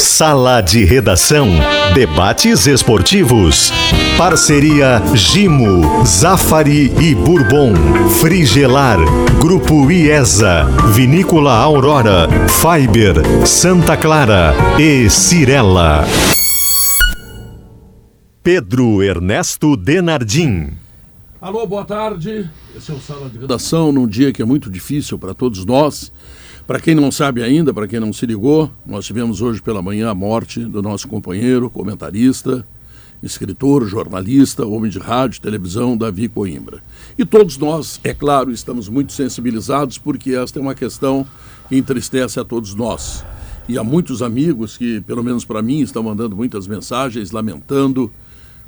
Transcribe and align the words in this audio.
Sala 0.00 0.62
de 0.62 0.82
Redação. 0.82 1.46
Debates 1.94 2.66
esportivos. 2.66 3.70
Parceria 4.16 5.02
Gimo, 5.14 6.06
Zafari 6.06 6.90
e 6.98 7.14
Bourbon. 7.14 7.74
Frigelar. 8.18 8.98
Grupo 9.38 9.90
IESA. 9.90 10.64
Vinícola 10.94 11.52
Aurora. 11.52 12.28
Fiber. 12.48 13.46
Santa 13.46 13.94
Clara. 13.94 14.54
E 14.78 15.10
Cirela. 15.10 16.06
Pedro 18.42 19.02
Ernesto 19.02 19.76
Denardim. 19.76 20.70
Alô, 21.42 21.66
boa 21.66 21.84
tarde. 21.84 22.48
Esse 22.74 22.90
é 22.90 22.94
o 22.94 23.00
Sala 23.00 23.28
de 23.28 23.38
Redação 23.38 23.92
num 23.92 24.06
dia 24.06 24.32
que 24.32 24.40
é 24.40 24.46
muito 24.46 24.70
difícil 24.70 25.18
para 25.18 25.34
todos 25.34 25.66
nós. 25.66 26.10
Para 26.70 26.78
quem 26.78 26.94
não 26.94 27.10
sabe 27.10 27.42
ainda, 27.42 27.74
para 27.74 27.88
quem 27.88 27.98
não 27.98 28.12
se 28.12 28.24
ligou, 28.24 28.70
nós 28.86 29.04
tivemos 29.04 29.42
hoje 29.42 29.60
pela 29.60 29.82
manhã 29.82 30.08
a 30.08 30.14
morte 30.14 30.60
do 30.64 30.80
nosso 30.80 31.08
companheiro, 31.08 31.68
comentarista, 31.68 32.64
escritor, 33.20 33.84
jornalista, 33.88 34.64
homem 34.64 34.88
de 34.88 35.00
rádio, 35.00 35.40
televisão, 35.40 35.96
Davi 35.96 36.28
Coimbra. 36.28 36.80
E 37.18 37.26
todos 37.26 37.58
nós, 37.58 37.98
é 38.04 38.14
claro, 38.14 38.52
estamos 38.52 38.88
muito 38.88 39.12
sensibilizados 39.12 39.98
porque 39.98 40.36
esta 40.36 40.60
é 40.60 40.62
uma 40.62 40.76
questão 40.76 41.26
que 41.68 41.76
entristece 41.76 42.38
a 42.38 42.44
todos 42.44 42.72
nós. 42.72 43.24
E 43.68 43.76
há 43.76 43.82
muitos 43.82 44.22
amigos 44.22 44.76
que, 44.76 45.00
pelo 45.00 45.24
menos 45.24 45.44
para 45.44 45.60
mim, 45.60 45.80
estão 45.80 46.04
mandando 46.04 46.36
muitas 46.36 46.68
mensagens 46.68 47.32
lamentando 47.32 48.12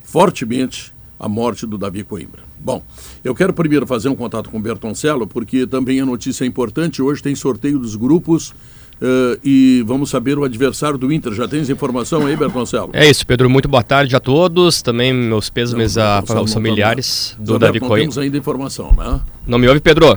fortemente 0.03 0.93
a 1.21 1.29
morte 1.29 1.69
do 1.69 1.79
Davi 1.79 2.03
Coimbra. 2.03 2.52
Bom, 2.65 2.83
eu 3.25 3.35
quero 3.35 3.53
primeiro 3.53 3.87
fazer 3.87 4.09
um 4.09 4.15
contato 4.15 4.49
com 4.49 4.59
o 4.59 4.61
Bertoncello, 4.61 5.27
porque 5.27 5.67
também 5.67 6.01
a 6.01 6.07
notícia 6.07 6.45
é 6.45 6.47
importante. 6.47 7.03
Hoje 7.03 7.23
tem 7.23 7.35
sorteio 7.35 7.79
dos 7.79 7.97
grupos 7.97 8.55
Uh, 9.03 9.35
e 9.43 9.83
vamos 9.85 10.11
saber 10.11 10.39
o 10.39 10.45
adversário 10.45 10.97
do 10.97 11.13
Inter. 11.13 11.33
Já 11.33 11.49
tens 11.49 11.69
informação 11.69 12.25
aí, 12.25 12.37
Bertoncello? 12.37 12.91
É 12.93 13.11
isso, 13.11 13.27
Pedro. 13.27 13.51
Muito 13.51 13.69
boa 13.69 13.83
tarde 13.83 14.15
a 14.15 14.21
todos. 14.21 14.81
Também 14.81 15.13
meus 15.13 15.51
pêsames 15.51 15.99
aos 15.99 16.53
familiares 16.53 17.37
do 17.37 17.59
Davi 17.59 17.81
Coimbra. 17.81 17.97
Não 17.97 18.03
temos 18.03 18.19
ainda 18.19 18.39
informação, 18.39 18.93
né? 18.97 19.21
Não 19.45 19.59
me 19.59 19.67
ouve, 19.67 19.81
Pedro? 19.81 20.17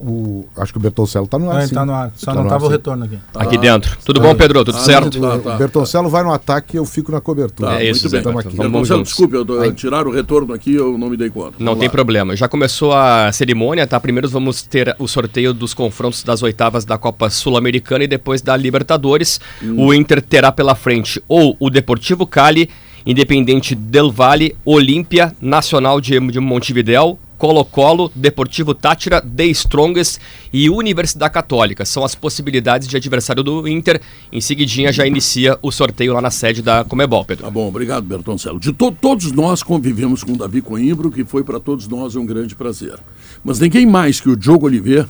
O, 0.00 0.46
acho 0.56 0.72
que 0.72 0.78
o 0.78 0.80
Bertoncello 0.80 1.24
está 1.24 1.38
no 1.38 1.50
ar. 1.50 1.64
Está 1.64 1.84
no 1.84 1.92
ar. 1.92 2.12
Só 2.16 2.32
tá 2.32 2.34
não 2.34 2.44
estava 2.44 2.66
o 2.66 2.68
retorno 2.68 3.04
aqui. 3.04 3.18
Ah, 3.34 3.42
aqui 3.42 3.58
dentro. 3.58 3.96
Tudo 4.04 4.20
bom, 4.20 4.34
Pedro? 4.34 4.64
Tudo 4.64 4.76
ah, 4.76 4.80
certo? 4.80 5.20
Tá, 5.20 5.38
tá, 5.38 5.54
o 5.54 5.58
Bertoncello 5.58 6.08
vai 6.08 6.22
no 6.22 6.32
ataque 6.32 6.76
e 6.76 6.78
eu 6.78 6.84
fico 6.84 7.10
na 7.10 7.20
cobertura. 7.20 7.70
Tá, 7.70 7.82
é 7.82 7.90
isso, 7.90 8.08
muito 8.08 8.28
bem. 8.28 8.38
Aqui. 8.38 8.56
Bertoncello, 8.56 9.02
desculpe, 9.02 9.36
eu, 9.36 9.74
tiraram 9.74 10.10
o 10.10 10.14
retorno 10.14 10.52
aqui, 10.54 10.74
eu 10.74 10.96
não 10.96 11.10
me 11.10 11.16
dei 11.16 11.30
conta. 11.30 11.56
Não 11.58 11.66
vamos 11.66 11.80
tem 11.80 11.88
lá. 11.88 11.92
problema. 11.92 12.36
Já 12.36 12.48
começou 12.48 12.92
a 12.92 13.30
cerimônia, 13.32 13.86
tá? 13.86 13.98
Primeiro 13.98 14.28
vamos 14.28 14.62
ter 14.62 14.94
o 14.98 15.08
sorteio 15.08 15.52
dos 15.52 15.74
confrontos 15.74 16.22
das 16.22 16.42
oitavas 16.42 16.84
da 16.84 16.96
Copa 16.96 17.28
Sul-Americana 17.30 18.04
e 18.04 18.08
depois 18.08 18.40
da 18.40 18.56
Libertadores. 18.56 19.40
Hum. 19.62 19.86
O 19.86 19.94
Inter 19.94 20.22
terá 20.22 20.52
pela 20.52 20.74
frente 20.74 21.22
ou 21.28 21.56
o 21.58 21.70
Deportivo 21.70 22.26
Cali, 22.26 22.70
Independente 23.06 23.74
Del 23.74 24.10
Valle, 24.10 24.54
Olímpia, 24.64 25.34
Nacional 25.40 26.00
de, 26.00 26.18
de 26.20 26.40
Montevidéu, 26.40 27.18
Colo-Colo, 27.38 28.10
Deportivo 28.14 28.74
Tátira, 28.74 29.22
The 29.22 29.46
Strongest 29.46 30.18
e 30.52 30.68
Universidade 30.68 31.32
Católica. 31.32 31.84
São 31.84 32.04
as 32.04 32.14
possibilidades 32.14 32.88
de 32.88 32.96
adversário 32.96 33.42
do 33.42 33.66
Inter. 33.68 34.00
Em 34.32 34.40
seguidinha 34.40 34.92
já 34.92 35.06
inicia 35.06 35.56
o 35.62 35.70
sorteio 35.70 36.12
lá 36.12 36.20
na 36.20 36.30
sede 36.30 36.60
da 36.60 36.84
Comebol, 36.84 37.24
Pedro. 37.24 37.44
Tá 37.44 37.50
bom, 37.50 37.68
obrigado, 37.68 38.04
Bertoncello. 38.04 38.58
De 38.58 38.72
to 38.72 38.90
todos 38.90 39.30
nós 39.32 39.62
convivemos 39.62 40.24
com 40.24 40.32
o 40.32 40.36
Davi 40.36 40.60
Coimbro, 40.60 41.10
que 41.10 41.24
foi 41.24 41.44
para 41.44 41.60
todos 41.60 41.86
nós 41.86 42.16
um 42.16 42.26
grande 42.26 42.54
prazer. 42.56 42.98
Mas 43.44 43.60
ninguém 43.60 43.86
mais 43.86 44.20
que 44.20 44.28
o 44.28 44.36
Diogo 44.36 44.66
Oliveira, 44.66 45.08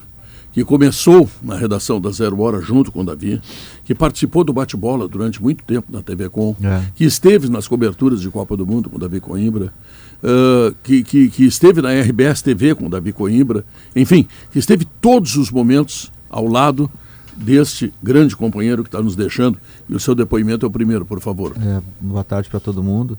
que 0.53 0.65
começou 0.65 1.29
na 1.43 1.57
redação 1.57 2.01
da 2.01 2.11
Zero 2.11 2.41
Hora 2.41 2.61
junto 2.61 2.91
com 2.91 3.01
o 3.01 3.05
Davi, 3.05 3.41
que 3.85 3.95
participou 3.95 4.45
do 4.45 4.53
bate-bola 4.53 5.07
durante 5.07 5.43
muito 5.43 5.63
tempo 5.65 5.87
na 5.91 6.03
TV 6.03 6.29
Com, 6.29 6.57
é. 6.63 6.83
que 6.95 7.05
esteve 7.05 7.49
nas 7.49 7.69
coberturas 7.69 8.21
de 8.21 8.29
Copa 8.29 8.57
do 8.57 8.67
Mundo 8.67 8.91
com 8.91 8.97
o 8.97 8.99
Davi 8.99 9.21
Coimbra, 9.21 9.73
uh, 10.23 10.75
que, 10.83 11.03
que, 11.03 11.29
que, 11.29 11.45
esteve 11.45 11.81
na 11.83 11.93
RBS 11.93 12.43
TV 12.43 12.75
com 12.75 12.87
o 12.87 12.89
Davi 12.89 13.13
Coimbra, 13.13 13.65
enfim, 13.95 14.27
que 14.51 14.59
esteve 14.59 14.85
todos 15.01 15.37
os 15.37 15.51
momentos 15.51 16.13
ao 16.31 16.47
lado 16.47 16.91
deste 17.37 17.93
grande 18.03 18.37
companheiro 18.37 18.83
que 18.83 18.89
está 18.89 19.01
nos 19.01 19.15
deixando. 19.15 19.59
E 19.89 19.95
o 19.95 20.01
seu 20.01 20.15
depoimento 20.15 20.67
é 20.67 20.69
o 20.69 20.71
primeiro, 20.71 21.05
por 21.05 21.21
favor. 21.21 21.55
É, 21.57 21.81
boa 22.01 22.25
tarde 22.25 22.49
para 22.49 22.61
todo 22.61 22.83
mundo. 22.83 23.17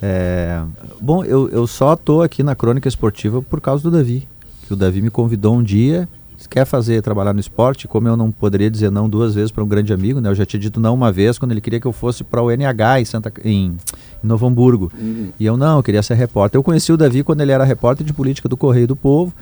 É, 0.00 0.62
bom, 1.00 1.24
eu, 1.24 1.48
eu 1.48 1.66
só 1.66 1.94
estou 1.94 2.22
aqui 2.22 2.42
na 2.42 2.54
Crônica 2.54 2.88
Esportiva 2.88 3.42
por 3.42 3.60
causa 3.60 3.82
do 3.82 3.90
Davi. 3.90 4.26
Que 4.66 4.72
o 4.72 4.76
Davi 4.76 5.00
me 5.00 5.10
convidou 5.10 5.56
um 5.56 5.62
dia 5.62 6.08
quer 6.46 6.64
fazer 6.64 7.02
trabalhar 7.02 7.32
no 7.32 7.40
esporte, 7.40 7.88
como 7.88 8.08
eu 8.08 8.16
não 8.16 8.30
poderia 8.30 8.70
dizer 8.70 8.90
não 8.90 9.08
duas 9.08 9.34
vezes 9.34 9.50
para 9.50 9.62
um 9.62 9.66
grande 9.66 9.92
amigo, 9.92 10.20
né? 10.20 10.28
Eu 10.28 10.34
já 10.34 10.46
tinha 10.46 10.60
dito 10.60 10.80
não 10.80 10.94
uma 10.94 11.12
vez 11.12 11.38
quando 11.38 11.52
ele 11.52 11.60
queria 11.60 11.80
que 11.80 11.86
eu 11.86 11.92
fosse 11.92 12.24
para 12.24 12.42
o 12.42 12.50
NH 12.50 13.00
em 13.00 13.04
Santa 13.04 13.32
em, 13.44 13.76
em 14.22 14.26
Novo 14.26 14.46
Hamburgo. 14.46 14.90
Uhum. 14.98 15.28
E 15.38 15.44
eu 15.44 15.56
não, 15.56 15.78
eu 15.78 15.82
queria 15.82 16.02
ser 16.02 16.14
repórter. 16.14 16.58
Eu 16.58 16.62
conheci 16.62 16.92
o 16.92 16.96
Davi 16.96 17.22
quando 17.22 17.40
ele 17.40 17.52
era 17.52 17.64
repórter 17.64 18.06
de 18.06 18.12
política 18.12 18.48
do 18.48 18.56
Correio 18.56 18.86
do 18.86 18.96
Povo. 18.96 19.32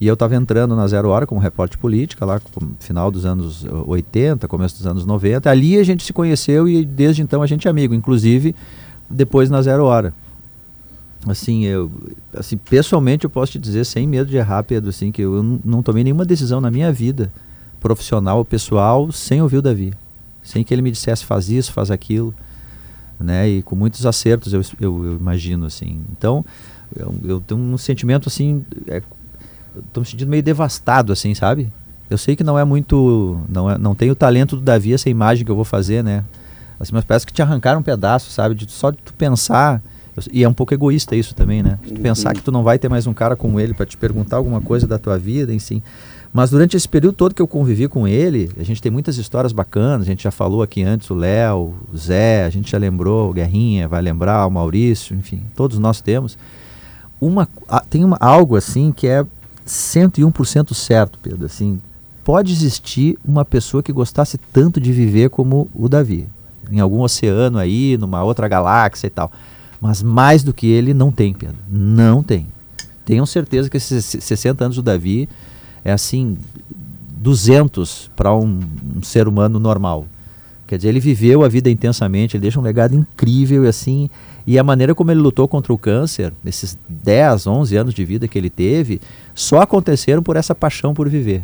E 0.00 0.06
eu 0.06 0.14
estava 0.14 0.34
entrando 0.34 0.74
na 0.74 0.86
Zero 0.86 1.10
Hora 1.10 1.26
como 1.26 1.40
repórter 1.40 1.76
de 1.76 1.82
política, 1.82 2.24
lá 2.24 2.40
no 2.58 2.70
final 2.78 3.10
dos 3.10 3.26
anos 3.26 3.66
80, 3.86 4.48
começo 4.48 4.76
dos 4.76 4.86
anos 4.86 5.04
90. 5.04 5.50
Ali 5.50 5.76
a 5.78 5.84
gente 5.84 6.04
se 6.04 6.12
conheceu 6.12 6.66
e 6.66 6.86
desde 6.86 7.20
então 7.20 7.42
a 7.42 7.46
gente 7.46 7.68
é 7.68 7.70
amigo, 7.70 7.92
inclusive 7.92 8.54
depois 9.10 9.50
na 9.50 9.60
Zero 9.60 9.84
Hora 9.84 10.14
assim, 11.26 11.64
eu, 11.64 11.90
assim, 12.34 12.56
pessoalmente 12.56 13.24
eu 13.24 13.30
posso 13.30 13.52
te 13.52 13.58
dizer 13.58 13.84
sem 13.84 14.06
medo 14.06 14.30
de 14.30 14.36
errar, 14.36 14.62
Pedro, 14.62 14.90
assim, 14.90 15.12
que 15.12 15.22
eu, 15.22 15.42
não 15.64 15.82
tomei 15.82 16.02
nenhuma 16.02 16.24
decisão 16.24 16.60
na 16.60 16.70
minha 16.70 16.92
vida, 16.92 17.30
profissional 17.80 18.38
ou 18.38 18.44
pessoal, 18.44 19.10
sem 19.12 19.42
ouvir 19.42 19.58
o 19.58 19.62
Davi, 19.62 19.92
sem 20.42 20.64
que 20.64 20.72
ele 20.72 20.82
me 20.82 20.90
dissesse 20.90 21.24
faz 21.24 21.48
isso, 21.48 21.72
faz 21.72 21.90
aquilo, 21.90 22.34
né? 23.18 23.48
E 23.48 23.62
com 23.62 23.76
muitos 23.76 24.06
acertos, 24.06 24.52
eu, 24.52 24.62
eu, 24.80 25.04
eu 25.04 25.16
imagino, 25.16 25.66
assim. 25.66 26.00
Então, 26.10 26.44
eu, 26.96 27.14
eu, 27.24 27.40
tenho 27.40 27.60
um 27.60 27.76
sentimento 27.76 28.28
assim, 28.28 28.64
é, 28.86 29.02
estou 29.78 30.02
me 30.02 30.06
sentindo 30.06 30.28
meio 30.28 30.42
devastado, 30.42 31.12
assim, 31.12 31.34
sabe? 31.34 31.70
Eu 32.08 32.18
sei 32.18 32.34
que 32.34 32.42
não 32.42 32.58
é 32.58 32.64
muito, 32.64 33.38
não 33.48 33.70
é, 33.70 33.78
não 33.78 33.94
tem 33.94 34.10
o 34.10 34.16
talento 34.16 34.56
do 34.56 34.62
Davi 34.62 34.92
essa 34.92 35.08
imagem 35.08 35.44
que 35.44 35.50
eu 35.50 35.56
vou 35.56 35.64
fazer, 35.64 36.02
né? 36.02 36.24
Assim, 36.78 36.92
mas 36.92 37.04
parece 37.04 37.26
que 37.26 37.32
te 37.32 37.42
arrancaram 37.42 37.80
um 37.80 37.82
pedaço, 37.82 38.30
sabe? 38.30 38.54
De, 38.54 38.70
só 38.70 38.90
de 38.90 38.96
tu 38.98 39.12
pensar 39.14 39.82
e 40.32 40.44
é 40.44 40.48
um 40.48 40.52
pouco 40.52 40.74
egoísta 40.74 41.14
isso 41.16 41.34
também, 41.34 41.62
né? 41.62 41.78
Tu 41.86 41.94
pensar 42.00 42.34
que 42.34 42.42
tu 42.42 42.50
não 42.50 42.62
vai 42.62 42.78
ter 42.78 42.88
mais 42.88 43.06
um 43.06 43.14
cara 43.14 43.36
como 43.36 43.60
ele 43.60 43.74
para 43.74 43.86
te 43.86 43.96
perguntar 43.96 44.36
alguma 44.36 44.60
coisa 44.60 44.86
da 44.86 44.98
tua 44.98 45.18
vida, 45.18 45.52
enfim. 45.52 45.82
Mas 46.32 46.50
durante 46.50 46.76
esse 46.76 46.88
período 46.88 47.14
todo 47.14 47.34
que 47.34 47.42
eu 47.42 47.48
convivi 47.48 47.88
com 47.88 48.06
ele, 48.06 48.50
a 48.56 48.62
gente 48.62 48.80
tem 48.80 48.90
muitas 48.90 49.16
histórias 49.18 49.52
bacanas. 49.52 50.02
A 50.02 50.10
gente 50.10 50.22
já 50.22 50.30
falou 50.30 50.62
aqui 50.62 50.82
antes 50.82 51.10
o 51.10 51.14
Léo, 51.14 51.74
o 51.92 51.96
Zé, 51.96 52.44
a 52.44 52.50
gente 52.50 52.70
já 52.70 52.78
lembrou 52.78 53.30
o 53.30 53.32
Guerrinha, 53.32 53.88
vai 53.88 54.00
lembrar 54.00 54.46
o 54.46 54.50
Maurício, 54.50 55.16
enfim, 55.16 55.42
todos 55.56 55.78
nós 55.78 56.00
temos. 56.00 56.38
Uma, 57.20 57.48
tem 57.90 58.04
uma, 58.04 58.16
algo 58.20 58.56
assim 58.56 58.92
que 58.92 59.08
é 59.08 59.26
101% 59.66 60.72
certo, 60.72 61.18
Pedro. 61.20 61.46
Assim, 61.46 61.80
pode 62.24 62.52
existir 62.52 63.18
uma 63.24 63.44
pessoa 63.44 63.82
que 63.82 63.92
gostasse 63.92 64.38
tanto 64.52 64.80
de 64.80 64.92
viver 64.92 65.30
como 65.30 65.68
o 65.74 65.88
Davi, 65.88 66.28
em 66.70 66.78
algum 66.78 67.00
oceano 67.00 67.58
aí, 67.58 67.98
numa 67.98 68.22
outra 68.22 68.46
galáxia 68.46 69.08
e 69.08 69.10
tal. 69.10 69.32
Mas 69.80 70.02
mais 70.02 70.42
do 70.42 70.52
que 70.52 70.66
ele, 70.66 70.92
não 70.92 71.10
tem, 71.10 71.32
Pedro. 71.32 71.56
Não 71.70 72.22
tem. 72.22 72.46
Tenham 73.04 73.24
certeza 73.24 73.70
que 73.70 73.76
esses 73.76 74.04
60 74.04 74.64
anos 74.64 74.76
do 74.76 74.82
Davi 74.82 75.28
é 75.84 75.92
assim, 75.92 76.36
200 77.16 78.10
para 78.14 78.34
um, 78.34 78.60
um, 78.96 79.02
ser 79.02 79.26
humano 79.26 79.58
normal. 79.58 80.06
Quer 80.66 80.76
dizer, 80.76 80.88
ele 80.90 81.00
viveu 81.00 81.42
a 81.42 81.48
vida 81.48 81.68
intensamente, 81.68 82.36
ele 82.36 82.42
deixa 82.42 82.60
um 82.60 82.62
legado 82.62 82.94
incrível 82.94 83.64
e 83.64 83.68
assim. 83.68 84.08
E 84.46 84.58
a 84.58 84.64
maneira 84.64 84.94
como 84.94 85.10
ele 85.10 85.20
lutou 85.20 85.48
contra 85.48 85.72
o 85.72 85.78
câncer, 85.78 86.32
esses 86.44 86.78
10, 86.88 87.46
11 87.46 87.76
anos 87.76 87.94
de 87.94 88.04
vida 88.04 88.28
que 88.28 88.38
ele 88.38 88.50
teve, 88.50 89.00
só 89.34 89.60
aconteceram 89.60 90.22
por 90.22 90.36
essa 90.36 90.54
paixão 90.54 90.94
por 90.94 91.08
viver. 91.08 91.42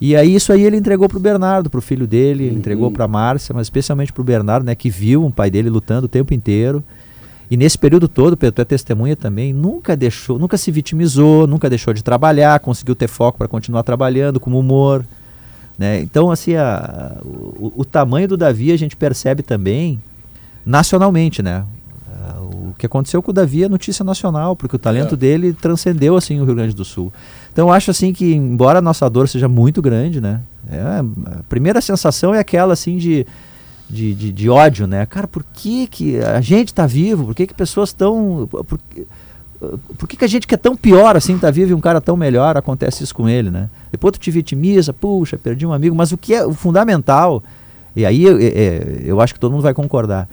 E 0.00 0.14
aí 0.16 0.34
isso 0.34 0.52
aí 0.52 0.62
ele 0.62 0.76
entregou 0.76 1.08
para 1.08 1.18
o 1.18 1.20
Bernardo, 1.20 1.68
para 1.68 1.78
o 1.78 1.82
filho 1.82 2.06
dele, 2.06 2.44
ele 2.44 2.52
uhum. 2.52 2.58
entregou 2.58 2.90
para 2.90 3.04
a 3.04 3.08
Márcia, 3.08 3.52
mas 3.54 3.66
especialmente 3.66 4.12
para 4.12 4.20
o 4.20 4.24
Bernardo, 4.24 4.64
né, 4.64 4.74
que 4.74 4.88
viu 4.88 5.24
um 5.24 5.30
pai 5.30 5.50
dele 5.50 5.68
lutando 5.68 6.06
o 6.06 6.08
tempo 6.08 6.32
inteiro. 6.32 6.82
E 7.50 7.56
nesse 7.56 7.78
período 7.78 8.08
todo, 8.08 8.36
Pedro, 8.36 8.56
tu 8.56 8.62
é 8.62 8.64
testemunha 8.64 9.16
também, 9.16 9.52
nunca 9.52 9.96
deixou, 9.96 10.38
nunca 10.38 10.58
se 10.58 10.70
vitimizou, 10.70 11.46
nunca 11.46 11.68
deixou 11.70 11.94
de 11.94 12.04
trabalhar, 12.04 12.60
conseguiu 12.60 12.94
ter 12.94 13.08
foco 13.08 13.38
para 13.38 13.48
continuar 13.48 13.82
trabalhando 13.82 14.38
com 14.38 14.52
humor. 14.52 15.04
Né? 15.78 16.00
Então, 16.00 16.30
assim, 16.30 16.56
a, 16.56 17.16
o, 17.22 17.72
o, 17.76 17.84
tamanho 17.84 18.28
do 18.28 18.36
Davi 18.36 18.72
a 18.72 18.76
gente 18.76 18.96
percebe 18.96 19.42
também 19.42 20.00
nacionalmente, 20.66 21.42
né? 21.42 21.64
O 22.52 22.74
que 22.76 22.84
aconteceu 22.84 23.22
com 23.22 23.30
o 23.30 23.34
Davi 23.34 23.64
é 23.64 23.68
notícia 23.68 24.04
nacional, 24.04 24.54
porque 24.54 24.76
o 24.76 24.78
talento 24.78 25.14
é. 25.14 25.16
dele 25.16 25.52
transcendeu 25.52 26.16
assim 26.16 26.40
o 26.40 26.44
Rio 26.44 26.54
Grande 26.54 26.74
do 26.74 26.84
Sul. 26.84 27.12
Então 27.52 27.68
eu 27.68 27.72
acho 27.72 27.90
assim 27.90 28.12
que, 28.12 28.34
embora 28.34 28.80
a 28.80 28.82
nossa 28.82 29.08
dor 29.08 29.28
seja 29.28 29.48
muito 29.48 29.80
grande, 29.80 30.20
né? 30.20 30.40
É, 30.70 30.80
a 30.80 31.42
primeira 31.48 31.80
sensação 31.80 32.34
é 32.34 32.38
aquela 32.38 32.74
assim 32.74 32.98
de 32.98 33.26
de, 33.88 34.14
de, 34.14 34.32
de, 34.32 34.50
ódio, 34.50 34.86
né? 34.86 35.06
Cara, 35.06 35.26
por 35.26 35.42
que, 35.42 35.86
que 35.86 36.18
a 36.18 36.40
gente 36.40 36.68
está 36.68 36.86
vivo? 36.86 37.26
Por 37.26 37.34
que, 37.34 37.46
que 37.46 37.54
pessoas 37.54 37.88
estão. 37.90 38.48
Por, 38.50 38.78
por 39.98 40.08
que, 40.08 40.16
que 40.16 40.24
a 40.24 40.28
gente 40.28 40.46
que 40.46 40.54
é 40.54 40.58
tão 40.58 40.76
pior 40.76 41.16
assim 41.16 41.34
está 41.34 41.50
vivo 41.50 41.72
e 41.72 41.74
um 41.74 41.80
cara 41.80 42.00
tão 42.00 42.16
melhor 42.16 42.56
acontece 42.56 43.02
isso 43.02 43.14
com 43.14 43.28
ele, 43.28 43.50
né? 43.50 43.68
Depois 43.90 44.12
tu 44.12 44.20
te 44.20 44.30
vitimiza, 44.30 44.92
puxa, 44.92 45.36
perdi 45.36 45.66
um 45.66 45.72
amigo, 45.72 45.96
mas 45.96 46.12
o 46.12 46.18
que 46.18 46.34
é 46.34 46.46
o 46.46 46.52
fundamental 46.52 47.42
E 47.96 48.06
aí 48.06 48.22
eu, 48.22 48.38
é, 48.40 49.02
eu 49.04 49.20
acho 49.20 49.34
que 49.34 49.40
todo 49.40 49.52
mundo 49.52 49.62
vai 49.62 49.74
concordar. 49.74 50.28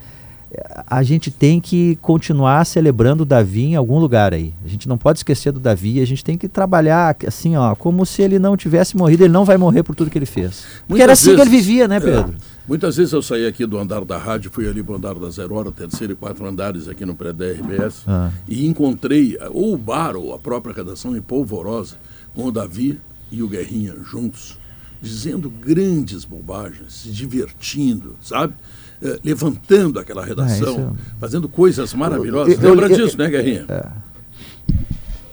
A 0.87 1.03
gente 1.03 1.31
tem 1.31 1.59
que 1.59 1.97
continuar 2.01 2.65
celebrando 2.65 3.23
o 3.23 3.25
Davi 3.25 3.63
em 3.63 3.75
algum 3.75 3.99
lugar 3.99 4.33
aí. 4.33 4.53
A 4.63 4.69
gente 4.69 4.87
não 4.87 4.97
pode 4.97 5.19
esquecer 5.19 5.51
do 5.51 5.59
Davi, 5.59 5.99
a 5.99 6.05
gente 6.05 6.23
tem 6.23 6.37
que 6.37 6.47
trabalhar 6.47 7.15
assim, 7.27 7.57
ó, 7.57 7.75
como 7.75 8.05
se 8.05 8.21
ele 8.21 8.39
não 8.39 8.55
tivesse 8.55 8.95
morrido, 8.95 9.23
ele 9.23 9.33
não 9.33 9.43
vai 9.43 9.57
morrer 9.57 9.83
por 9.83 9.95
tudo 9.95 10.09
que 10.09 10.17
ele 10.17 10.25
fez. 10.25 10.63
Porque 10.87 10.93
Muitas 10.93 11.03
era 11.03 11.13
assim 11.13 11.35
que 11.35 11.41
ele 11.41 11.49
vivia, 11.49 11.87
né, 11.87 11.97
É. 11.97 12.54
Muitas 12.67 12.97
vezes 12.97 13.13
eu 13.13 13.21
saí 13.21 13.45
aqui 13.45 13.63
do 13.65 13.77
andar 13.77 14.03
da 14.03 14.17
rádio, 14.17 14.49
fui 14.51 14.67
ali 14.67 14.81
para 14.81 14.93
o 14.93 14.95
andar 14.95 15.13
da 15.15 15.29
Zero 15.29 15.53
Hora, 15.53 15.71
terceiro 15.71 16.13
e 16.13 16.15
quatro 16.15 16.45
andares 16.47 16.87
aqui 16.87 17.05
no 17.05 17.13
prédio 17.13 17.39
da 17.39 17.45
RBS, 17.51 18.03
Ah. 18.07 18.31
e 18.47 18.65
encontrei 18.65 19.37
ou 19.51 19.73
o 19.73 19.77
bar 19.77 20.15
ou 20.15 20.33
a 20.33 20.39
própria 20.39 20.73
redação 20.73 21.15
em 21.15 21.21
Polvorosa 21.21 21.95
com 22.33 22.45
o 22.45 22.51
Davi 22.51 22.99
e 23.31 23.43
o 23.43 23.47
Guerrinha 23.47 23.93
juntos, 24.03 24.57
dizendo 24.99 25.47
grandes 25.49 26.25
bobagens, 26.25 26.91
se 26.93 27.09
divertindo, 27.09 28.15
sabe? 28.19 28.55
Eh, 29.03 29.19
levantando 29.23 29.99
aquela 29.99 30.25
redação, 30.25 30.73
isso- 30.73 30.97
fazendo 31.19 31.47
coisas 31.47 31.93
maravilhosas. 31.93 32.55
Eu- 32.55 32.61
eu- 32.63 32.69
Lembra 32.71 32.87
eu- 32.89 32.95
disso, 33.05 33.15
né, 33.17 33.29
Guerrinha? 33.29 33.65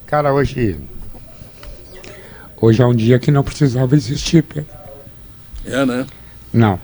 Cara, 0.05 0.35
hoje. 0.35 0.77
Hoje 2.61 2.83
é 2.83 2.87
um 2.87 2.95
dia 2.95 3.19
que 3.19 3.31
não 3.31 3.43
precisava 3.43 3.95
existir, 3.97 4.43
Pedro. 4.43 4.71
É, 5.65 5.87
né? 5.87 6.07
Não. 6.53 6.79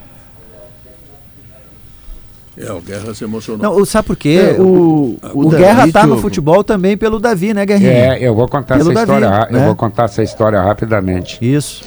É, 2.61 2.73
o 2.73 2.81
Guerra 2.81 3.15
se 3.15 3.23
emocionou. 3.25 3.79
Não, 3.79 3.85
sabe 3.85 4.07
por 4.09 4.17
quê? 4.17 4.55
É, 4.57 4.61
o, 4.61 4.65
o- 4.65 5.19
o, 5.35 5.47
o 5.47 5.51
Guerra 5.51 5.81
Davi, 5.81 5.93
tá 5.93 6.07
no 6.07 6.19
futebol 6.19 6.65
também 6.65 6.97
pelo 6.97 7.21
Davi, 7.21 7.55
né, 7.55 7.65
Guerrinha? 7.65 7.91
É, 8.17 8.19
eu 8.21 8.35
vou 8.35 8.49
contar 8.49 8.79
Pelo 8.79 8.91
essa 8.91 9.07
Davi, 9.07 9.25
história. 9.25 9.47
né? 9.51 9.61
Eu 9.61 9.65
vou 9.67 9.77
contar 9.77 10.05
essa 10.05 10.23
história 10.23 10.61
rapidamente. 10.61 11.39
Isso. 11.41 11.85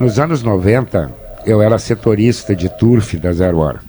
Nos 0.00 0.18
anos 0.18 0.42
90, 0.42 1.12
eu 1.46 1.62
era 1.62 1.78
setorista 1.78 2.56
de 2.56 2.68
turf 2.68 3.14
da 3.16 3.32
Zero 3.32 3.58
Hora. 3.58 3.80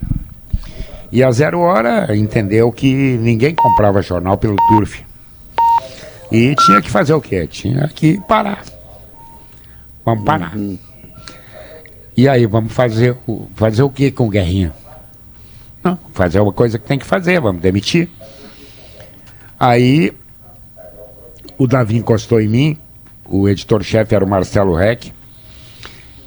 E 1.10 1.22
a 1.22 1.30
Zero 1.32 1.58
Hora 1.60 2.14
entendeu 2.16 2.70
que 2.70 2.92
ninguém 3.20 3.54
comprava 3.54 4.00
jornal 4.02 4.36
pelo 4.38 4.56
turf. 4.68 5.00
E 6.30 6.54
tinha 6.56 6.80
que 6.80 6.90
fazer 6.90 7.14
o 7.14 7.20
quê? 7.20 7.46
Tinha 7.46 7.88
que 7.94 8.20
parar. 8.28 8.62
Vamos 10.04 10.24
parar. 10.24 10.52
E 12.16 12.28
aí, 12.28 12.46
vamos 12.46 12.72
fazer 12.72 13.16
o, 13.26 13.48
fazer 13.54 13.82
o 13.82 13.90
que 13.90 14.10
com 14.12 14.26
o 14.26 14.30
Guerrinha? 14.30 14.72
Não, 15.84 15.98
fazer 16.14 16.40
uma 16.40 16.52
coisa 16.52 16.78
que 16.78 16.86
tem 16.86 16.98
que 16.98 17.04
fazer, 17.04 17.38
vamos 17.38 17.60
demitir. 17.60 18.08
Aí, 19.60 20.16
o 21.58 21.66
Davi 21.66 21.98
encostou 21.98 22.40
em 22.40 22.48
mim, 22.48 22.78
o 23.26 23.46
editor-chefe 23.46 24.14
era 24.14 24.24
o 24.24 24.28
Marcelo 24.28 24.74
Reck, 24.74 25.12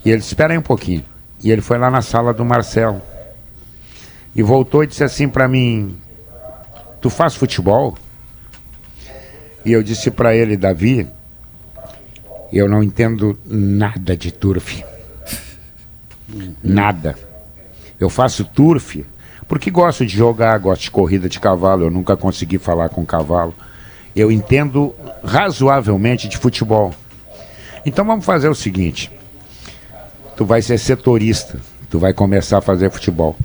e 0.06 0.09
ele 0.09 0.19
disse, 0.19 0.30
espera 0.30 0.54
aí 0.54 0.59
um 0.59 0.62
pouquinho. 0.62 1.04
E 1.44 1.51
ele 1.51 1.62
foi 1.62 1.80
lá 1.80 1.89
na 1.89 2.04
sala 2.04 2.33
do 2.33 2.45
Marcelo. 2.45 3.01
E 4.36 4.44
voltou 4.44 4.83
e 4.83 4.88
disse 4.88 5.04
assim 5.04 5.27
pra 5.27 5.48
mim, 5.48 5.98
tu 7.01 7.10
faz 7.10 7.33
futebol? 7.36 7.98
E 9.65 9.71
eu 9.71 9.81
disse 9.81 10.12
pra 10.12 10.36
ele, 10.36 10.56
Davi, 10.56 11.07
eu 12.53 12.69
não 12.69 12.83
entendo 12.83 13.38
nada 13.44 14.15
de 14.15 14.31
turf. 14.31 14.83
Nada. 16.63 17.15
Eu 18.00 18.10
faço 18.10 18.45
turf 18.45 19.03
porque 19.47 19.71
gosto 19.71 20.05
de 20.05 20.15
jogar, 20.15 20.57
gosto 20.59 20.83
de 20.83 20.91
corrida 20.91 21.29
de 21.29 21.39
cavalo, 21.39 21.85
eu 21.85 21.91
nunca 21.91 22.17
consegui 22.17 22.57
falar 22.57 22.89
com 22.89 23.05
cavalo. 23.05 23.55
Eu 24.15 24.31
entendo 24.31 24.94
razoavelmente 25.23 26.27
de 26.27 26.38
futebol. 26.38 26.94
Então 27.85 28.03
vamos 28.03 28.25
fazer 28.25 28.49
o 28.49 28.55
seguinte: 28.55 29.11
tu 30.35 30.44
vai 30.44 30.61
ser 30.61 30.77
setorista, 30.77 31.59
tu 31.89 31.97
vai 31.99 32.13
começar 32.13 32.57
a 32.57 32.61
fazer 32.61 32.89
futebol. 32.89 33.35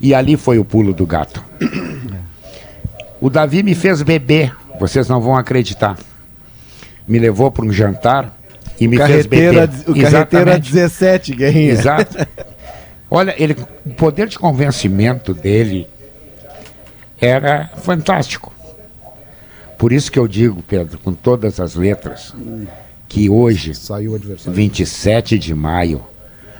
E 0.00 0.14
ali 0.14 0.36
foi 0.36 0.58
o 0.58 0.64
pulo 0.64 0.92
do 0.94 1.06
gato. 1.06 1.44
O 3.20 3.28
Davi 3.28 3.62
me 3.62 3.74
fez 3.74 4.00
beber, 4.02 4.56
vocês 4.78 5.08
não 5.08 5.20
vão 5.20 5.36
acreditar. 5.36 5.96
Me 7.06 7.18
levou 7.18 7.50
para 7.50 7.66
um 7.66 7.72
jantar 7.72 8.34
e 8.80 8.88
me 8.88 8.96
fez 8.96 9.08
Carreteira, 9.08 9.66
beber. 9.66 9.82
o 9.82 9.94
carreteira 9.94 10.50
Exatamente. 10.52 10.72
17, 10.72 11.34
Guerrinha. 11.34 11.72
Exato. 11.72 12.16
Olha, 13.10 13.34
ele, 13.36 13.56
o 13.84 13.90
poder 13.90 14.28
de 14.28 14.38
convencimento 14.38 15.34
dele 15.34 15.88
era 17.20 17.68
fantástico. 17.76 18.54
Por 19.76 19.92
isso 19.92 20.12
que 20.12 20.18
eu 20.18 20.28
digo, 20.28 20.62
Pedro, 20.62 20.98
com 20.98 21.12
todas 21.12 21.58
as 21.58 21.74
letras, 21.74 22.34
que 23.08 23.28
hoje, 23.28 23.74
Saiu 23.74 24.12
o 24.12 24.14
adversário. 24.14 24.52
27 24.54 25.38
de 25.38 25.54
maio, 25.54 26.02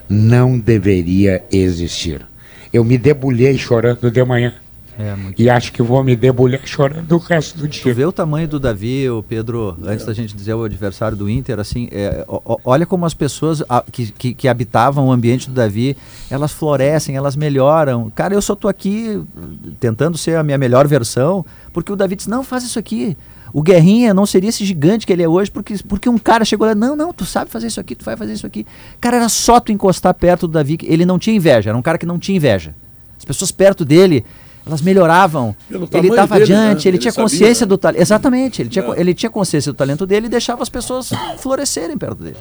não 0.08 0.58
deveria 0.58 1.44
existir. 1.52 2.26
Eu 2.72 2.82
me 2.82 2.98
debulhei 2.98 3.56
chorando 3.56 4.10
de 4.10 4.24
manhã. 4.24 4.54
É, 4.98 5.14
muito. 5.14 5.40
E 5.40 5.48
acho 5.48 5.72
que 5.72 5.82
vou 5.82 6.04
me 6.04 6.14
debulhar 6.14 6.60
chorando 6.66 7.10
o 7.12 7.18
resto 7.18 7.56
do 7.56 7.66
Tu 7.68 7.82
dia. 7.84 7.94
vê 7.94 8.04
o 8.04 8.12
tamanho 8.12 8.46
do 8.46 8.60
Davi, 8.60 9.08
o 9.08 9.22
Pedro, 9.22 9.76
antes 9.82 10.04
da 10.04 10.12
gente 10.12 10.34
dizer 10.36 10.52
o 10.54 10.62
adversário 10.64 11.16
do 11.16 11.28
Inter, 11.30 11.58
assim, 11.58 11.88
é, 11.90 12.24
o- 12.28 12.58
olha 12.64 12.84
como 12.84 13.06
as 13.06 13.14
pessoas 13.14 13.62
a- 13.68 13.82
que, 13.90 14.12
que, 14.12 14.34
que 14.34 14.46
habitavam 14.48 15.06
o 15.08 15.12
ambiente 15.12 15.48
do 15.48 15.54
Davi, 15.54 15.96
elas 16.30 16.52
florescem, 16.52 17.16
elas 17.16 17.34
melhoram. 17.34 18.10
Cara, 18.14 18.34
eu 18.34 18.42
só 18.42 18.54
tô 18.54 18.68
aqui 18.68 19.16
uh, 19.16 19.70
tentando 19.80 20.18
ser 20.18 20.36
a 20.36 20.42
minha 20.42 20.58
melhor 20.58 20.86
versão, 20.86 21.46
porque 21.72 21.90
o 21.90 21.96
Davi 21.96 22.16
disse, 22.16 22.28
não, 22.28 22.42
faz 22.44 22.62
isso 22.64 22.78
aqui. 22.78 23.16
O 23.54 23.62
Guerrinha 23.62 24.12
não 24.12 24.26
seria 24.26 24.50
esse 24.50 24.64
gigante 24.64 25.06
que 25.06 25.12
ele 25.12 25.22
é 25.22 25.28
hoje, 25.28 25.50
porque, 25.50 25.74
porque 25.88 26.08
um 26.08 26.18
cara 26.18 26.44
chegou 26.44 26.66
lá, 26.66 26.74
não, 26.74 26.94
não, 26.94 27.12
tu 27.12 27.24
sabe 27.24 27.50
fazer 27.50 27.68
isso 27.68 27.80
aqui, 27.80 27.94
tu 27.96 28.04
vai 28.04 28.16
fazer 28.16 28.34
isso 28.34 28.46
aqui. 28.46 28.66
Cara, 29.00 29.16
era 29.16 29.28
só 29.28 29.58
tu 29.58 29.72
encostar 29.72 30.12
perto 30.14 30.46
do 30.46 30.52
Davi, 30.52 30.76
que 30.76 30.86
ele 30.86 31.04
não 31.06 31.18
tinha 31.18 31.34
inveja, 31.34 31.70
era 31.70 31.78
um 31.78 31.82
cara 31.82 31.96
que 31.98 32.06
não 32.06 32.18
tinha 32.18 32.36
inveja. 32.36 32.74
As 33.18 33.24
pessoas 33.24 33.50
perto 33.52 33.84
dele, 33.84 34.24
elas 34.66 34.80
melhoravam. 34.82 35.54
Pelo 35.68 35.88
Ele 35.92 36.08
estava 36.08 36.34
dele, 36.38 36.44
adiante, 36.44 36.84
né? 36.84 36.88
ele, 36.88 36.88
Ele 36.96 36.98
tinha 36.98 37.12
sabia, 37.12 37.24
consciência 37.24 37.64
né? 37.64 37.68
do 37.68 37.78
talento. 37.78 38.00
Exatamente, 38.02 38.62
ele 38.62 38.68
tinha, 38.68 38.84
É. 38.84 39.00
ele 39.00 39.14
tinha 39.14 39.30
consciência 39.30 39.72
do 39.72 39.76
talento 39.76 40.06
dele 40.06 40.26
e 40.26 40.28
deixava 40.28 40.62
as 40.62 40.68
pessoas 40.68 41.10
florescerem 41.38 41.96
perto 41.96 42.22
dele. 42.22 42.36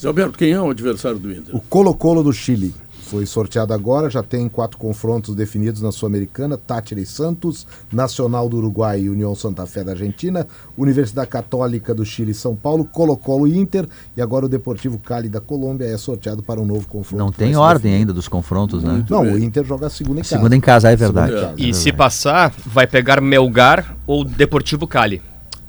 Zé 0.00 0.08
Alberto, 0.08 0.36
quem 0.38 0.50
é 0.52 0.60
o 0.60 0.70
adversário 0.70 1.18
do 1.18 1.30
Inter? 1.32 1.54
O 1.54 1.60
Colo-Colo 1.60 2.22
do 2.22 2.32
Chile 2.32 2.74
foi 3.12 3.26
sorteado 3.26 3.74
agora, 3.74 4.08
já 4.08 4.22
tem 4.22 4.48
quatro 4.48 4.78
confrontos 4.78 5.34
definidos 5.34 5.82
na 5.82 5.92
Sul-Americana, 5.92 6.56
Tátira 6.56 6.98
e 6.98 7.04
Santos, 7.04 7.66
Nacional 7.92 8.48
do 8.48 8.56
Uruguai 8.56 9.02
e 9.02 9.10
União 9.10 9.34
Santa 9.34 9.66
Fé 9.66 9.84
da 9.84 9.92
Argentina, 9.92 10.46
Universidade 10.78 11.28
Católica 11.28 11.94
do 11.94 12.06
Chile 12.06 12.30
e 12.30 12.34
São 12.34 12.56
Paulo, 12.56 12.86
Colo-Colo 12.86 13.46
e 13.46 13.58
Inter, 13.58 13.86
e 14.16 14.22
agora 14.22 14.46
o 14.46 14.48
Deportivo 14.48 14.98
Cali 14.98 15.28
da 15.28 15.42
Colômbia 15.42 15.84
é 15.84 15.98
sorteado 15.98 16.42
para 16.42 16.58
um 16.58 16.64
novo 16.64 16.88
confronto. 16.88 17.22
Não 17.22 17.30
tem 17.30 17.50
se 17.52 17.56
ordem 17.58 17.82
definir. 17.82 17.96
ainda 17.98 18.14
dos 18.14 18.28
confrontos, 18.28 18.82
né? 18.82 18.92
Muito 18.92 19.12
Não, 19.12 19.24
bem. 19.24 19.34
o 19.34 19.38
Inter 19.38 19.62
joga 19.62 19.88
a 19.88 19.90
segunda 19.90 20.20
em 20.20 20.22
casa. 20.22 20.36
Segunda 20.36 20.56
em 20.56 20.60
casa, 20.60 20.90
é 20.90 20.96
verdade. 20.96 21.32
Casa. 21.34 21.46
É 21.48 21.52
E 21.58 21.74
se 21.74 21.84
verdade. 21.84 21.96
passar, 21.98 22.54
vai 22.64 22.86
pegar 22.86 23.20
Melgar 23.20 23.94
ou 24.06 24.24
Deportivo 24.24 24.86
Cali. 24.86 25.20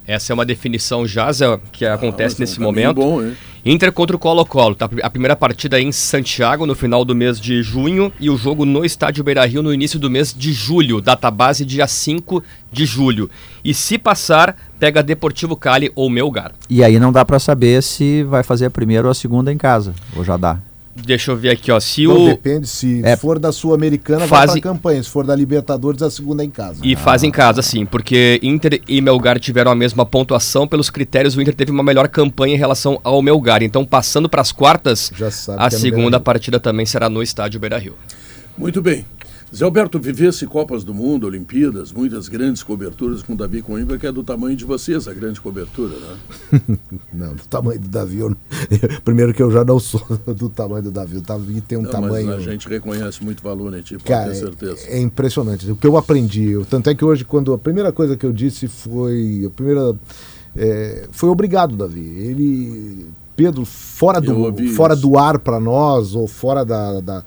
Essa 0.06 0.32
é 0.32 0.34
uma 0.34 0.46
definição 0.46 1.08
já, 1.08 1.30
que 1.72 1.86
acontece 1.86 2.36
mas 2.40 2.40
é 2.40 2.42
um 2.42 2.42
nesse 2.42 2.56
caminho 2.56 2.72
momento. 2.72 2.96
bom, 2.96 3.22
hein? 3.22 3.38
Inter 3.66 3.94
contra 3.94 4.16
o 4.16 4.20
Colo-Colo. 4.20 4.76
Tá? 4.76 4.90
A 5.02 5.10
primeira 5.10 5.36
partida 5.36 5.80
é 5.80 5.82
em 5.82 5.92
Santiago, 5.92 6.66
no 6.66 6.76
final 6.76 7.06
do 7.06 7.16
mês 7.16 7.40
de 7.40 7.64
junho, 7.64 8.12
e 8.20 8.30
o 8.30 8.38
jogo 8.38 8.66
no 8.66 8.84
Estádio 8.84 9.24
Beira-Rio 9.24 9.64
no 9.64 9.74
início 9.74 9.98
do 9.98 10.10
mês 10.10 10.34
de 10.38 10.52
julho. 10.52 11.00
Data 11.00 11.32
base 11.32 11.64
dia 11.64 11.88
5 11.88 12.44
de 12.72 12.86
julho. 12.86 13.30
E 13.64 13.74
se 13.74 13.98
passar, 13.98 14.58
pega 14.78 15.02
Deportivo 15.02 15.56
Cali 15.56 15.90
ou 15.96 16.10
Melgar. 16.10 16.52
E 16.70 16.84
aí 16.84 17.00
não 17.00 17.12
dá 17.12 17.24
pra 17.24 17.40
saber 17.40 17.82
se 17.82 18.24
vai 18.24 18.44
fazer 18.44 18.66
a 18.66 18.72
primeira 18.72 19.08
ou 19.08 19.12
a 19.12 19.16
segunda 19.16 19.54
em 19.54 19.58
casa, 19.58 19.94
ou 20.16 20.26
já 20.26 20.36
dá. 20.36 20.60
Deixa 20.96 21.32
eu 21.32 21.36
ver 21.36 21.50
aqui, 21.50 21.72
ó. 21.72 21.80
Se 21.80 22.06
Não, 22.06 22.26
o... 22.26 22.26
depende, 22.28 22.68
se 22.68 23.02
É. 23.04 23.16
for 23.18 23.40
da 23.40 23.52
Sul-Americana, 23.52 24.28
Fase- 24.28 24.54
vai 24.54 24.62
pra 24.62 24.72
campanha, 24.72 25.02
se 25.02 25.10
for 25.10 25.26
da 25.26 25.36
Libertadores, 25.36 26.02
a 26.04 26.10
segunda 26.12 26.44
é 26.44 26.46
em 26.46 26.50
casa. 26.52 26.80
E 26.84 26.96
faz 26.96 27.24
em 27.24 27.32
casa, 27.32 27.62
sim, 27.64 27.84
porque 27.86 28.40
Inter 28.44 28.80
e 28.88 29.02
Melgar 29.02 29.40
tiveram 29.40 29.72
a 29.72 29.76
mesma 29.76 30.06
pontuação. 30.06 30.68
Pelos 30.68 30.90
critérios, 30.92 31.36
o 31.36 31.42
Inter 31.42 31.56
teve 31.56 31.72
uma 31.72 31.82
melhor 31.84 32.08
campanha 32.08 32.54
em 32.54 32.58
relação 32.58 33.00
ao 33.04 33.22
Melgar. 33.22 33.64
Então, 33.64 33.84
passando 33.84 34.30
para 34.30 34.42
as 34.42 34.52
quartas, 34.52 35.12
Já 35.18 35.32
sabe 35.32 35.64
a 35.64 35.68
é 35.68 35.70
segunda 35.72 36.20
partida 36.20 36.60
também 36.60 36.86
será 36.86 37.10
no 37.10 37.24
estádio 37.24 37.60
Beira-Rio. 37.60 37.96
Muito 38.58 38.82
bem. 38.82 39.04
Zé 39.56 39.64
Alberto, 39.66 40.00
vivesse 40.00 40.48
Copas 40.48 40.84
do 40.84 40.94
Mundo, 40.96 41.28
Olimpíadas, 41.28 41.92
muitas 41.92 42.28
grandes 42.28 42.64
coberturas 42.64 43.22
com 43.22 43.36
Davi 43.36 43.62
Coimbra, 43.62 43.98
que 44.00 44.08
é 44.08 44.12
do 44.12 44.24
tamanho 44.24 44.56
de 44.56 44.66
vocês, 44.66 45.08
a 45.08 45.14
grande 45.14 45.40
cobertura, 45.40 45.94
né? 45.96 46.78
Não, 47.14 47.36
do 47.36 47.44
tamanho 47.48 47.80
do 47.80 47.88
Davi. 47.88 48.18
eu 48.20 48.36
Primeiro 49.06 49.32
que 49.34 49.44
eu 49.44 49.52
já 49.52 49.64
não 49.64 49.80
sou 49.80 50.02
do 50.36 50.50
tamanho 50.50 50.84
do 50.84 50.92
Davi. 50.92 51.18
O 51.18 51.22
Davi 51.22 51.62
tem 51.62 51.78
um 51.78 51.84
Não, 51.84 51.92
tamanho. 51.92 52.28
Mas 52.28 52.38
a 52.48 52.52
gente 52.52 52.68
reconhece 52.68 53.24
muito 53.24 53.44
valor 53.44 53.78
em 53.78 53.82
ti, 53.82 53.94
pode 53.94 54.06
Cara, 54.06 54.32
ter 54.32 54.36
certeza. 54.38 54.88
é, 54.88 54.98
é 54.98 55.02
impressionante. 55.02 55.70
O 55.70 55.76
que 55.76 55.86
eu 55.86 55.98
aprendi, 55.98 56.50
eu- 56.52 56.66
tanto 56.66 56.90
é 56.90 56.96
que 56.96 57.06
hoje, 57.06 57.24
quando 57.24 57.54
a 57.54 57.58
primeira 57.58 57.92
coisa 57.92 58.18
que 58.18 58.26
eu 58.26 58.34
disse 58.34 58.68
foi. 58.68 59.44
A 59.46 59.50
primeira. 59.52 59.96
é, 60.56 61.08
foi 61.12 61.30
obrigado, 61.30 61.76
Davi. 61.76 62.02
Ele. 62.02 63.08
Pedro, 63.36 63.66
fora 63.66 64.22
do, 64.22 64.54
fora 64.76 64.94
isso. 64.94 65.02
do 65.02 65.18
ar 65.18 65.40
para 65.40 65.60
nós, 65.60 66.14
ou 66.14 66.28
fora 66.28 66.64
da, 66.64 67.02
da- 67.02 67.24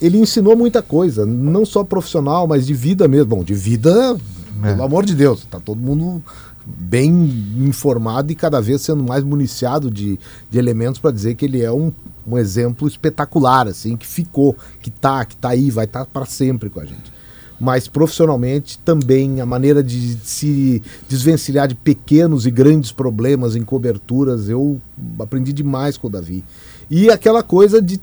Ele 0.00 0.18
ensinou 0.18 0.56
muita 0.56 0.82
coisa, 0.82 1.26
não 1.26 1.64
só 1.64 1.84
profissional, 1.84 2.46
mas 2.46 2.66
de 2.66 2.74
vida 2.74 3.06
mesmo. 3.06 3.26
Bom, 3.26 3.44
de 3.44 3.54
vida, 3.54 4.16
pelo 4.62 4.82
amor 4.82 5.04
de 5.04 5.14
Deus, 5.14 5.44
tá 5.44 5.60
todo 5.60 5.78
mundo 5.78 6.22
bem 6.64 7.10
informado 7.58 8.30
e 8.30 8.34
cada 8.34 8.60
vez 8.60 8.82
sendo 8.82 9.02
mais 9.02 9.24
municiado 9.24 9.90
de, 9.90 10.18
de 10.50 10.58
elementos 10.58 11.00
para 11.00 11.10
dizer 11.10 11.34
que 11.34 11.44
ele 11.44 11.62
é 11.62 11.72
um, 11.72 11.92
um 12.26 12.38
exemplo 12.38 12.86
espetacular, 12.86 13.66
assim, 13.66 13.96
que 13.96 14.06
ficou, 14.06 14.56
que 14.80 14.90
tá, 14.90 15.24
que 15.24 15.36
tá 15.36 15.50
aí, 15.50 15.70
vai 15.70 15.84
estar 15.84 16.04
tá 16.04 16.10
para 16.10 16.26
sempre 16.26 16.70
com 16.70 16.80
a 16.80 16.84
gente. 16.84 17.12
Mas 17.58 17.86
profissionalmente 17.86 18.78
também 18.78 19.40
a 19.40 19.46
maneira 19.46 19.82
de 19.82 20.16
se 20.24 20.82
desvencilhar 21.08 21.68
de 21.68 21.74
pequenos 21.74 22.46
e 22.46 22.50
grandes 22.50 22.90
problemas 22.90 23.54
em 23.54 23.62
coberturas, 23.62 24.48
eu 24.48 24.80
aprendi 25.18 25.52
demais 25.52 25.98
com 25.98 26.06
o 26.06 26.10
Davi. 26.10 26.42
E 26.90 27.10
aquela 27.10 27.42
coisa 27.42 27.82
de, 27.82 28.00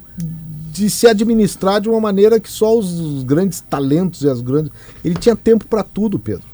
de 0.77 0.89
se 0.89 1.07
administrar 1.07 1.81
de 1.81 1.89
uma 1.89 1.99
maneira 1.99 2.39
que 2.39 2.49
só 2.49 2.77
os 2.77 3.23
grandes 3.23 3.59
talentos 3.61 4.21
e 4.21 4.29
as 4.29 4.41
grandes. 4.41 4.71
Ele 5.03 5.15
tinha 5.15 5.35
tempo 5.35 5.65
para 5.67 5.83
tudo, 5.83 6.17
Pedro. 6.17 6.45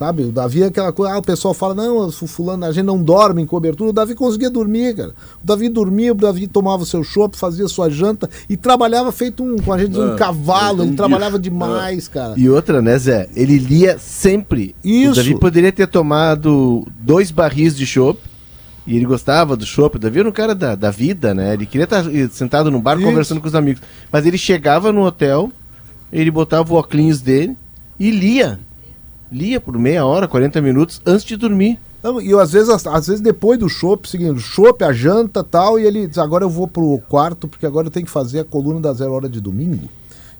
Sabe? 0.00 0.22
O 0.22 0.32
Davi 0.32 0.62
é 0.62 0.66
aquela 0.66 0.92
coisa. 0.92 1.12
Ah, 1.12 1.18
o 1.18 1.22
pessoal 1.22 1.52
fala, 1.52 1.74
não, 1.74 2.06
o 2.06 2.10
fulano, 2.10 2.64
a 2.64 2.72
gente 2.72 2.86
não 2.86 3.02
dorme 3.02 3.42
em 3.42 3.44
cobertura. 3.44 3.90
O 3.90 3.92
Davi 3.92 4.14
conseguia 4.14 4.48
dormir, 4.48 4.96
cara. 4.96 5.10
O 5.42 5.46
Davi 5.46 5.68
dormia, 5.68 6.12
o 6.12 6.14
Davi 6.14 6.46
tomava 6.46 6.86
seu 6.86 7.04
chopp, 7.04 7.36
fazia 7.36 7.68
sua 7.68 7.90
janta 7.90 8.28
e 8.48 8.56
trabalhava 8.56 9.12
feito 9.12 9.44
um, 9.44 9.56
com 9.58 9.70
a 9.70 9.78
gente, 9.78 9.98
um 9.98 10.14
ah, 10.14 10.16
cavalo. 10.16 10.84
Ele 10.84 10.92
um 10.92 10.96
trabalhava 10.96 11.38
demais, 11.38 12.08
ah. 12.08 12.14
cara. 12.14 12.34
E 12.38 12.48
outra, 12.48 12.80
né, 12.80 12.98
Zé? 12.98 13.28
Ele 13.36 13.58
lia 13.58 13.98
sempre. 13.98 14.74
Isso. 14.82 15.12
O 15.12 15.16
Davi 15.16 15.38
poderia 15.38 15.70
ter 15.70 15.86
tomado 15.86 16.86
dois 16.98 17.30
barris 17.30 17.76
de 17.76 17.84
chopp. 17.84 18.29
E 18.86 18.96
ele 18.96 19.04
gostava 19.04 19.56
do 19.56 19.66
chopp. 19.66 19.98
Davi 19.98 20.20
era 20.20 20.28
um 20.28 20.32
cara 20.32 20.54
da, 20.54 20.74
da 20.74 20.90
vida, 20.90 21.34
né? 21.34 21.54
Ele 21.54 21.66
queria 21.66 21.84
estar 21.84 22.04
sentado 22.30 22.70
no 22.70 22.80
bar 22.80 22.96
Isso. 22.96 23.06
conversando 23.06 23.40
com 23.40 23.46
os 23.46 23.54
amigos. 23.54 23.82
Mas 24.10 24.26
ele 24.26 24.38
chegava 24.38 24.90
no 24.90 25.04
hotel, 25.04 25.52
ele 26.12 26.30
botava 26.30 26.72
o 26.72 26.76
óculos 26.76 27.20
dele 27.20 27.56
e 27.98 28.10
lia 28.10 28.58
lia 29.30 29.60
por 29.60 29.78
meia 29.78 30.04
hora, 30.04 30.26
40 30.26 30.60
minutos 30.60 31.00
antes 31.06 31.24
de 31.24 31.36
dormir. 31.36 31.78
Não, 32.02 32.20
e 32.20 32.30
eu, 32.30 32.40
às 32.40 32.52
vezes, 32.52 32.86
às 32.86 33.06
vezes 33.06 33.20
depois 33.20 33.58
do 33.58 33.68
chopp, 33.68 34.08
seguindo, 34.08 34.36
o 34.36 34.40
chopp, 34.40 34.82
a 34.82 34.92
janta 34.92 35.44
tal, 35.44 35.78
e 35.78 35.84
ele 35.84 36.06
diz, 36.06 36.18
agora 36.18 36.44
eu 36.44 36.50
vou 36.50 36.66
pro 36.66 37.00
quarto, 37.08 37.46
porque 37.46 37.66
agora 37.66 37.86
eu 37.86 37.90
tenho 37.90 38.06
que 38.06 38.12
fazer 38.12 38.40
a 38.40 38.44
coluna 38.44 38.80
da 38.80 38.92
zero 38.92 39.12
hora 39.12 39.28
de 39.28 39.40
domingo 39.40 39.88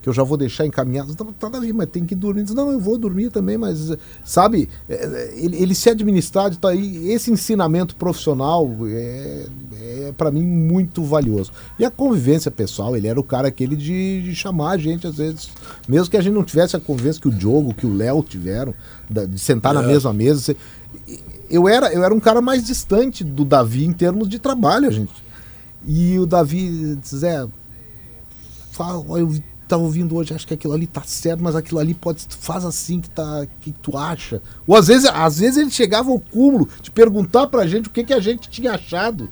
que 0.03 0.09
eu 0.09 0.13
já 0.13 0.23
vou 0.23 0.37
deixar 0.37 0.67
encaminhado. 0.67 1.15
Tá, 1.15 1.25
tá 1.39 1.49
Davi, 1.49 1.73
mas 1.73 1.89
tem 1.89 2.05
que 2.05 2.15
dormir. 2.15 2.45
Diz, 2.45 2.55
não, 2.55 2.71
eu 2.71 2.81
vou 2.81 2.97
dormir 2.97 3.31
também, 3.31 3.59
mas 3.59 3.93
sabe, 4.25 4.69
é, 4.89 4.95
é, 4.95 5.35
ele, 5.37 5.57
ele 5.63 5.75
se 5.75 5.91
administrar, 5.91 6.55
tá 6.57 6.71
aí, 6.71 7.11
esse 7.11 7.31
ensinamento 7.31 7.95
profissional 7.97 8.69
é, 8.87 9.47
é 9.81 10.15
para 10.17 10.31
mim 10.31 10.43
muito 10.43 11.03
valioso. 11.05 11.53
E 11.79 11.85
a 11.85 11.91
convivência 11.91 12.51
pessoal, 12.51 12.97
ele 12.97 13.09
era 13.09 13.21
o 13.21 13.25
cara 13.25 13.49
aquele 13.49 13.77
de, 13.77 14.23
de, 14.23 14.35
chamar 14.35 14.73
a 14.73 14.79
gente 14.79 15.07
às 15.07 15.17
vezes, 15.17 15.51
mesmo 15.87 16.11
que 16.11 16.17
a 16.17 16.23
gente 16.23 16.35
não 16.35 16.45
tivesse 16.45 16.77
a 16.77 16.81
convivência 16.81 17.21
que 17.21 17.29
o 17.29 17.33
Diogo, 17.33 17.75
que 17.75 17.87
o 17.87 17.95
Léo 17.95 18.23
tiveram, 18.23 18.75
de 19.09 19.39
sentar 19.39 19.73
é. 19.73 19.81
na 19.81 19.83
mesma 19.83 20.13
mesa. 20.13 20.57
Eu 21.51 21.69
era, 21.69 21.93
eu 21.93 22.03
era 22.03 22.15
um 22.15 22.21
cara 22.21 22.41
mais 22.41 22.65
distante 22.65 23.23
do 23.23 23.45
Davi 23.45 23.85
em 23.85 23.93
termos 23.93 24.29
de 24.29 24.39
trabalho, 24.39 24.91
gente. 24.91 25.31
E 25.85 26.19
o 26.19 26.27
Davi, 26.27 26.99
Zé, 27.05 27.47
fala, 28.71 29.19
eu 29.19 29.33
tá 29.71 29.77
ouvindo 29.77 30.17
hoje, 30.17 30.35
acho 30.35 30.47
que 30.47 30.55
aquilo 30.55 30.75
ali 30.75 30.87
tá 30.87 31.03
certo, 31.05 31.43
mas 31.43 31.55
aquilo 31.55 31.79
ali 31.79 31.95
pode 31.95 32.27
faz 32.41 32.65
assim 32.65 33.01
que 33.01 33.09
tá 33.09 33.47
que 33.61 33.71
tu 33.71 33.97
acha. 33.97 34.43
Ou 34.67 34.77
às 34.77 34.89
vezes, 34.89 35.09
às 35.09 35.39
vezes 35.39 35.57
ele 35.59 35.71
chegava 35.71 36.11
ao 36.11 36.19
cúmulo 36.19 36.69
de 36.83 36.91
perguntar 36.91 37.47
pra 37.47 37.67
gente 37.67 37.87
o 37.87 37.91
que 37.91 38.03
que 38.03 38.13
a 38.13 38.21
gente 38.21 38.51
tinha 38.51 38.73
achado. 38.73 39.29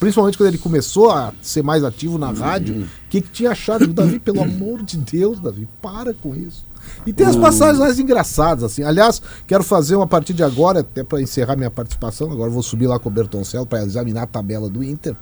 Principalmente 0.00 0.36
quando 0.36 0.48
ele 0.48 0.58
começou 0.58 1.10
a 1.10 1.32
ser 1.40 1.62
mais 1.62 1.84
ativo 1.84 2.18
na 2.18 2.32
rádio, 2.32 2.84
o 2.84 3.08
que 3.08 3.20
que 3.20 3.30
tinha 3.30 3.50
achado 3.50 3.86
do 3.86 3.92
Davi, 3.92 4.18
pelo 4.18 4.42
amor 4.42 4.82
de 4.82 4.96
Deus, 4.96 5.38
Davi, 5.38 5.68
para 5.80 6.12
com 6.12 6.34
isso. 6.34 6.66
E 7.06 7.12
tem 7.12 7.24
as 7.24 7.36
passagens 7.36 7.78
mais 7.78 8.00
engraçadas, 8.00 8.64
assim. 8.64 8.82
Aliás, 8.82 9.22
quero 9.46 9.62
fazer 9.62 9.94
uma 9.94 10.06
partir 10.06 10.32
de 10.32 10.42
agora, 10.42 10.80
até 10.80 11.04
para 11.04 11.22
encerrar 11.22 11.54
minha 11.54 11.70
participação. 11.70 12.32
Agora 12.32 12.50
vou 12.50 12.62
subir 12.62 12.88
lá 12.88 12.98
com 12.98 13.08
o 13.08 13.12
Bertoncelo 13.12 13.64
para 13.64 13.84
examinar 13.84 14.22
a 14.22 14.26
tabela 14.26 14.68
do 14.68 14.82
Inter. 14.82 15.14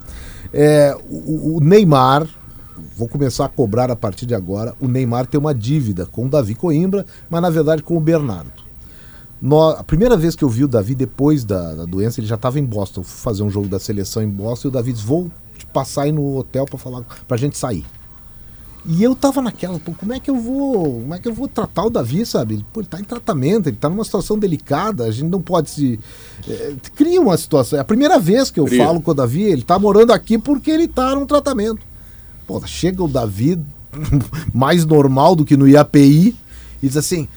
É, 0.50 0.96
o, 1.10 1.56
o 1.56 1.60
Neymar, 1.60 2.26
vou 2.96 3.08
começar 3.08 3.44
a 3.44 3.48
cobrar 3.48 3.90
a 3.90 3.96
partir 3.96 4.26
de 4.26 4.34
agora. 4.34 4.74
O 4.80 4.88
Neymar 4.88 5.26
tem 5.26 5.38
uma 5.38 5.54
dívida 5.54 6.06
com 6.06 6.26
o 6.26 6.28
Davi 6.28 6.54
Coimbra, 6.54 7.06
mas 7.28 7.42
na 7.42 7.50
verdade 7.50 7.82
com 7.82 7.96
o 7.96 8.00
Bernardo. 8.00 8.70
No, 9.40 9.70
a 9.70 9.82
primeira 9.82 10.16
vez 10.16 10.36
que 10.36 10.44
eu 10.44 10.48
vi 10.48 10.64
o 10.64 10.68
Davi 10.68 10.94
depois 10.94 11.44
da, 11.44 11.74
da 11.74 11.84
doença, 11.86 12.20
ele 12.20 12.26
já 12.26 12.34
estava 12.34 12.58
em 12.58 12.64
Boston. 12.64 13.02
fui 13.02 13.18
fazer 13.22 13.42
um 13.42 13.50
jogo 13.50 13.68
da 13.68 13.78
seleção 13.78 14.22
em 14.22 14.28
Boston 14.28 14.68
e 14.68 14.70
o 14.70 14.72
Davi 14.72 14.92
disse: 14.92 15.06
Vou 15.06 15.30
te 15.56 15.64
passar 15.66 16.02
aí 16.02 16.12
no 16.12 16.36
hotel 16.36 16.66
para 16.66 16.78
falar 16.78 17.02
pra 17.26 17.36
gente 17.36 17.56
sair. 17.56 17.84
E 18.86 19.02
eu 19.02 19.14
tava 19.14 19.42
naquela, 19.42 19.78
pô, 19.78 19.92
como 19.92 20.12
é 20.12 20.20
que 20.20 20.30
eu 20.30 20.36
vou, 20.36 21.00
como 21.00 21.14
é 21.14 21.18
que 21.18 21.28
eu 21.28 21.34
vou 21.34 21.46
tratar 21.46 21.84
o 21.84 21.90
Davi, 21.90 22.24
sabe? 22.24 22.64
Pô, 22.72 22.80
ele 22.80 22.88
tá 22.88 22.98
em 22.98 23.04
tratamento, 23.04 23.68
ele 23.68 23.76
tá 23.76 23.90
numa 23.90 24.04
situação 24.04 24.38
delicada, 24.38 25.04
a 25.04 25.10
gente 25.10 25.28
não 25.28 25.40
pode 25.40 25.68
se 25.68 26.00
é, 26.48 26.74
cria 26.94 27.20
uma 27.20 27.36
situação. 27.36 27.78
É 27.78 27.82
a 27.82 27.84
primeira 27.84 28.18
vez 28.18 28.50
que 28.50 28.58
eu 28.58 28.64
Cria. 28.64 28.84
falo 28.84 29.00
com 29.00 29.10
o 29.10 29.14
Davi, 29.14 29.42
ele 29.42 29.62
tá 29.62 29.78
morando 29.78 30.12
aqui 30.12 30.38
porque 30.38 30.70
ele 30.70 30.88
tá 30.88 31.14
num 31.14 31.26
tratamento. 31.26 31.89
Pô, 32.50 32.60
chega 32.66 33.04
o 33.04 33.06
Davi 33.06 33.60
mais 34.52 34.84
normal 34.84 35.36
do 35.36 35.44
que 35.44 35.56
no 35.56 35.68
IAPI 35.68 36.34
e 36.82 36.88
diz 36.88 36.96
assim: 36.96 37.28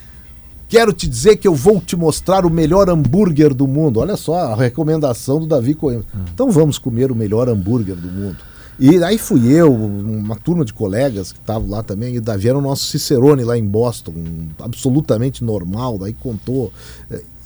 Quero 0.67 0.91
te 0.91 1.07
dizer 1.07 1.35
que 1.35 1.47
eu 1.47 1.53
vou 1.53 1.79
te 1.79 1.95
mostrar 1.95 2.47
o 2.47 2.49
melhor 2.49 2.89
hambúrguer 2.89 3.53
do 3.53 3.67
mundo. 3.67 3.99
Olha 3.99 4.17
só 4.17 4.39
a 4.39 4.55
recomendação 4.55 5.39
do 5.39 5.45
Davi 5.45 5.75
Coimbra. 5.75 6.07
Hum. 6.15 6.25
Então 6.33 6.49
vamos 6.49 6.79
comer 6.79 7.11
o 7.11 7.15
melhor 7.15 7.47
hambúrguer 7.47 7.95
do 7.95 8.07
mundo. 8.07 8.37
E 8.79 9.03
aí 9.03 9.19
fui 9.19 9.51
eu, 9.51 9.71
uma 9.71 10.35
turma 10.35 10.65
de 10.65 10.73
colegas 10.73 11.31
que 11.31 11.37
estavam 11.37 11.69
lá 11.69 11.83
também, 11.83 12.15
e 12.15 12.17
o 12.17 12.21
Davi 12.21 12.49
era 12.49 12.57
o 12.57 12.61
nosso 12.61 12.85
Cicerone 12.87 13.43
lá 13.43 13.55
em 13.55 13.63
Boston, 13.63 14.15
absolutamente 14.59 15.43
normal, 15.43 15.99
daí 15.99 16.11
contou. 16.11 16.73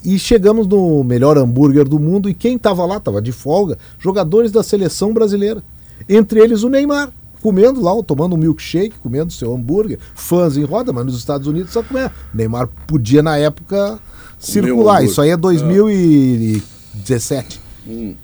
E 0.06 0.18
chegamos 0.18 0.66
no 0.68 1.04
melhor 1.04 1.38
hambúrguer 1.38 1.86
do 1.86 2.00
mundo, 2.00 2.30
e 2.30 2.34
quem 2.34 2.56
estava 2.56 2.86
lá, 2.86 2.96
estava 2.96 3.22
de 3.22 3.34
folga, 3.34 3.78
jogadores 4.00 4.54
da 4.54 4.64
seleção 4.64 5.14
brasileira. 5.14 5.62
Entre 6.08 6.40
eles 6.40 6.64
o 6.64 6.70
Neymar 6.70 7.12
comendo 7.48 7.82
lá, 7.82 7.92
tomando 8.04 8.36
um 8.36 8.38
milkshake, 8.38 9.00
comendo 9.00 9.32
seu 9.32 9.56
hambúrguer, 9.56 9.98
fãs 10.13 10.58
em 10.58 10.66
roda, 10.66 10.92
mas 10.92 11.06
nos 11.06 11.18
Estados 11.18 11.48
Unidos 11.48 11.72
só 11.72 11.82
comer. 11.82 12.12
Neymar 12.34 12.68
podia 12.86 13.24
na 13.24 13.38
época 13.38 13.98
circular. 14.38 15.06
Isso 15.06 15.22
aí 15.22 15.30
é 15.30 15.38
2017. 15.38 17.62
Hum. 17.88 18.16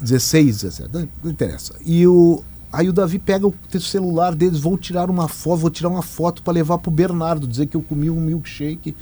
16, 0.00 0.62
17, 0.62 0.94
não, 0.94 1.06
não 1.22 1.30
interessa. 1.30 1.74
E 1.84 2.06
o 2.06 2.42
Aí 2.72 2.88
o 2.88 2.92
Davi 2.92 3.18
pega 3.20 3.46
o 3.46 3.54
celular 3.80 4.34
deles, 4.34 4.58
vou 4.58 4.76
tirar 4.76 5.08
uma 5.08 5.28
foto, 5.28 5.60
vou 5.60 5.70
tirar 5.70 5.90
uma 5.90 6.02
foto 6.02 6.42
para 6.42 6.54
levar 6.54 6.78
pro 6.78 6.90
Bernardo, 6.90 7.46
dizer 7.46 7.66
que 7.66 7.76
eu 7.76 7.82
comi 7.82 8.10
um 8.10 8.20
milkshake 8.20 8.96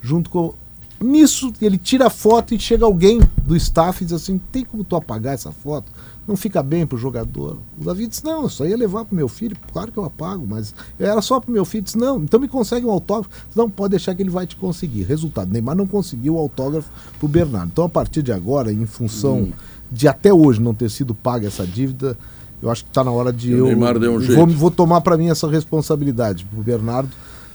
junto 0.00 0.30
com. 0.30 0.54
Nisso, 0.98 1.52
ele 1.60 1.76
tira 1.76 2.06
a 2.06 2.10
foto 2.10 2.54
e 2.54 2.58
chega 2.58 2.86
alguém 2.86 3.20
do 3.42 3.54
staff 3.56 4.02
e 4.02 4.06
diz 4.06 4.14
assim: 4.14 4.40
tem 4.50 4.64
como 4.64 4.82
tu 4.84 4.96
apagar 4.96 5.34
essa 5.34 5.52
foto? 5.52 5.92
Não 6.30 6.36
fica 6.36 6.62
bem 6.62 6.86
para 6.86 6.94
o 6.94 6.98
jogador. 6.98 7.58
O 7.78 7.84
Davi 7.84 8.06
disse, 8.06 8.24
não, 8.24 8.44
eu 8.44 8.48
só 8.48 8.64
ia 8.64 8.76
levar 8.76 9.04
para 9.04 9.12
o 9.12 9.16
meu 9.16 9.26
filho, 9.26 9.56
claro 9.72 9.90
que 9.90 9.98
eu 9.98 10.04
apago, 10.04 10.46
mas 10.48 10.72
era 10.96 11.20
só 11.20 11.40
para 11.40 11.50
o 11.50 11.52
meu 11.52 11.64
filho. 11.64 11.82
Disse, 11.82 11.98
não, 11.98 12.22
então 12.22 12.38
me 12.38 12.46
consegue 12.46 12.86
um 12.86 12.90
autógrafo. 12.90 13.28
Não, 13.54 13.68
pode 13.68 13.90
deixar 13.90 14.14
que 14.14 14.22
ele 14.22 14.30
vai 14.30 14.46
te 14.46 14.54
conseguir. 14.54 15.02
Resultado, 15.02 15.52
Neymar 15.52 15.74
não 15.74 15.88
conseguiu 15.88 16.36
o 16.36 16.38
autógrafo 16.38 16.88
para 17.18 17.26
o 17.26 17.28
Bernardo. 17.28 17.70
Então, 17.72 17.84
a 17.84 17.88
partir 17.88 18.22
de 18.22 18.30
agora, 18.30 18.72
em 18.72 18.86
função 18.86 19.38
hum. 19.38 19.52
de 19.90 20.06
até 20.06 20.32
hoje 20.32 20.60
não 20.60 20.72
ter 20.72 20.88
sido 20.88 21.16
paga 21.16 21.48
essa 21.48 21.66
dívida, 21.66 22.16
eu 22.62 22.70
acho 22.70 22.84
que 22.84 22.90
está 22.90 23.02
na 23.02 23.10
hora 23.10 23.32
de 23.32 23.50
eu. 23.50 23.66
Neymar 23.66 23.98
deu 23.98 24.14
um 24.14 24.20
vou, 24.20 24.46
vou 24.46 24.70
tomar 24.70 25.00
para 25.00 25.16
mim 25.16 25.30
essa 25.30 25.48
responsabilidade. 25.50 26.44
Para 26.44 26.60
o 26.60 26.62
Bernardo, 26.62 27.10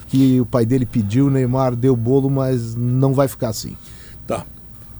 que 0.09 0.41
o 0.41 0.45
pai 0.45 0.65
dele 0.65 0.85
pediu, 0.85 1.27
o 1.27 1.31
Neymar 1.31 1.77
deu 1.77 1.95
bolo, 1.95 2.29
mas 2.29 2.75
não 2.75 3.13
vai 3.13 3.29
ficar 3.29 3.49
assim. 3.49 3.77
Tá. 4.27 4.45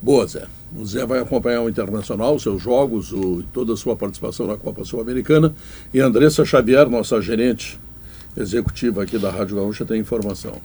Boa, 0.01 0.25
Zé. 0.25 0.47
O 0.77 0.85
Zé 0.85 1.05
vai 1.05 1.19
acompanhar 1.19 1.61
o 1.61 1.69
Internacional, 1.69 2.37
seus 2.37 2.61
jogos, 2.61 3.13
o, 3.13 3.43
toda 3.53 3.73
a 3.73 3.77
sua 3.77 3.95
participação 3.95 4.45
na 4.45 4.57
Copa 4.57 4.83
Sul-Americana. 4.83 5.53
E 5.93 5.99
Andressa 5.99 6.43
Xavier, 6.43 6.89
nossa 6.89 7.21
gerente 7.21 7.79
executiva 8.35 9.03
aqui 9.03 9.17
da 9.17 9.31
Rádio 9.31 9.55
Gaúcha, 9.55 9.85
tem 9.85 10.01
informação. 10.01 10.59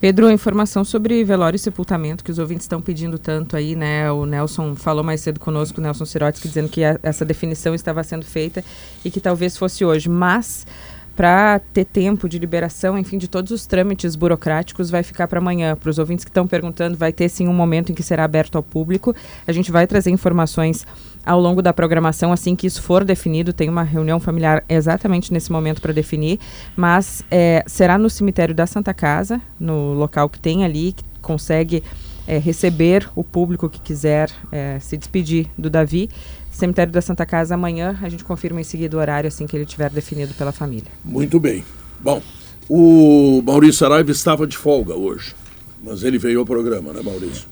Pedro, 0.00 0.30
informação 0.30 0.84
sobre 0.84 1.24
velório 1.24 1.56
e 1.56 1.58
sepultamento 1.58 2.22
que 2.22 2.30
os 2.30 2.38
ouvintes 2.38 2.64
estão 2.64 2.80
pedindo 2.80 3.18
tanto 3.18 3.56
aí, 3.56 3.74
né? 3.74 4.10
O 4.10 4.26
Nelson 4.26 4.74
falou 4.74 5.02
mais 5.02 5.20
cedo 5.20 5.40
conosco, 5.40 5.80
o 5.80 5.82
Nelson 5.82 6.04
Sirotsky, 6.04 6.48
dizendo 6.48 6.68
que 6.68 6.84
a, 6.84 6.98
essa 7.02 7.24
definição 7.24 7.74
estava 7.74 8.02
sendo 8.02 8.24
feita 8.24 8.62
e 9.04 9.10
que 9.10 9.20
talvez 9.20 9.56
fosse 9.56 9.84
hoje. 9.84 10.08
Mas 10.10 10.66
para 11.16 11.60
ter 11.72 11.84
tempo 11.84 12.28
de 12.28 12.38
liberação, 12.38 12.98
enfim, 12.98 13.18
de 13.18 13.28
todos 13.28 13.52
os 13.52 13.66
trâmites 13.66 14.16
burocráticos, 14.16 14.90
vai 14.90 15.02
ficar 15.02 15.28
para 15.28 15.38
amanhã. 15.38 15.76
Para 15.76 15.90
os 15.90 15.98
ouvintes 15.98 16.24
que 16.24 16.30
estão 16.30 16.46
perguntando, 16.46 16.96
vai 16.96 17.12
ter 17.12 17.28
sim 17.28 17.46
um 17.46 17.54
momento 17.54 17.92
em 17.92 17.94
que 17.94 18.02
será 18.02 18.24
aberto 18.24 18.56
ao 18.56 18.62
público. 18.62 19.14
A 19.46 19.52
gente 19.52 19.70
vai 19.70 19.86
trazer 19.86 20.10
informações 20.10 20.86
ao 21.24 21.40
longo 21.40 21.62
da 21.62 21.72
programação, 21.72 22.32
assim 22.32 22.54
que 22.56 22.66
isso 22.66 22.82
for 22.82 23.04
definido. 23.04 23.52
Tem 23.52 23.68
uma 23.68 23.82
reunião 23.82 24.18
familiar 24.18 24.64
exatamente 24.68 25.32
nesse 25.32 25.50
momento 25.50 25.80
para 25.80 25.92
definir, 25.92 26.38
mas 26.76 27.22
é, 27.30 27.62
será 27.66 27.96
no 27.96 28.10
cemitério 28.10 28.54
da 28.54 28.66
Santa 28.66 28.92
Casa, 28.92 29.40
no 29.58 29.94
local 29.94 30.28
que 30.28 30.40
tem 30.40 30.64
ali, 30.64 30.92
que 30.92 31.04
consegue 31.22 31.82
é, 32.26 32.38
receber 32.38 33.08
o 33.14 33.22
público 33.22 33.68
que 33.68 33.80
quiser 33.80 34.30
é, 34.50 34.78
se 34.80 34.96
despedir 34.96 35.46
do 35.56 35.70
Davi. 35.70 36.10
Cemitério 36.54 36.92
da 36.92 37.00
Santa 37.02 37.26
Casa 37.26 37.54
amanhã. 37.54 37.98
A 38.02 38.08
gente 38.08 38.24
confirma 38.24 38.60
em 38.60 38.64
seguida 38.64 38.96
o 38.96 39.00
horário 39.00 39.28
assim 39.28 39.46
que 39.46 39.56
ele 39.56 39.66
tiver 39.66 39.90
definido 39.90 40.32
pela 40.34 40.52
família. 40.52 40.90
Muito 41.04 41.38
bem. 41.40 41.64
Bom, 42.00 42.22
o 42.68 43.42
Maurício 43.44 43.78
Saraiva 43.80 44.10
estava 44.10 44.46
de 44.46 44.56
folga 44.56 44.94
hoje, 44.94 45.34
mas 45.82 46.02
ele 46.02 46.18
veio 46.18 46.40
ao 46.40 46.46
programa, 46.46 46.92
né, 46.92 47.02
Maurício? 47.02 47.46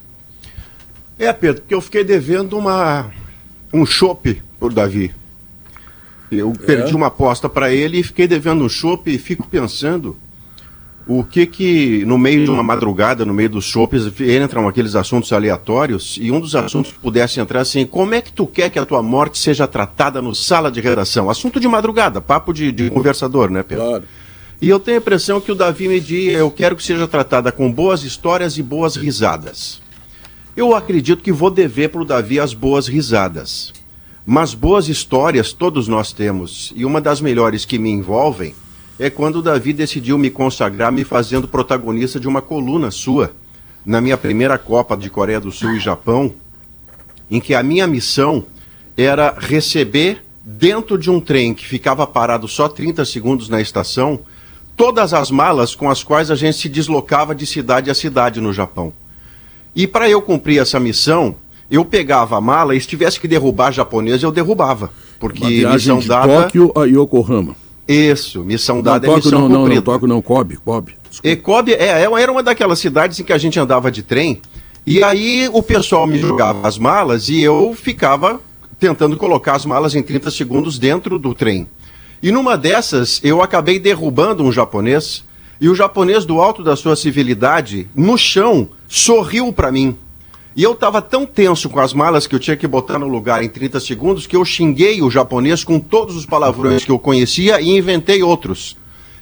É, 1.19 1.33
Pedro, 1.33 1.63
porque 1.63 1.75
eu 1.75 1.81
fiquei 1.81 2.05
devendo 2.05 2.57
uma, 2.57 3.11
um 3.73 3.85
chopp 3.85 4.41
por 4.59 4.73
Davi. 4.73 5.15
Eu 6.31 6.53
É? 6.53 6.65
perdi 6.65 6.95
uma 6.95 7.09
aposta 7.09 7.49
para 7.49 7.73
ele 7.73 7.99
e 7.99 8.03
fiquei 8.03 8.27
devendo 8.27 8.65
um 8.65 8.69
chopp 8.69 9.11
e 9.13 9.19
fico 9.19 9.47
pensando 9.47 10.17
o 11.07 11.25
que 11.25 11.47
que 11.47 12.05
no 12.05 12.17
meio 12.17 12.45
de 12.45 12.51
uma 12.51 12.63
madrugada, 12.63 13.25
no 13.25 13.35
meio 13.35 13.51
dos 13.51 13.65
chopes, 13.65 14.05
entram 14.21 14.69
aqueles 14.69 14.95
assuntos 14.95 15.33
aleatórios 15.33 16.19
e 16.21 16.31
um 16.31 16.41
dos 16.41 16.55
assuntos 16.55 16.93
que 16.93 16.99
pudesse 16.99 17.41
entrar 17.41 17.61
assim, 17.61 17.85
como 17.85 18.15
é 18.15 18.21
que 18.21 18.33
tu 18.33 18.47
quer 18.47 18.71
que 18.71 18.79
a 18.79 18.87
tua 18.87 19.03
morte 19.03 19.39
seja 19.39 19.67
tratada 19.67 20.23
no 20.23 20.35
sala 20.35 20.71
de 20.71 20.81
redação? 20.81 21.29
Assunto 21.29 21.59
de 21.59 21.67
madrugada, 21.67 22.21
papo 22.21 22.53
de, 22.53 22.71
de 22.71 22.91
conversador, 22.91 23.51
né, 23.51 23.63
Pedro? 23.63 23.85
Claro. 23.85 24.05
E 24.61 24.69
eu 24.69 24.79
tenho 24.79 24.99
a 24.99 25.01
impressão 25.01 25.41
que 25.41 25.51
o 25.51 25.57
Davi 25.57 25.89
me 25.89 25.99
diz, 25.99 26.35
eu 26.35 26.49
quero 26.49 26.77
que 26.77 26.85
seja 26.85 27.09
tratada 27.09 27.51
com 27.51 27.71
boas 27.71 28.05
histórias 28.05 28.57
e 28.57 28.63
boas 28.63 28.95
risadas. 28.95 29.83
Eu 30.57 30.77
acredito 30.77 31.23
que 31.23 31.33
vou 31.33 31.51
dever 31.51 31.89
para 31.89 32.03
o 32.03 32.05
Davi 32.05 32.39
as 32.39 32.55
boas 32.55 32.87
risadas. 32.87 33.73
Mas 34.25 34.55
boas 34.55 34.89
histórias 34.89 35.53
todos 35.53 35.89
nós 35.89 36.13
temos. 36.13 36.73
E 36.77 36.85
uma 36.85 37.01
das 37.01 37.21
melhores 37.21 37.65
que 37.65 37.77
me 37.77 37.91
envolvem 37.91 38.55
é 39.03 39.11
quando 39.11 39.43
Davi 39.43 39.73
decidiu 39.73 40.17
me 40.17 40.31
consagrar 40.31 40.93
me 40.93 41.03
fazendo 41.03 41.49
protagonista 41.49 42.21
de 42.21 42.29
uma 42.29 42.41
coluna 42.41 42.89
sua, 42.93 43.33
na 43.85 44.01
minha 44.01 44.17
primeira 44.17 44.57
Copa 44.57 44.97
de 44.97 45.11
Coreia 45.11 45.41
do 45.41 45.51
Sul 45.51 45.73
e 45.73 45.81
Japão, 45.81 46.33
em 47.29 47.41
que 47.41 47.53
a 47.53 47.65
minha 47.65 47.85
missão 47.89 48.45
era 48.97 49.35
receber 49.37 50.23
dentro 50.45 50.97
de 50.97 51.11
um 51.11 51.21
trem 51.21 51.53
que 51.53 51.67
ficava 51.67 52.07
parado 52.07 52.47
só 52.47 52.69
30 52.69 53.05
segundos 53.05 53.49
na 53.49 53.61
estação, 53.61 54.21
todas 54.77 55.13
as 55.13 55.33
malas 55.33 55.75
com 55.75 55.91
as 55.91 56.05
quais 56.05 56.31
a 56.31 56.37
gente 56.37 56.59
se 56.59 56.69
deslocava 56.69 57.35
de 57.35 57.45
cidade 57.45 57.91
a 57.91 57.95
cidade 57.95 58.41
no 58.41 58.53
Japão. 58.53 58.93
E 59.75 59.85
para 59.85 60.09
eu 60.09 60.23
cumprir 60.23 60.61
essa 60.61 60.79
missão, 60.79 61.35
eu 61.69 61.85
pegava 61.85 62.37
a 62.37 62.41
mala 62.41 62.77
e 62.77 62.81
se 62.81 62.87
tivesse 62.87 63.19
que 63.19 63.27
derrubar 63.27 63.73
japonês, 63.73 64.23
eu 64.23 64.31
derrubava. 64.31 64.93
Porque 65.19 65.41
Uma 65.41 65.51
viagem 65.51 65.75
missão 65.75 65.99
de 65.99 66.07
dada. 66.07 66.43
Tóquio 66.45 66.73
a 66.77 66.85
Yokohama. 66.85 67.57
Isso, 67.87 68.45
missão 68.45 68.77
Não, 68.77 68.83
dada 68.83 69.07
é 69.07 69.09
Tóquio 69.09 69.25
missão 69.25 69.41
não, 69.41 69.49
não, 69.49 69.57
cumprida. 69.61 69.75
não, 69.77 69.83
Tóquio 69.83 70.09
não, 70.09 70.23
Kobe, 70.23 70.57
Kobe. 70.57 70.95
E 71.23 71.37
Kobe 71.37 71.73
é, 71.75 72.03
é- 72.03 72.21
era 72.23 72.31
uma 72.33 72.43
daquelas 72.43 72.79
cidades 72.79 73.19
em 73.19 73.25
que 73.25 73.33
a 73.33 73.39
gente 73.39 73.59
andava 73.59 73.91
de 73.91 74.03
trem, 74.03 74.41
e 74.87 75.03
aí 75.03 75.49
o 75.53 75.63
pessoal 75.63 76.07
me 76.07 76.19
jogava 76.19 76.67
as 76.67 76.79
malas 76.79 77.29
e 77.29 77.43
eu 77.43 77.75
ficava 77.75 78.41
tentando 78.79 79.17
colocar 79.17 79.55
as 79.55 79.65
malas 79.65 79.95
em 79.95 80.03
30 80.03 80.31
segundos 80.31 80.79
dentro 80.79 81.19
do 81.19 81.35
trem. 81.35 81.69
E 82.23 82.31
numa 82.31 82.57
dessas, 82.57 83.21
eu 83.23 83.43
acabei 83.43 83.79
derrubando 83.79 84.45
um 84.45 84.53
japonês, 84.53 85.25
e 85.61 85.69
o 85.69 85.75
japonês, 85.75 86.25
do 86.25 86.41
alto 86.41 86.63
da 86.65 86.75
sua 86.75 86.97
civilidade, 86.97 87.89
no 87.95 88.19
chão, 88.19 88.69
sorriu 88.89 89.53
para 89.53 89.71
mim. 89.71 89.97
E 90.55 90.63
eu 90.63 90.73
estava 90.73 91.01
tão 91.01 91.25
tenso 91.25 91.71
com 91.71 91.81
as 91.81 91.95
malas 91.95 92.27
que 92.27 92.35
eu 92.35 92.39
tinha 92.39 92.57
que 92.57 92.67
botar 92.67 92.99
no 92.99 93.09
lugar 93.09 93.43
em 93.43 93.49
30 93.49 93.81
segundos 93.81 94.27
que 94.27 94.37
eu 94.37 94.45
xinguei 94.45 95.01
o 95.01 95.11
japonês 95.11 95.65
com 95.65 95.81
todos 95.81 96.15
os 96.15 96.27
palavrões 96.27 96.85
que 96.85 96.91
eu 96.91 96.99
conhecia 96.99 97.59
e 97.59 97.71
inventei 97.71 98.23
outros. 98.23 98.77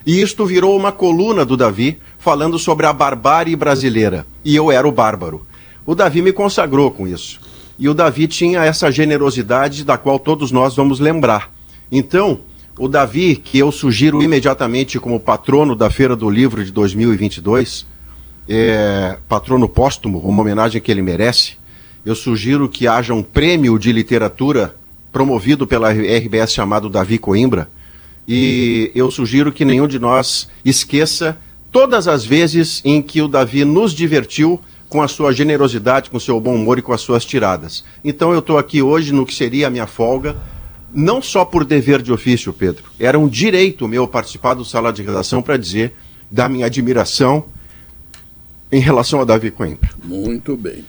E 0.04 0.20
isto 0.20 0.44
virou 0.44 0.76
uma 0.76 0.90
coluna 0.90 1.44
do 1.44 1.56
Davi 1.56 1.98
falando 2.18 2.58
sobre 2.58 2.86
a 2.86 2.92
barbárie 2.92 3.54
brasileira. 3.54 4.26
E 4.44 4.56
eu 4.56 4.72
era 4.72 4.88
o 4.88 4.92
bárbaro. 4.92 5.46
O 5.86 5.94
Davi 5.94 6.20
me 6.20 6.32
consagrou 6.32 6.90
com 6.90 7.06
isso. 7.06 7.40
E 7.78 7.88
o 7.88 7.94
Davi 7.94 8.26
tinha 8.26 8.64
essa 8.64 8.90
generosidade 8.90 9.84
da 9.84 9.96
qual 9.96 10.18
todos 10.18 10.50
nós 10.50 10.74
vamos 10.74 10.98
lembrar. 10.98 11.52
Então, 11.92 12.40
o 12.78 12.88
Davi, 12.88 13.36
que 13.36 13.58
eu 13.58 13.70
sugiro 13.70 14.22
imediatamente 14.22 14.98
como 14.98 15.20
patrono 15.20 15.76
da 15.76 15.90
Feira 15.90 16.16
do 16.16 16.28
Livro 16.28 16.64
de 16.64 16.72
2022, 16.72 17.86
é, 18.52 19.16
patrono 19.28 19.68
póstumo, 19.68 20.18
uma 20.18 20.42
homenagem 20.42 20.80
que 20.80 20.90
ele 20.90 21.02
merece, 21.02 21.52
eu 22.04 22.16
sugiro 22.16 22.68
que 22.68 22.88
haja 22.88 23.14
um 23.14 23.22
prêmio 23.22 23.78
de 23.78 23.92
literatura 23.92 24.74
promovido 25.12 25.68
pela 25.68 25.92
RBS 25.92 26.52
chamado 26.52 26.90
Davi 26.90 27.16
Coimbra. 27.16 27.70
E 28.26 28.90
eu 28.92 29.08
sugiro 29.10 29.52
que 29.52 29.64
nenhum 29.64 29.86
de 29.86 29.98
nós 30.00 30.48
esqueça 30.64 31.38
todas 31.70 32.08
as 32.08 32.24
vezes 32.24 32.80
em 32.84 33.00
que 33.00 33.22
o 33.22 33.28
Davi 33.28 33.64
nos 33.64 33.92
divertiu 33.92 34.60
com 34.88 35.00
a 35.00 35.06
sua 35.06 35.32
generosidade, 35.32 36.10
com 36.10 36.16
o 36.16 36.20
seu 36.20 36.40
bom 36.40 36.56
humor 36.56 36.78
e 36.78 36.82
com 36.82 36.92
as 36.92 37.00
suas 37.00 37.24
tiradas. 37.24 37.84
Então 38.04 38.32
eu 38.32 38.40
estou 38.40 38.58
aqui 38.58 38.82
hoje 38.82 39.12
no 39.12 39.24
que 39.24 39.34
seria 39.34 39.68
a 39.68 39.70
minha 39.70 39.86
folga, 39.86 40.36
não 40.92 41.22
só 41.22 41.44
por 41.44 41.64
dever 41.64 42.02
de 42.02 42.12
ofício, 42.12 42.52
Pedro. 42.52 42.84
Era 42.98 43.16
um 43.16 43.28
direito 43.28 43.86
meu 43.86 44.08
participar 44.08 44.54
do 44.54 44.64
sala 44.64 44.92
de 44.92 45.02
redação 45.02 45.40
para 45.40 45.56
dizer 45.56 45.94
da 46.28 46.48
minha 46.48 46.66
admiração 46.66 47.44
em 48.72 48.80
relação 48.80 49.18
ao 49.18 49.26
Davi 49.26 49.50
Coimbra. 49.50 49.90
Muito 50.04 50.56
bem. 50.56 50.84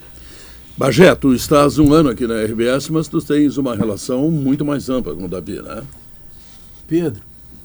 Bagé, 0.77 1.13
tu 1.15 1.33
estás 1.33 1.77
um 1.77 1.93
ano 1.93 2.09
aqui 2.09 2.25
na 2.25 2.41
RBS, 2.43 2.89
mas 2.89 3.07
tu 3.07 3.21
tens 3.21 3.57
uma 3.57 3.75
relação 3.75 4.31
muito 4.31 4.65
mais 4.65 4.89
ampla 4.89 5.13
com 5.15 5.25
o 5.25 5.27
Davi, 5.27 5.61
né? 5.61 5.83
Pedro, 6.87 7.21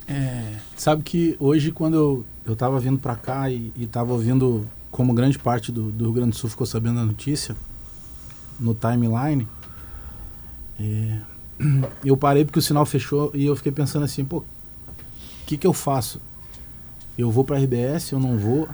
é, 0.07 0.57
sabe 0.77 1.03
que 1.03 1.37
hoje 1.39 1.73
quando 1.73 1.95
eu, 1.95 2.25
eu 2.45 2.55
tava 2.55 2.79
vindo 2.79 2.99
para 2.99 3.17
cá 3.17 3.51
e, 3.51 3.73
e 3.77 3.87
tava 3.87 4.13
ouvindo, 4.13 4.67
como 4.91 5.15
grande 5.15 5.39
parte 5.39 5.73
do, 5.73 5.91
do 5.91 6.05
Rio 6.05 6.13
Grande 6.13 6.31
do 6.31 6.37
Sul 6.37 6.51
ficou 6.51 6.67
sabendo 6.67 6.97
da 6.97 7.05
notícia, 7.05 7.57
no 8.59 8.75
timeline, 8.75 9.49
é, 10.79 11.19
eu 12.05 12.17
parei 12.17 12.45
porque 12.45 12.59
o 12.59 12.63
sinal 12.63 12.85
fechou 12.85 13.31
e 13.35 13.47
eu 13.47 13.57
fiquei 13.57 13.73
pensando 13.73 14.05
assim, 14.05 14.25
pô, 14.25 14.39
o 14.39 14.45
que 15.47 15.57
que 15.57 15.67
eu 15.67 15.73
faço? 15.73 16.21
Eu 17.17 17.31
vou 17.31 17.45
para 17.45 17.59
RBS, 17.59 18.13
eu 18.13 18.21
não 18.21 18.37
vou? 18.37 18.69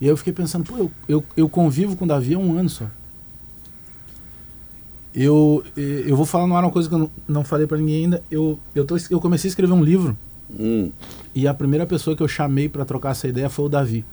E 0.00 0.04
aí 0.04 0.10
eu 0.10 0.16
fiquei 0.16 0.32
pensando, 0.32 0.64
pô, 0.64 0.76
eu, 0.76 0.92
eu, 1.08 1.24
eu 1.36 1.48
convivo 1.48 1.96
com 1.96 2.04
o 2.04 2.08
Davi 2.08 2.34
há 2.34 2.38
um 2.38 2.58
ano 2.58 2.68
só. 2.68 2.86
Eu, 5.14 5.64
eh, 5.76 6.04
eu 6.06 6.16
vou 6.16 6.24
falar 6.24 6.46
no 6.46 6.54
ar 6.54 6.64
uma 6.64 6.70
coisa 6.70 6.88
que 6.88 6.94
eu 6.94 6.98
não, 6.98 7.10
não 7.26 7.44
falei 7.44 7.66
para 7.66 7.78
ninguém 7.78 8.04
ainda. 8.04 8.22
Eu, 8.30 8.58
eu, 8.74 8.84
tô, 8.84 8.96
eu 9.10 9.20
comecei 9.20 9.48
a 9.48 9.50
escrever 9.50 9.72
um 9.72 9.82
livro 9.82 10.16
Hum, 10.50 10.90
e 11.34 11.46
a 11.46 11.52
primeira 11.52 11.86
pessoa 11.86 12.16
que 12.16 12.22
eu 12.22 12.28
chamei 12.28 12.68
para 12.68 12.84
trocar 12.84 13.10
essa 13.10 13.28
ideia 13.28 13.50
foi 13.50 13.66
o 13.66 13.68
Davi. 13.68 14.04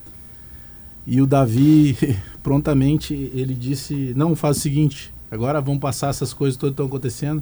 E 1.07 1.21
o 1.21 1.25
Davi, 1.25 1.97
prontamente, 2.43 3.13
ele 3.33 3.53
disse: 3.53 4.13
Não, 4.15 4.35
faz 4.35 4.57
o 4.57 4.59
seguinte, 4.59 5.13
agora 5.31 5.61
vamos 5.61 5.79
passar 5.79 6.09
essas 6.09 6.33
coisas 6.33 6.57
todas 6.57 6.71
que 6.71 6.73
estão 6.73 6.87
acontecendo. 6.87 7.41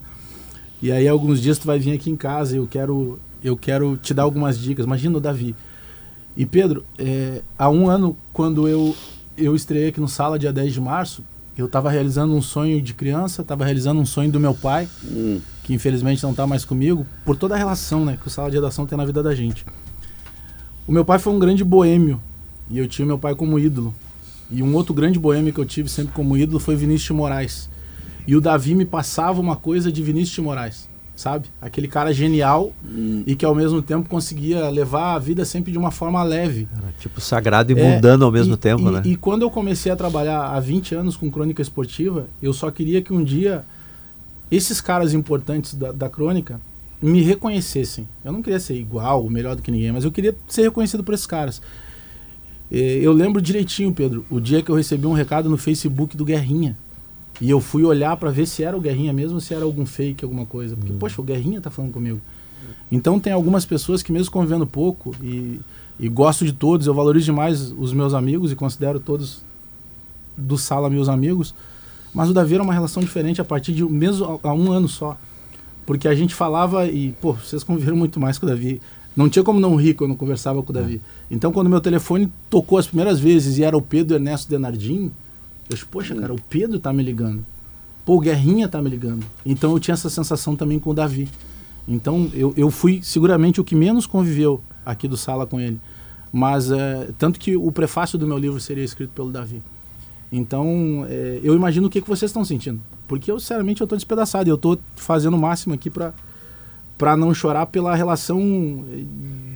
E 0.82 0.92
aí, 0.92 1.08
alguns 1.08 1.42
dias, 1.42 1.58
tu 1.58 1.66
vai 1.66 1.80
vir 1.80 1.94
aqui 1.94 2.10
em 2.10 2.16
casa 2.16 2.56
e 2.56 2.58
eu 2.58 2.68
quero, 2.68 3.18
eu 3.44 3.56
quero 3.56 3.98
te 3.98 4.14
dar 4.14 4.24
algumas 4.24 4.60
dicas. 4.60 4.86
Imagina 4.86 5.18
o 5.18 5.22
Davi. 5.22 5.56
E 6.36 6.46
Pedro, 6.46 6.84
é, 6.98 7.42
há 7.58 7.70
um 7.70 7.88
ano, 7.88 8.18
quando 8.32 8.68
eu, 8.68 8.96
eu 9.38 9.56
estreiei 9.56 9.90
aqui 9.90 10.00
no 10.00 10.08
Sala, 10.08 10.40
dia 10.40 10.52
10 10.52 10.74
de 10.74 10.82
março, 10.82 11.24
eu 11.56 11.68
estava 11.68 11.90
realizando 11.90 12.34
um 12.34 12.42
sonho 12.42 12.82
de 12.82 12.94
criança, 12.94 13.44
estava 13.44 13.64
realizando 13.64 14.02
um 14.02 14.06
sonho 14.06 14.32
do 14.32 14.40
meu 14.40 14.56
pai, 14.56 14.90
hum. 15.06 15.40
que 15.64 15.74
infelizmente 15.74 16.24
não 16.24 16.32
está 16.32 16.48
mais 16.48 16.66
comigo, 16.66 17.06
por 17.24 17.36
toda 17.36 17.54
a 17.54 17.58
relação 17.58 18.04
né, 18.04 18.18
que 18.20 18.28
o 18.28 18.30
Sala 18.32 18.50
de 18.50 18.58
Redação 18.58 18.88
tem 18.88 18.98
na 18.98 19.06
vida 19.06 19.22
da 19.22 19.36
gente. 19.36 19.64
O 20.88 20.92
meu 20.92 21.06
pai 21.06 21.20
foi 21.20 21.32
um 21.32 21.40
grande 21.40 21.64
boêmio, 21.64 22.20
e 22.70 22.80
eu 22.80 22.88
tinha 22.88 23.06
meu 23.06 23.20
pai 23.20 23.36
como 23.36 23.60
ídolo. 23.60 23.94
E 24.50 24.64
um 24.64 24.74
outro 24.76 24.94
grande 24.94 25.20
boêmio 25.20 25.54
que 25.54 25.60
eu 25.60 25.66
tive 25.66 25.90
sempre 25.90 26.14
como 26.14 26.36
ídolo 26.36 26.60
foi 26.60 26.76
Vinícius 26.76 27.08
de 27.08 27.14
Moraes. 27.14 27.70
E 28.26 28.36
o 28.36 28.42
Davi 28.42 28.74
me 28.74 28.86
passava 28.86 29.40
uma 29.40 29.56
coisa 29.56 29.92
de 29.92 30.02
Vinícius 30.02 30.36
de 30.36 30.42
Moraes, 30.42 30.90
sabe? 31.16 31.48
Aquele 31.62 31.88
cara 31.88 32.12
genial 32.14 32.74
e 33.26 33.36
que 33.36 33.46
ao 33.46 33.54
mesmo 33.54 33.82
tempo 33.82 34.10
conseguia 34.10 34.70
levar 34.70 35.14
a 35.16 35.20
vida 35.20 35.46
sempre 35.46 35.72
de 35.72 35.78
uma 35.78 35.92
forma 35.92 36.22
leve. 36.24 36.68
Tipo 37.00 37.22
sagrado 37.22 37.72
e 37.72 37.80
É, 37.80 37.96
mundano 37.96 38.26
ao 38.26 38.32
mesmo 38.32 38.56
e- 38.56 38.58
tempo, 38.58 38.82
e- 38.90 38.92
né? 38.92 39.02
E 39.06 39.16
quando 39.16 39.44
eu 39.44 39.52
comecei 39.52 39.92
a 39.92 39.96
trabalhar 39.96 40.48
há 40.48 40.60
20 40.60 40.96
anos 40.96 41.16
com 41.16 41.30
crônica 41.30 41.62
esportiva, 41.62 42.28
eu 42.42 42.52
só 42.54 42.70
queria 42.72 43.02
que 43.02 43.14
um 43.14 43.24
dia 43.24 43.64
esses 44.52 44.82
caras 44.82 45.14
importantes 45.14 45.74
da, 45.76 45.92
da 45.92 46.10
crônica 46.10 46.60
me 47.02 47.22
reconhecessem. 47.22 48.08
Eu 48.24 48.32
não 48.32 48.42
queria 48.42 48.60
ser 48.60 48.76
igual, 48.76 49.30
melhor 49.30 49.56
do 49.56 49.62
que 49.62 49.70
ninguém, 49.72 49.92
mas 49.92 50.04
eu 50.06 50.12
queria 50.12 50.36
ser 50.48 50.62
reconhecido 50.64 51.04
por 51.04 51.14
esses 51.14 51.26
caras. 51.28 51.62
Eh, 52.72 53.00
Eu 53.02 53.12
lembro 53.14 53.42
direitinho, 53.42 53.92
Pedro, 53.94 54.26
o 54.30 54.40
dia 54.40 54.62
que 54.62 54.70
eu 54.72 54.76
recebi 54.76 55.06
um 55.06 55.14
recado 55.14 55.50
no 55.50 55.58
Facebook 55.58 56.16
do 56.16 56.24
Guerrinha. 56.26 56.78
E 57.42 57.50
eu 57.50 57.60
fui 57.60 57.84
olhar 57.84 58.16
para 58.18 58.30
ver 58.30 58.46
se 58.46 58.64
era 58.64 58.76
o 58.78 58.82
Guerrinha 58.82 59.12
mesmo 59.12 59.42
se 59.42 59.54
era 59.54 59.64
algum 59.64 59.86
fake, 59.86 60.24
alguma 60.24 60.46
coisa. 60.46 60.76
Porque, 60.76 60.94
poxa, 60.94 61.22
o 61.22 61.24
Guerrinha 61.24 61.60
tá 61.60 61.70
falando 61.70 61.92
comigo. 61.92 62.22
Então 62.92 63.20
tem 63.20 63.34
algumas 63.34 63.66
pessoas 63.66 64.04
que 64.04 64.12
mesmo 64.12 64.32
convivendo 64.32 64.68
pouco 64.68 65.16
e, 65.22 65.60
e 66.00 66.08
gosto 66.08 66.46
de 66.46 66.54
todos, 66.54 66.86
eu 66.86 66.94
valorizo 66.94 67.26
demais 67.26 67.72
os 67.72 67.92
meus 67.92 68.14
amigos 68.14 68.52
e 68.52 68.56
considero 68.56 69.00
todos 69.00 69.42
do 70.38 70.58
sala 70.58 70.90
meus 70.90 71.10
amigos, 71.10 71.54
mas 72.14 72.30
o 72.30 72.34
Davi 72.34 72.56
era 72.56 72.64
uma 72.64 72.74
relação 72.74 73.02
diferente 73.02 73.42
a 73.42 73.44
partir 73.44 73.74
de 73.74 73.84
mesmo 73.84 74.40
há 74.44 74.54
um 74.54 74.72
ano 74.72 74.88
só. 74.88 75.18
Porque 75.86 76.08
a 76.08 76.16
gente 76.16 76.34
falava 76.34 76.88
e, 76.88 77.12
pô, 77.20 77.34
vocês 77.34 77.64
conviveram 77.64 77.98
muito 77.98 78.20
mais 78.20 78.38
com 78.38 78.46
o 78.46 78.50
Davi. 78.50 78.80
Não 79.16 79.28
tinha 79.28 79.44
como 79.44 79.60
não 79.60 79.76
rir 79.76 79.94
quando 79.94 80.12
eu 80.12 80.18
conversava 80.18 80.62
com 80.64 80.72
o 80.72 80.74
Davi. 80.74 81.02
Então, 81.30 81.52
quando 81.52 81.70
meu 81.70 81.82
telefone 81.82 82.32
tocou 82.50 82.78
as 82.78 82.88
primeiras 82.88 83.20
vezes 83.20 83.58
e 83.58 83.64
era 83.64 83.78
o 83.78 83.82
Pedro 83.82 84.16
Ernesto 84.16 84.50
Denardim, 84.50 85.12
eu 85.70 85.78
poxa, 85.90 86.16
cara, 86.16 86.34
o 86.34 86.42
Pedro 86.42 86.80
tá 86.80 86.92
me 86.92 87.04
ligando. 87.04 87.46
Pô, 88.06 88.16
o 88.16 88.20
Guerrinha 88.20 88.68
tá 88.68 88.82
me 88.82 88.90
ligando. 88.90 89.26
Então, 89.46 89.72
eu 89.72 89.80
tinha 89.80 89.94
essa 89.94 90.10
sensação 90.10 90.56
também 90.56 90.80
com 90.80 90.90
o 90.90 90.94
Davi. 90.94 91.30
Então, 91.88 92.30
eu, 92.34 92.54
eu 92.58 92.70
fui 92.70 93.02
seguramente 93.02 93.62
o 93.62 93.64
que 93.64 93.76
menos 93.76 94.06
conviveu 94.06 94.62
aqui 94.86 95.08
do 95.08 95.16
Sala 95.16 95.46
com 95.46 95.60
ele. 95.60 95.80
Mas, 96.32 96.72
é, 96.72 97.10
tanto 97.18 97.40
que 97.40 97.56
o 97.56 97.72
prefácio 97.72 98.18
do 98.18 98.28
meu 98.28 98.38
livro 98.38 98.60
seria 98.60 98.84
escrito 98.84 99.12
pelo 99.12 99.32
Davi. 99.32 99.62
Então, 100.32 101.06
é, 101.10 101.40
eu 101.44 101.56
imagino 101.56 101.88
o 101.88 101.90
que, 101.90 102.02
que 102.02 102.10
vocês 102.10 102.30
estão 102.30 102.44
sentindo. 102.44 102.82
Porque 103.08 103.32
eu, 103.32 103.40
sinceramente, 103.40 103.82
eu 103.82 103.86
estou 103.86 103.98
despedaçado. 103.98 104.50
Eu 104.50 104.56
estou 104.56 104.78
fazendo 104.96 105.36
o 105.36 105.40
máximo 105.40 105.74
aqui 105.74 105.90
para 105.90 106.14
para 106.98 107.18
não 107.18 107.34
chorar 107.34 107.66
pela 107.66 107.96
relação 107.96 108.40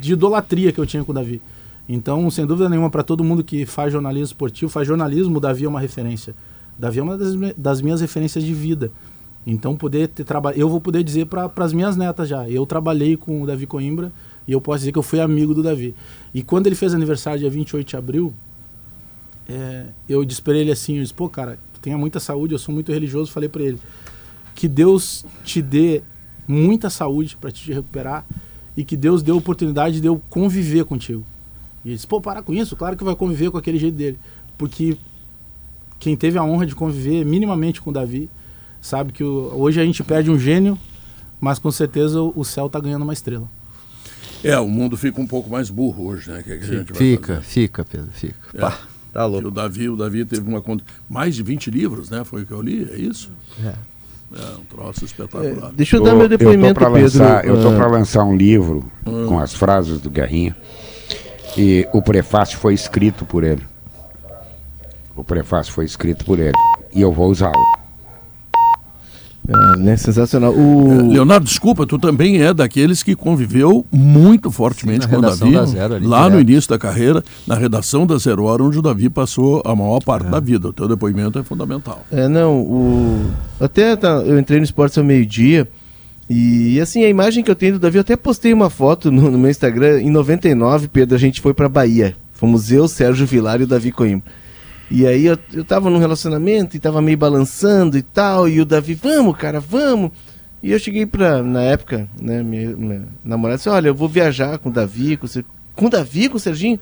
de 0.02 0.14
idolatria 0.14 0.72
que 0.72 0.80
eu 0.80 0.86
tinha 0.86 1.04
com 1.04 1.12
o 1.12 1.16
Davi. 1.16 1.42
Então, 1.88 2.30
sem 2.30 2.46
dúvida 2.46 2.70
nenhuma, 2.70 2.90
para 2.90 3.04
todo 3.04 3.24
mundo 3.24 3.44
que 3.44 3.66
faz 3.66 3.94
jornalismo 3.94 4.26
esportivo, 4.26 4.70
faz 4.70 4.88
jornalismo, 4.88 5.38
o 5.38 5.40
Davi 5.40 5.66
é 5.66 5.70
uma 5.70 5.80
referência. 5.80 6.36
Davi 6.78 7.00
é 7.00 7.04
uma 7.04 7.18
das, 7.18 7.34
das 7.58 7.82
minhas 7.82 8.02
referências 8.02 8.44
de 8.44 8.54
vida. 8.54 8.92
Então, 9.46 9.78
poder 9.78 10.10
ter 10.10 10.26
trabalho, 10.26 10.60
eu 10.60 10.68
vou 10.68 10.82
poder 10.82 11.04
dizer 11.04 11.26
para 11.28 11.50
as 11.56 11.72
minhas 11.72 11.96
netas 11.96 12.28
já, 12.28 12.50
eu 12.50 12.66
trabalhei 12.66 13.16
com 13.16 13.42
o 13.42 13.48
Davi 13.48 13.66
Coimbra 13.66 14.12
e 14.46 14.52
eu 14.52 14.60
posso 14.60 14.80
dizer 14.80 14.92
que 14.92 15.00
eu 15.00 15.04
fui 15.04 15.22
amigo 15.22 15.54
do 15.54 15.64
Davi. 15.64 15.96
E 16.34 16.44
quando 16.44 16.68
ele 16.68 16.76
fez 16.76 16.94
aniversário 16.94 17.40
dia 17.40 17.50
28 17.50 17.88
de 17.88 17.96
abril, 17.96 18.34
é, 19.48 19.86
eu 20.10 20.26
disse 20.26 20.42
para 20.42 20.58
ele 20.58 20.70
assim, 20.70 20.98
eu 20.98 21.02
disse, 21.02 21.14
pô, 21.14 21.30
cara, 21.30 21.58
tenha 21.82 21.98
muita 21.98 22.20
saúde, 22.20 22.54
eu 22.54 22.60
sou 22.60 22.74
muito 22.74 22.92
religioso, 22.92 23.32
falei 23.32 23.48
para 23.48 23.64
ele, 23.64 23.80
que 24.54 24.68
Deus 24.68 25.26
te 25.46 25.62
dê 25.62 26.02
muita 26.46 26.90
saúde 26.90 27.38
para 27.38 27.50
te 27.50 27.72
recuperar 27.72 28.26
e 28.76 28.84
que 28.84 28.98
Deus 28.98 29.24
dê 29.24 29.32
oportunidade 29.32 30.02
de 30.02 30.08
eu 30.08 30.22
conviver 30.30 30.84
contigo. 30.84 31.24
E 31.86 31.90
ele 31.90 31.96
disse, 31.96 32.08
pô, 32.08 32.20
para 32.22 32.42
com 32.42 32.54
isso, 32.54 32.76
claro 32.76 32.96
que 32.98 33.04
vai 33.04 33.16
conviver 33.16 33.50
com 33.52 33.58
aquele 33.58 33.78
jeito 33.78 33.96
dele. 33.96 34.18
Porque 34.58 34.98
quem 36.00 36.16
teve 36.16 36.38
a 36.38 36.44
honra 36.44 36.66
de 36.66 36.76
conviver 36.76 37.26
minimamente 37.26 37.82
com 37.82 37.90
o 37.90 37.94
Davi, 37.94 38.30
sabe 38.82 39.12
que 39.12 39.24
o- 39.24 39.52
hoje 39.56 39.80
a 39.80 39.86
gente 39.86 40.04
perde 40.04 40.30
um 40.30 40.38
gênio, 40.38 40.78
mas 41.40 41.60
com 41.60 41.72
certeza 41.72 42.22
o, 42.22 42.34
o 42.36 42.44
céu 42.46 42.70
tá 42.70 42.80
ganhando 42.80 43.04
uma 43.04 43.14
estrela. 43.14 43.48
É, 44.44 44.58
o 44.60 44.68
mundo 44.68 44.96
fica 44.96 45.20
um 45.20 45.26
pouco 45.28 45.50
mais 45.50 45.70
burro 45.70 46.08
hoje, 46.08 46.30
né? 46.30 46.44
Que, 46.44 46.58
que 46.58 46.64
a 46.64 46.68
gente 46.80 46.94
vai 46.94 46.98
Fica, 46.98 47.36
fazer? 47.36 47.46
fica, 47.48 47.84
Pedro, 47.86 48.08
fica. 48.12 48.36
É. 48.54 48.60
Pá, 48.60 48.78
tá 49.12 49.26
E 49.26 49.28
louco. 49.30 49.48
o 49.48 49.52
Davi, 49.52 49.90
o 49.90 49.96
Davi 49.96 50.26
teve 50.26 50.48
uma 50.48 50.62
conta. 50.62 50.84
Mais 51.10 51.36
de 51.36 51.42
20 51.42 51.72
livros, 51.72 52.10
né? 52.12 52.24
Foi 52.24 52.44
o 52.44 52.46
que 52.46 52.52
eu 52.54 52.62
li, 52.62 52.88
é 52.92 52.98
isso? 52.98 53.32
É. 53.66 53.74
É, 54.40 54.58
um 54.60 54.64
troço 54.66 55.06
espetacular. 55.06 55.72
Deixa 55.74 55.96
eu 55.98 56.04
dar 56.04 56.12
meu 56.14 56.24
Eu 56.26 56.30
tô 56.30 56.38
depoimento, 56.38 56.74
pra 56.76 56.92
Pedro. 56.92 57.02
lançar, 57.04 57.46
eu 57.46 57.62
tô 57.62 57.70
Ah, 57.70 57.76
para 57.78 57.88
lançar 57.88 58.24
um 58.26 58.36
livro 58.36 58.86
com 59.04 59.40
as 59.40 59.54
frases 59.54 60.00
do 60.02 60.10
Guerrinha. 60.10 60.56
E 61.58 61.88
o 61.92 62.02
prefácio 62.02 62.58
foi 62.60 62.74
escrito 62.74 63.26
por 63.26 63.44
ele. 63.44 63.64
O 65.16 65.24
prefácio 65.24 65.74
foi 65.74 65.86
escrito 65.86 66.24
por 66.24 66.38
ele. 66.40 66.54
E 66.94 67.02
eu 67.02 67.12
vou 67.12 67.32
usá-lo. 67.32 67.54
ah, 69.50 69.76
né, 69.78 69.98
sensacional. 69.98 70.54
É, 70.54 70.56
O... 70.56 71.10
Leonardo, 71.12 71.46
desculpa, 71.46 71.88
tu 71.88 71.98
também 71.98 72.42
é 72.44 72.54
daqueles 72.54 73.02
que 73.02 73.16
conviveu 73.16 73.84
muito 73.92 74.52
fortemente 74.52 75.06
Sim, 75.06 75.12
com 75.12 75.18
o 75.18 75.22
Davi, 75.22 75.52
da 75.52 75.66
Zero 75.66 75.96
ali, 75.96 76.06
lá 76.06 76.26
no 76.26 76.32
direto. 76.32 76.50
início 76.52 76.70
da 76.70 76.78
carreira, 76.78 77.24
na 77.48 77.56
redação 77.56 78.06
da 78.06 78.18
Zero 78.18 78.44
Hora, 78.44 78.64
onde 78.64 78.78
o 78.78 78.82
Davi 78.82 79.10
passou 79.10 79.64
a 79.66 79.76
maior 79.76 80.00
parte 80.04 80.28
da 80.28 80.40
vida. 80.40 80.68
O 80.68 80.74
teu 80.74 80.88
depoimento 80.88 81.40
é 81.40 81.44
fundamental. 81.44 82.06
É, 82.12 82.28
não, 82.28 82.60
o... 82.60 83.32
Até 83.60 83.96
tá, 83.96 84.10
eu 84.24 84.38
entrei 84.38 84.60
no 84.60 84.66
Esportes 84.66 84.98
ao 84.98 85.04
meio-dia 85.04 85.68
e, 86.30 86.80
assim, 86.82 87.04
a 87.04 87.10
imagem 87.10 87.44
que 87.44 87.50
eu 87.50 87.56
tenho 87.56 87.74
do 87.74 87.80
Davi, 87.80 87.98
eu 87.98 88.02
até 88.02 88.16
postei 88.16 88.52
uma 88.54 88.70
foto 88.70 89.10
no, 89.12 89.32
no 89.32 89.38
meu 89.38 89.50
Instagram, 89.50 90.02
em 90.02 90.10
99, 90.12 90.88
Pedro, 90.90 91.16
a 91.16 91.20
gente 91.20 91.40
foi 91.42 91.54
pra 91.54 91.70
Bahia. 91.70 92.16
Fomos 92.34 92.72
eu, 92.72 92.88
Sérgio 92.88 93.26
Vilar 93.26 93.62
e 93.62 93.64
o 93.64 93.68
Davi 93.68 93.92
Coimbra. 93.92 94.30
E 94.92 95.06
aí 95.08 95.26
eu, 95.26 95.38
eu 95.54 95.64
tava 95.66 95.90
num 95.90 95.98
relacionamento 95.98 96.76
e 96.76 96.80
tava 96.80 97.02
meio 97.02 97.18
balançando 97.18 97.98
e 97.98 98.02
tal, 98.02 98.48
e 98.48 98.60
o 98.62 98.66
Davi, 98.66 98.94
vamos, 98.94 99.36
cara, 99.38 99.60
vamos. 99.60 100.12
E 100.62 100.72
eu 100.72 100.80
cheguei 100.80 101.06
pra, 101.06 101.42
na 101.44 101.62
época, 101.62 102.08
né, 102.22 102.42
minha, 102.44 102.76
minha 102.76 103.04
namorada 103.24 103.58
disse, 103.58 103.70
olha, 103.70 103.88
eu 103.90 103.96
vou 103.96 104.08
viajar 104.10 104.58
com 104.58 104.70
o 104.70 104.72
Davi, 104.72 105.16
com 105.18 105.26
o, 105.26 105.30
Ser- 105.30 105.46
com 105.76 105.86
o 105.86 105.90
Davi, 105.90 106.30
com 106.30 106.38
o 106.38 106.40
Serginho. 106.40 106.80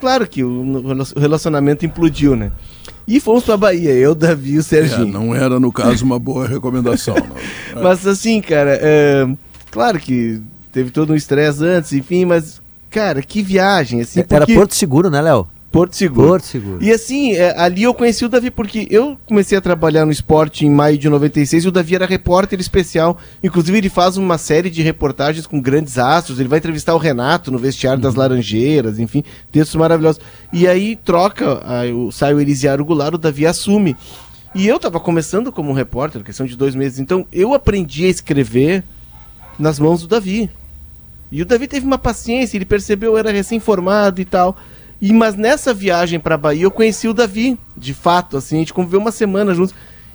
Claro 0.00 0.26
que 0.26 0.42
o, 0.42 0.50
o 1.16 1.20
relacionamento 1.20 1.86
implodiu, 1.86 2.34
né? 2.34 2.50
E 3.06 3.18
fomos 3.20 3.44
pra 3.44 3.56
Bahia, 3.56 3.90
eu, 3.92 4.14
Davi 4.14 4.52
e 4.52 4.56
o 4.56 4.60
É, 4.60 4.62
Serginho. 4.62 5.06
não 5.06 5.34
era, 5.34 5.58
no 5.58 5.72
caso, 5.72 6.04
uma 6.04 6.18
boa 6.18 6.46
recomendação. 6.46 7.14
não. 7.16 7.80
É. 7.80 7.82
Mas 7.82 8.06
assim, 8.06 8.40
cara, 8.40 8.78
é, 8.80 9.26
claro 9.70 9.98
que 9.98 10.40
teve 10.70 10.90
todo 10.90 11.12
um 11.12 11.16
estresse 11.16 11.64
antes, 11.64 11.92
enfim, 11.92 12.24
mas, 12.24 12.60
cara, 12.88 13.20
que 13.22 13.42
viagem, 13.42 14.00
assim, 14.00 14.20
Era 14.20 14.28
porque- 14.46 14.54
Porto 14.54 14.74
Seguro, 14.74 15.10
né, 15.10 15.20
Léo? 15.20 15.46
Porto 15.72 15.96
Seguro. 15.96 16.28
Porto 16.28 16.44
Seguro. 16.44 16.84
E 16.84 16.92
assim, 16.92 17.32
é, 17.32 17.58
ali 17.58 17.84
eu 17.84 17.94
conheci 17.94 18.26
o 18.26 18.28
Davi 18.28 18.50
porque 18.50 18.86
eu 18.90 19.16
comecei 19.24 19.56
a 19.56 19.60
trabalhar 19.60 20.04
no 20.04 20.12
esporte 20.12 20.66
em 20.66 20.70
maio 20.70 20.98
de 20.98 21.08
96 21.08 21.64
e 21.64 21.68
o 21.68 21.72
Davi 21.72 21.94
era 21.94 22.04
repórter 22.04 22.60
especial. 22.60 23.18
Inclusive, 23.42 23.78
ele 23.78 23.88
faz 23.88 24.18
uma 24.18 24.36
série 24.36 24.68
de 24.68 24.82
reportagens 24.82 25.46
com 25.46 25.58
grandes 25.58 25.98
astros. 25.98 26.38
Ele 26.38 26.48
vai 26.48 26.58
entrevistar 26.58 26.94
o 26.94 26.98
Renato 26.98 27.50
no 27.50 27.58
vestiário 27.58 28.02
das 28.02 28.14
Laranjeiras, 28.14 28.98
enfim, 28.98 29.24
textos 29.50 29.74
maravilhosos. 29.76 30.20
E 30.52 30.68
aí 30.68 30.94
troca, 30.94 31.62
aí, 31.64 31.90
sai 32.12 32.34
o 32.34 32.40
Elisiário 32.40 32.84
Goulart, 32.84 33.14
o 33.14 33.18
Davi 33.18 33.46
assume. 33.46 33.96
E 34.54 34.68
eu 34.68 34.78
tava 34.78 35.00
começando 35.00 35.50
como 35.50 35.72
repórter, 35.72 36.22
questão 36.22 36.44
de 36.44 36.54
dois 36.54 36.74
meses. 36.74 36.98
Então 36.98 37.26
eu 37.32 37.54
aprendi 37.54 38.04
a 38.04 38.10
escrever 38.10 38.84
nas 39.58 39.78
mãos 39.78 40.02
do 40.02 40.06
Davi. 40.08 40.50
E 41.30 41.40
o 41.40 41.46
Davi 41.46 41.66
teve 41.66 41.86
uma 41.86 41.96
paciência, 41.96 42.58
ele 42.58 42.66
percebeu, 42.66 43.12
eu 43.12 43.18
era 43.18 43.32
recém-formado 43.32 44.20
e 44.20 44.24
tal. 44.26 44.54
E 45.02 45.12
mas 45.12 45.34
nessa 45.34 45.74
viagem 45.74 46.20
pra 46.20 46.38
Bahia 46.38 46.62
eu 46.62 46.70
conheci 46.70 47.08
o 47.08 47.12
Davi, 47.12 47.58
de 47.76 47.92
fato, 47.92 48.36
assim, 48.36 48.54
a 48.54 48.58
gente 48.60 48.72
conviveu 48.72 49.00
uma 49.00 49.10
semana 49.10 49.52
juntos. 49.52 49.74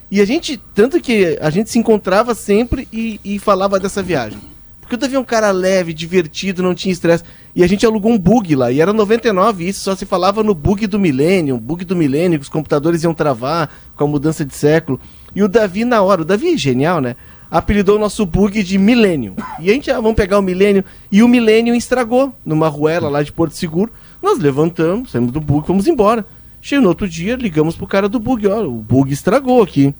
E 0.09 0.21
a 0.21 0.25
gente, 0.25 0.55
tanto 0.73 1.01
que 1.01 1.37
a 1.41 1.49
gente 1.49 1.69
se 1.69 1.77
encontrava 1.77 2.33
sempre 2.33 2.87
e, 2.93 3.19
e 3.21 3.37
falava 3.37 3.77
dessa 3.77 4.01
viagem. 4.01 4.39
Porque 4.79 4.95
o 4.95 4.97
Davi 4.97 5.15
é 5.15 5.19
um 5.19 5.25
cara 5.25 5.51
leve, 5.51 5.93
divertido, 5.93 6.63
não 6.63 6.73
tinha 6.73 6.93
estresse. 6.93 7.25
E 7.53 7.61
a 7.61 7.67
gente 7.67 7.85
alugou 7.85 8.09
um 8.09 8.17
bug 8.17 8.55
lá, 8.55 8.71
e 8.71 8.79
era 8.79 8.93
99 8.93 9.65
e 9.65 9.67
isso, 9.67 9.81
só 9.81 9.93
se 9.93 10.05
falava 10.05 10.41
no 10.41 10.53
bug 10.53 10.87
do 10.87 10.97
milênio, 10.97 11.57
bug 11.57 11.83
do 11.83 11.93
milênio, 11.93 12.39
que 12.39 12.43
os 12.43 12.49
computadores 12.49 13.03
iam 13.03 13.13
travar 13.13 13.69
com 13.97 14.05
a 14.05 14.07
mudança 14.07 14.45
de 14.45 14.55
século. 14.55 14.97
E 15.35 15.43
o 15.43 15.49
Davi 15.49 15.83
na 15.83 16.01
hora, 16.01 16.21
o 16.21 16.25
Davi 16.25 16.53
é 16.53 16.57
genial, 16.57 17.01
né? 17.01 17.17
Apelidou 17.51 17.97
o 17.97 17.99
nosso 17.99 18.25
bug 18.25 18.63
de 18.63 18.77
milênio. 18.77 19.35
E 19.59 19.69
a 19.69 19.73
gente, 19.73 19.91
ah, 19.91 19.99
vamos 19.99 20.15
pegar 20.15 20.39
o 20.39 20.41
milênio. 20.41 20.85
E 21.11 21.21
o 21.21 21.27
milênio 21.27 21.75
estragou 21.75 22.33
numa 22.45 22.69
ruela 22.69 23.09
lá 23.09 23.21
de 23.21 23.33
Porto 23.33 23.51
Seguro. 23.51 23.91
Nós 24.21 24.39
levantamos, 24.39 25.11
saímos 25.11 25.31
do 25.31 25.39
bug, 25.41 25.65
fomos 25.67 25.87
embora. 25.87 26.25
Chegou 26.61 26.83
no 26.83 26.89
outro 26.89 27.07
dia, 27.07 27.35
ligamos 27.35 27.75
pro 27.75 27.87
cara 27.87 28.09
do 28.09 28.19
bug, 28.19 28.47
ó, 28.47 28.63
o 28.65 28.71
bug 28.71 29.11
estragou 29.13 29.61
aqui. 29.61 29.93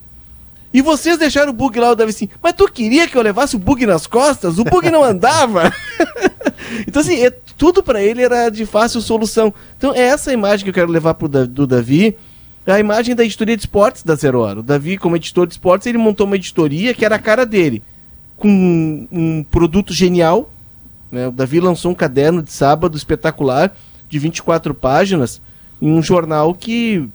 E 0.73 0.81
vocês 0.81 1.17
deixaram 1.17 1.51
o 1.51 1.55
bug 1.55 1.79
lá, 1.79 1.91
o 1.91 1.95
Davi 1.95 2.09
assim, 2.09 2.29
mas 2.41 2.53
tu 2.53 2.67
queria 2.69 3.07
que 3.07 3.15
eu 3.17 3.21
levasse 3.21 3.55
o 3.55 3.59
bug 3.59 3.85
nas 3.85 4.05
costas? 4.05 4.59
O 4.59 4.63
bug 4.65 4.89
não 4.89 5.03
andava. 5.03 5.71
então 6.87 7.01
assim, 7.01 7.23
é, 7.23 7.31
tudo 7.57 7.81
pra 7.81 8.01
ele 8.01 8.21
era 8.21 8.49
de 8.49 8.65
fácil 8.65 8.99
solução. 9.01 9.53
Então 9.77 9.93
é 9.93 10.01
essa 10.01 10.33
imagem 10.33 10.63
que 10.65 10.69
eu 10.69 10.73
quero 10.73 10.91
levar 10.91 11.13
pro 11.13 11.27
Da- 11.27 11.45
do 11.45 11.65
Davi, 11.65 12.17
é 12.65 12.73
a 12.73 12.79
imagem 12.79 13.15
da 13.15 13.23
editoria 13.23 13.55
de 13.55 13.61
esportes 13.63 14.03
da 14.03 14.13
Zero 14.15 14.41
Hora. 14.41 14.59
O 14.59 14.63
Davi, 14.63 14.97
como 14.97 15.15
editor 15.15 15.47
de 15.47 15.53
esportes, 15.53 15.87
ele 15.87 15.97
montou 15.97 16.25
uma 16.27 16.35
editoria 16.35 16.93
que 16.93 17.05
era 17.05 17.15
a 17.15 17.19
cara 17.19 17.45
dele, 17.45 17.81
com 18.35 18.49
um, 18.49 19.07
um 19.11 19.43
produto 19.43 19.93
genial. 19.93 20.51
né? 21.09 21.27
O 21.29 21.31
Davi 21.31 21.61
lançou 21.61 21.91
um 21.91 21.95
caderno 21.95 22.43
de 22.43 22.51
sábado 22.51 22.97
espetacular, 22.97 23.73
de 24.09 24.19
24 24.19 24.73
páginas, 24.73 25.41
em 25.81 25.91
um 25.91 26.01
jornal 26.01 26.53
que 26.53 27.09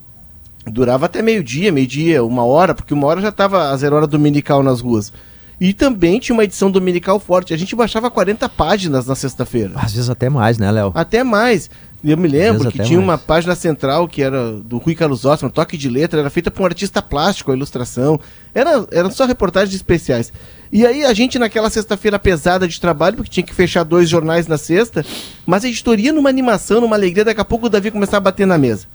durava 0.66 1.06
até 1.06 1.22
meio-dia, 1.22 1.72
meio-dia, 1.72 2.22
uma 2.24 2.44
hora, 2.44 2.74
porque 2.74 2.94
uma 2.94 3.06
hora 3.06 3.20
já 3.20 3.30
estava 3.30 3.70
a 3.70 3.76
zero 3.76 3.96
hora 3.96 4.06
dominical 4.06 4.62
nas 4.62 4.80
ruas. 4.80 5.12
E 5.60 5.72
também 5.72 6.18
tinha 6.18 6.34
uma 6.34 6.42
edição 6.42 6.70
dominical 6.70 7.20
forte. 7.20 7.54
A 7.54 7.56
gente 7.56 7.76
baixava 7.76 8.10
40 8.10 8.48
páginas 8.48 9.06
na 9.06 9.14
sexta-feira. 9.14 9.72
Às 9.76 9.92
vezes 9.92 10.10
até 10.10 10.28
mais, 10.28 10.58
né, 10.58 10.68
Léo? 10.70 10.90
Até 10.92 11.22
mais. 11.22 11.70
Eu 12.02 12.16
me 12.16 12.26
lembro 12.26 12.68
que 12.68 12.80
tinha 12.80 12.98
mais. 12.98 13.10
uma 13.10 13.16
página 13.16 13.54
central 13.54 14.08
que 14.08 14.22
era 14.22 14.54
do 14.54 14.78
Rui 14.78 14.96
Carlos 14.96 15.24
Osman, 15.24 15.50
toque 15.50 15.76
de 15.76 15.88
letra, 15.88 16.18
era 16.18 16.30
feita 16.30 16.50
por 16.50 16.62
um 16.62 16.64
artista 16.64 17.00
plástico, 17.00 17.52
a 17.52 17.54
ilustração. 17.54 18.18
Era, 18.52 18.84
eram 18.90 19.10
só 19.12 19.24
reportagens 19.24 19.72
especiais. 19.72 20.32
E 20.72 20.86
aí 20.86 21.04
a 21.04 21.12
gente 21.12 21.38
naquela 21.38 21.68
sexta-feira 21.68 22.18
pesada 22.18 22.66
de 22.66 22.80
trabalho, 22.80 23.16
porque 23.16 23.30
tinha 23.30 23.44
que 23.44 23.54
fechar 23.54 23.84
dois 23.84 24.08
jornais 24.08 24.46
na 24.46 24.56
sexta, 24.56 25.04
mas 25.44 25.64
a 25.64 25.68
editoria 25.68 26.14
numa 26.14 26.30
animação, 26.30 26.80
numa 26.80 26.96
alegria, 26.96 27.26
daqui 27.26 27.42
a 27.42 27.44
pouco 27.44 27.66
o 27.66 27.68
Davi 27.68 27.90
começava 27.90 28.16
a 28.16 28.20
bater 28.20 28.46
na 28.46 28.56
mesa. 28.56 28.86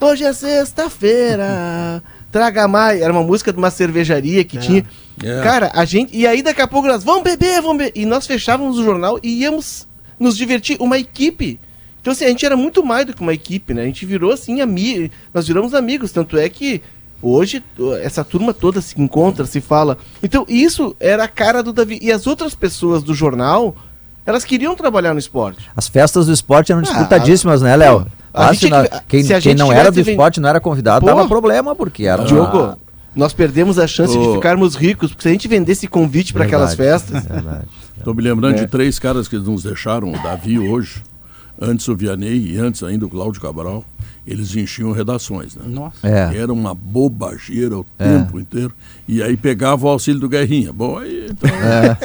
Hoje 0.00 0.24
é 0.24 0.32
sexta-feira, 0.32 2.02
traga 2.32 2.66
mais. 2.66 3.02
Era 3.02 3.12
uma 3.12 3.22
música 3.22 3.52
de 3.52 3.58
uma 3.58 3.70
cervejaria 3.70 4.42
que 4.42 4.56
tinha. 4.56 4.86
É. 5.22 5.42
Cara, 5.42 5.70
a 5.74 5.84
gente. 5.84 6.16
E 6.16 6.26
aí 6.26 6.40
daqui 6.40 6.62
a 6.62 6.66
pouco 6.66 6.88
nós 6.88 7.04
vamos 7.04 7.24
beber, 7.24 7.60
vamos 7.60 7.78
beber. 7.78 7.92
E 7.94 8.06
nós 8.06 8.26
fechávamos 8.26 8.78
o 8.78 8.84
jornal 8.84 9.18
e 9.22 9.42
íamos 9.42 9.86
nos 10.18 10.34
divertir. 10.34 10.78
Uma 10.80 10.98
equipe. 10.98 11.60
Então, 12.00 12.12
assim, 12.12 12.24
a 12.24 12.28
gente 12.28 12.46
era 12.46 12.56
muito 12.56 12.82
mais 12.82 13.04
do 13.04 13.12
que 13.12 13.20
uma 13.20 13.34
equipe, 13.34 13.74
né? 13.74 13.82
A 13.82 13.86
gente 13.86 14.06
virou, 14.06 14.32
assim, 14.32 14.60
amigos. 14.62 15.10
Nós 15.34 15.46
viramos 15.46 15.74
amigos. 15.74 16.12
Tanto 16.12 16.38
é 16.38 16.48
que 16.48 16.80
hoje 17.22 17.62
essa 18.02 18.22
turma 18.24 18.52
toda 18.54 18.80
se 18.80 19.00
encontra, 19.00 19.44
se 19.46 19.60
fala. 19.60 19.98
Então, 20.22 20.44
isso 20.48 20.94
era 21.00 21.24
a 21.24 21.28
cara 21.28 21.62
do 21.62 21.72
Davi. 21.72 21.98
E 22.02 22.10
as 22.12 22.26
outras 22.26 22.54
pessoas 22.54 23.02
do 23.02 23.14
jornal, 23.14 23.74
elas 24.26 24.44
queriam 24.44 24.74
trabalhar 24.76 25.12
no 25.12 25.18
esporte. 25.18 25.68
As 25.76 25.88
festas 25.88 26.26
do 26.26 26.32
esporte 26.32 26.70
eram 26.72 26.80
Ah, 26.82 26.84
disputadíssimas, 26.84 27.62
né, 27.62 27.74
Léo? 27.76 28.06
a 28.32 28.48
Ah, 28.48 28.52
gente 28.52 28.66
se 28.66 28.70
não- 28.70 28.78
é 28.80 28.88
que- 28.88 29.00
quem 29.08 29.22
se 29.24 29.32
a 29.34 29.40
quem 29.40 29.52
gente 29.52 29.58
não 29.58 29.72
era 29.72 29.90
do 29.90 30.00
esporte, 30.00 30.38
não 30.40 30.48
era 30.48 30.60
convidado, 30.60 31.00
Pô. 31.00 31.06
dava 31.06 31.26
problema, 31.26 31.74
porque 31.74 32.04
era. 32.04 32.24
Diogo, 32.24 32.76
nós 33.16 33.32
perdemos 33.32 33.78
a 33.78 33.86
chance 33.86 34.16
Ô. 34.16 34.28
de 34.28 34.34
ficarmos 34.34 34.76
ricos, 34.76 35.10
porque 35.10 35.22
se 35.22 35.28
a 35.28 35.32
gente 35.32 35.48
vendesse 35.48 35.86
convite 35.88 36.32
para 36.32 36.44
aquelas 36.44 36.74
festas. 36.74 37.24
verdade. 37.24 37.66
Estou 37.96 38.14
me 38.14 38.22
lembrando 38.22 38.54
É. 38.56 38.60
de 38.60 38.66
três 38.68 38.98
caras 38.98 39.26
que 39.26 39.36
nos 39.36 39.64
deixaram, 39.64 40.12
o 40.12 40.22
Davi 40.22 40.56
hoje, 40.58 41.02
antes 41.60 41.88
o 41.88 41.96
Vianney 41.96 42.52
e 42.54 42.58
antes 42.58 42.82
ainda 42.84 43.06
o 43.06 43.08
Cláudio 43.08 43.40
Cabral. 43.40 43.82
Eles 44.28 44.54
enchiam 44.54 44.92
redações. 44.92 45.56
Né? 45.56 45.62
Nossa. 45.66 46.06
É. 46.06 46.36
Era 46.36 46.52
uma 46.52 46.74
bobageira 46.74 47.78
o 47.78 47.86
É. 47.98 48.04
tempo 48.18 48.38
inteiro. 48.38 48.72
E 49.08 49.22
aí 49.22 49.36
pegava 49.36 49.86
o 49.86 49.88
auxílio 49.88 50.20
do 50.20 50.28
Guerrinha. 50.28 50.72
Bom, 50.72 50.98
aí 50.98 51.26
então, 51.30 51.50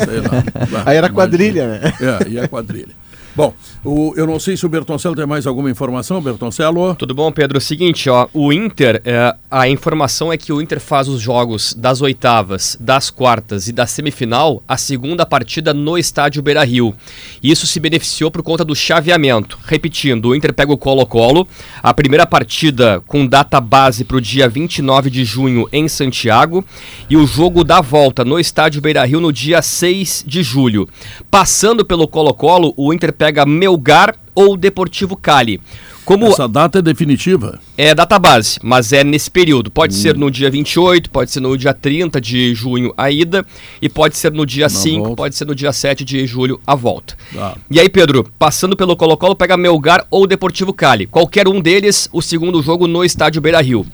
sei 0.06 0.22
lá. 0.22 0.84
Aí 0.86 0.98
era 0.98 1.08
Imagina. 1.08 1.14
quadrilha, 1.14 1.68
né? 1.68 1.94
É, 2.00 2.30
e 2.30 2.40
a 2.40 2.48
quadrilha. 2.48 2.96
Bom, 3.36 3.52
o- 3.84 4.14
eu 4.16 4.28
não 4.28 4.40
sei 4.40 4.56
se 4.56 4.64
o 4.64 4.70
Bertoncello 4.70 5.16
tem 5.16 5.26
mais 5.26 5.48
alguma 5.48 5.70
informação. 5.72 6.22
Bertoncello? 6.22 6.94
Tudo 6.94 7.16
bom, 7.16 7.32
Pedro? 7.32 7.60
Seguinte, 7.60 8.08
ó, 8.08 8.28
o 8.32 8.54
Inter, 8.54 9.02
é, 9.04 9.36
a 9.50 9.68
informação 9.68 10.32
é 10.32 10.38
que 10.38 10.54
o 10.54 10.62
Inter 10.62 10.80
faz 10.80 11.08
os 11.08 11.20
jogos 11.20 11.74
das 11.74 12.00
oitavas, 12.00 12.78
das 12.80 13.10
quartas 13.10 13.68
e 13.68 13.72
da 13.74 13.88
semifinal, 13.88 14.62
a 14.68 14.78
segunda 14.78 15.26
partida 15.26 15.74
no 15.74 15.98
estádio 15.98 16.44
Beira-Rio. 16.44 16.94
Isso 17.42 17.66
se 17.66 17.80
beneficiou 17.80 18.30
por 18.30 18.44
conta 18.44 18.64
do 18.64 18.76
chaveamento. 18.76 19.58
Repetindo, 19.66 20.28
o 20.30 20.36
Inter 20.36 20.54
pega 20.54 20.72
o 20.72 20.78
Colo-Colo, 20.78 21.48
a 21.82 21.92
primeira 21.92 22.28
partida 22.28 23.02
com 23.08 23.26
data 23.26 23.60
base 23.60 24.04
para 24.04 24.18
o 24.18 24.22
dia 24.22 24.48
29 24.48 25.10
de 25.10 25.26
junho 25.26 25.68
em 25.74 25.88
Santiago 25.88 26.64
e 27.10 27.18
o 27.18 27.26
jogo 27.26 27.64
da 27.64 27.82
volta 27.82 28.24
no 28.24 28.40
estádio 28.40 28.80
Beira-Rio 28.80 29.20
no 29.20 29.34
dia 29.34 29.60
6 29.64 30.24
de 30.28 30.44
julho. 30.44 30.88
Passando 31.32 31.84
pelo 31.84 32.08
Colo-Colo, 32.08 32.76
o 32.78 32.94
Inter 32.94 33.12
pega 33.12 33.23
Melgar 33.46 34.16
ou 34.36 34.58
Deportivo 34.58 35.16
Cali. 35.16 35.60
Como 36.06 36.28
Essa 36.28 36.50
data 36.50 36.80
é 36.80 36.82
definitiva. 36.82 37.60
é 37.78 37.96
data 37.96 38.20
base, 38.20 38.60
mas 38.62 38.92
é 38.92 39.04
nesse 39.06 39.32
período. 39.32 39.72
Pode 39.72 39.94
ser 39.94 40.18
no 40.18 40.30
dia 40.30 40.50
28, 40.50 41.10
pode 41.10 41.32
ser 41.32 41.40
no 41.40 41.58
dia 41.58 41.74
30 41.74 42.20
de 42.20 42.54
junho 42.54 42.94
a 42.98 43.10
ida, 43.10 43.46
e 43.82 43.88
pode 43.88 44.18
ser 44.18 44.34
no 44.34 44.46
dia 44.46 44.68
5, 44.68 45.00
volta. 45.00 45.16
pode 45.16 45.36
ser 45.36 45.46
no 45.46 45.56
dia 45.56 45.72
7 45.72 46.04
de 46.04 46.28
julho 46.28 46.60
a 46.68 46.76
volta. 46.76 47.16
Tá. 47.34 47.56
E 47.72 47.80
aí, 47.80 47.88
Pedro, 47.88 48.30
passando 48.38 48.76
pelo 48.76 48.98
Colo-Colo, 48.98 49.36
pega 49.36 49.56
Melgar 49.56 50.06
ou 50.12 50.28
Deportivo 50.28 50.74
Cali. 50.74 51.06
Qualquer 51.06 51.48
um 51.48 51.62
deles, 51.62 52.10
o 52.12 52.22
segundo 52.22 52.62
jogo 52.62 52.86
no 52.86 53.06
estádio 53.06 53.42
Beira-Rio. 53.42 53.86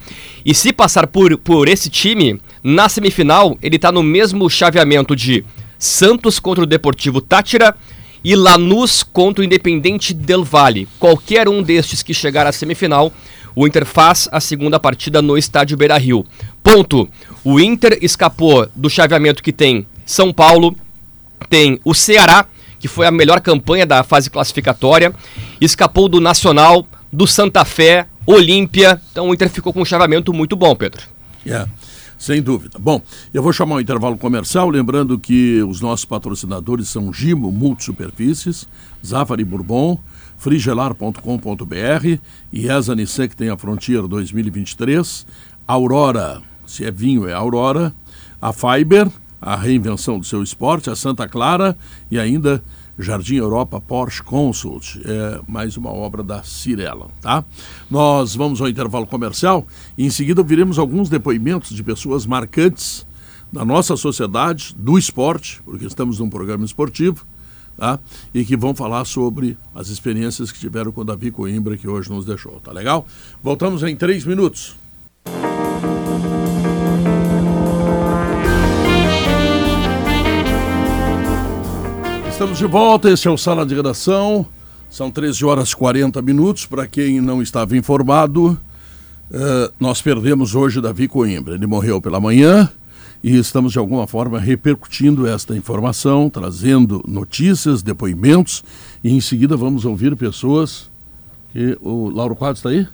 E 0.44 0.56
se 0.56 0.74
passar 0.74 1.06
por, 1.06 1.38
por 1.38 1.68
esse 1.68 1.92
time, 1.92 2.42
na 2.64 2.90
semifinal, 2.90 3.56
ele 3.62 3.78
tá 3.78 3.92
no 3.92 4.02
mesmo 4.02 4.50
chaveamento 4.50 5.16
de 5.16 5.46
Santos 5.78 6.40
contra 6.40 6.64
o 6.64 6.68
Deportivo 6.68 7.22
Tátira 7.22 7.76
e 8.24 8.36
Lanús 8.36 9.04
contra 9.04 9.42
o 9.42 9.46
Independente 9.46 10.14
Del 10.14 10.44
Valle. 10.44 10.88
Qualquer 11.00 11.48
um 11.48 11.62
destes 11.62 12.04
que 12.04 12.14
chegar 12.14 12.46
à 12.46 12.52
semifinal, 12.52 13.12
o 13.56 13.68
Inter 13.68 13.86
faz 13.86 14.28
a 14.32 14.40
segunda 14.40 14.80
partida 14.80 15.22
no 15.22 15.38
estádio 15.38 15.78
Beira-Rio. 15.78 16.26
Ponto. 16.64 17.10
O 17.44 17.60
Inter 17.60 17.98
escapou 18.02 18.68
do 18.76 18.90
chaveamento 18.90 19.44
que 19.44 19.54
tem 19.54 19.86
São 20.06 20.32
Paulo, 20.34 20.76
tem 21.50 21.80
o 21.84 21.94
Ceará, 21.94 22.46
que 22.80 22.88
foi 22.88 23.06
a 23.06 23.12
melhor 23.12 23.42
campanha 23.42 23.86
da 23.86 24.04
fase 24.04 24.30
classificatória, 24.30 25.14
escapou 25.60 26.08
do 26.08 26.22
Nacional, 26.22 26.86
do 27.12 27.28
Santa 27.28 27.66
Fé, 27.66 28.08
Olímpia. 28.26 29.02
Então 29.12 29.30
o 29.30 29.34
Inter 29.34 29.50
ficou 29.50 29.74
com 29.74 29.82
um 29.82 29.86
chaveamento 29.86 30.32
muito 30.34 30.56
bom, 30.56 30.76
Pedro. 30.76 31.02
É, 31.46 31.66
sem 32.20 32.42
dúvida. 32.42 32.78
Bom, 32.78 33.02
eu 33.34 33.42
vou 33.42 33.54
chamar 33.54 33.78
o 33.78 33.82
intervalo 33.82 34.18
comercial, 34.18 34.70
lembrando 34.70 35.18
que 35.18 35.64
os 35.64 35.80
nossos 35.80 36.04
patrocinadores 36.04 36.90
são 36.90 37.14
Gimo 37.14 37.50
Multisuperfícies, 37.50 38.68
Zafari 39.04 39.46
Bourbon, 39.46 39.98
frigelar.com.br 40.38 42.20
e 42.52 42.68
Nissan, 42.96 43.28
que 43.30 43.36
tem 43.36 43.50
a 43.50 43.58
Frontier 43.58 44.06
2023, 44.06 45.26
Aurora, 45.66 46.42
se 46.66 46.84
é 46.84 46.92
vinho 46.92 47.26
é 47.26 47.34
Aurora, 47.34 47.94
a 48.42 48.52
Fiber, 48.52 49.10
a 49.42 49.56
reinvenção 49.56 50.20
do 50.20 50.26
seu 50.26 50.44
esporte, 50.44 50.90
a 50.90 50.96
Santa 50.96 51.28
Clara 51.28 51.78
e 52.12 52.20
ainda 52.20 52.62
Jardim 53.00 53.36
Europa 53.36 53.80
Porsche 53.80 54.22
Consult, 54.22 55.00
é 55.06 55.40
mais 55.48 55.78
uma 55.78 55.90
obra 55.90 56.22
da 56.22 56.44
Cirela, 56.44 57.08
tá? 57.22 57.46
Nós 57.90 58.36
vamos 58.36 58.60
ao 58.60 58.68
intervalo 58.68 59.08
comercial 59.08 59.66
e 59.98 60.06
em 60.06 60.10
seguida 60.10 60.42
ouviremos 60.42 60.78
alguns 60.78 61.08
depoimentos 61.08 61.74
de 61.74 61.82
pessoas 61.82 62.26
marcantes 62.26 63.08
da 63.52 63.64
nossa 63.64 63.96
sociedade, 63.96 64.76
do 64.78 64.98
esporte, 64.98 65.62
porque 65.64 65.86
estamos 65.86 66.20
num 66.20 66.30
programa 66.30 66.66
esportivo, 66.66 67.26
tá? 67.78 68.00
E 68.34 68.44
que 68.44 68.58
vão 68.58 68.76
falar 68.76 69.06
sobre 69.06 69.58
as 69.74 69.88
experiências 69.88 70.52
que 70.52 70.60
tiveram 70.60 70.92
com 70.92 71.02
o 71.02 71.06
Davi 71.06 71.32
Coimbra, 71.32 71.78
que 71.78 71.88
hoje 71.88 72.10
nos 72.10 72.26
deixou, 72.26 72.60
tá 72.60 72.72
legal? 72.72 73.08
Voltamos 73.42 73.82
em 73.82 73.96
três 73.96 74.26
minutos. 74.26 74.76
Estamos 82.40 82.58
de 82.58 82.68
volta, 82.68 83.12
este 83.12 83.28
é 83.28 83.32
o 83.32 83.38
Sala 83.38 83.66
de 83.66 83.76
Redação. 83.76 84.46
São 84.90 85.12
13 85.12 85.44
horas 85.44 85.72
e 85.72 85.76
40 85.76 86.22
minutos. 86.22 86.66
Para 86.66 86.88
quem 86.88 87.20
não 87.20 87.42
estava 87.42 87.76
informado, 87.76 88.58
eh, 89.30 89.72
nós 89.78 90.02
perdemos 90.02 90.56
hoje 90.56 90.80
Davi 90.80 91.10
Coimbra. 91.10 91.56
Ele 91.56 91.68
morreu 91.68 92.00
pela 92.00 92.18
manhã 92.18 92.70
e 93.22 93.38
estamos, 93.38 93.74
de 93.74 93.78
alguma 93.78 94.08
forma, 94.08 94.40
repercutindo 94.40 95.28
esta 95.28 95.54
informação, 95.54 96.30
trazendo 96.30 97.04
notícias, 97.06 97.82
depoimentos 97.82 98.64
e 99.04 99.14
em 99.14 99.20
seguida 99.20 99.58
vamos 99.58 99.84
ouvir 99.84 100.16
pessoas. 100.16 100.90
Que... 101.52 101.78
O 101.82 102.08
Lauro 102.08 102.38
Quadros 102.38 102.60
está 102.60 102.70
aí? 102.70 102.88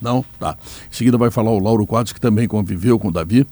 Não? 0.00 0.24
Tá. 0.38 0.56
Em 0.88 0.94
seguida 0.94 1.18
vai 1.18 1.32
falar 1.32 1.50
o 1.50 1.58
Lauro 1.58 1.84
Quadros, 1.88 2.12
que 2.12 2.20
também 2.20 2.46
conviveu 2.46 3.00
com 3.00 3.08
o 3.08 3.12
Davi, 3.12 3.44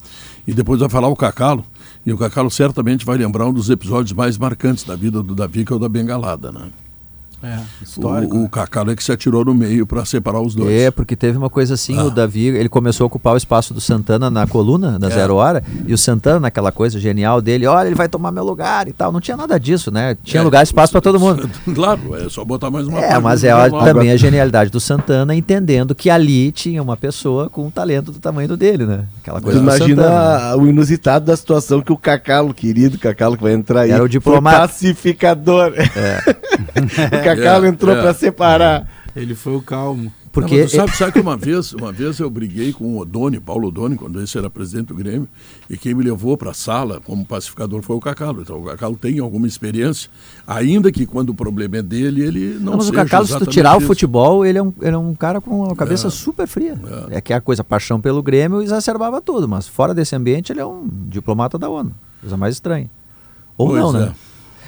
e 0.46 0.52
depois 0.52 0.78
vai 0.78 0.88
falar 0.88 1.08
o 1.08 1.16
Cacalo. 1.16 1.64
E 2.04 2.12
o 2.12 2.18
Cacalo 2.18 2.50
certamente 2.50 3.06
vai 3.06 3.16
lembrar 3.16 3.46
um 3.46 3.52
dos 3.52 3.70
episódios 3.70 4.12
mais 4.12 4.36
marcantes 4.36 4.84
da 4.84 4.96
vida 4.96 5.22
do 5.22 5.34
Davi, 5.34 5.64
que 5.64 5.72
é 5.72 5.76
o 5.76 5.78
da 5.78 5.88
bengalada, 5.88 6.50
né? 6.50 6.70
É, 7.42 7.58
histórico. 7.82 8.36
O, 8.36 8.44
o 8.44 8.48
Cacalo 8.48 8.90
é 8.90 8.96
que 8.96 9.02
se 9.02 9.10
atirou 9.12 9.44
no 9.44 9.52
meio 9.54 9.86
para 9.86 10.04
separar 10.04 10.40
os 10.40 10.54
dois. 10.54 10.70
É, 10.70 10.90
porque 10.90 11.16
teve 11.16 11.36
uma 11.36 11.50
coisa 11.50 11.74
assim, 11.74 11.98
Ah. 11.98 12.04
o 12.04 12.10
Davi, 12.10 12.46
ele 12.46 12.68
começou 12.68 13.04
a 13.04 13.06
ocupar 13.06 13.34
o 13.34 13.36
espaço 13.36 13.74
do 13.74 13.80
Santana 13.80 14.30
na 14.30 14.46
coluna, 14.46 14.98
na 14.98 15.08
É. 15.08 15.10
Zero 15.10 15.34
Hora, 15.36 15.62
e 15.86 15.92
o 15.92 15.98
Santana, 15.98 16.40
naquela 16.40 16.70
coisa 16.70 17.00
genial 17.00 17.40
dele, 17.40 17.66
olha, 17.66 17.86
ele 17.86 17.94
vai 17.96 18.08
tomar 18.08 18.30
meu 18.32 18.44
lugar 18.44 18.86
e 18.88 18.92
tal. 18.92 19.10
Não 19.10 19.20
tinha 19.20 19.36
nada 19.36 19.58
disso, 19.58 19.90
né? 19.90 20.16
Tinha 20.22 20.40
É, 20.40 20.44
lugar 20.44 20.60
e 20.60 20.64
espaço 20.64 20.92
para 20.92 21.00
todo 21.00 21.18
mundo. 21.18 21.48
Claro, 21.74 22.14
é 22.16 22.28
só 22.28 22.44
botar 22.44 22.70
mais 22.70 22.86
uma 22.86 23.00
É, 23.00 23.18
mas 23.18 23.42
é 23.44 23.52
também 23.70 24.10
a 24.12 24.16
genialidade 24.16 24.70
do 24.70 24.78
Santana, 24.80 25.34
entendendo 25.34 25.94
que 25.94 26.08
ali 26.10 26.52
tinha 26.52 26.82
uma 26.82 26.96
pessoa 26.96 27.48
com 27.50 27.66
um 27.66 27.70
talento 27.70 28.12
do 28.12 28.18
tamanho 28.20 28.48
do 28.48 28.56
dele, 28.56 28.86
né? 28.86 29.04
Aquela 29.22 29.40
Tu 29.40 29.44
coisa 29.44 29.58
do 29.58 29.62
imagina 29.64 30.02
Santana. 30.02 30.56
o 30.56 30.66
inusitado 30.68 31.24
da 31.26 31.36
situação 31.36 31.80
que 31.80 31.92
o 31.92 31.96
Cacalo, 31.96 32.52
querido 32.54 32.98
Cacalo 32.98 33.36
que 33.36 33.42
vai 33.42 33.52
entrar 33.52 33.80
aí, 33.82 33.90
Era 33.90 34.02
o 34.04 34.08
diplomata. 34.08 34.58
pacificador. 34.60 35.72
o 37.12 37.24
Cacalo 37.36 37.66
É, 37.66 37.68
entrou 37.68 37.94
é. 37.94 38.00
pra 38.00 38.14
separar. 38.14 38.88
Ele 39.14 39.34
foi 39.34 39.54
o 39.54 39.62
calmo. 39.62 40.12
Porque 40.32 40.62
Não, 40.62 40.68
sabe, 40.68 40.92
sabe 40.96 41.12
que 41.12 41.20
uma 41.20 41.36
vez, 41.36 41.74
uma 41.74 41.92
vez 41.92 42.18
eu 42.18 42.30
briguei 42.30 42.72
com 42.72 42.96
o 42.96 42.98
Odoni, 42.98 43.38
Paulo 43.38 43.68
Odoni, 43.68 43.96
quando 43.96 44.20
esse 44.20 44.36
era 44.38 44.48
presidente 44.48 44.86
do 44.86 44.94
Grêmio, 44.94 45.28
e 45.68 45.76
quem 45.76 45.94
me 45.94 46.02
levou 46.02 46.38
para 46.38 46.52
a 46.52 46.54
sala 46.54 47.00
como 47.00 47.24
pacificador 47.24 47.82
foi 47.82 47.94
o 47.94 48.00
Cacalo. 48.00 48.40
Então 48.40 48.60
o 48.60 48.64
Cacalo 48.64 48.96
tem 48.96 49.18
alguma 49.18 49.46
experiência, 49.46 50.08
ainda 50.46 50.90
que 50.90 51.04
quando 51.04 51.30
o 51.30 51.34
problema 51.34 51.76
é 51.76 51.82
dele, 51.82 52.22
ele 52.22 52.54
não 52.54 52.72
Não, 52.72 52.78
mas 52.78 52.88
o 52.88 52.92
Cacalo, 52.92 53.26
se 53.26 53.38
tu 53.38 53.46
tirar 53.46 53.74
o 53.74 53.78
isso. 53.78 53.86
futebol, 53.86 54.46
ele 54.46 54.58
é 54.58 54.62
um, 54.62 54.72
ele 54.80 54.94
é 54.94 54.98
um 54.98 55.14
cara 55.14 55.40
com 55.40 55.66
a 55.66 55.76
cabeça 55.76 56.08
super 56.08 56.48
fria. 56.48 56.78
É. 57.10 57.20
que 57.20 57.34
a 57.34 57.40
coisa, 57.40 57.62
paixão 57.62 58.00
pelo 58.00 58.22
Grêmio 58.22 58.62
exacerbava 58.62 59.20
tudo, 59.20 59.46
mas 59.46 59.68
fora 59.68 59.92
desse 59.92 60.16
ambiente 60.16 60.50
ele 60.50 60.60
é 60.60 60.66
um 60.66 60.88
diplomata 61.08 61.58
da 61.58 61.68
ONU. 61.68 61.92
Coisa 62.22 62.36
mais 62.38 62.54
estranha. 62.54 62.88
Ou 63.58 63.68
Pois 63.68 63.80
não, 63.80 63.96
é. 63.96 64.06
né? 64.06 64.12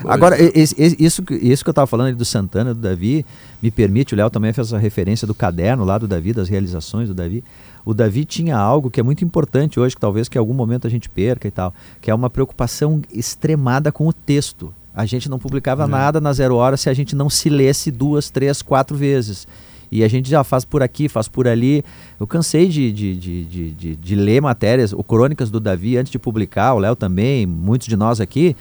Agora, 0.08 0.36
é. 0.40 0.50
esse- 0.54 0.74
esse- 0.80 0.96
isso, 0.98 1.22
que- 1.22 1.34
isso 1.34 1.62
que 1.64 1.68
eu 1.68 1.72
estava 1.72 1.86
falando 1.86 2.08
ali 2.08 2.16
do 2.16 2.24
Santana, 2.24 2.74
do 2.74 2.80
Davi, 2.80 3.24
me 3.62 3.70
permite, 3.70 4.14
o 4.14 4.16
Léo 4.16 4.30
também 4.30 4.52
fez 4.52 4.68
essa 4.68 4.78
referência 4.78 5.26
do 5.26 5.34
caderno 5.34 5.84
lá 5.84 5.98
do 5.98 6.06
Davi, 6.06 6.32
das 6.32 6.48
realizações 6.48 7.08
do 7.08 7.14
Davi. 7.14 7.42
O 7.84 7.92
Davi 7.92 8.24
tinha 8.24 8.56
algo 8.56 8.90
que 8.90 8.98
é 8.98 9.02
muito 9.02 9.24
importante 9.24 9.78
hoje, 9.78 9.94
que 9.94 10.00
talvez 10.00 10.28
que 10.28 10.38
em 10.38 10.40
algum 10.40 10.54
momento 10.54 10.86
a 10.86 10.90
gente 10.90 11.08
perca 11.08 11.46
e 11.46 11.50
tal, 11.50 11.72
que 12.00 12.10
é 12.10 12.14
uma 12.14 12.30
preocupação 12.30 13.02
extremada 13.12 13.92
com 13.92 14.06
o 14.06 14.12
texto. 14.12 14.72
A 14.94 15.04
gente 15.06 15.28
não 15.28 15.38
publicava 15.38 15.86
nada 15.86 16.20
na 16.20 16.32
Zero 16.32 16.54
Hora 16.56 16.76
se 16.76 16.88
a 16.88 16.94
gente 16.94 17.16
não 17.16 17.28
se 17.28 17.48
lesse 17.50 17.90
duas, 17.90 18.30
três, 18.30 18.62
quatro 18.62 18.96
vezes. 18.96 19.46
E 19.92 20.02
a 20.02 20.08
gente 20.08 20.28
já 20.30 20.42
faz 20.42 20.64
por 20.64 20.82
aqui, 20.82 21.08
faz 21.08 21.28
por 21.28 21.46
ali. 21.46 21.84
Eu 22.18 22.26
cansei 22.26 22.68
de, 22.68 22.90
de, 22.90 23.14
de, 23.16 23.44
de, 23.44 23.70
de- 23.72 23.96
de 23.96 24.14
ler 24.16 24.40
matérias, 24.40 24.92
ou 24.92 25.04
crônicas 25.04 25.50
do 25.50 25.60
Davi 25.60 25.96
antes 25.96 26.10
de 26.10 26.18
publicar, 26.18 26.74
o 26.74 26.78
Léo 26.78 26.96
também, 26.96 27.44
muitos 27.46 27.86
de 27.86 27.96
nós 27.96 28.20
aqui. 28.20 28.56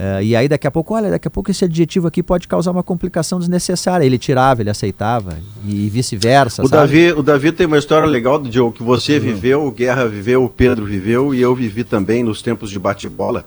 Eh, 0.00 0.22
e 0.22 0.36
aí 0.36 0.46
daqui 0.46 0.64
a 0.64 0.70
pouco, 0.70 0.94
olha, 0.94 1.10
daqui 1.10 1.26
a 1.26 1.30
pouco 1.30 1.50
esse 1.50 1.64
adjetivo 1.64 2.06
aqui 2.06 2.22
pode 2.22 2.46
causar 2.46 2.70
uma 2.70 2.84
complicação 2.84 3.40
desnecessária. 3.40 4.04
Ele 4.04 4.16
tirava, 4.16 4.62
ele 4.62 4.70
aceitava, 4.70 5.36
e 5.66 5.88
vice-versa. 5.88 6.62
O 6.62 6.68
sabe? 6.68 6.80
Davi, 6.80 7.12
o 7.18 7.22
Davi 7.22 7.50
tem 7.50 7.66
uma 7.66 7.78
história 7.78 8.06
legal, 8.06 8.40
Diogo, 8.40 8.70
que 8.70 8.82
você 8.82 9.18
viveu, 9.18 9.66
o 9.66 9.72
Guerra 9.72 10.06
viveu, 10.06 10.44
o 10.44 10.48
Pedro 10.48 10.86
viveu 10.86 11.34
e 11.34 11.40
eu 11.40 11.52
vivi 11.52 11.82
também 11.82 12.22
nos 12.22 12.40
tempos 12.40 12.70
de 12.70 12.78
bate-bola. 12.78 13.44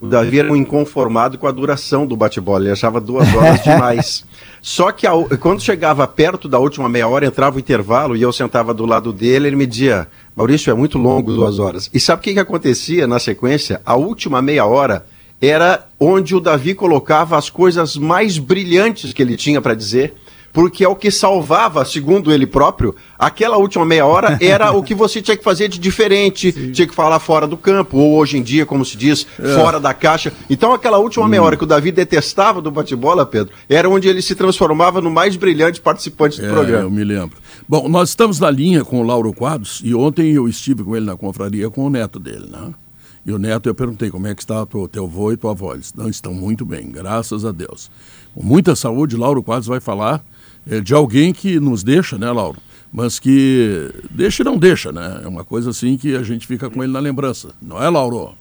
O 0.00 0.08
Davi 0.08 0.40
era 0.40 0.52
um 0.52 0.56
inconformado 0.56 1.38
com 1.38 1.46
a 1.46 1.52
duração 1.52 2.04
do 2.04 2.16
bate-bola, 2.16 2.64
ele 2.64 2.72
achava 2.72 3.00
duas 3.00 3.28
horas 3.32 3.62
demais. 3.62 4.24
Só 4.60 4.90
que 4.90 5.06
a 5.06 5.12
quando 5.38 5.60
chegava 5.60 6.04
perto 6.08 6.48
da 6.48 6.58
última 6.58 6.88
meia 6.88 7.06
hora, 7.06 7.24
entrava 7.24 7.58
o 7.58 7.60
intervalo 7.60 8.16
e 8.16 8.22
eu 8.22 8.32
sentava 8.32 8.74
do 8.74 8.84
lado 8.84 9.12
dele, 9.12 9.46
ele 9.46 9.54
me 9.54 9.66
dizia, 9.66 10.08
Maurício, 10.34 10.72
é 10.72 10.74
muito 10.74 10.98
longo 10.98 11.32
duas 11.32 11.60
horas. 11.60 11.88
E 11.94 12.00
sabe 12.00 12.18
o 12.18 12.22
que, 12.24 12.32
que 12.32 12.40
acontecia 12.40 13.06
na 13.06 13.20
sequência? 13.20 13.80
A 13.86 13.94
última 13.94 14.42
meia 14.42 14.66
hora 14.66 15.06
era 15.42 15.88
onde 15.98 16.36
o 16.36 16.40
Davi 16.40 16.72
colocava 16.72 17.36
as 17.36 17.50
coisas 17.50 17.96
mais 17.96 18.38
brilhantes 18.38 19.12
que 19.12 19.20
ele 19.20 19.36
tinha 19.36 19.60
para 19.60 19.74
dizer 19.74 20.14
porque 20.52 20.84
é 20.84 20.88
o 20.88 20.94
que 20.94 21.10
salvava, 21.10 21.84
segundo 21.84 22.30
ele 22.30 22.46
próprio, 22.46 22.94
aquela 23.18 23.56
última 23.56 23.84
meia 23.84 24.04
hora 24.04 24.36
era 24.42 24.72
o 24.72 24.82
que 24.82 24.94
você 24.94 25.22
tinha 25.22 25.36
que 25.36 25.42
fazer 25.42 25.68
de 25.68 25.78
diferente, 25.78 26.52
Sim. 26.52 26.72
tinha 26.72 26.86
que 26.86 26.94
falar 26.94 27.18
fora 27.18 27.46
do 27.46 27.56
campo, 27.56 27.96
ou 27.96 28.16
hoje 28.16 28.36
em 28.36 28.42
dia, 28.42 28.66
como 28.66 28.84
se 28.84 28.96
diz, 28.96 29.26
é. 29.38 29.54
fora 29.54 29.80
da 29.80 29.94
caixa. 29.94 30.32
Então 30.50 30.72
aquela 30.72 30.98
última 30.98 31.24
hum. 31.24 31.28
meia 31.28 31.42
hora 31.42 31.56
que 31.56 31.64
o 31.64 31.66
Davi 31.66 31.90
detestava 31.90 32.60
do 32.60 32.70
bate-bola, 32.70 33.24
Pedro, 33.24 33.52
era 33.68 33.88
onde 33.88 34.08
ele 34.08 34.20
se 34.20 34.34
transformava 34.34 35.00
no 35.00 35.10
mais 35.10 35.36
brilhante 35.36 35.80
participante 35.80 36.40
do 36.40 36.46
é, 36.46 36.50
programa. 36.50 36.82
Eu 36.82 36.90
me 36.90 37.04
lembro. 37.04 37.38
Bom, 37.66 37.88
nós 37.88 38.10
estamos 38.10 38.38
na 38.38 38.50
linha 38.50 38.84
com 38.84 39.00
o 39.00 39.02
Lauro 39.02 39.32
Quadros 39.32 39.80
e 39.82 39.94
ontem 39.94 40.32
eu 40.32 40.46
estive 40.48 40.84
com 40.84 40.94
ele 40.94 41.06
na 41.06 41.16
confraria 41.16 41.70
com 41.70 41.86
o 41.86 41.90
neto 41.90 42.18
dele, 42.18 42.46
né? 42.50 42.74
E 43.24 43.32
o 43.32 43.38
neto, 43.38 43.68
eu 43.68 43.74
perguntei 43.74 44.10
como 44.10 44.26
é 44.26 44.34
que 44.34 44.42
está 44.42 44.62
o 44.62 44.88
teu 44.88 45.04
avô 45.04 45.32
e 45.32 45.36
tua 45.36 45.52
avó. 45.52 45.74
Eles 45.74 45.94
não 45.94 46.08
estão 46.08 46.34
muito 46.34 46.64
bem, 46.64 46.90
graças 46.90 47.44
a 47.44 47.52
Deus. 47.52 47.90
Com 48.34 48.42
muita 48.42 48.74
saúde, 48.74 49.16
Lauro 49.16 49.42
Quadros 49.42 49.68
vai 49.68 49.80
falar 49.80 50.20
é, 50.68 50.80
de 50.80 50.92
alguém 50.92 51.32
que 51.32 51.60
nos 51.60 51.84
deixa, 51.84 52.18
né, 52.18 52.30
Lauro? 52.30 52.58
Mas 52.92 53.18
que 53.18 53.90
deixa 54.10 54.42
e 54.42 54.44
não 54.44 54.58
deixa, 54.58 54.92
né? 54.92 55.20
É 55.24 55.28
uma 55.28 55.44
coisa 55.44 55.70
assim 55.70 55.96
que 55.96 56.14
a 56.16 56.22
gente 56.22 56.46
fica 56.46 56.68
com 56.68 56.82
ele 56.82 56.92
na 56.92 56.98
lembrança. 56.98 57.54
Não 57.62 57.82
é, 57.82 57.88
Lauro? 57.88 58.34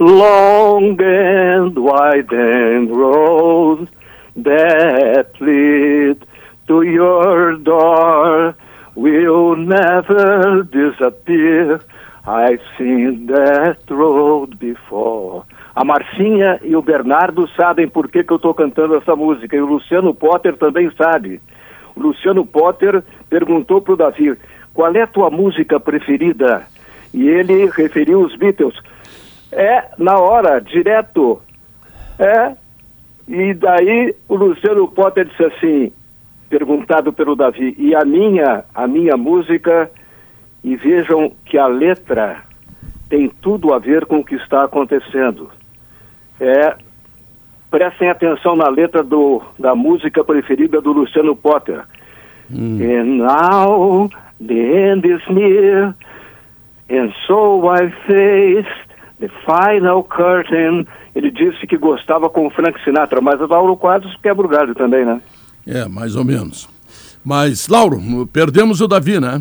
Long 0.00 0.96
and 1.00 1.74
wide 1.76 2.34
and 2.34 2.88
road 2.90 3.88
that 4.42 5.30
lead 5.40 6.18
to 6.66 6.82
your 6.82 7.56
door 7.58 8.54
will 8.96 9.56
never 9.56 10.64
disappear. 10.64 11.80
I've 12.26 12.62
seen 12.78 13.26
that 13.26 13.78
road 13.90 14.56
before. 14.56 15.44
A 15.76 15.84
Marcinha 15.84 16.58
e 16.62 16.74
o 16.74 16.80
Bernardo 16.80 17.46
sabem 17.48 17.88
por 17.88 18.08
que, 18.08 18.24
que 18.24 18.32
eu 18.32 18.36
estou 18.36 18.54
cantando 18.54 18.96
essa 18.96 19.14
música, 19.14 19.54
e 19.56 19.60
o 19.60 19.66
Luciano 19.66 20.14
Potter 20.14 20.56
também 20.56 20.90
sabe. 20.96 21.40
O 21.94 22.00
Luciano 22.00 22.46
Potter 22.46 23.02
perguntou 23.28 23.82
para 23.82 23.94
o 23.94 23.96
Davi, 23.96 24.36
qual 24.72 24.94
é 24.94 25.02
a 25.02 25.06
tua 25.06 25.30
música 25.30 25.78
preferida? 25.78 26.66
E 27.12 27.28
ele 27.28 27.66
referiu 27.66 28.22
os 28.22 28.34
Beatles. 28.36 28.74
É, 29.52 29.84
na 29.98 30.18
hora, 30.18 30.60
direto. 30.60 31.40
É. 32.18 32.52
E 33.28 33.54
daí 33.54 34.14
o 34.28 34.34
Luciano 34.34 34.88
Potter 34.88 35.26
disse 35.26 35.44
assim, 35.44 35.92
perguntado 36.48 37.12
pelo 37.12 37.36
Davi, 37.36 37.74
e 37.78 37.94
a 37.94 38.04
minha, 38.04 38.64
a 38.74 38.86
minha 38.86 39.16
música, 39.16 39.90
e 40.64 40.74
vejam 40.74 41.30
que 41.44 41.56
a 41.56 41.66
letra 41.66 42.42
tem 43.08 43.28
tudo 43.28 43.72
a 43.72 43.78
ver 43.78 44.06
com 44.06 44.18
o 44.18 44.24
que 44.24 44.34
está 44.34 44.64
acontecendo 44.64 45.50
é, 46.40 46.76
prestem 47.70 48.10
atenção 48.10 48.56
na 48.56 48.68
letra 48.68 49.02
do, 49.02 49.42
da 49.58 49.74
música 49.74 50.24
preferida 50.24 50.80
do 50.80 50.92
Luciano 50.92 51.34
Potter. 51.36 51.84
Hum. 52.50 52.78
And 52.80 53.18
now 53.18 54.10
the 54.40 54.54
end 54.54 55.06
is 55.06 55.22
near, 55.28 55.94
and 56.90 57.12
so 57.26 57.68
I 57.68 57.90
face 58.06 58.68
the 59.20 59.28
final 59.44 60.04
curtain. 60.04 60.86
Ele 61.14 61.30
disse 61.30 61.66
que 61.66 61.76
gostava 61.76 62.28
com 62.28 62.46
o 62.46 62.50
Frank 62.50 62.82
Sinatra, 62.82 63.20
mas 63.20 63.40
o 63.40 63.46
Lauro 63.46 63.76
Quadros 63.76 64.16
quebra 64.22 64.46
o 64.46 64.48
galho 64.48 64.74
também, 64.74 65.04
né? 65.04 65.20
É, 65.66 65.88
mais 65.88 66.16
ou 66.16 66.24
menos. 66.24 66.68
Mas, 67.24 67.68
Lauro, 67.68 67.98
perdemos 68.32 68.80
o 68.80 68.88
Davi, 68.88 69.18
né? 69.18 69.40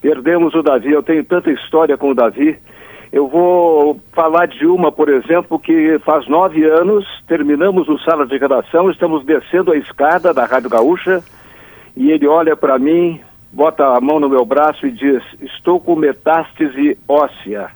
Perdemos 0.00 0.54
o 0.54 0.62
Davi. 0.62 0.92
Eu 0.92 1.02
tenho 1.02 1.24
tanta 1.24 1.50
história 1.50 1.96
com 1.96 2.10
o 2.10 2.14
Davi. 2.14 2.58
Eu 3.10 3.26
vou 3.26 3.98
falar 4.12 4.46
de 4.46 4.66
uma, 4.66 4.92
por 4.92 5.08
exemplo, 5.08 5.58
que 5.58 5.98
faz 6.00 6.28
nove 6.28 6.64
anos, 6.64 7.06
terminamos 7.26 7.88
o 7.88 7.98
sala 7.98 8.26
de 8.26 8.36
redação, 8.36 8.90
estamos 8.90 9.24
descendo 9.24 9.72
a 9.72 9.76
escada 9.76 10.34
da 10.34 10.44
Rádio 10.44 10.68
Gaúcha 10.68 11.22
e 11.96 12.10
ele 12.10 12.28
olha 12.28 12.54
para 12.54 12.78
mim, 12.78 13.18
bota 13.50 13.96
a 13.96 14.00
mão 14.00 14.20
no 14.20 14.28
meu 14.28 14.44
braço 14.44 14.86
e 14.86 14.90
diz: 14.90 15.22
Estou 15.40 15.80
com 15.80 15.96
metástase 15.96 16.98
óssea. 17.08 17.70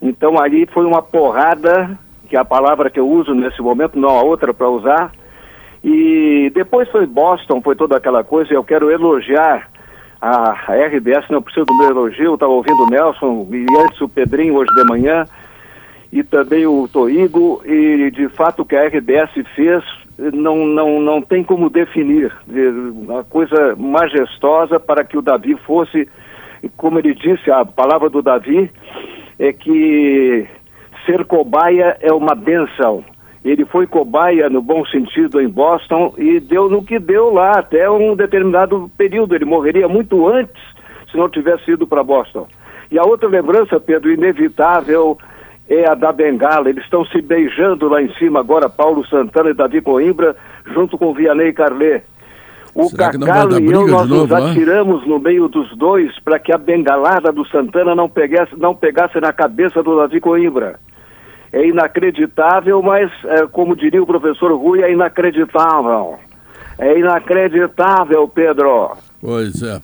Então 0.00 0.40
ali 0.40 0.64
foi 0.66 0.86
uma 0.86 1.02
porrada, 1.02 1.98
que 2.28 2.36
é 2.36 2.38
a 2.38 2.44
palavra 2.44 2.88
que 2.88 3.00
eu 3.00 3.08
uso 3.08 3.34
nesse 3.34 3.60
momento, 3.60 3.98
não 3.98 4.10
a 4.10 4.22
outra 4.22 4.54
para 4.54 4.68
usar. 4.68 5.12
E 5.82 6.52
depois 6.54 6.88
foi 6.88 7.04
Boston, 7.04 7.60
foi 7.60 7.74
toda 7.74 7.96
aquela 7.96 8.22
coisa, 8.22 8.54
eu 8.54 8.62
quero 8.62 8.90
elogiar 8.90 9.68
a, 10.20 10.52
RBS 10.74 11.28
não 11.30 11.40
precisa 11.40 11.64
do 11.64 11.76
meu 11.76 11.90
elogio, 11.90 12.34
estava 12.34 12.52
ouvindo 12.52 12.82
o 12.82 12.90
Nelson 12.90 13.48
e 13.50 13.66
antes 13.78 14.00
o 14.00 14.08
Pedrinho 14.08 14.54
hoje 14.54 14.72
de 14.74 14.84
manhã 14.84 15.24
e 16.12 16.22
também 16.22 16.66
o 16.66 16.88
Toigo 16.88 17.62
e 17.64 18.10
de 18.10 18.28
fato 18.28 18.62
o 18.62 18.64
que 18.64 18.76
a 18.76 18.86
RBS 18.86 19.30
fez 19.54 19.82
não, 20.34 20.66
não, 20.66 21.00
não 21.00 21.22
tem 21.22 21.42
como 21.42 21.70
definir 21.70 22.30
uma 22.48 23.24
coisa 23.24 23.74
majestosa 23.76 24.78
para 24.78 25.02
que 25.04 25.16
o 25.16 25.22
Davi 25.22 25.56
fosse, 25.64 26.06
como 26.76 26.98
ele 26.98 27.14
disse, 27.14 27.50
a 27.50 27.64
palavra 27.64 28.10
do 28.10 28.20
Davi 28.20 28.70
é 29.38 29.52
que 29.52 30.46
ser 31.06 31.24
cobaia 31.24 31.96
é 32.00 32.12
uma 32.12 32.34
benção 32.34 33.02
ele 33.44 33.64
foi 33.64 33.86
cobaia 33.86 34.50
no 34.50 34.60
bom 34.60 34.84
sentido 34.86 35.40
em 35.40 35.48
Boston 35.48 36.14
e 36.18 36.38
deu 36.40 36.68
no 36.68 36.84
que 36.84 36.98
deu 36.98 37.32
lá 37.32 37.52
até 37.58 37.90
um 37.90 38.14
determinado 38.14 38.90
período. 38.98 39.34
Ele 39.34 39.46
morreria 39.46 39.88
muito 39.88 40.28
antes 40.28 40.62
se 41.10 41.16
não 41.16 41.28
tivesse 41.28 41.70
ido 41.70 41.86
para 41.86 42.04
Boston. 42.04 42.46
E 42.90 42.98
a 42.98 43.02
outra 43.02 43.28
lembrança, 43.28 43.80
Pedro, 43.80 44.12
inevitável 44.12 45.16
é 45.68 45.88
a 45.88 45.94
da 45.94 46.12
Bengala. 46.12 46.68
Eles 46.68 46.84
estão 46.84 47.04
se 47.06 47.22
beijando 47.22 47.88
lá 47.88 48.02
em 48.02 48.12
cima 48.14 48.40
agora, 48.40 48.68
Paulo 48.68 49.06
Santana 49.06 49.50
e 49.50 49.54
Davi 49.54 49.80
Coimbra, 49.80 50.36
junto 50.66 50.98
com 50.98 51.14
Vianney 51.14 51.52
Carlet. 51.52 52.02
O 52.74 52.94
Cacalo 52.94 53.58
e 53.58 53.66
eu, 53.72 53.88
nós 53.88 54.08
novo, 54.08 54.22
nos 54.22 54.32
atiramos 54.32 55.06
no 55.06 55.18
meio 55.18 55.48
dos 55.48 55.76
dois 55.76 56.16
para 56.20 56.38
que 56.38 56.52
a 56.52 56.58
bengalada 56.58 57.32
do 57.32 57.44
Santana 57.48 57.94
não 57.96 58.08
pegasse, 58.08 58.54
não 58.56 58.76
pegasse 58.76 59.18
na 59.18 59.32
cabeça 59.32 59.82
do 59.82 59.96
Davi 59.96 60.20
Coimbra 60.20 60.78
é 61.52 61.66
inacreditável, 61.66 62.82
mas, 62.82 63.10
é, 63.24 63.46
como 63.46 63.76
diria 63.76 64.02
o 64.02 64.06
professor 64.06 64.52
Rui, 64.52 64.82
é 64.82 64.92
inacreditável. 64.92 66.18
É 66.78 66.98
inacreditável, 66.98 68.26
Pedro. 68.28 68.92
Pois 69.20 69.62
é. 69.62 69.80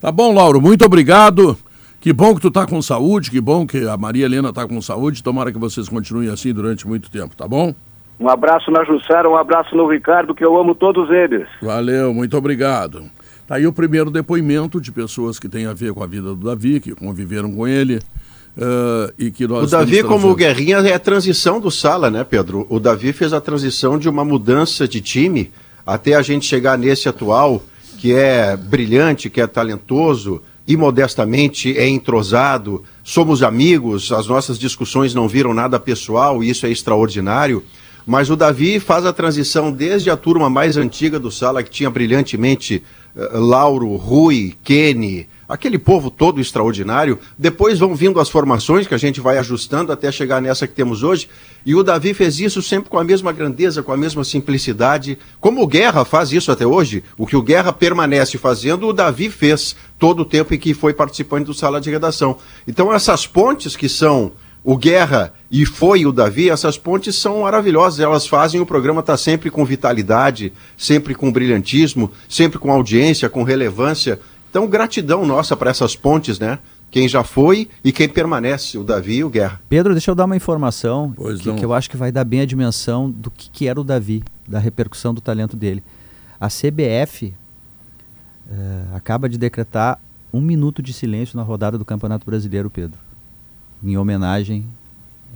Tá 0.00 0.12
bom, 0.12 0.32
Lauro, 0.32 0.60
muito 0.60 0.84
obrigado. 0.84 1.56
Que 2.00 2.12
bom 2.12 2.34
que 2.34 2.40
tu 2.40 2.50
tá 2.50 2.66
com 2.66 2.80
saúde, 2.80 3.30
que 3.30 3.40
bom 3.40 3.66
que 3.66 3.88
a 3.88 3.96
Maria 3.96 4.26
Helena 4.26 4.52
tá 4.52 4.66
com 4.68 4.80
saúde. 4.80 5.22
Tomara 5.22 5.50
que 5.50 5.58
vocês 5.58 5.88
continuem 5.88 6.28
assim 6.28 6.52
durante 6.52 6.86
muito 6.86 7.10
tempo, 7.10 7.34
tá 7.34 7.48
bom? 7.48 7.74
Um 8.20 8.28
abraço 8.28 8.70
na 8.70 8.84
Jussara, 8.84 9.28
um 9.28 9.36
abraço 9.36 9.74
no 9.74 9.88
Ricardo, 9.88 10.34
que 10.34 10.44
eu 10.44 10.56
amo 10.56 10.74
todos 10.74 11.10
eles. 11.10 11.46
Valeu, 11.60 12.14
muito 12.14 12.36
obrigado. 12.36 13.10
Tá 13.46 13.56
aí 13.56 13.66
o 13.66 13.72
primeiro 13.72 14.10
depoimento 14.10 14.80
de 14.80 14.92
pessoas 14.92 15.38
que 15.38 15.48
têm 15.48 15.66
a 15.66 15.72
ver 15.72 15.92
com 15.92 16.02
a 16.02 16.06
vida 16.06 16.28
do 16.28 16.36
Davi, 16.36 16.80
que 16.80 16.94
conviveram 16.94 17.52
com 17.52 17.66
ele. 17.66 18.00
Uh, 18.56 19.12
e 19.18 19.30
que 19.30 19.46
nós 19.46 19.68
o 19.68 19.70
Davi, 19.70 20.02
como 20.02 20.30
o 20.30 20.34
Guerrinha, 20.34 20.78
é 20.78 20.94
a 20.94 20.98
transição 20.98 21.60
do 21.60 21.70
Sala, 21.70 22.10
né, 22.10 22.24
Pedro? 22.24 22.66
O 22.70 22.80
Davi 22.80 23.12
fez 23.12 23.34
a 23.34 23.40
transição 23.40 23.98
de 23.98 24.08
uma 24.08 24.24
mudança 24.24 24.88
de 24.88 25.00
time 25.02 25.52
até 25.84 26.14
a 26.14 26.22
gente 26.22 26.46
chegar 26.46 26.78
nesse 26.78 27.06
atual, 27.06 27.62
que 27.98 28.14
é 28.14 28.56
brilhante, 28.56 29.28
que 29.28 29.42
é 29.42 29.46
talentoso 29.46 30.42
e 30.66 30.76
modestamente 30.76 31.76
é 31.76 31.86
entrosado. 31.86 32.82
Somos 33.04 33.42
amigos, 33.42 34.10
as 34.10 34.26
nossas 34.26 34.58
discussões 34.58 35.14
não 35.14 35.28
viram 35.28 35.52
nada 35.52 35.78
pessoal 35.78 36.42
e 36.42 36.48
isso 36.48 36.66
é 36.66 36.70
extraordinário. 36.70 37.62
Mas 38.06 38.30
o 38.30 38.36
Davi 38.36 38.80
faz 38.80 39.04
a 39.04 39.12
transição 39.12 39.70
desde 39.70 40.10
a 40.10 40.16
turma 40.16 40.48
mais 40.48 40.76
antiga 40.76 41.18
do 41.18 41.30
Sala, 41.30 41.62
que 41.62 41.70
tinha 41.70 41.90
brilhantemente 41.90 42.82
uh, 43.14 43.38
Lauro, 43.38 43.96
Rui, 43.96 44.54
Kenny, 44.62 45.28
aquele 45.48 45.78
povo 45.78 46.10
todo 46.10 46.40
extraordinário. 46.40 47.18
Depois 47.38 47.78
vão 47.78 47.94
vindo 47.94 48.20
as 48.20 48.28
formações 48.28 48.86
que 48.86 48.94
a 48.94 48.98
gente 48.98 49.20
vai 49.20 49.38
ajustando 49.38 49.92
até 49.92 50.10
chegar 50.10 50.40
nessa 50.40 50.66
que 50.66 50.74
temos 50.74 51.02
hoje. 51.02 51.28
E 51.64 51.74
o 51.74 51.82
Davi 51.82 52.14
fez 52.14 52.40
isso 52.40 52.62
sempre 52.62 52.90
com 52.90 52.98
a 52.98 53.04
mesma 53.04 53.32
grandeza, 53.32 53.82
com 53.82 53.92
a 53.92 53.96
mesma 53.96 54.24
simplicidade. 54.24 55.18
Como 55.40 55.62
o 55.62 55.66
Guerra 55.66 56.04
faz 56.04 56.32
isso 56.32 56.50
até 56.52 56.66
hoje, 56.66 57.02
o 57.16 57.26
que 57.26 57.36
o 57.36 57.42
Guerra 57.42 57.72
permanece 57.72 58.38
fazendo, 58.38 58.86
o 58.86 58.92
Davi 58.92 59.30
fez 59.30 59.76
todo 59.98 60.20
o 60.20 60.24
tempo 60.24 60.54
em 60.54 60.58
que 60.58 60.74
foi 60.74 60.92
participante 60.92 61.46
do 61.46 61.54
sala 61.54 61.80
de 61.80 61.90
redação. 61.90 62.36
Então 62.66 62.92
essas 62.92 63.26
pontes 63.26 63.76
que 63.76 63.88
são 63.88 64.32
o 64.66 64.76
Guerra 64.76 65.32
e 65.48 65.64
foi 65.64 66.04
o 66.06 66.12
Davi, 66.12 66.50
essas 66.50 66.76
pontes 66.76 67.14
são 67.14 67.42
maravilhosas. 67.42 68.00
Elas 68.00 68.26
fazem 68.26 68.60
o 68.60 68.66
programa 68.66 68.98
estar 68.98 69.12
tá 69.12 69.16
sempre 69.16 69.48
com 69.48 69.64
vitalidade, 69.64 70.52
sempre 70.76 71.14
com 71.14 71.30
brilhantismo, 71.30 72.10
sempre 72.28 72.58
com 72.58 72.72
audiência, 72.72 73.28
com 73.28 73.44
relevância. 73.44 74.18
Então, 74.56 74.66
gratidão 74.66 75.26
nossa 75.26 75.54
para 75.54 75.70
essas 75.70 75.94
pontes, 75.94 76.38
né? 76.38 76.58
Quem 76.90 77.06
já 77.06 77.22
foi 77.22 77.68
e 77.84 77.92
quem 77.92 78.08
permanece, 78.08 78.78
o 78.78 78.84
Davi 78.84 79.16
e 79.16 79.24
o 79.24 79.28
Guerra. 79.28 79.60
Pedro, 79.68 79.92
deixa 79.92 80.10
eu 80.10 80.14
dar 80.14 80.24
uma 80.24 80.34
informação 80.34 81.12
que, 81.12 81.52
que, 81.52 81.62
eu 81.62 81.74
acho 81.74 81.90
que 81.90 81.96
vai 81.96 82.10
dar 82.10 82.24
bem 82.24 82.40
a 82.40 82.46
dimensão 82.46 83.10
do 83.10 83.30
que, 83.30 83.50
que, 83.50 83.68
era 83.68 83.78
o 83.78 83.84
Davi, 83.84 84.24
da 84.48 84.58
repercussão 84.58 85.12
do 85.12 85.20
talento 85.20 85.58
dele. 85.58 85.82
A 86.40 86.48
CBF 86.48 87.26
uh, 87.26 87.32
eh, 88.50 88.84
acaba 88.94 89.28
de 89.28 89.36
decretar 89.36 90.00
um 90.32 90.40
minuto 90.40 90.80
de 90.80 90.94
silêncio 90.94 91.36
na 91.36 91.42
rodada 91.42 91.76
do 91.76 91.84
Campeonato 91.84 92.24
Brasileiro, 92.24 92.70
Pedro, 92.70 92.98
em 93.84 93.98
homenagem 93.98 94.64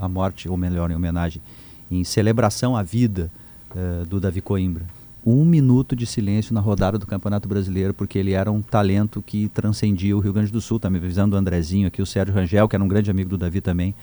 à 0.01 0.09
morte, 0.09 0.49
ou 0.49 0.57
melhor, 0.57 0.91
em 0.91 0.95
homenagem, 0.95 1.43
em 1.91 2.03
celebração 2.05 2.75
à 2.75 2.83
vida 2.83 3.31
uh, 3.73 4.07
do 4.07 4.19
Davi 4.19 4.41
Coimbra. 4.41 4.87
Um 5.25 5.45
minuto 5.45 5.95
de 5.95 6.07
silêncio 6.07 6.55
na 6.55 6.61
rodada 6.61 6.99
do 6.99 7.07
Campeonato 7.07 7.49
Brasileiro, 7.49 7.93
porque 7.93 8.19
ele 8.19 8.33
era 8.33 8.51
um 8.51 8.63
talento 8.63 9.23
que 9.23 9.49
transcendia 9.49 10.17
o 10.17 10.21
Rio 10.21 10.33
Grande 10.33 10.51
do 10.51 10.61
Sul, 10.61 10.81
tá 10.81 10.89
me 10.89 10.97
avisando 10.99 11.37
o 11.37 11.39
Andrezinho 11.39 11.87
aqui, 11.89 12.01
o 12.01 12.07
Sérgio 12.07 12.35
Rangel, 12.35 12.67
que 12.69 12.75
era 12.75 12.83
um 12.83 12.89
grande 12.89 13.11
amigo 13.11 13.29
do 13.31 13.37
Davi 13.39 13.61
também, 13.61 13.95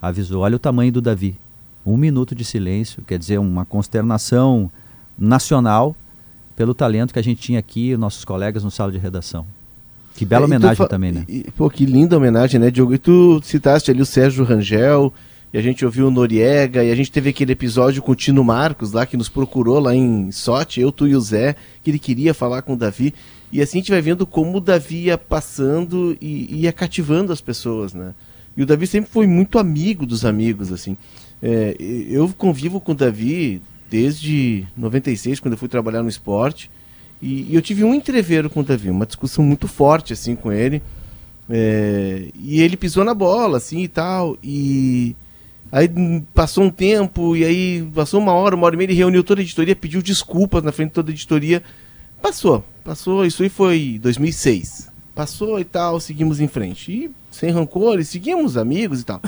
avisou, 0.00 0.42
olha 0.42 0.56
o 0.56 0.58
tamanho 0.58 0.92
do 0.92 1.00
Davi. 1.00 1.36
Um 1.84 1.96
minuto 1.96 2.34
de 2.34 2.44
silêncio, 2.44 3.02
quer 3.04 3.18
dizer, 3.18 3.38
uma 3.38 3.64
consternação 3.64 4.70
nacional 5.18 5.96
pelo 6.54 6.74
talento 6.74 7.12
que 7.12 7.18
a 7.18 7.22
gente 7.22 7.40
tinha 7.40 7.58
aqui, 7.58 7.96
nossos 7.96 8.24
colegas 8.24 8.64
no 8.64 8.70
sala 8.70 8.90
de 8.92 8.98
redação. 8.98 9.46
Que 10.14 10.24
bela 10.24 10.44
É, 10.44 10.46
homenagem 10.46 10.88
também, 10.88 11.12
né? 11.12 11.24
e- 11.28 11.50
pô, 11.56 11.68
que 11.68 11.84
linda 11.84 12.16
homenagem, 12.16 12.58
né, 12.58 12.70
Diogo? 12.70 12.94
E 12.94 12.98
tu 12.98 13.40
citaste 13.44 13.90
ali 13.90 14.00
o 14.00 14.06
Sérgio 14.06 14.44
Rangel, 14.44 15.12
a 15.56 15.62
gente 15.62 15.84
ouviu 15.84 16.08
o 16.08 16.10
Noriega, 16.10 16.84
e 16.84 16.90
a 16.90 16.94
gente 16.94 17.10
teve 17.10 17.30
aquele 17.30 17.52
episódio 17.52 18.02
com 18.02 18.12
o 18.12 18.16
Tino 18.16 18.44
Marcos 18.44 18.92
lá, 18.92 19.06
que 19.06 19.16
nos 19.16 19.28
procurou 19.28 19.78
lá 19.78 19.94
em 19.94 20.30
Sote, 20.30 20.80
eu, 20.80 20.92
tu 20.92 21.06
e 21.06 21.14
o 21.14 21.20
Zé, 21.20 21.56
que 21.82 21.90
ele 21.90 21.98
queria 21.98 22.34
falar 22.34 22.62
com 22.62 22.74
o 22.74 22.76
Davi. 22.76 23.14
E 23.52 23.62
assim 23.62 23.78
a 23.78 23.80
gente 23.80 23.90
vai 23.90 24.02
vendo 24.02 24.26
como 24.26 24.58
o 24.58 24.60
Davi 24.60 25.04
ia 25.04 25.16
passando 25.16 26.16
e 26.20 26.62
ia 26.62 26.72
cativando 26.72 27.32
as 27.32 27.40
pessoas, 27.40 27.94
né? 27.94 28.14
E 28.56 28.62
o 28.62 28.66
Davi 28.66 28.86
sempre 28.86 29.10
foi 29.10 29.26
muito 29.26 29.58
amigo 29.58 30.04
dos 30.04 30.24
amigos, 30.24 30.72
assim. 30.72 30.96
É, 31.42 31.76
eu 31.78 32.28
convivo 32.36 32.80
com 32.80 32.92
o 32.92 32.94
Davi 32.94 33.62
desde 33.90 34.66
96, 34.76 35.40
quando 35.40 35.52
eu 35.52 35.58
fui 35.58 35.68
trabalhar 35.68 36.02
no 36.02 36.08
esporte. 36.08 36.70
E, 37.20 37.46
e 37.50 37.54
eu 37.54 37.62
tive 37.62 37.84
um 37.84 37.94
entreveiro 37.94 38.50
com 38.50 38.60
o 38.60 38.64
Davi, 38.64 38.90
uma 38.90 39.06
discussão 39.06 39.44
muito 39.44 39.68
forte 39.68 40.12
assim 40.12 40.34
com 40.34 40.52
ele. 40.52 40.82
É, 41.48 42.28
e 42.34 42.60
ele 42.60 42.76
pisou 42.76 43.04
na 43.04 43.14
bola, 43.14 43.58
assim 43.58 43.82
e 43.82 43.88
tal. 43.88 44.36
E 44.42 45.14
aí 45.70 45.88
passou 46.34 46.64
um 46.64 46.70
tempo, 46.70 47.36
e 47.36 47.44
aí 47.44 47.88
passou 47.94 48.20
uma 48.20 48.32
hora, 48.32 48.54
uma 48.54 48.66
hora 48.66 48.74
e 48.74 48.78
meia, 48.78 48.86
ele 48.86 48.94
reuniu 48.94 49.22
toda 49.24 49.40
a 49.40 49.44
editoria, 49.44 49.74
pediu 49.76 50.00
desculpas 50.02 50.62
na 50.62 50.72
frente 50.72 50.88
de 50.90 50.94
toda 50.94 51.10
a 51.10 51.14
editoria. 51.14 51.62
Passou, 52.22 52.64
passou, 52.84 53.24
isso 53.26 53.42
aí 53.42 53.48
foi 53.48 53.98
2006. 54.02 54.90
Passou 55.14 55.58
e 55.58 55.64
tal, 55.64 55.98
seguimos 56.00 56.40
em 56.40 56.48
frente. 56.48 56.92
E 56.92 57.10
sem 57.30 57.50
rancores, 57.50 58.08
seguimos 58.08 58.56
amigos 58.56 59.00
e 59.00 59.04
tal. 59.04 59.20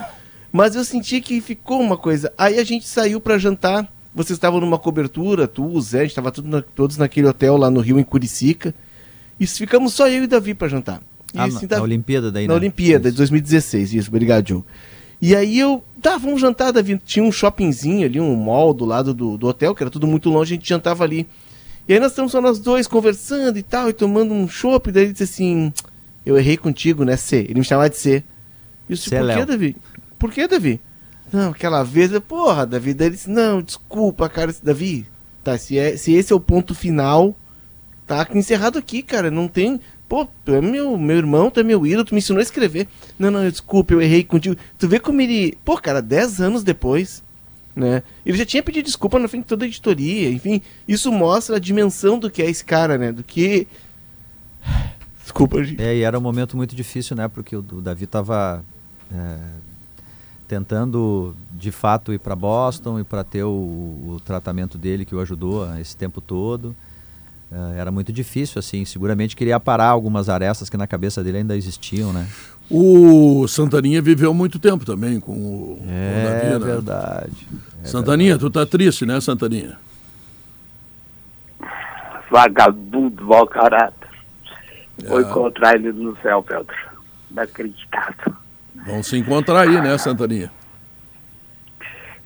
Mas 0.52 0.74
eu 0.74 0.84
senti 0.84 1.20
que 1.20 1.40
ficou 1.40 1.80
uma 1.80 1.96
coisa. 1.96 2.32
Aí 2.36 2.58
a 2.58 2.64
gente 2.64 2.86
saiu 2.86 3.20
pra 3.20 3.38
jantar. 3.38 3.86
Vocês 4.14 4.36
estavam 4.36 4.60
numa 4.60 4.78
cobertura, 4.78 5.46
tu, 5.46 5.64
o 5.64 5.80
Zé, 5.80 5.98
a 5.98 6.02
gente 6.02 6.10
estava 6.10 6.32
tudo 6.32 6.48
na- 6.48 6.62
todos 6.62 6.96
naquele 6.96 7.26
hotel 7.28 7.56
lá 7.56 7.70
no 7.70 7.80
Rio, 7.80 7.98
em 8.00 8.02
Curicica. 8.04 8.74
E 9.38 9.46
ficamos 9.46 9.92
só 9.94 10.08
eu 10.08 10.24
e 10.24 10.26
Davi 10.26 10.54
pra 10.54 10.66
jantar. 10.66 11.00
E 11.32 11.38
Ah, 11.38 11.44
assim, 11.44 11.54
na, 11.62 11.68
Davi- 11.68 11.76
na 11.76 11.82
Olimpíada 11.82 12.32
daí, 12.32 12.46
na 12.48 12.54
né? 12.54 12.58
Olimpíada 12.58 13.10
de 13.10 13.16
2016, 13.16 13.92
isso, 13.94 14.08
obrigado, 14.08 14.44
Diogo. 14.44 14.66
E 15.20 15.34
aí 15.34 15.58
eu, 15.58 15.82
tá, 16.00 16.16
vamos 16.16 16.40
jantar, 16.40 16.72
Davi. 16.72 17.00
Tinha 17.04 17.24
um 17.24 17.32
shoppingzinho 17.32 18.06
ali, 18.06 18.20
um 18.20 18.36
mall 18.36 18.72
do 18.72 18.84
lado 18.84 19.12
do, 19.12 19.36
do 19.36 19.48
hotel, 19.48 19.74
que 19.74 19.82
era 19.82 19.90
tudo 19.90 20.06
muito 20.06 20.30
longe, 20.30 20.54
a 20.54 20.56
gente 20.56 20.68
jantava 20.68 21.04
ali. 21.04 21.26
E 21.88 21.92
aí 21.94 22.00
nós 22.00 22.12
estamos 22.12 22.32
só 22.32 22.40
nós 22.40 22.58
dois 22.58 22.86
conversando 22.86 23.58
e 23.58 23.62
tal, 23.62 23.88
e 23.88 23.92
tomando 23.92 24.32
um 24.34 24.46
chopp, 24.46 24.92
daí 24.92 25.04
ele 25.04 25.12
disse 25.12 25.24
assim, 25.24 25.72
eu 26.24 26.38
errei 26.38 26.56
contigo, 26.56 27.04
né, 27.04 27.16
C? 27.16 27.38
Ele 27.48 27.60
me 27.60 27.64
chamava 27.64 27.88
de 27.88 27.96
C. 27.96 28.22
E 28.88 28.92
eu 28.92 28.96
disse, 28.96 29.14
é 29.14 29.20
por 29.20 29.34
que. 29.34 29.44
Davi? 29.44 29.76
Por 30.18 30.32
que, 30.32 30.46
Davi? 30.46 30.80
Não, 31.32 31.50
aquela 31.50 31.82
vez, 31.82 32.12
eu, 32.12 32.20
porra, 32.20 32.66
Davi. 32.66 32.94
Daí 32.94 33.08
ele 33.08 33.16
disse, 33.16 33.30
não, 33.30 33.62
desculpa, 33.62 34.28
cara, 34.28 34.54
Davi. 34.62 35.06
Tá, 35.42 35.56
se, 35.56 35.78
é, 35.78 35.96
se 35.96 36.12
esse 36.12 36.32
é 36.32 36.36
o 36.36 36.40
ponto 36.40 36.74
final, 36.74 37.34
tá 38.06 38.26
encerrado 38.34 38.78
aqui, 38.78 39.02
cara. 39.02 39.30
Não 39.30 39.48
tem. 39.48 39.80
Pô, 40.08 40.26
tu 40.44 40.54
é 40.54 40.60
meu, 40.60 40.96
meu 40.96 41.16
irmão, 41.16 41.50
tu 41.50 41.60
é 41.60 41.62
meu 41.62 41.86
ídolo, 41.86 42.04
tu 42.04 42.14
me 42.14 42.18
ensinou 42.18 42.40
a 42.40 42.42
escrever. 42.42 42.88
Não, 43.18 43.30
não, 43.30 43.48
desculpa, 43.48 43.92
eu 43.92 44.00
errei 44.00 44.24
contigo. 44.24 44.56
Tu 44.78 44.88
vê 44.88 44.98
como 44.98 45.20
ele. 45.20 45.56
Pô, 45.64 45.76
cara, 45.76 46.00
10 46.00 46.40
anos 46.40 46.62
depois, 46.64 47.22
né? 47.76 48.02
Ele 48.24 48.38
já 48.38 48.46
tinha 48.46 48.62
pedido 48.62 48.86
desculpa 48.86 49.18
na 49.18 49.28
frente 49.28 49.42
de 49.42 49.48
toda 49.48 49.64
a 49.64 49.68
editoria, 49.68 50.30
enfim. 50.30 50.62
Isso 50.86 51.12
mostra 51.12 51.56
a 51.56 51.60
dimensão 51.60 52.18
do 52.18 52.30
que 52.30 52.40
é 52.40 52.48
esse 52.48 52.64
cara, 52.64 52.96
né? 52.96 53.12
Do 53.12 53.22
que. 53.22 53.68
Desculpa, 55.22 55.62
gente. 55.62 55.82
É, 55.82 55.94
e 55.94 56.00
era 56.00 56.18
um 56.18 56.22
momento 56.22 56.56
muito 56.56 56.74
difícil, 56.74 57.14
né? 57.14 57.28
Porque 57.28 57.54
o, 57.54 57.58
o 57.58 57.82
Davi 57.82 58.04
estava 58.04 58.64
tentando, 60.46 61.36
de 61.52 61.70
fato, 61.70 62.12
ir 62.12 62.18
para 62.18 62.34
Boston 62.34 62.98
e 62.98 63.04
para 63.04 63.22
ter 63.22 63.44
o, 63.44 63.50
o 63.50 64.20
tratamento 64.24 64.78
dele 64.78 65.04
que 65.04 65.14
o 65.14 65.20
ajudou 65.20 65.78
esse 65.78 65.94
tempo 65.94 66.20
todo. 66.20 66.74
É, 67.50 67.78
era 67.80 67.90
muito 67.90 68.12
difícil, 68.12 68.58
assim. 68.58 68.84
Seguramente 68.84 69.34
queria 69.36 69.58
parar 69.58 69.86
algumas 69.88 70.28
arestas 70.28 70.68
que 70.68 70.76
na 70.76 70.86
cabeça 70.86 71.22
dele 71.24 71.38
ainda 71.38 71.56
existiam, 71.56 72.12
né? 72.12 72.26
O 72.70 73.48
Santaninha 73.48 74.02
viveu 74.02 74.34
muito 74.34 74.58
tempo 74.58 74.84
também 74.84 75.18
com 75.18 75.32
o, 75.32 75.76
com 75.78 75.84
o 75.84 75.88
É 75.90 76.24
Davi, 76.24 76.52
né? 76.52 76.58
verdade. 76.58 77.48
É 77.82 77.86
Santaninha, 77.86 78.36
tu 78.38 78.50
tá 78.50 78.66
triste, 78.66 79.06
né, 79.06 79.18
Santaninha? 79.20 79.78
vagabundo, 82.30 83.24
mau 83.24 83.46
caráter. 83.46 84.08
Vou 85.06 85.18
É. 85.18 85.22
encontrar 85.22 85.74
ele 85.76 85.92
no 85.92 86.16
céu, 86.18 86.42
Pedro. 86.42 86.74
Inacreditável. 87.30 88.34
Vão 88.86 89.02
se 89.02 89.16
encontrar 89.16 89.60
aí, 89.62 89.80
né, 89.80 89.96
Santaninha? 89.96 90.50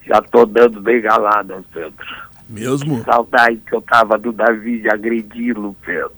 Já 0.06 0.20
tô 0.20 0.44
dando 0.44 0.80
bem 0.80 1.00
galada, 1.00 1.62
Pedro. 1.72 2.06
Mesmo? 2.52 3.02
Saudade 3.02 3.56
que 3.66 3.74
eu 3.74 3.80
tava 3.80 4.18
do 4.18 4.32
Davi 4.32 4.80
de 4.80 4.90
agredi-lo, 4.90 5.74
Pedro. 5.82 6.12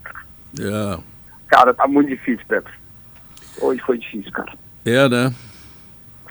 É, 0.60 0.98
Cara, 1.54 1.72
tá 1.72 1.86
muito 1.86 2.08
difícil, 2.08 2.44
Pedro. 2.48 2.72
Hoje 3.60 3.80
foi 3.82 3.96
difícil, 3.98 4.32
cara. 4.32 4.52
é 4.84 5.08
né? 5.08 5.34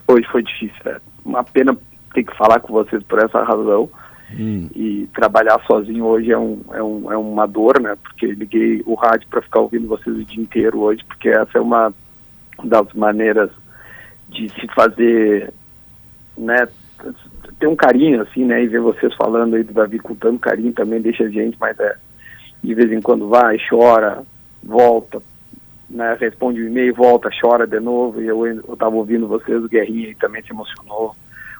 Hoje 0.06 0.28
foi 0.30 0.44
difícil, 0.44 0.76
Pedro. 0.84 1.02
Uma 1.24 1.44
pena 1.46 1.78
ter 2.14 2.24
que 2.24 2.36
falar 2.36 2.60
com 2.60 2.74
vocês 2.74 3.02
por 3.04 3.20
essa 3.24 3.42
razão. 3.42 3.90
Hum. 4.38 4.68
E 4.76 5.08
trabalhar 5.14 5.62
sozinho 5.66 6.06
hoje 6.06 6.32
é, 6.32 6.38
um, 6.38 6.62
é, 6.74 6.84
um, 6.84 7.12
é 7.12 7.18
uma 7.18 7.48
dor, 7.48 7.80
né? 7.80 7.96
Porque 8.04 8.28
liguei 8.28 8.82
o 8.86 8.96
rádio 8.96 9.28
para 9.30 9.42
ficar 9.42 9.62
ouvindo 9.62 9.88
vocês 9.88 10.16
o 10.16 10.26
dia 10.26 10.42
inteiro 10.42 10.80
hoje, 10.80 11.04
porque 11.06 11.30
essa 11.30 11.58
é 11.58 11.62
uma 11.62 11.94
das 12.64 12.92
maneiras 12.94 13.50
de 14.30 14.50
se 14.50 14.68
fazer, 14.76 15.54
né? 16.38 16.68
Ter 17.60 17.68
um 17.68 17.76
carinho, 17.76 18.22
assim, 18.22 18.46
né? 18.46 18.64
E 18.64 18.68
ver 18.68 18.82
vocês 18.82 19.14
falando 19.16 19.56
aí 19.56 19.64
do 19.64 19.74
Davi 19.74 20.00
com 20.00 20.16
tanto 20.16 20.40
carinho 20.40 20.74
também 20.74 21.02
deixa 21.02 21.24
a 21.26 21.30
gente, 21.30 21.58
mas 21.60 21.80
é. 21.80 21.96
De 22.64 22.74
vez 22.74 22.92
em 22.92 23.02
quando 23.02 23.28
vai, 23.28 23.58
chora, 23.70 24.24
volta, 24.64 25.22
né? 25.90 26.18
Responde 26.20 26.62
o 26.62 26.68
e-mail, 26.68 26.94
volta, 26.94 27.30
chora 27.42 27.68
de 27.68 27.80
novo. 27.80 28.22
E 28.22 28.28
eu, 28.28 28.46
eu 28.46 28.78
tava 28.78 28.96
ouvindo 28.96 29.28
vocês, 29.28 29.64
o 29.64 29.68
Guerrinha 29.70 30.16
também 30.20 30.42
se 30.42 30.52
emocionou 30.52 31.16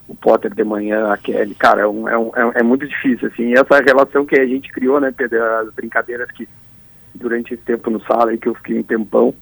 o 0.08 0.16
Potter 0.16 0.54
de 0.54 0.64
manhã, 0.64 1.12
a 1.12 1.18
Kelly, 1.18 1.56
cara, 1.56 1.84
é, 1.84 1.88
um, 1.88 2.10
é, 2.10 2.18
um, 2.18 2.32
é, 2.36 2.46
um- 2.46 2.52
é 2.56 2.64
muito 2.64 2.86
difícil, 2.86 3.28
assim, 3.30 3.50
e 3.50 3.54
essa 3.54 3.80
relação 3.80 4.26
que 4.26 4.38
a 4.38 4.46
gente 4.46 4.70
criou, 4.72 5.00
né, 5.00 5.14
Pedro, 5.16 5.42
as 5.42 5.74
brincadeiras 5.74 6.30
que 6.32 6.48
durante 7.16 7.54
esse 7.54 7.64
tempo 7.64 7.90
no 7.90 8.02
sala 8.02 8.32
aí 8.32 8.38
que 8.38 8.50
eu 8.50 8.56
fiquei 8.56 8.80
um 8.80 8.84
tempão, 8.84 9.34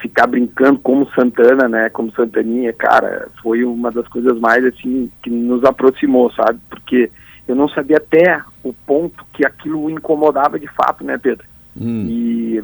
ficar 0.00 0.26
brincando 0.26 0.78
como 0.80 1.08
Santana, 1.10 1.68
né, 1.68 1.88
como 1.90 2.12
Santaninha, 2.12 2.72
cara, 2.72 3.28
foi 3.42 3.64
uma 3.64 3.90
das 3.90 4.06
coisas 4.08 4.38
mais, 4.38 4.64
assim, 4.64 5.10
que 5.22 5.30
nos 5.30 5.64
aproximou, 5.64 6.30
sabe, 6.32 6.58
porque 6.68 7.10
eu 7.46 7.54
não 7.54 7.68
sabia 7.68 7.96
até 7.98 8.40
o 8.62 8.72
ponto 8.72 9.24
que 9.32 9.46
aquilo 9.46 9.90
incomodava 9.90 10.58
de 10.58 10.66
fato, 10.68 11.04
né, 11.04 11.18
Pedro, 11.18 11.46
Hum. 11.74 12.06
e 12.06 12.62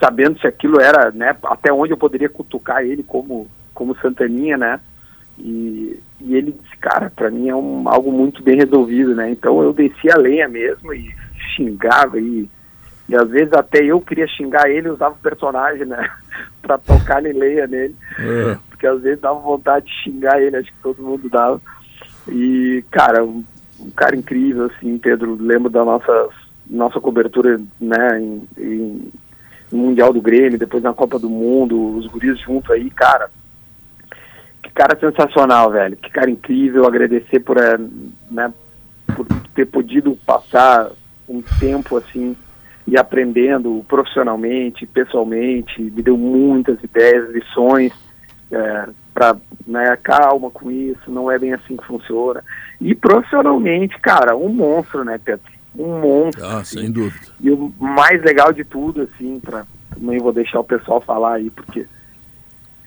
sabendo 0.00 0.38
se 0.40 0.46
aquilo 0.48 0.80
era, 0.80 1.12
né, 1.12 1.36
até 1.44 1.72
onde 1.72 1.92
eu 1.92 1.96
poderia 1.96 2.28
cutucar 2.28 2.82
ele 2.82 3.02
como, 3.02 3.48
como 3.72 3.96
Santaninha, 3.98 4.56
né, 4.56 4.80
e, 5.38 5.98
e 6.20 6.34
ele 6.34 6.52
disse, 6.52 6.76
cara, 6.78 7.10
pra 7.14 7.30
mim 7.30 7.48
é 7.48 7.54
um, 7.54 7.88
algo 7.88 8.10
muito 8.10 8.42
bem 8.42 8.56
resolvido, 8.56 9.14
né, 9.14 9.30
então 9.30 9.62
eu 9.62 9.72
desci 9.72 10.10
a 10.10 10.16
lenha 10.16 10.48
mesmo 10.48 10.92
e 10.92 11.14
xingava 11.54 12.18
e, 12.18 12.48
e 13.08 13.16
às 13.16 13.28
vezes 13.28 13.52
até 13.52 13.84
eu 13.84 14.00
queria 14.00 14.26
xingar 14.26 14.70
ele 14.70 14.88
e 14.88 14.90
usava 14.90 15.14
o 15.14 15.22
personagem, 15.22 15.84
né, 15.86 16.08
pra 16.62 16.78
tocar 16.78 17.24
em 17.24 17.32
lenha 17.32 17.66
nele, 17.66 17.96
É. 18.18 18.56
porque 18.68 18.86
às 18.86 19.00
vezes 19.02 19.20
dava 19.20 19.38
vontade 19.38 19.86
de 19.86 20.02
xingar 20.02 20.40
ele, 20.40 20.56
acho 20.56 20.72
que 20.72 20.82
todo 20.82 21.02
mundo 21.02 21.28
dava, 21.28 21.60
e, 22.28 22.84
cara, 22.90 23.24
um, 23.24 23.44
um 23.80 23.90
cara 23.90 24.16
incrível, 24.16 24.66
assim, 24.66 24.96
Pedro, 24.98 25.36
lembro 25.40 25.68
da 25.68 25.84
nossa, 25.84 26.28
nossa 26.68 27.00
cobertura, 27.00 27.60
né, 27.80 28.20
em, 28.20 28.48
em 28.58 29.12
no 29.72 29.78
Mundial 29.78 30.12
do 30.12 30.20
Grêmio, 30.20 30.58
depois 30.58 30.82
na 30.82 30.92
Copa 30.92 31.18
do 31.18 31.30
Mundo, 31.30 31.96
os 31.96 32.06
guris 32.06 32.38
juntos 32.40 32.70
aí, 32.70 32.90
cara. 32.90 33.30
Que 34.62 34.70
cara 34.70 34.98
sensacional, 35.00 35.70
velho. 35.70 35.96
Que 35.96 36.10
cara 36.10 36.30
incrível. 36.30 36.86
Agradecer 36.86 37.40
por, 37.40 37.56
eh, 37.56 37.78
né, 38.30 38.52
por 39.16 39.26
ter 39.54 39.66
podido 39.66 40.14
passar 40.26 40.90
um 41.26 41.40
tempo 41.58 41.96
assim 41.96 42.36
e 42.86 42.96
aprendendo 42.96 43.84
profissionalmente, 43.88 44.86
pessoalmente. 44.86 45.80
Me 45.80 46.02
deu 46.02 46.16
muitas 46.16 46.82
ideias, 46.82 47.30
lições 47.30 47.92
é, 48.50 48.88
para 49.14 49.36
né, 49.66 49.96
calma 50.02 50.50
com 50.50 50.70
isso. 50.70 51.10
Não 51.10 51.30
é 51.30 51.38
bem 51.38 51.52
assim 51.52 51.76
que 51.76 51.86
funciona. 51.86 52.42
E 52.80 52.94
profissionalmente, 52.94 53.98
cara, 54.00 54.36
um 54.36 54.48
monstro, 54.48 55.04
né, 55.04 55.18
Pedro? 55.22 55.44
Um 55.76 56.00
monstro. 56.00 56.44
Ah, 56.44 56.64
sem 56.64 56.90
dúvida. 56.90 57.26
E 57.40 57.50
o 57.50 57.72
mais 57.78 58.22
legal 58.22 58.52
de 58.52 58.64
tudo, 58.64 59.02
assim, 59.02 59.40
pra, 59.40 59.64
também 59.94 60.18
vou 60.18 60.32
deixar 60.32 60.60
o 60.60 60.64
pessoal 60.64 61.00
falar 61.00 61.34
aí, 61.34 61.50
porque 61.50 61.86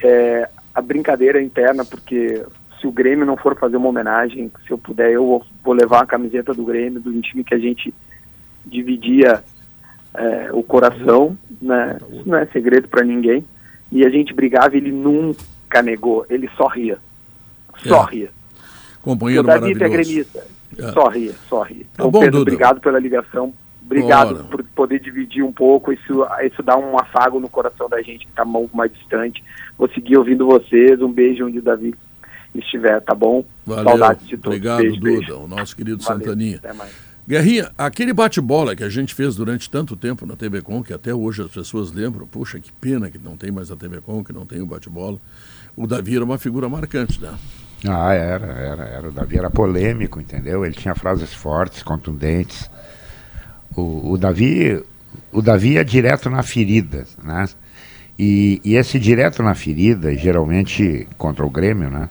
é 0.04 0.50
a 0.74 0.82
brincadeira 0.82 1.42
interna, 1.42 1.86
porque 1.86 2.46
se 2.80 2.86
o 2.86 2.92
Grêmio 2.92 3.26
não 3.26 3.38
for 3.38 3.58
fazer 3.58 3.78
uma 3.78 3.88
homenagem, 3.88 4.52
se 4.66 4.72
eu 4.72 4.78
puder, 4.78 5.12
eu 5.12 5.26
vou, 5.26 5.46
vou 5.64 5.74
levar 5.74 6.04
a 6.04 6.06
camiseta 6.06 6.54
do 6.54 6.66
Grêmio, 6.66 7.00
do 7.00 7.22
time 7.22 7.44
que 7.44 7.54
a 7.54 7.58
gente 7.58 7.94
dividia 8.66 9.44
é, 10.18 10.50
o 10.52 10.64
coração, 10.64 11.38
né? 11.62 11.98
Isso 12.12 12.24
não 12.30 12.38
é 12.38 12.46
segredo 12.48 12.88
para 12.88 13.04
ninguém. 13.04 13.44
E 13.92 14.06
a 14.06 14.10
gente 14.10 14.34
brigava 14.34 14.76
ele 14.76 14.92
nunca 14.92 15.82
negou, 15.84 16.26
ele 16.30 16.50
só 16.58 16.68
ria. 16.68 16.98
Só 17.86 18.08
É. 18.08 18.12
ria. 18.12 18.30
Companheiro 19.02 19.44
o 19.44 19.48
Davi 19.48 19.72
é 19.72 19.74
gremista. 19.90 20.46
É. 20.78 20.92
Só 20.92 21.08
ria, 21.08 21.34
só 21.48 21.62
ria. 21.62 21.84
Tá 21.84 21.90
Então, 21.94 22.12
bom, 22.12 22.20
Pedro, 22.20 22.40
Duda. 22.40 22.52
obrigado 22.52 22.82
pela 22.82 23.00
ligação. 23.00 23.54
Obrigado 23.86 24.34
Ora. 24.36 24.44
por 24.46 24.64
poder 24.76 25.00
dividir 25.00 25.44
um 25.44 25.52
pouco. 25.52 25.94
Isso, 25.94 26.26
isso 26.44 26.64
dá 26.64 26.76
um 26.76 26.98
afago 26.98 27.40
no 27.40 27.48
coração 27.48 27.88
da 27.88 28.02
gente 28.02 28.26
que 28.26 28.32
está 28.32 28.44
mais 28.44 28.92
distante. 28.92 29.44
Vou 29.78 29.88
seguir 29.90 30.18
ouvindo 30.18 30.46
vocês. 30.48 31.00
Um 31.02 31.12
beijo 31.12 31.46
onde 31.46 31.60
o 31.60 31.62
Davi 31.62 31.94
estiver, 32.56 33.00
tá 33.02 33.14
bom? 33.14 33.46
Valeu. 33.66 33.84
Saudades 33.84 34.28
de 34.28 34.38
todos. 34.38 34.58
Obrigado, 34.58 34.78
beijo, 34.80 34.96
Duda, 35.00 35.12
beijo. 35.12 35.36
o 35.38 35.48
nosso 35.48 35.76
querido 35.76 36.02
Valeu, 36.04 36.20
Santaninha. 36.26 36.58
até 36.58 36.74
mais. 36.74 36.92
Guerrinha, 37.28 37.72
aquele 37.76 38.14
bate-bola 38.14 38.76
que 38.76 38.84
a 38.84 38.90
gente 38.90 39.16
fez 39.16 39.36
durante 39.36 39.68
tanto 39.68 39.96
tempo 39.96 40.28
na 40.28 40.36
TV 40.36 40.62
Com, 40.62 40.84
que 40.84 40.94
até 40.94 41.12
hoje 41.12 41.42
as 41.42 41.50
pessoas 41.50 41.92
lembram, 41.92 42.28
puxa, 42.28 42.60
que 42.60 42.72
pena 42.72 43.10
que 43.10 43.18
não 43.18 43.36
tem 43.36 43.52
mais 43.52 43.72
a 43.72 43.76
TV 43.76 44.00
Com, 44.00 44.24
que 44.24 44.32
não 44.32 44.46
tem 44.46 44.62
o 44.62 44.66
bate-bola. 44.66 45.18
O 45.76 45.88
Davi 45.88 46.16
era 46.16 46.24
uma 46.24 46.38
figura 46.38 46.70
marcante, 46.70 47.20
né? 47.20 47.34
Ah, 47.88 48.14
era, 48.14 48.46
era, 48.46 48.84
era. 48.84 49.10
O 49.10 49.12
Davi 49.12 49.38
era 49.38 49.50
polêmico, 49.50 50.22
entendeu? 50.22 50.64
Ele 50.64 50.76
tinha 50.76 50.94
frases 50.94 51.34
fortes, 51.34 51.82
contundentes. 51.82 52.70
O, 53.76 54.12
o 54.12 54.18
Davi, 54.18 54.84
o 55.32 55.42
Davi 55.42 55.74
ia 55.74 55.84
direto 55.84 56.30
na 56.30 56.44
ferida, 56.44 57.08
né? 57.24 57.50
E, 58.18 58.62
e 58.64 58.76
esse 58.76 59.00
direto 59.00 59.42
na 59.42 59.56
ferida, 59.56 60.16
geralmente 60.16 61.08
contra 61.18 61.44
o 61.44 61.50
Grêmio, 61.50 61.90
né? 61.90 62.10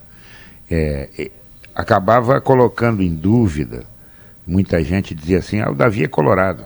É, 0.68 1.30
acabava 1.72 2.40
colocando 2.40 3.00
em 3.00 3.14
dúvida. 3.14 3.93
Muita 4.46 4.82
gente 4.82 5.14
dizia 5.14 5.38
assim: 5.38 5.60
ah, 5.60 5.70
o 5.70 5.74
Davi 5.74 6.04
é 6.04 6.08
colorado. 6.08 6.64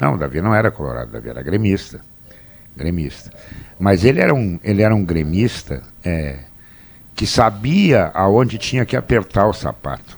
Não, 0.00 0.14
o 0.14 0.18
Davi 0.18 0.40
não 0.40 0.54
era 0.54 0.70
colorado, 0.70 1.08
o 1.08 1.12
Davi 1.12 1.28
era 1.28 1.42
gremista. 1.42 2.00
Gremista. 2.76 3.30
Mas 3.78 4.04
ele 4.04 4.20
era 4.20 4.32
um, 4.34 4.58
ele 4.62 4.82
era 4.82 4.94
um 4.94 5.04
gremista 5.04 5.82
é, 6.04 6.36
que 7.14 7.26
sabia 7.26 8.10
aonde 8.14 8.56
tinha 8.58 8.84
que 8.84 8.96
apertar 8.96 9.46
o 9.46 9.52
sapato. 9.52 10.16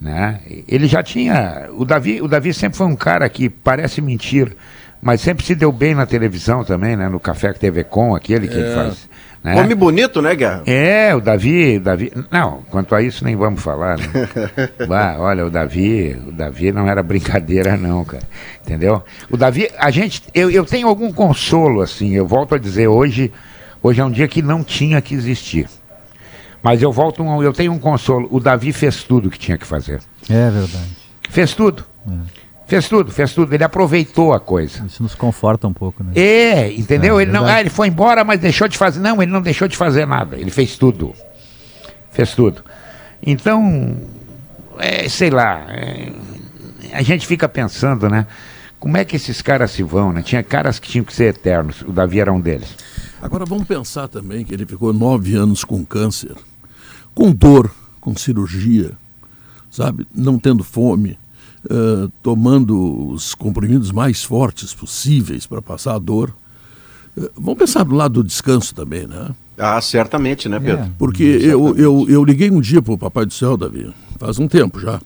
Né? 0.00 0.40
Ele 0.66 0.86
já 0.86 1.02
tinha. 1.02 1.68
O 1.72 1.84
Davi, 1.84 2.20
o 2.20 2.26
Davi 2.28 2.52
sempre 2.52 2.76
foi 2.78 2.86
um 2.86 2.96
cara 2.96 3.28
que 3.28 3.48
parece 3.48 4.00
mentira, 4.00 4.52
mas 5.00 5.20
sempre 5.20 5.44
se 5.44 5.54
deu 5.54 5.70
bem 5.70 5.94
na 5.94 6.06
televisão 6.06 6.64
também, 6.64 6.96
né? 6.96 7.08
No 7.08 7.20
Café 7.20 7.52
TV 7.52 7.84
Com, 7.84 8.14
aquele 8.14 8.48
que 8.48 8.54
ele 8.54 8.68
É. 8.70 8.74
faz. 8.74 9.08
Né? 9.42 9.60
Homem 9.60 9.74
bonito, 9.74 10.22
né, 10.22 10.36
Guerra? 10.36 10.62
É, 10.66 11.12
o 11.16 11.20
Davi, 11.20 11.78
o 11.78 11.80
Davi. 11.80 12.12
Não, 12.30 12.62
quanto 12.70 12.94
a 12.94 13.02
isso 13.02 13.24
nem 13.24 13.34
vamos 13.34 13.60
falar, 13.60 13.98
né? 13.98 14.06
Bah, 14.86 15.16
olha, 15.18 15.44
o 15.44 15.50
Davi, 15.50 16.16
o 16.28 16.30
Davi 16.30 16.70
não 16.70 16.88
era 16.88 17.02
brincadeira, 17.02 17.76
não, 17.76 18.04
cara. 18.04 18.22
Entendeu? 18.64 19.02
O 19.28 19.36
Davi, 19.36 19.68
a 19.76 19.90
gente. 19.90 20.22
Eu, 20.32 20.48
eu 20.48 20.64
tenho 20.64 20.86
algum 20.86 21.12
consolo, 21.12 21.80
assim, 21.82 22.12
eu 22.14 22.24
volto 22.26 22.54
a 22.54 22.58
dizer, 22.58 22.86
hoje, 22.86 23.32
hoje 23.82 24.00
é 24.00 24.04
um 24.04 24.10
dia 24.12 24.28
que 24.28 24.40
não 24.42 24.62
tinha 24.62 25.00
que 25.00 25.12
existir. 25.14 25.68
Mas 26.62 26.80
eu 26.80 26.92
volto, 26.92 27.24
um- 27.24 27.42
eu 27.42 27.52
tenho 27.52 27.72
um 27.72 27.78
consolo. 27.80 28.28
O 28.30 28.38
Davi 28.38 28.72
fez 28.72 29.02
tudo 29.02 29.28
que 29.28 29.38
tinha 29.40 29.58
que 29.58 29.66
fazer. 29.66 30.00
É 30.30 30.50
verdade. 30.50 30.86
Fez 31.30 31.52
tudo. 31.52 31.84
Fez 32.72 32.88
tudo, 32.88 33.12
fez 33.12 33.34
tudo. 33.34 33.52
Ele 33.52 33.62
aproveitou 33.62 34.32
a 34.32 34.40
coisa. 34.40 34.82
Isso 34.86 35.02
nos 35.02 35.14
conforta 35.14 35.68
um 35.68 35.74
pouco, 35.74 36.02
né? 36.02 36.12
É, 36.14 36.72
entendeu? 36.72 37.18
É, 37.18 37.22
ele 37.22 37.30
não, 37.30 37.40
verdade. 37.40 37.58
ah, 37.58 37.60
ele 37.60 37.68
foi 37.68 37.88
embora, 37.88 38.24
mas 38.24 38.40
deixou 38.40 38.66
de 38.66 38.78
fazer. 38.78 38.98
Não, 38.98 39.22
ele 39.22 39.30
não 39.30 39.42
deixou 39.42 39.68
de 39.68 39.76
fazer 39.76 40.06
nada. 40.06 40.38
Ele 40.38 40.50
fez 40.50 40.78
tudo. 40.78 41.12
Fez 42.10 42.34
tudo. 42.34 42.64
Então, 43.22 43.94
é, 44.78 45.06
sei 45.06 45.28
lá, 45.28 45.66
é, 45.68 46.12
a 46.94 47.02
gente 47.02 47.26
fica 47.26 47.46
pensando, 47.46 48.08
né? 48.08 48.26
Como 48.80 48.96
é 48.96 49.04
que 49.04 49.16
esses 49.16 49.42
caras 49.42 49.72
se 49.72 49.82
vão, 49.82 50.10
né? 50.10 50.22
Tinha 50.22 50.42
caras 50.42 50.78
que 50.78 50.88
tinham 50.88 51.04
que 51.04 51.12
ser 51.12 51.24
eternos. 51.24 51.82
O 51.82 51.92
Davi 51.92 52.20
era 52.20 52.32
um 52.32 52.40
deles. 52.40 52.74
Agora 53.20 53.44
vamos 53.44 53.66
pensar 53.66 54.08
também 54.08 54.46
que 54.46 54.54
ele 54.54 54.64
ficou 54.64 54.94
nove 54.94 55.34
anos 55.34 55.62
com 55.62 55.84
câncer, 55.84 56.34
com 57.14 57.32
dor, 57.32 57.70
com 58.00 58.16
cirurgia, 58.16 58.92
sabe? 59.70 60.06
Não 60.14 60.38
tendo 60.38 60.64
fome, 60.64 61.18
eh, 61.70 62.08
tomando 62.22 63.10
os 63.10 63.34
comprimidos 63.34 63.92
mais 63.92 64.24
fortes 64.24 64.74
possíveis 64.74 65.46
para 65.46 65.62
passar 65.62 65.94
a 65.94 65.98
dor. 65.98 66.34
Eh, 67.16 67.30
vamos 67.36 67.58
pensar 67.58 67.84
do 67.84 67.94
lado 67.94 68.14
do 68.14 68.24
descanso 68.24 68.74
também, 68.74 69.06
né? 69.06 69.30
Ah, 69.56 69.80
certamente, 69.80 70.48
né, 70.48 70.58
Pedro? 70.58 70.90
Porque 70.98 71.22
eu, 71.22 71.76
eu, 71.76 72.06
eu 72.08 72.24
liguei 72.24 72.50
um 72.50 72.60
dia 72.60 72.82
para 72.82 72.94
o 72.94 72.98
Papai 72.98 73.26
do 73.26 73.32
Céu, 73.32 73.56
Davi, 73.56 73.92
faz 74.18 74.38
um 74.38 74.48
tempo 74.48 74.80
já, 74.80 75.00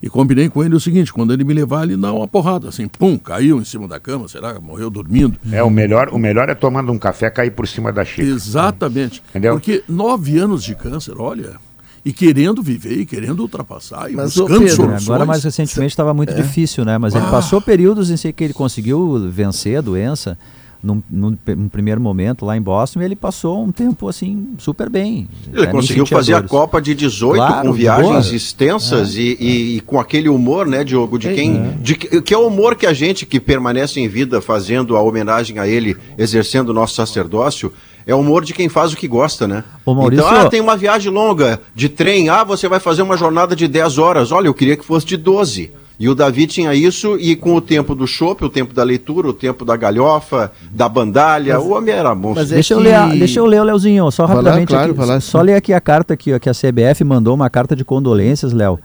e 0.00 0.08
combinei 0.08 0.48
com 0.48 0.64
ele 0.64 0.74
o 0.74 0.80
seguinte, 0.80 1.12
quando 1.12 1.32
ele 1.32 1.44
me 1.44 1.52
levar, 1.52 1.82
ele 1.82 1.96
dá 1.96 2.12
uma 2.12 2.28
porrada, 2.28 2.68
assim, 2.68 2.86
pum, 2.86 3.18
caiu 3.18 3.60
em 3.60 3.64
cima 3.64 3.88
da 3.88 3.98
cama, 3.98 4.28
será 4.28 4.54
que 4.54 4.60
morreu 4.60 4.88
dormindo? 4.88 5.36
É, 5.52 5.62
o 5.62 5.68
melhor, 5.68 6.08
o 6.10 6.18
melhor 6.18 6.48
é 6.48 6.54
tomando 6.54 6.92
um 6.92 6.98
café 6.98 7.28
cair 7.28 7.50
por 7.50 7.66
cima 7.66 7.92
da 7.92 8.04
xícara. 8.04 8.28
Exatamente. 8.28 9.22
Entendeu? 9.30 9.54
Porque 9.54 9.82
nove 9.88 10.38
anos 10.38 10.62
de 10.62 10.74
câncer, 10.74 11.14
olha, 11.18 11.56
e 12.04 12.12
querendo 12.12 12.62
viver, 12.62 12.98
e 13.00 13.06
querendo 13.06 13.40
ultrapassar, 13.40 14.10
e 14.10 14.14
Mas, 14.14 14.34
buscando 14.34 14.60
Pedro, 14.60 14.74
soluções. 14.76 15.08
agora 15.08 15.26
mais 15.26 15.44
recentemente 15.44 15.92
estava 15.92 16.14
muito 16.14 16.32
É. 16.32 16.36
difícil, 16.36 16.84
né? 16.84 16.96
Mas 16.98 17.14
ele 17.14 17.24
Ah. 17.26 17.30
passou 17.30 17.60
períodos 17.60 18.10
em 18.10 18.32
que 18.32 18.44
ele 18.44 18.52
conseguiu 18.54 19.28
vencer 19.30 19.76
a 19.78 19.80
doença. 19.80 20.38
Num, 20.80 21.02
num, 21.10 21.36
num 21.56 21.68
primeiro 21.68 22.00
momento 22.00 22.46
lá 22.46 22.56
em 22.56 22.62
Boston, 22.62 23.02
e 23.02 23.04
ele 23.04 23.16
passou 23.16 23.64
um 23.64 23.72
tempo 23.72 24.08
assim 24.08 24.50
super 24.58 24.88
bem. 24.88 25.28
Ele 25.52 25.62
nem 25.62 25.70
conseguiu 25.72 26.06
fazer 26.06 26.34
a. 26.34 26.42
Copa 26.42 26.80
de 26.80 26.94
18 26.94 27.34
Claro, 27.34 27.66
com 27.70 27.72
de 27.74 27.78
viagens 27.80 28.26
boa. 28.26 28.36
extensas 28.36 29.16
É. 29.16 29.20
e, 29.20 29.36
e- 29.40 29.76
e 29.78 29.80
com 29.80 29.98
aquele 29.98 30.28
humor, 30.28 30.68
né, 30.68 30.84
Diogo, 30.84 31.18
de 31.18 31.34
quem. 31.34 31.72
De, 31.82 31.96
que 31.96 32.22
que 32.22 32.32
é 32.32 32.38
o 32.38 32.46
humor 32.46 32.76
que 32.76 32.86
a 32.86 32.92
gente 32.92 33.26
que 33.26 33.40
permanece 33.40 33.98
em 33.98 34.06
vida 34.06 34.40
fazendo 34.40 34.94
a 34.96 35.02
homenagem 35.02 35.58
a 35.58 35.66
ele, 35.66 35.96
exercendo 36.16 36.68
o 36.68 36.72
nosso 36.72 36.94
sacerdócio. 36.94 37.72
É 38.08 38.14
o 38.14 38.20
humor 38.20 38.42
de 38.44 38.54
quem 38.54 38.70
faz 38.70 38.92
o 38.92 38.96
que 38.96 39.06
gosta, 39.06 39.46
né? 39.46 39.62
Ô, 39.84 39.94
Maurício- 39.94 40.24
então, 40.26 40.40
ah, 40.40 40.48
tem 40.48 40.62
uma 40.62 40.76
viagem 40.76 41.12
longa 41.12 41.60
de 41.74 41.90
trem. 41.90 42.30
Ah, 42.30 42.42
você 42.42 42.66
vai 42.66 42.80
fazer 42.80 43.02
uma 43.02 43.18
jornada 43.18 43.54
de 43.54 43.68
10 43.68 43.98
horas. 43.98 44.32
Olha, 44.32 44.46
eu 44.48 44.54
queria 44.54 44.78
que 44.78 44.84
fosse 44.84 45.04
de 45.04 45.18
12. 45.18 45.70
E 46.00 46.08
o 46.08 46.14
Davi 46.14 46.46
tinha 46.46 46.72
isso, 46.74 47.18
e 47.20 47.36
com 47.36 47.54
o 47.54 47.60
tempo 47.60 47.94
do 47.94 48.06
chopp, 48.06 48.44
o 48.44 48.48
tempo 48.48 48.72
da 48.72 48.82
leitura, 48.84 49.28
o 49.28 49.32
tempo 49.32 49.62
da 49.64 49.76
galhofa, 49.76 50.50
da 50.70 50.88
bandalha, 50.88 51.60
o 51.60 51.72
homem 51.72 51.92
era 51.92 52.14
bom. 52.14 52.32
deixa, 52.34 52.72
eu 52.72 52.78
ler, 52.78 52.94
a- 52.94 53.08
deixa 53.08 53.40
eu 53.40 53.44
ler, 53.46 53.62
Leozinho, 53.64 54.08
só 54.10 54.24
Vai 54.24 54.36
lá, 54.36 54.42
rapidamente 54.42 54.68
claro, 54.68 54.92
aqui. 54.92 55.04
lá, 55.04 55.20
só 55.20 55.42
ler 55.42 55.54
aqui 55.54 55.72
a 55.74 55.80
carta 55.80 56.14
aqui, 56.14 56.32
ó, 56.32 56.38
que 56.38 56.48
a 56.48 56.54
CBF 56.54 57.02
mandou, 57.04 57.34
uma 57.34 57.50
carta 57.50 57.74
de 57.76 57.84
condolências, 57.84 58.52
Léo, 58.52 58.78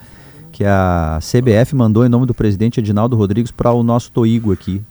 que 0.52 0.66
a 0.66 1.20
CBF 1.22 1.76
mandou 1.76 2.04
em 2.06 2.10
nome 2.10 2.26
do 2.26 2.34
presidente 2.34 2.80
Edinaldo 2.80 3.16
Rodrigues 3.16 3.52
para 3.52 3.72
o 3.72 3.84
nosso 3.84 4.12
Toigo 4.12 4.52
aqui. 4.52 4.82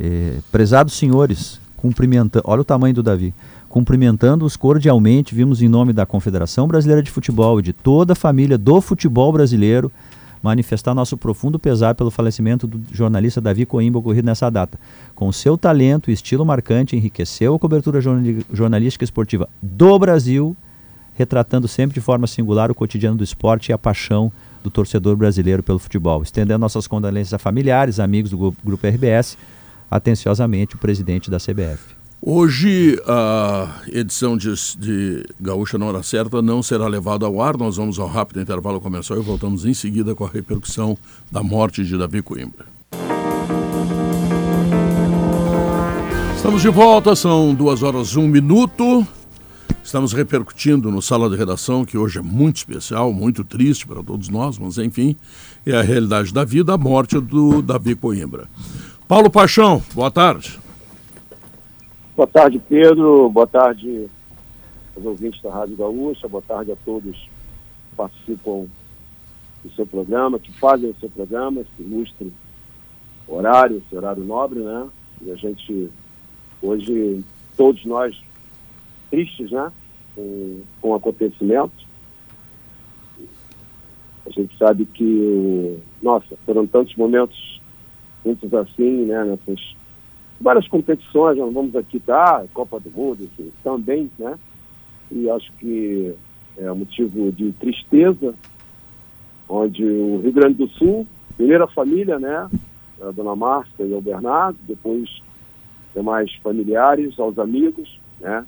É, 0.00 0.34
prezados 0.50 0.94
senhores, 0.94 1.60
cumprimentando, 1.76 2.44
olha 2.46 2.62
o 2.62 2.64
tamanho 2.64 2.92
do 2.94 3.02
Davi. 3.04 3.32
Cumprimentando-os 3.72 4.54
cordialmente, 4.54 5.34
vimos 5.34 5.62
em 5.62 5.66
nome 5.68 5.94
da 5.94 6.04
Confederação 6.04 6.68
Brasileira 6.68 7.02
de 7.02 7.10
Futebol 7.10 7.58
e 7.58 7.62
de 7.62 7.72
toda 7.72 8.12
a 8.12 8.14
família 8.14 8.58
do 8.58 8.82
futebol 8.82 9.32
brasileiro 9.32 9.90
manifestar 10.42 10.94
nosso 10.94 11.16
profundo 11.16 11.58
pesar 11.58 11.94
pelo 11.94 12.10
falecimento 12.10 12.66
do 12.66 12.82
jornalista 12.94 13.40
Davi 13.40 13.64
Coimbra 13.64 13.98
ocorrido 13.98 14.26
nessa 14.26 14.50
data. 14.50 14.78
Com 15.14 15.32
seu 15.32 15.56
talento 15.56 16.10
e 16.10 16.12
estilo 16.12 16.44
marcante, 16.44 16.96
enriqueceu 16.96 17.54
a 17.54 17.58
cobertura 17.58 17.98
jornalística 18.52 19.04
esportiva 19.04 19.48
do 19.62 19.98
Brasil, 19.98 20.54
retratando 21.14 21.66
sempre 21.66 21.94
de 21.94 22.00
forma 22.02 22.26
singular 22.26 22.70
o 22.70 22.74
cotidiano 22.74 23.16
do 23.16 23.24
esporte 23.24 23.70
e 23.70 23.72
a 23.72 23.78
paixão 23.78 24.30
do 24.62 24.68
torcedor 24.68 25.16
brasileiro 25.16 25.62
pelo 25.62 25.78
futebol. 25.78 26.22
Estendendo 26.22 26.58
nossas 26.58 26.86
condolências 26.86 27.32
a 27.32 27.38
familiares, 27.38 27.98
amigos 27.98 28.32
do 28.32 28.36
gru- 28.36 28.56
Grupo 28.62 28.86
RBS, 28.86 29.38
atenciosamente 29.90 30.74
o 30.74 30.78
presidente 30.78 31.30
da 31.30 31.38
CBF. 31.38 32.01
Hoje 32.24 33.02
a 33.04 33.80
edição 33.88 34.36
de, 34.36 34.54
de 34.78 35.26
Gaúcha 35.40 35.76
na 35.76 35.86
Hora 35.86 36.04
Certa 36.04 36.40
não 36.40 36.62
será 36.62 36.86
levada 36.86 37.26
ao 37.26 37.42
ar. 37.42 37.56
Nós 37.56 37.78
vamos 37.78 37.98
ao 37.98 38.06
rápido 38.06 38.40
intervalo 38.40 38.80
comercial 38.80 39.18
e 39.18 39.22
voltamos 39.22 39.66
em 39.66 39.74
seguida 39.74 40.14
com 40.14 40.24
a 40.24 40.28
repercussão 40.28 40.96
da 41.32 41.42
morte 41.42 41.84
de 41.84 41.98
Davi 41.98 42.22
Coimbra. 42.22 42.64
Estamos 46.36 46.62
de 46.62 46.68
volta, 46.68 47.16
são 47.16 47.52
duas 47.52 47.82
horas 47.82 48.14
um 48.14 48.28
minuto. 48.28 49.04
Estamos 49.82 50.12
repercutindo 50.12 50.92
no 50.92 51.02
Sala 51.02 51.28
de 51.28 51.34
Redação, 51.34 51.84
que 51.84 51.98
hoje 51.98 52.20
é 52.20 52.22
muito 52.22 52.58
especial, 52.58 53.12
muito 53.12 53.42
triste 53.42 53.84
para 53.84 54.00
todos 54.00 54.28
nós, 54.28 54.58
mas 54.58 54.78
enfim, 54.78 55.16
é 55.66 55.74
a 55.74 55.82
realidade 55.82 56.32
da 56.32 56.44
vida, 56.44 56.72
a 56.74 56.78
morte 56.78 57.18
do 57.18 57.60
Davi 57.60 57.96
Coimbra. 57.96 58.48
Paulo 59.08 59.28
Paixão, 59.28 59.82
boa 59.92 60.08
tarde. 60.08 60.61
Boa 62.14 62.26
tarde, 62.26 62.58
Pedro. 62.68 63.30
Boa 63.30 63.46
tarde 63.46 64.06
aos 64.94 65.06
ouvintes 65.06 65.40
da 65.40 65.50
Rádio 65.50 65.78
Gaúcha. 65.78 66.28
Boa 66.28 66.42
tarde 66.46 66.70
a 66.70 66.76
todos 66.76 67.16
que 67.16 67.96
participam 67.96 68.66
do 69.64 69.70
seu 69.74 69.86
programa, 69.86 70.38
que 70.38 70.52
fazem 70.58 70.90
o 70.90 70.96
seu 71.00 71.08
programa, 71.08 71.62
esse 71.62 71.82
ilustre 71.82 72.30
horário, 73.26 73.78
esse 73.78 73.96
horário 73.96 74.22
nobre, 74.22 74.58
né? 74.58 74.88
E 75.22 75.30
a 75.30 75.36
gente, 75.36 75.88
hoje, 76.60 77.24
todos 77.56 77.82
nós 77.86 78.14
tristes, 79.10 79.50
né? 79.50 79.72
Com, 80.14 80.60
com 80.82 80.90
o 80.90 80.94
acontecimento. 80.94 81.72
A 84.26 84.30
gente 84.30 84.54
sabe 84.58 84.84
que, 84.84 85.78
nossa, 86.02 86.36
foram 86.44 86.66
tantos 86.66 86.94
momentos 86.94 87.58
muitos 88.22 88.52
assim, 88.52 89.06
né, 89.06 89.24
nessas 89.24 89.74
várias 90.42 90.66
competições, 90.68 91.38
não 91.38 91.50
vamos 91.50 91.74
aqui 91.76 91.98
tá, 92.00 92.44
Copa 92.52 92.78
do 92.80 92.90
Mundo, 92.90 93.24
enfim, 93.24 93.50
também, 93.62 94.10
né? 94.18 94.34
E 95.10 95.30
acho 95.30 95.52
que 95.54 96.14
é 96.56 96.70
motivo 96.72 97.32
de 97.32 97.52
tristeza, 97.52 98.34
onde 99.48 99.84
o 99.84 100.20
Rio 100.20 100.32
Grande 100.32 100.54
do 100.54 100.68
Sul, 100.68 101.06
primeira 101.36 101.66
família, 101.66 102.18
né? 102.18 102.48
A 103.00 103.10
dona 103.10 103.34
Márcia 103.34 103.84
e 103.84 103.92
o 103.92 104.00
Bernardo, 104.00 104.58
depois 104.66 105.22
demais 105.94 106.32
familiares, 106.42 107.18
aos 107.18 107.38
amigos, 107.38 107.98
né? 108.20 108.44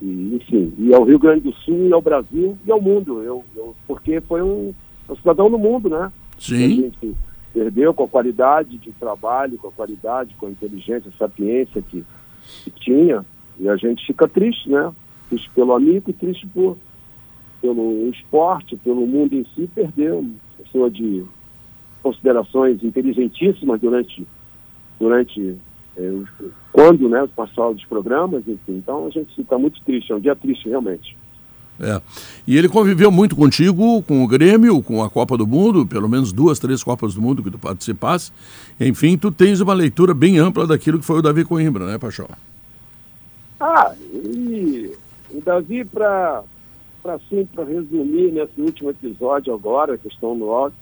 E, 0.00 0.36
enfim, 0.36 0.72
e 0.78 0.92
ao 0.94 1.04
Rio 1.04 1.18
Grande 1.18 1.42
do 1.42 1.52
Sul, 1.52 1.88
e 1.88 1.92
ao 1.92 2.02
Brasil, 2.02 2.58
e 2.66 2.72
ao 2.72 2.80
mundo, 2.80 3.22
eu, 3.22 3.44
eu 3.54 3.74
porque 3.86 4.20
foi 4.22 4.42
um, 4.42 4.72
um 5.08 5.16
cidadão 5.16 5.48
no 5.48 5.58
mundo, 5.58 5.88
né? 5.88 6.10
Sim. 6.38 6.82
Gente 6.82 7.14
perdeu 7.52 7.92
com 7.92 8.04
a 8.04 8.08
qualidade 8.08 8.78
de 8.78 8.92
trabalho, 8.92 9.58
com 9.58 9.68
a 9.68 9.72
qualidade, 9.72 10.34
com 10.34 10.46
a 10.46 10.50
inteligência, 10.50 11.10
a 11.14 11.18
sapiência 11.18 11.82
que, 11.82 12.04
que 12.64 12.70
tinha, 12.70 13.24
e 13.58 13.68
a 13.68 13.76
gente 13.76 14.06
fica 14.06 14.26
triste, 14.26 14.68
né? 14.68 14.92
Triste 15.28 15.50
pelo 15.54 15.74
amigo 15.74 16.12
triste 16.12 16.46
por, 16.46 16.76
pelo 17.60 18.08
esporte, 18.10 18.76
pelo 18.76 19.06
mundo 19.06 19.34
em 19.34 19.44
si, 19.54 19.68
perdeu 19.74 20.24
pessoa 20.58 20.90
de 20.90 21.24
considerações 22.02 22.82
inteligentíssimas 22.82 23.80
durante, 23.80 24.26
durante 24.98 25.56
eh, 25.96 26.22
quando 26.72 27.08
né, 27.08 27.28
passou 27.36 27.72
dos 27.74 27.84
programas, 27.84 28.46
enfim. 28.48 28.76
Então 28.76 29.06
a 29.06 29.10
gente 29.10 29.34
fica 29.34 29.56
muito 29.58 29.80
triste, 29.84 30.12
é 30.12 30.16
um 30.16 30.20
dia 30.20 30.34
triste 30.34 30.68
realmente. 30.68 31.16
É. 31.82 32.00
E 32.46 32.56
ele 32.56 32.68
conviveu 32.68 33.10
muito 33.10 33.34
contigo, 33.34 34.02
com 34.02 34.22
o 34.22 34.28
Grêmio, 34.28 34.80
com 34.80 35.02
a 35.02 35.10
Copa 35.10 35.36
do 35.36 35.46
Mundo, 35.46 35.84
pelo 35.84 36.08
menos 36.08 36.32
duas, 36.32 36.60
três 36.60 36.82
Copas 36.82 37.14
do 37.14 37.20
Mundo 37.20 37.42
que 37.42 37.50
tu 37.50 37.58
participasse. 37.58 38.30
Enfim, 38.80 39.18
tu 39.18 39.32
tens 39.32 39.60
uma 39.60 39.74
leitura 39.74 40.14
bem 40.14 40.38
ampla 40.38 40.64
daquilo 40.64 41.00
que 41.00 41.04
foi 41.04 41.18
o 41.18 41.22
Davi 41.22 41.44
Coimbra, 41.44 41.84
né, 41.84 41.98
Paixão? 41.98 42.28
Ah, 43.58 43.92
e 44.12 44.92
o 45.30 45.40
Davi, 45.40 45.84
para 45.84 46.44
assim, 47.04 47.44
para 47.52 47.64
resumir 47.64 48.30
nesse 48.30 48.60
último 48.60 48.90
episódio 48.90 49.52
agora, 49.52 49.98
que 49.98 50.06
estão 50.06 50.36
no 50.36 50.50
áudio, 50.50 50.78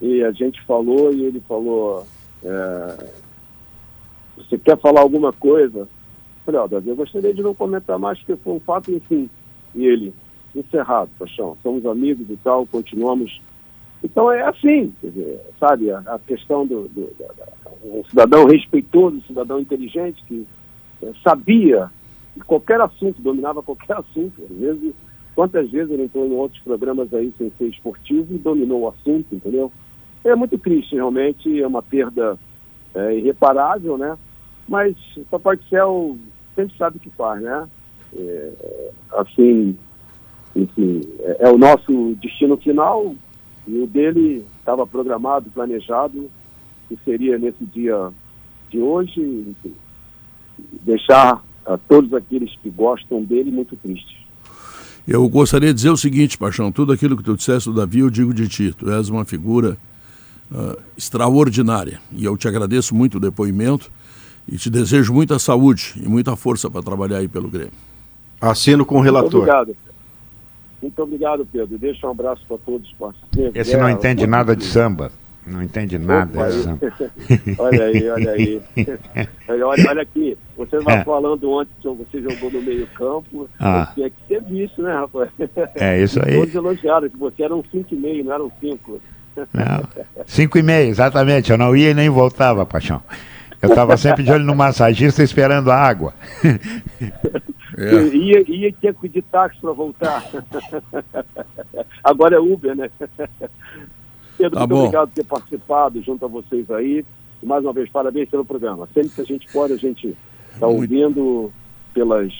e 0.00 0.24
a 0.24 0.32
gente 0.32 0.62
falou 0.62 1.12
e 1.12 1.22
ele 1.22 1.42
falou, 1.46 2.06
é, 2.42 3.06
você 4.38 4.56
quer 4.56 4.78
falar 4.78 5.02
alguma 5.02 5.34
coisa? 5.34 5.80
Eu 5.80 5.88
falei, 6.46 6.60
ó, 6.60 6.66
Davi, 6.66 6.88
eu 6.88 6.96
gostaria 6.96 7.34
de 7.34 7.42
não 7.42 7.54
comentar 7.54 7.98
mais, 7.98 8.18
porque 8.18 8.42
foi 8.42 8.54
um 8.54 8.60
fato, 8.60 8.90
enfim. 8.90 9.28
E 9.74 9.84
ele, 9.86 10.14
encerrado, 10.54 11.10
Paixão, 11.18 11.56
somos 11.62 11.84
amigos 11.86 12.28
e 12.28 12.36
tal, 12.36 12.66
continuamos. 12.66 13.40
Então 14.02 14.30
é 14.32 14.42
assim, 14.42 14.92
dizer, 15.02 15.40
sabe, 15.58 15.90
a, 15.90 15.98
a 15.98 16.18
questão 16.18 16.66
do, 16.66 16.88
do 16.88 17.12
da, 17.18 17.26
um 17.84 18.04
cidadão 18.04 18.46
respeitoso, 18.46 19.16
um 19.16 19.22
cidadão 19.22 19.60
inteligente, 19.60 20.22
que 20.26 20.46
é, 21.02 21.12
sabia 21.22 21.90
que 22.34 22.40
qualquer 22.40 22.80
assunto, 22.80 23.20
dominava 23.20 23.62
qualquer 23.62 23.96
assunto, 23.98 24.42
às 24.42 24.56
vezes, 24.56 24.94
quantas 25.34 25.70
vezes 25.70 25.90
ele 25.90 26.04
entrou 26.04 26.26
em 26.26 26.32
outros 26.32 26.60
programas 26.62 27.12
aí 27.12 27.32
sem 27.38 27.50
ser 27.50 27.68
esportivo 27.68 28.34
e 28.34 28.38
dominou 28.38 28.82
o 28.82 28.88
assunto, 28.88 29.34
entendeu? 29.34 29.70
É 30.24 30.34
muito 30.34 30.58
triste, 30.58 30.94
realmente, 30.94 31.60
é 31.60 31.66
uma 31.66 31.82
perda 31.82 32.38
é, 32.94 33.16
irreparável, 33.16 33.96
né? 33.96 34.18
Mas 34.68 34.94
o 35.16 35.24
Papai 35.24 35.56
do 35.56 35.64
Céu 35.64 36.16
sempre 36.54 36.76
sabe 36.76 36.98
o 36.98 37.00
que 37.00 37.10
faz, 37.10 37.40
né? 37.40 37.68
É, 38.14 38.90
assim, 39.12 39.76
enfim, 40.54 41.02
é, 41.20 41.46
é, 41.46 41.50
o 41.50 41.58
nosso 41.58 42.16
destino 42.20 42.56
final 42.56 43.14
e 43.66 43.78
o 43.78 43.86
dele 43.86 44.44
estava 44.58 44.86
programado, 44.86 45.50
planejado, 45.50 46.30
que 46.88 46.98
seria 47.04 47.38
nesse 47.38 47.64
dia 47.66 48.10
de 48.68 48.80
hoje, 48.80 49.20
enfim, 49.20 49.74
deixar 50.82 51.42
a 51.64 51.76
todos 51.76 52.12
aqueles 52.14 52.54
que 52.56 52.70
gostam 52.70 53.22
dele 53.22 53.50
muito 53.50 53.76
tristes. 53.76 54.18
Eu 55.06 55.28
gostaria 55.28 55.68
de 55.68 55.74
dizer 55.74 55.90
o 55.90 55.96
seguinte, 55.96 56.36
Paixão, 56.36 56.70
tudo 56.70 56.92
aquilo 56.92 57.16
que 57.16 57.22
tu 57.22 57.36
disseste 57.36 57.68
do 57.68 57.74
Davi, 57.74 58.00
eu 58.00 58.10
digo 58.10 58.34
de 58.34 58.48
ti. 58.48 58.72
Tu 58.76 58.90
és 58.90 59.08
uma 59.08 59.24
figura 59.24 59.76
uh, 60.52 60.78
extraordinária 60.96 62.00
e 62.12 62.24
eu 62.24 62.36
te 62.36 62.46
agradeço 62.46 62.94
muito 62.94 63.16
o 63.16 63.20
depoimento 63.20 63.90
e 64.46 64.56
te 64.56 64.68
desejo 64.68 65.12
muita 65.12 65.38
saúde 65.38 65.94
e 65.96 66.08
muita 66.08 66.36
força 66.36 66.70
para 66.70 66.82
trabalhar 66.82 67.18
aí 67.18 67.28
pelo 67.28 67.48
Grêmio. 67.48 67.72
Assino 68.40 68.84
com 68.84 68.98
o 68.98 69.00
relator. 69.00 69.30
Muito 69.32 69.36
obrigado. 69.38 69.89
Muito 70.82 71.02
obrigado, 71.02 71.46
Pedro. 71.50 71.78
Deixa 71.78 72.06
um 72.06 72.10
abraço 72.10 72.42
para 72.46 72.58
todos. 72.58 72.94
Esse 73.54 73.76
não 73.76 73.90
entende 73.90 74.26
nada 74.26 74.56
de 74.56 74.64
samba. 74.64 75.12
Não 75.46 75.62
entende 75.62 75.98
nada 75.98 76.50
de 76.50 76.62
samba. 76.62 76.92
olha 77.58 77.84
aí, 77.84 78.08
olha 78.08 78.30
aí. 78.30 78.62
olha, 79.48 79.66
olha 79.66 80.02
aqui, 80.02 80.36
você 80.56 80.78
vai 80.80 80.98
é. 80.98 81.04
falando 81.04 81.50
ontem 81.50 81.70
que 81.80 81.88
você 81.88 82.20
jogou 82.22 82.50
no 82.50 82.62
meio 82.62 82.86
campo. 82.88 83.48
Ah. 83.58 83.90
Tinha 83.94 84.10
que 84.10 84.16
ter 84.28 84.42
visto, 84.42 84.82
né, 84.82 84.94
rapaz? 84.94 85.30
É 85.74 86.02
isso 86.02 86.20
aí. 86.24 86.36
Todos 86.36 86.54
elogiaram 86.54 87.08
que 87.08 87.16
você 87.16 87.42
era 87.42 87.54
um 87.54 87.62
5,5, 87.62 88.24
não 88.24 88.32
era 88.32 88.44
um 88.44 88.50
5. 88.60 89.00
Não, 89.54 89.82
cinco 90.26 90.58
e 90.58 90.62
meio, 90.62 90.88
exatamente. 90.88 91.50
Eu 91.50 91.58
não 91.58 91.74
ia 91.74 91.90
e 91.90 91.94
nem 91.94 92.10
voltava, 92.10 92.66
Paixão. 92.66 93.02
Eu 93.62 93.68
estava 93.68 93.96
sempre 93.96 94.22
de 94.22 94.32
olho 94.32 94.44
no 94.44 94.54
massagista 94.54 95.22
esperando 95.22 95.70
a 95.70 95.76
água. 95.76 96.14
É. 97.80 98.14
Ia, 98.14 98.44
ia 98.50 98.72
ter 98.72 98.94
que 98.94 99.06
ir 99.06 99.08
de 99.08 99.22
táxi 99.22 99.58
para 99.60 99.72
voltar. 99.72 100.24
Agora 102.04 102.36
é 102.36 102.38
Uber, 102.40 102.76
né? 102.76 102.90
Pedro, 104.36 104.54
Tá 104.54 104.60
muito 104.60 104.68
bom. 104.68 104.78
obrigado 104.80 105.08
por 105.08 105.14
ter 105.14 105.24
participado 105.24 106.02
junto 106.02 106.24
a 106.24 106.28
vocês 106.28 106.70
aí. 106.70 107.04
E 107.42 107.46
mais 107.46 107.64
uma 107.64 107.72
vez, 107.72 107.88
parabéns 107.90 108.28
pelo 108.28 108.44
programa. 108.44 108.88
Sempre 108.92 109.10
que 109.10 109.20
a 109.20 109.24
gente 109.24 109.50
pode, 109.52 109.72
a 109.72 109.76
gente 109.76 110.14
está 110.54 110.66
ouvindo 110.66 111.50
pelas, 111.94 112.32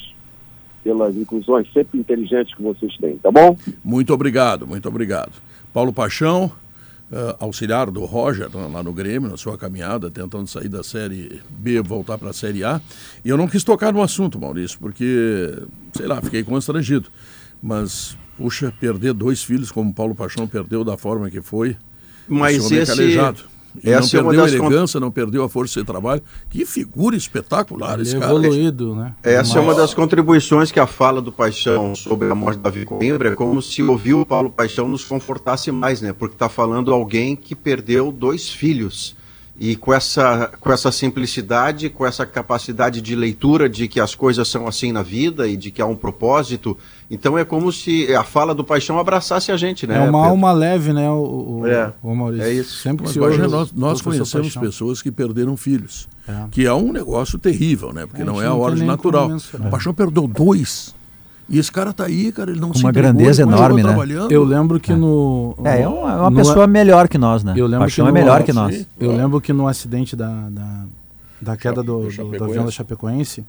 pelas 0.84 1.16
inclusões 1.16 1.70
sempre 1.72 1.98
inteligentes 1.98 2.54
que 2.54 2.62
vocês 2.62 2.96
têm, 2.98 3.16
tá 3.18 3.30
bom? 3.30 3.56
Muito 3.82 4.12
obrigado, 4.12 4.66
muito 4.66 4.88
obrigado. 4.88 5.32
Paulo 5.72 5.92
Paixão, 5.92 6.50
eh, 7.12 7.36
auxiliar 7.40 7.90
do 7.90 8.04
Roger 8.04 8.48
lá- 8.54 8.82
no 8.82 8.92
Grêmio, 8.92 9.30
na 9.30 9.36
sua 9.36 9.58
caminhada, 9.58 10.10
tentando 10.10 10.46
sair 10.46 10.68
da 10.68 10.82
Série 10.82 11.40
B 11.50 11.72
e 11.78 11.80
voltar 11.82 12.18
para 12.18 12.30
a 12.30 12.32
Série 12.32 12.62
A. 12.64 12.80
E 13.24 13.28
eu 13.28 13.36
não 13.36 13.48
quis 13.48 13.64
tocar 13.64 13.92
no 13.92 14.02
assunto, 14.02 14.38
Maurício, 14.38 14.78
porque, 14.78 15.62
sei 15.94 16.06
lá, 16.06 16.20
fiquei 16.22 16.42
constrangido. 16.44 17.08
Mas, 17.62 18.16
puxa, 18.38 18.72
perder 18.80 19.12
dois 19.12 19.42
filhos 19.42 19.70
como 19.70 19.92
Paulo 19.92 20.14
Paixão 20.14 20.46
perdeu 20.46 20.82
da 20.84 20.96
forma 20.96 21.28
que 21.30 21.42
foi. 21.42 21.76
Mas 22.28 22.56
esse 22.92 22.94
é. 23.84 23.90
E 23.90 23.92
essa 23.92 24.16
é 24.16 24.20
não 24.20 24.26
uma 24.28 24.30
perdeu 24.30 24.44
a 24.44 24.46
das 24.50 24.58
con- 24.60 24.66
elegância, 24.66 25.00
não 25.00 25.10
perdeu 25.10 25.44
a 25.44 25.48
força 25.48 25.80
de 25.80 25.86
trabalho. 25.86 26.22
Que 26.48 26.64
figura 26.64 27.16
espetacular 27.16 27.94
Ele 27.94 28.02
esse 28.02 28.16
é 28.16 28.18
cara. 28.20 28.32
evoluído, 28.32 28.94
né? 28.94 29.14
Essa 29.22 29.58
é 29.58 29.62
Mas- 29.62 29.64
uma 29.64 29.74
das 29.74 29.94
contribuições 29.94 30.72
que 30.72 30.80
a 30.80 30.86
fala 30.86 31.20
do 31.22 31.30
Paixão 31.32 31.94
sobre 31.94 32.30
a 32.30 32.34
morte 32.34 32.56
da 32.58 32.64
Davi 32.70 32.84
Coimbra 32.84 33.30
é 33.30 33.34
como 33.34 33.60
se 33.62 33.82
ouvir 33.82 34.14
o 34.14 34.26
Paulo 34.26 34.50
Paixão 34.50 34.88
nos 34.88 35.04
confortasse 35.04 35.70
mais, 35.70 36.00
né? 36.00 36.12
Porque 36.12 36.34
está 36.34 36.48
falando 36.48 36.92
alguém 36.92 37.36
que 37.36 37.54
perdeu 37.54 38.10
dois 38.12 38.48
filhos. 38.48 39.14
E 39.62 39.76
com 39.76 39.92
essa, 39.92 40.50
com 40.58 40.72
essa 40.72 40.90
simplicidade, 40.90 41.90
com 41.90 42.06
essa 42.06 42.24
capacidade 42.24 43.02
de 43.02 43.14
leitura 43.14 43.68
de 43.68 43.88
que 43.88 44.00
as 44.00 44.14
coisas 44.14 44.48
são 44.48 44.66
assim 44.66 44.90
na 44.90 45.02
vida 45.02 45.46
e 45.46 45.54
de 45.56 45.70
que 45.70 45.82
há 45.82 45.86
um 45.86 45.94
propósito. 45.96 46.78
Então 47.10 47.36
é 47.36 47.44
como 47.44 47.72
se 47.72 48.14
a 48.14 48.22
fala 48.22 48.54
do 48.54 48.62
Paixão 48.62 48.96
abraçasse 48.98 49.50
a 49.50 49.56
gente, 49.56 49.84
né? 49.86 49.96
É 49.96 49.98
uma 49.98 50.04
Pedro? 50.20 50.30
alma 50.30 50.52
leve, 50.52 50.92
né, 50.92 51.10
o, 51.10 51.60
o, 51.62 51.66
É, 51.66 51.92
o 52.02 52.14
Maurício? 52.14 52.44
é 52.46 52.52
isso. 52.52 52.78
Sempre 52.82 53.08
que 53.10 53.18
ouve 53.18 53.38
nós, 53.48 53.72
nós 53.72 54.00
conhecemos 54.00 54.56
pessoas 54.56 55.02
que 55.02 55.10
perderam 55.10 55.56
filhos, 55.56 56.08
É. 56.28 56.44
que 56.52 56.64
é 56.66 56.72
um 56.72 56.92
negócio 56.92 57.36
terrível, 57.38 57.92
né? 57.92 58.06
Porque 58.06 58.22
É, 58.22 58.24
não 58.24 58.40
é 58.40 58.46
a 58.46 58.54
ordem 58.54 58.84
natural. 58.86 59.28
O 59.58 59.70
Paixão 59.70 59.92
perdeu 59.92 60.28
dois. 60.28 60.94
E 61.52 61.58
esse 61.58 61.72
cara 61.72 61.92
tá 61.92 62.04
aí, 62.04 62.30
cara, 62.30 62.52
ele 62.52 62.60
não 62.60 62.68
Com 62.68 62.74
se 62.78 62.84
uma 62.84 62.92
grandeza 62.92 63.42
enorme, 63.42 63.82
né? 63.82 63.88
trabalhando. 63.88 64.30
Eu 64.30 64.44
lembro 64.44 64.78
que 64.78 64.92
no... 64.92 65.56
É, 65.64 65.82
é 65.82 65.88
uma, 65.88 66.12
é 66.12 66.16
uma 66.16 66.30
no- 66.30 66.36
pessoa 66.36 66.64
melhor 66.68 67.08
que 67.08 67.18
nós, 67.18 67.42
né? 67.42 67.54
Eu 67.56 67.66
lembro 67.66 67.80
Paixão 67.86 68.04
que 68.04 68.08
é 68.08 68.12
no- 68.14 68.20
melhor 68.20 68.44
que 68.44 68.52
nós. 68.52 68.76
Sim. 68.76 68.86
Eu 69.00 69.16
lembro 69.16 69.40
que 69.40 69.52
no 69.52 69.66
acidente 69.66 70.14
da, 70.14 70.28
da, 70.48 70.84
da 71.42 71.56
queda 71.56 71.82
do, 71.82 72.08
do 72.08 72.38
do 72.38 72.44
avião 72.44 72.64
da 72.64 72.70
Chapecoense, 72.70 73.44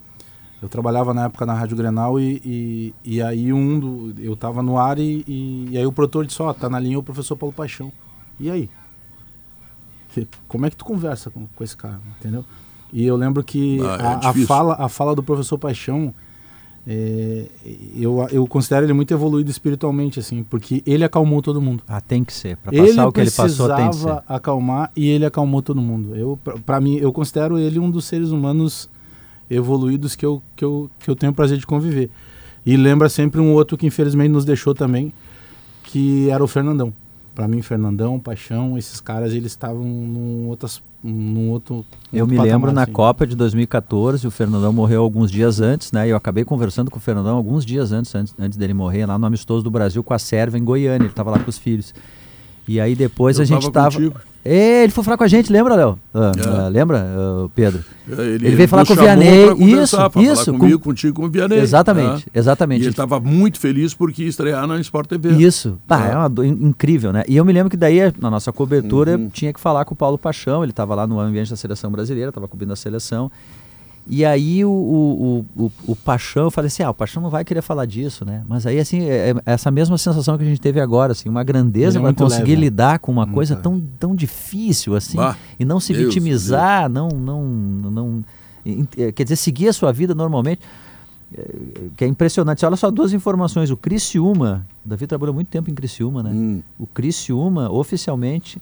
eu 0.61 0.69
trabalhava 0.69 1.13
na 1.13 1.25
época 1.25 1.45
na 1.45 1.53
Rádio 1.53 1.75
Grenal 1.75 2.19
e, 2.19 2.41
e, 2.45 2.93
e 3.03 3.21
aí 3.21 3.51
um 3.51 3.79
do, 3.79 4.13
eu 4.21 4.35
tava 4.35 4.61
no 4.61 4.77
ar 4.77 4.99
e, 4.99 5.23
e, 5.27 5.67
e 5.71 5.77
aí 5.77 5.85
o 5.85 5.91
produtor 5.91 6.25
disse, 6.25 6.41
ó, 6.41 6.53
tá 6.53 6.69
na 6.69 6.79
linha 6.79 6.99
o 6.99 7.03
professor 7.03 7.35
Paulo 7.35 7.53
Paixão. 7.53 7.91
E 8.39 8.49
aí? 8.49 8.69
Como 10.47 10.65
é 10.65 10.69
que 10.69 10.75
tu 10.75 10.83
conversa 10.85 11.29
com, 11.29 11.47
com 11.55 11.63
esse 11.63 11.75
cara, 11.77 11.99
entendeu? 12.19 12.43
E 12.91 13.05
eu 13.05 13.15
lembro 13.15 13.43
que 13.43 13.79
Ah, 13.81 14.19
é 14.23 14.27
a, 14.27 14.29
a 14.29 14.33
fala, 14.45 14.75
a 14.77 14.89
fala 14.89 15.15
do 15.15 15.23
professor 15.23 15.57
Paixão, 15.57 16.13
é, 16.85 17.45
eu, 17.95 18.27
eu 18.31 18.45
considero 18.45 18.85
ele 18.85 18.91
muito 18.91 19.13
evoluído 19.13 19.49
espiritualmente, 19.49 20.19
assim, 20.19 20.43
porque 20.43 20.83
ele 20.85 21.05
acalmou 21.05 21.41
todo 21.41 21.61
mundo. 21.61 21.81
Ah, 21.87 22.01
tem 22.01 22.23
que 22.25 22.33
ser. 22.33 22.57
Pra 22.57 22.73
Ele 22.75 22.87
passar 22.89 23.07
o 23.07 23.11
que 23.13 23.21
ele 23.21 23.31
passou, 23.31 23.67
tem 23.67 23.75
que 23.75 23.81
ser. 23.83 23.89
precisava 24.01 24.23
acalmar 24.27 24.91
e 24.95 25.07
ele 25.07 25.25
acalmou 25.25 25.61
todo 25.61 25.81
mundo. 25.81 26.13
Eu, 26.15 26.37
pra- 26.43 26.57
pra 26.57 26.81
mim, 26.81 26.97
eu 26.97 27.13
considero 27.13 27.57
ele 27.57 27.79
um 27.79 27.89
dos 27.89 28.03
seres 28.05 28.31
humanos 28.31 28.89
evoluídos 29.55 30.15
que 30.15 30.25
eu, 30.25 30.41
que 30.55 30.63
eu, 30.63 30.89
que 30.99 31.09
eu 31.09 31.15
tenho 31.15 31.31
o 31.31 31.35
prazer 31.35 31.57
de 31.57 31.65
conviver. 31.65 32.09
E 32.65 32.77
lembra 32.77 33.09
sempre 33.09 33.41
um 33.41 33.53
outro 33.53 33.77
que 33.77 33.85
infelizmente 33.85 34.29
nos 34.29 34.45
deixou 34.45 34.73
também, 34.73 35.11
que 35.83 36.29
era 36.29 36.43
o 36.43 36.47
Fernandão. 36.47 36.93
Para 37.33 37.47
mim, 37.47 37.61
Fernandão, 37.61 38.19
Paixão, 38.19 38.77
esses 38.77 38.99
caras, 38.99 39.33
eles 39.33 39.53
estavam 39.53 39.83
num, 39.83 40.47
outras, 40.49 40.81
num 41.01 41.49
outro. 41.49 41.85
Eu 42.11 42.27
me 42.27 42.35
patamar, 42.35 42.53
lembro 42.53 42.71
na 42.73 42.83
assim. 42.83 42.91
Copa 42.91 43.25
de 43.25 43.35
2014, 43.35 44.27
o 44.27 44.31
Fernandão 44.31 44.73
morreu 44.73 45.01
alguns 45.01 45.31
dias 45.31 45.61
antes, 45.61 45.93
né? 45.93 46.07
Eu 46.07 46.17
acabei 46.17 46.43
conversando 46.43 46.91
com 46.91 46.97
o 46.97 47.01
Fernandão 47.01 47.37
alguns 47.37 47.65
dias 47.65 47.93
antes, 47.93 48.13
antes, 48.13 48.35
antes 48.37 48.57
dele 48.57 48.73
morrer, 48.73 49.05
lá 49.05 49.17
no 49.17 49.25
Amistoso 49.25 49.63
do 49.63 49.71
Brasil 49.71 50.03
com 50.03 50.13
a 50.13 50.19
Sérvia 50.19 50.59
em 50.59 50.63
Goiânia. 50.63 51.05
Ele 51.05 51.11
estava 51.11 51.31
lá 51.31 51.39
com 51.39 51.49
os 51.49 51.57
filhos. 51.57 51.93
E 52.67 52.79
aí 52.79 52.95
depois 52.95 53.37
Eu 53.37 53.43
a 53.43 53.45
gente 53.45 53.71
tava 53.71 53.71
tava. 53.71 53.95
contigo. 53.95 54.19
É, 54.19 54.30
ele 54.43 54.91
foi 54.91 55.03
falar 55.03 55.17
com 55.17 55.23
a 55.23 55.27
gente, 55.27 55.51
lembra, 55.51 55.75
Léo? 55.75 55.99
Ah, 56.13 56.31
É. 56.35 56.49
ah, 56.49 56.67
lembra, 56.67 57.05
ah, 57.15 57.47
Pedro? 57.53 57.83
É, 58.17 58.21
Ele, 58.21 58.55
veio 58.55 58.67
falar 58.67 58.85
com 58.85 58.93
o 58.93 58.95
Vianney. 58.95 59.45
Isso, 59.81 59.95
pra 59.95 60.09
falar 60.09 60.25
isso. 60.25 60.53
comigo, 60.53 60.79
com- 60.79 60.83
contigo, 60.89 61.21
com 61.21 61.27
o 61.27 61.29
Vianney. 61.29 61.59
Exatamente, 61.59 62.25
né? 62.25 62.31
exatamente. 62.33 62.81
E 62.81 62.83
ele 62.85 62.89
estava 62.91 63.19
muito 63.19 63.59
feliz 63.59 63.93
porque 63.93 64.23
ia 64.23 64.29
estrear 64.29 64.65
na 64.67 64.79
Sport 64.79 65.07
TV. 65.07 65.29
Isso, 65.35 65.77
pá, 65.87 66.07
É. 66.07 66.11
é 66.13 66.15
uma 66.17 66.27
do- 66.29 66.43
in- 66.43 66.57
incrível, 66.69 67.13
né? 67.13 67.23
E 67.27 67.37
eu 67.37 67.45
me 67.45 67.53
lembro 67.53 67.69
que 67.69 67.77
daí, 67.77 67.99
na 68.19 68.29
nossa 68.29 68.51
cobertura, 68.51 69.17
Uhum. 69.17 69.29
tinha 69.29 69.53
que 69.53 69.59
falar 69.59 69.85
com 69.85 69.93
o 69.93 69.97
Paulo 69.97 70.17
Paixão, 70.17 70.63
ele 70.63 70.71
estava 70.71 70.95
lá 70.95 71.05
no 71.05 71.19
ambiente 71.19 71.49
da 71.51 71.55
seleção 71.55 71.91
brasileira, 71.91 72.29
estava 72.29 72.47
cobrindo 72.47 72.73
a 72.73 72.75
seleção. 72.75 73.31
E 74.07 74.25
aí 74.25 74.65
o, 74.65 74.69
o, 74.71 75.45
o, 75.55 75.71
o- 75.87 75.95
Paixão, 75.95 76.45
eu 76.45 76.51
falei 76.51 76.67
assim, 76.67 76.81
ah, 76.83 76.89
o 76.89 76.93
Paixão 76.93 77.21
não 77.21 77.29
vai 77.29 77.45
querer 77.45 77.61
falar 77.61 77.85
disso, 77.85 78.25
né? 78.25 78.43
Mas 78.47 78.65
aí, 78.65 78.79
assim, 78.79 79.01
é, 79.03 79.29
é 79.29 79.35
essa 79.45 79.69
mesma 79.69 79.97
sensação 79.97 80.37
que 80.37 80.43
a 80.43 80.47
gente 80.47 80.59
teve 80.59 80.79
agora, 80.81 81.11
assim, 81.11 81.29
uma 81.29 81.43
grandeza 81.43 81.99
é 81.99 82.01
para 82.01 82.13
conseguir 82.13 82.39
leve, 82.41 82.55
né? 82.55 82.61
lidar 82.61 82.99
com 82.99 83.11
uma 83.11 83.25
Muito 83.25 83.35
coisa 83.35 83.53
leve. 83.53 83.63
tão, 83.63 83.81
tão 83.99 84.15
difícil, 84.15 84.95
assim, 84.95 85.17
Bah, 85.17 85.37
e 85.59 85.63
não 85.63 85.79
se 85.79 85.93
Deus, 85.93 86.05
vitimizar, 86.05 86.89
não, 86.89 87.09
não, 87.09 87.43
não, 87.43 88.25
em- 88.65 88.87
eh, 88.97 89.11
quer 89.11 89.23
dizer, 89.23 89.35
seguir 89.35 89.67
a 89.69 89.73
sua 89.73 89.93
vida 89.93 90.15
normalmente 90.15 90.61
eh, 91.37 91.55
que 91.95 92.03
é 92.03 92.07
impressionante. 92.07 92.65
Olha 92.65 92.75
só 92.75 92.89
duas 92.89 93.13
informações. 93.13 93.69
O 93.69 93.77
Criciúma, 93.77 94.65
o 94.83 94.89
Davi 94.89 95.05
trabalhou 95.07 95.33
muito 95.35 95.47
tempo 95.49 95.69
em 95.69 95.75
Criciúma, 95.75 96.23
né? 96.23 96.31
Hum. 96.33 96.61
O 96.79 96.87
Criciúma 96.87 97.71
oficialmente 97.71 98.59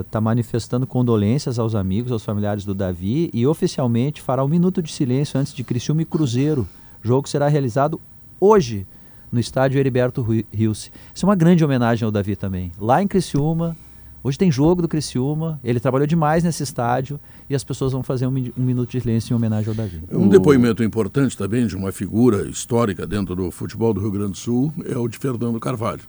está 0.00 0.20
manifestando 0.20 0.86
condolências 0.86 1.58
aos 1.58 1.74
amigos, 1.74 2.10
aos 2.10 2.24
familiares 2.24 2.64
do 2.64 2.74
Davi 2.74 3.30
e 3.32 3.46
oficialmente 3.46 4.20
fará 4.20 4.44
um 4.44 4.48
minuto 4.48 4.82
de 4.82 4.92
silêncio 4.92 5.38
antes 5.38 5.54
de 5.54 5.62
Criciúma 5.62 6.02
e 6.02 6.04
Cruzeiro. 6.04 6.68
O 7.02 7.06
jogo 7.06 7.28
será 7.28 7.48
realizado 7.48 8.00
hoje 8.40 8.86
no 9.30 9.38
estádio 9.38 9.78
Heriberto 9.78 10.22
Rios. 10.52 10.90
Isso 11.14 11.24
é 11.24 11.28
uma 11.28 11.36
grande 11.36 11.64
homenagem 11.64 12.04
ao 12.04 12.10
Davi 12.10 12.34
também. 12.34 12.72
Lá 12.78 13.02
em 13.02 13.06
Criciúma, 13.06 13.76
hoje 14.22 14.38
tem 14.38 14.50
jogo 14.50 14.82
do 14.82 14.88
Criciúma, 14.88 15.60
ele 15.62 15.78
trabalhou 15.78 16.06
demais 16.06 16.42
nesse 16.42 16.62
estádio 16.62 17.20
e 17.48 17.54
as 17.54 17.62
pessoas 17.62 17.92
vão 17.92 18.02
fazer 18.02 18.26
um, 18.26 18.34
um 18.56 18.62
minuto 18.62 18.90
de 18.90 19.00
silêncio 19.00 19.32
em 19.32 19.36
homenagem 19.36 19.68
ao 19.68 19.74
Davi. 19.74 20.02
Um 20.10 20.28
depoimento 20.28 20.82
importante 20.82 21.36
também 21.36 21.66
de 21.66 21.76
uma 21.76 21.92
figura 21.92 22.48
histórica 22.48 23.06
dentro 23.06 23.36
do 23.36 23.50
futebol 23.50 23.94
do 23.94 24.00
Rio 24.00 24.10
Grande 24.10 24.32
do 24.32 24.38
Sul 24.38 24.72
é 24.86 24.96
o 24.96 25.06
de 25.06 25.18
Fernando 25.18 25.60
Carvalho. 25.60 26.02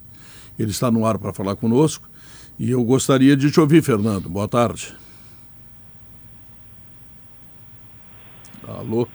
Ele 0.57 0.71
está 0.71 0.89
no 0.89 1.05
ar 1.05 1.17
para 1.17 1.31
falar 1.31 1.55
conosco 1.55 2.09
e 2.59 2.71
eu 2.71 2.83
gostaria 2.83 3.37
de 3.37 3.49
te 3.49 3.59
ouvir, 3.59 3.81
Fernando. 3.81 4.27
Boa 4.27 4.47
tarde. 4.47 4.93
Alô? 8.67 9.07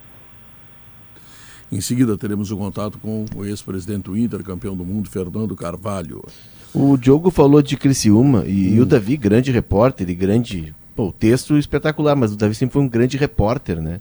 Em 1.70 1.80
seguida 1.80 2.16
teremos 2.16 2.50
o 2.50 2.56
contato 2.56 2.98
com 2.98 3.26
o 3.36 3.44
ex-presidente 3.44 4.04
do 4.04 4.16
Inter, 4.16 4.42
campeão 4.42 4.74
do 4.74 4.84
mundo, 4.84 5.10
Fernando 5.10 5.54
Carvalho. 5.54 6.24
O 6.72 6.96
Diogo 6.96 7.30
falou 7.30 7.60
de 7.60 7.76
Criciúma 7.76 8.44
e, 8.46 8.74
e 8.74 8.80
o 8.80 8.86
Davi, 8.86 9.16
grande 9.16 9.52
repórter 9.52 10.08
e 10.08 10.14
grande. 10.14 10.74
Pô, 10.96 11.08
o 11.08 11.12
texto 11.12 11.58
espetacular, 11.58 12.16
mas 12.16 12.32
o 12.32 12.36
Davi 12.36 12.54
sempre 12.54 12.72
foi 12.72 12.82
um 12.82 12.88
grande 12.88 13.16
repórter, 13.16 13.80
né? 13.80 14.00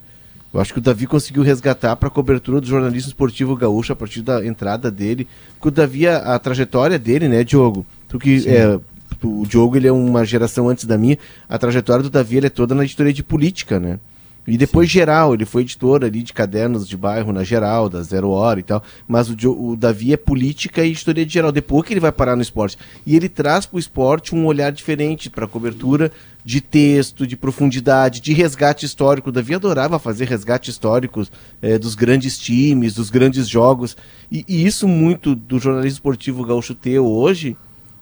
Eu 0.54 0.62
acho 0.62 0.72
que 0.72 0.80
o 0.80 0.82
Davi 0.82 1.08
conseguiu 1.08 1.41
resgatar 1.41 1.96
para 1.96 2.08
a 2.08 2.12
cobertura 2.12 2.62
do 2.62 2.68
jornalismo 2.68 3.10
esportivo 3.10 3.56
gaúcho 3.56 3.91
a 3.91 3.96
partir 3.96 4.22
da 4.22 4.46
entrada 4.46 4.91
dele. 4.91 5.28
Porque 5.56 5.68
o 5.70 5.72
Davi, 5.72 6.08
a, 6.08 6.36
a 6.36 6.39
trajetória 6.39 7.00
dele, 7.00 7.28
né, 7.28 7.44
Diogo? 7.44 7.84
Tu 8.08 8.20
que 8.20 8.48
é, 8.48 8.80
o 9.24 9.45
Diogo 9.45 9.76
ele 9.78 9.88
é 9.88 9.91
uma 9.91 10.26
geração 10.26 10.69
antes 10.69 10.86
da 10.86 10.97
minha. 10.97 11.17
A 11.47 11.57
trajetória 11.57 12.03
do 12.03 12.09
Davi 12.09 12.38
ele 12.38 12.47
é 12.47 12.49
toda 12.49 12.76
na 12.76 12.84
editoria 12.84 13.13
de 13.13 13.24
política, 13.24 13.80
né? 13.80 13.99
E 14.45 14.57
depois 14.57 14.89
geral, 14.89 15.34
ele 15.34 15.45
foi 15.45 15.61
editor 15.61 16.03
ali 16.03 16.21
de 16.21 16.34
cadernos 16.34 16.88
de 16.88 16.97
bairro 16.97 17.32
na 17.32 17.45
geral, 17.45 17.88
da 17.88 18.01
Zero 18.01 18.30
Hora 18.30 18.59
e 18.59 18.63
tal. 18.63 18.84
Mas 19.07 19.30
o, 19.30 19.36
o 19.51 19.78
Davi 19.78 20.11
é 20.11 20.17
política 20.17 20.84
e 20.84 20.91
história 20.91 21.26
de 21.26 21.34
geral. 21.34 21.51
Depois 21.51 21.88
que 21.88 21.93
ele 21.93 22.01
vai 22.01 22.11
parar 22.11 22.36
no 22.36 22.41
esporte. 22.41 22.78
E 23.05 23.15
ele 23.15 23.30
traz 23.30 23.65
para 23.65 23.78
o 23.78 23.80
esporte 23.80 24.36
um 24.36 24.45
olhar 24.45 24.71
diferente 24.71 25.30
para 25.30 25.47
cobertura 25.47 26.11
de 26.43 26.59
texto, 26.59 27.26
de 27.26 27.38
profundidade, 27.38 28.19
de 28.19 28.34
resgate 28.34 28.86
histórico. 28.86 29.30
O 29.30 29.32
Davi 29.32 29.55
adorava 29.55 29.97
fazer 29.97 30.28
resgate 30.28 30.69
históricos 30.69 31.32
eh, 31.61 31.78
dos 31.78 31.95
grandes 31.95 32.38
times, 32.38 32.95
dos 32.95 33.09
grandes 33.09 33.47
jogos. 33.47 33.95
E, 34.30 34.43
e 34.45 34.65
isso 34.65 34.89
muito 34.89 35.36
do 35.36 35.57
jornalismo 35.57 35.95
esportivo 35.95 36.43
gaúcho 36.43 36.76
teu 36.76 37.05
hoje 37.05 37.55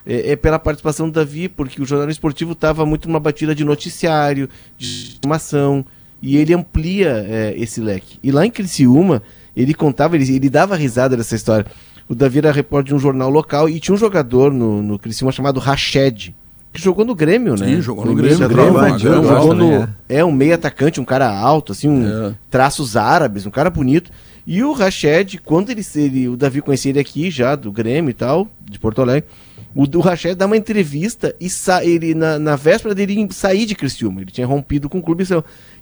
é, 0.05 0.31
é 0.31 0.35
pela 0.35 0.59
participação 0.59 1.09
do 1.09 1.13
Davi, 1.13 1.47
porque 1.47 1.81
o 1.81 1.85
jornalismo 1.85 2.17
esportivo 2.17 2.53
estava 2.53 2.85
muito 2.85 3.07
numa 3.07 3.19
batida 3.19 3.53
de 3.53 3.63
noticiário, 3.63 4.49
de 4.77 5.15
informação, 5.17 5.85
e 6.21 6.37
ele 6.37 6.53
amplia 6.53 7.25
é, 7.27 7.53
esse 7.57 7.81
leque. 7.81 8.19
E 8.23 8.31
lá 8.31 8.45
em 8.45 8.51
Criciúma, 8.51 9.21
ele 9.55 9.73
contava, 9.73 10.15
ele, 10.15 10.35
ele 10.35 10.49
dava 10.49 10.75
risada 10.75 11.17
dessa 11.17 11.35
história. 11.35 11.65
O 12.07 12.15
Davi 12.15 12.39
era 12.39 12.51
repórter 12.51 12.89
de 12.89 12.95
um 12.95 12.99
jornal 12.99 13.29
local 13.29 13.69
e 13.69 13.79
tinha 13.79 13.95
um 13.95 13.97
jogador 13.97 14.51
no, 14.51 14.81
no 14.81 14.99
Criciúma 14.99 15.31
chamado 15.31 15.59
Rached, 15.59 16.35
que 16.73 16.81
jogou 16.81 17.03
no 17.03 17.13
Grêmio, 17.13 17.55
né? 17.57 17.67
Sim, 17.67 17.81
jogou 17.81 18.05
no 18.05 18.15
Grêmio, 18.15 18.31
início 18.31 18.47
do 18.47 18.55
centroavante, 18.55 19.03
Grêmio, 19.03 19.19
é, 19.19 19.27
jogou 19.27 19.47
gosta, 19.47 19.55
no, 19.55 19.79
né? 19.79 19.89
é 20.07 20.23
um 20.23 20.31
meio 20.31 20.53
atacante, 20.53 21.01
um 21.01 21.05
cara 21.05 21.29
alto, 21.29 21.71
assim, 21.73 21.89
um 21.89 22.29
É. 22.29 22.33
traços 22.49 22.95
árabes, 22.95 23.45
um 23.45 23.51
cara 23.51 23.69
bonito. 23.69 24.09
E 24.47 24.63
o 24.63 24.71
Rached, 24.71 25.37
quando 25.39 25.69
ele, 25.69 25.85
ele, 25.95 26.27
o 26.29 26.37
Davi 26.37 26.61
conhecia 26.61 26.91
ele 26.91 26.99
aqui 26.99 27.29
já, 27.29 27.55
do 27.55 27.71
Grêmio 27.71 28.09
e 28.09 28.13
tal, 28.13 28.47
de 28.69 28.79
Porto 28.79 29.01
Alegre, 29.01 29.29
o, 29.75 29.83
o 29.83 30.01
Rached 30.01 30.35
dá 30.35 30.45
uma 30.45 30.57
entrevista 30.57 31.35
e 31.39 31.49
sa, 31.49 31.83
ele, 31.83 32.13
na, 32.13 32.37
na 32.37 32.55
véspera 32.55 32.93
dele 32.93 33.27
sair 33.31 33.65
de 33.65 33.75
Criciúma, 33.75 34.21
ele 34.21 34.31
tinha 34.31 34.47
rompido 34.47 34.89
com 34.89 34.99
o 34.99 35.01
clube. 35.01 35.23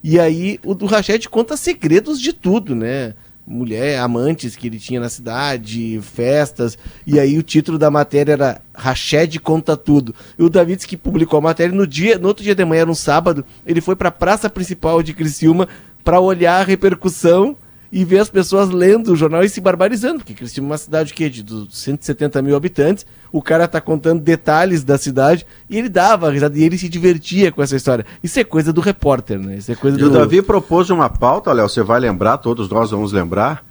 E 0.03 0.19
aí 0.19 0.59
o 0.63 0.73
do 0.73 0.85
Rached 0.85 1.27
conta 1.29 1.57
segredos 1.57 2.21
de 2.21 2.33
tudo, 2.33 2.75
né? 2.75 3.13
Mulher, 3.47 3.97
amantes 3.99 4.55
que 4.55 4.67
ele 4.67 4.77
tinha 4.77 4.99
na 4.99 5.09
cidade, 5.09 5.99
festas. 6.03 6.77
E 7.05 7.19
aí 7.19 7.35
o 7.35 7.41
título 7.41 7.79
da 7.79 7.89
matéria 7.89 8.33
era 8.33 8.61
Rached 8.75 9.39
conta 9.39 9.75
tudo. 9.75 10.13
E 10.37 10.43
o 10.43 10.49
David 10.49 10.85
que 10.85 10.95
publicou 10.95 11.39
a 11.39 11.41
matéria 11.41 11.75
no 11.75 11.87
dia, 11.87 12.19
no 12.19 12.27
outro 12.27 12.43
dia 12.43 12.53
de 12.53 12.63
manhã, 12.63 12.81
era 12.81 12.91
um 12.91 12.95
sábado, 12.95 13.43
ele 13.65 13.81
foi 13.81 13.95
para 13.95 14.09
a 14.09 14.11
praça 14.11 14.49
principal 14.49 15.01
de 15.01 15.13
Criciúma 15.13 15.67
para 16.03 16.19
olhar 16.19 16.61
a 16.61 16.63
repercussão 16.63 17.57
e 17.91 18.05
ver 18.05 18.19
as 18.19 18.29
pessoas 18.29 18.69
lendo 18.69 19.11
o 19.11 19.15
jornal 19.15 19.43
e 19.43 19.49
se 19.49 19.59
barbarizando, 19.59 20.19
porque 20.19 20.33
Criciúma 20.33 20.69
é 20.69 20.71
uma 20.71 20.77
cidade 20.77 21.13
que 21.13 21.29
de 21.29 21.41
dos 21.41 21.77
170 21.77 22.41
mil 22.41 22.55
habitantes, 22.55 23.05
o 23.31 23.41
cara 23.41 23.67
tá 23.67 23.81
contando 23.81 24.21
detalhes 24.21 24.83
da 24.83 24.97
cidade 24.97 25.45
e 25.69 25.77
ele 25.77 25.89
dava 25.89 26.29
risada 26.29 26.57
e 26.57 26.63
ele 26.63 26.77
se 26.77 26.87
divertia 26.87 27.51
com 27.51 27.63
essa 27.63 27.75
história. 27.75 28.05
Isso 28.23 28.39
é 28.39 28.43
coisa 28.43 28.71
do 28.71 28.81
repórter, 28.81 29.39
né? 29.39 29.55
Isso 29.57 29.71
é 29.71 29.75
coisa 29.75 29.97
E 29.97 30.01
do 30.01 30.07
o 30.07 30.09
Davi 30.11 30.41
propôs 30.41 30.89
uma 30.89 31.09
pauta, 31.09 31.51
Léo, 31.51 31.67
você 31.67 31.81
vai 31.81 31.99
lembrar, 31.99 32.37
todos 32.37 32.69
nós 32.69 32.91
vamos 32.91 33.11
lembrar, 33.11 33.65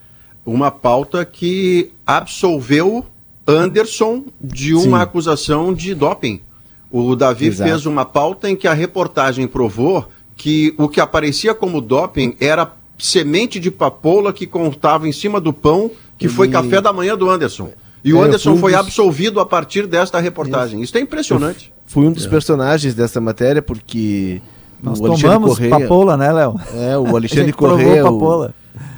uma 0.44 0.70
pauta 0.70 1.24
que 1.24 1.92
absolveu 2.06 3.06
Anderson 3.46 4.24
de 4.40 4.74
uma 4.74 4.98
Sim. 4.98 5.02
acusação 5.02 5.72
de 5.72 5.94
doping. 5.94 6.40
O 6.90 7.14
Davi 7.14 7.46
Exato. 7.46 7.70
fez 7.70 7.86
uma 7.86 8.04
pauta 8.04 8.48
em 8.50 8.56
que 8.56 8.66
a 8.66 8.72
reportagem 8.72 9.46
provou 9.46 10.08
que 10.36 10.74
o 10.78 10.88
que 10.88 11.00
aparecia 11.00 11.54
como 11.54 11.80
doping 11.80 12.36
era 12.40 12.64
semente 12.98 13.60
de 13.60 13.70
papoula 13.70 14.32
que 14.32 14.46
contava 14.46 15.08
em 15.08 15.12
cima 15.12 15.40
do 15.40 15.52
pão, 15.52 15.90
que 16.18 16.28
foi 16.28 16.48
café 16.48 16.80
da 16.80 16.92
manhã 16.92 17.16
do 17.16 17.30
Anderson. 17.30 17.70
E 18.04 18.12
o 18.12 18.22
É, 18.22 18.26
Anderson 18.26 18.52
fui 18.52 18.60
foi 18.60 18.72
dos- 18.72 18.80
absolvido 18.80 19.40
a 19.40 19.46
partir 19.46 19.86
desta 19.86 20.18
reportagem. 20.20 20.80
Isso 20.82 20.96
é 20.96 21.00
impressionante. 21.00 21.72
Fui 21.86 22.06
um 22.06 22.12
dos 22.12 22.26
personagens 22.26 22.94
dessa 22.94 23.20
matéria 23.20 23.62
porque 23.62 24.40
Nós 24.82 25.00
o 25.00 25.06
Alexandre 25.06 25.22
tomamos 25.34 25.50
Correia, 25.56 25.70
papoula, 25.80 26.16
né, 26.16 26.32
Léo? 26.32 26.60
É, 26.74 26.98
o 26.98 27.06
Alexandre 27.16 27.52
Correia, 27.52 28.04
o, 28.10 28.50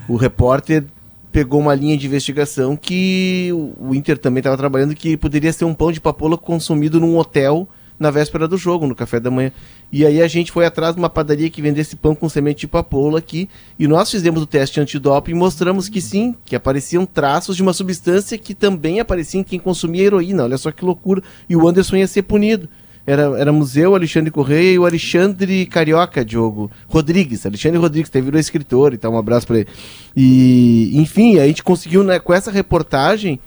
o 0.09 0.17
repórter 0.17 0.85
pegou 1.33 1.61
uma 1.61 1.75
linha 1.75 1.97
de 1.97 2.07
investigação 2.07 2.77
que 2.77 3.51
o 3.53 3.71
o 3.91 3.95
Inter 3.95 4.19
também 4.19 4.41
estava 4.41 4.57
trabalhando 4.57 4.95
que 4.95 5.17
poderia 5.17 5.53
ser 5.53 5.65
um 5.65 5.73
pão 5.75 5.93
de 5.93 6.01
papoula 6.01 6.37
consumido 6.37 6.99
num 7.01 7.17
hotel 7.17 7.69
na 8.01 8.11
véspera 8.11 8.49
do 8.49 8.57
jogo, 8.57 8.87
no 8.87 8.95
café 8.95 9.21
da 9.21 9.31
manhã. 9.31 9.53
E 9.93 10.07
aí 10.07 10.23
a 10.23 10.27
gente 10.27 10.51
foi 10.51 10.65
atrás 10.65 10.95
de 10.95 11.01
uma 11.01 11.11
padaria 11.11 11.51
que 11.51 11.61
vendesse 11.61 11.95
pão 11.95 12.15
com 12.15 12.29
semente 12.31 12.61
de 12.61 12.67
papoula 12.67 13.19
aqui, 13.19 13.47
e 13.79 13.87
nós 13.87 14.11
fizemos 14.11 14.43
o 14.43 14.47
teste 14.47 14.81
antidoping 14.81 15.33
e 15.33 15.35
mostramos 15.35 15.89
que 15.89 16.01
sim, 16.01 16.35
que 16.47 16.57
apareciam 16.57 17.05
traços 17.05 17.55
de 17.57 17.63
uma 17.63 17.75
substância 17.75 18.39
que 18.39 18.55
também 18.55 18.99
aparecia 18.99 19.39
em 19.39 19.45
quem 19.45 19.59
consumia 19.59 20.05
heroína. 20.05 20.45
Olha 20.45 20.57
só 20.57 20.73
que 20.73 20.85
loucura. 20.85 21.23
E 21.49 21.55
o 21.55 21.69
Anderson 21.69 21.97
ia 21.97 22.07
ser 22.07 22.23
punido. 22.23 22.69
Era, 23.07 23.23
era 23.39 23.53
museu, 23.53 23.95
Alexandre 23.95 24.31
Correia 24.31 24.73
e 24.73 24.79
o 24.79 24.87
Alexandre 24.87 25.67
Carioca, 25.67 26.25
Diogo 26.25 26.71
Rodrigues. 26.87 27.45
Alexandre 27.45 27.79
Rodrigues, 27.79 28.11
que 28.11 28.21
virou 28.21 28.39
escritor 28.39 28.95
e 28.95 28.99
tal, 28.99 29.13
um 29.13 29.19
abraço 29.19 29.47
pra 29.47 29.59
ele. 29.59 29.69
E, 30.17 30.93
enfim, 30.95 31.39
a 31.39 31.47
gente 31.47 31.63
conseguiu, 31.63 32.05
né, 32.05 32.19
com 32.19 32.33
essa 32.33 32.51
reportagem, 32.51 33.41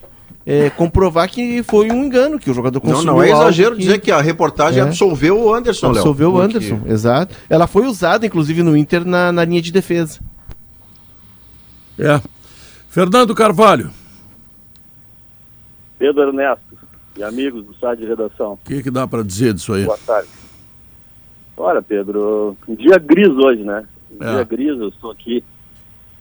é, 0.46 0.70
comprovar 0.70 1.30
que 1.30 1.64
foi 1.64 1.89
um 1.91 2.04
engano, 2.04 2.38
que 2.38 2.52
o 2.52 2.54
jogador 2.54 2.82
Não, 2.84 2.91
consumiu 2.91 3.14
não 3.14 3.24
é 3.24 3.32
algo 3.32 3.44
exagero 3.44 3.76
que- 3.76 3.82
dizer 3.82 4.00
que 4.00 4.12
a 4.12 4.20
reportagem 4.22 4.80
É. 4.80 4.84
absolveu 4.84 5.39
o 5.39 5.54
Anderson, 5.54 5.88
Léo. 5.88 5.98
Absolveu 6.00 6.30
o 6.30 6.32
Porque- 6.34 6.46
Anderson, 6.58 6.82
exato. 6.88 7.36
Ela 7.50 7.66
foi 7.68 7.86
usada, 7.88 8.26
inclusive, 8.26 8.62
no 8.64 8.76
Inter 8.76 9.06
na, 9.06 9.32
na 9.32 9.46
linha 9.46 9.62
de 9.62 9.72
defesa. 9.72 10.20
É. 11.98 12.20
Fernando 12.89 13.34
Carvalho. 13.34 13.89
Pedro 15.98 16.24
Ernesto, 16.24 16.78
e 17.18 17.24
amigos 17.24 17.66
do 17.66 17.74
site 17.76 18.00
de 18.00 18.06
redação. 18.08 18.54
O 18.54 18.58
que, 18.66 18.84
que 18.84 18.91
dá 18.91 19.08
para 19.08 19.24
dizer 19.24 19.54
disso 19.54 19.74
aí? 19.74 19.86
Boa 19.86 19.98
tarde. 20.06 20.28
Olha, 21.56 21.82
Pedro, 21.82 22.58
um 22.68 22.76
dia 22.76 22.98
gris 22.98 23.30
hoje, 23.30 23.64
né? 23.64 23.86
Um 24.20 24.24
É. 24.24 24.34
dia 24.36 24.44
gris, 24.44 24.78
eu 24.80 24.89
estou 24.89 25.12
aqui 25.12 25.44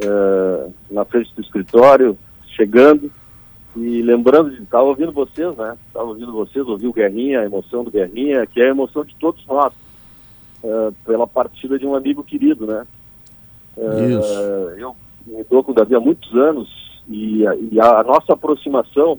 eh, 0.01 0.67
na 0.91 1.05
frente 1.05 1.33
do 1.35 1.41
escritório, 1.43 2.17
chegando 2.57 3.11
e 3.77 4.03
lembrando. 4.03 4.53
Estava 4.55 4.85
ouvindo 4.85 5.13
vocês, 5.13 5.57
né? 5.57 5.77
Estava 5.87 6.07
ouvindo 6.07 6.33
vocês, 6.33 6.67
ouvi 6.67 6.87
o 6.87 6.93
Guerrinha, 6.93 7.41
a 7.41 7.45
emoção 7.45 7.83
do 7.85 7.91
Guerrinha, 7.91 8.47
que 8.47 8.61
é 8.61 8.67
a 8.67 8.71
emoção 8.71 9.05
de 9.05 9.15
todos 9.17 9.45
nós, 9.47 9.73
eh, 10.65 10.91
pela 11.05 11.27
partida 11.27 11.79
de 11.79 11.87
um 11.87 11.95
amigo 11.95 12.23
querido, 12.23 12.67
né? 12.67 12.85
Eh, 13.77 14.11
Isso. 14.11 14.79
Eu 14.79 14.97
me 15.27 15.45
dou 15.45 15.63
com 15.65 15.73
o 15.73 15.75
Davi 15.75 15.95
há 15.95 16.01
muitos 16.01 16.35
anos 16.35 16.69
e, 17.09 17.47
a- 17.47 17.57
e 17.57 17.81
a, 17.81 18.01
a 18.01 18.03
nossa 18.05 18.33
aproximação 18.35 19.19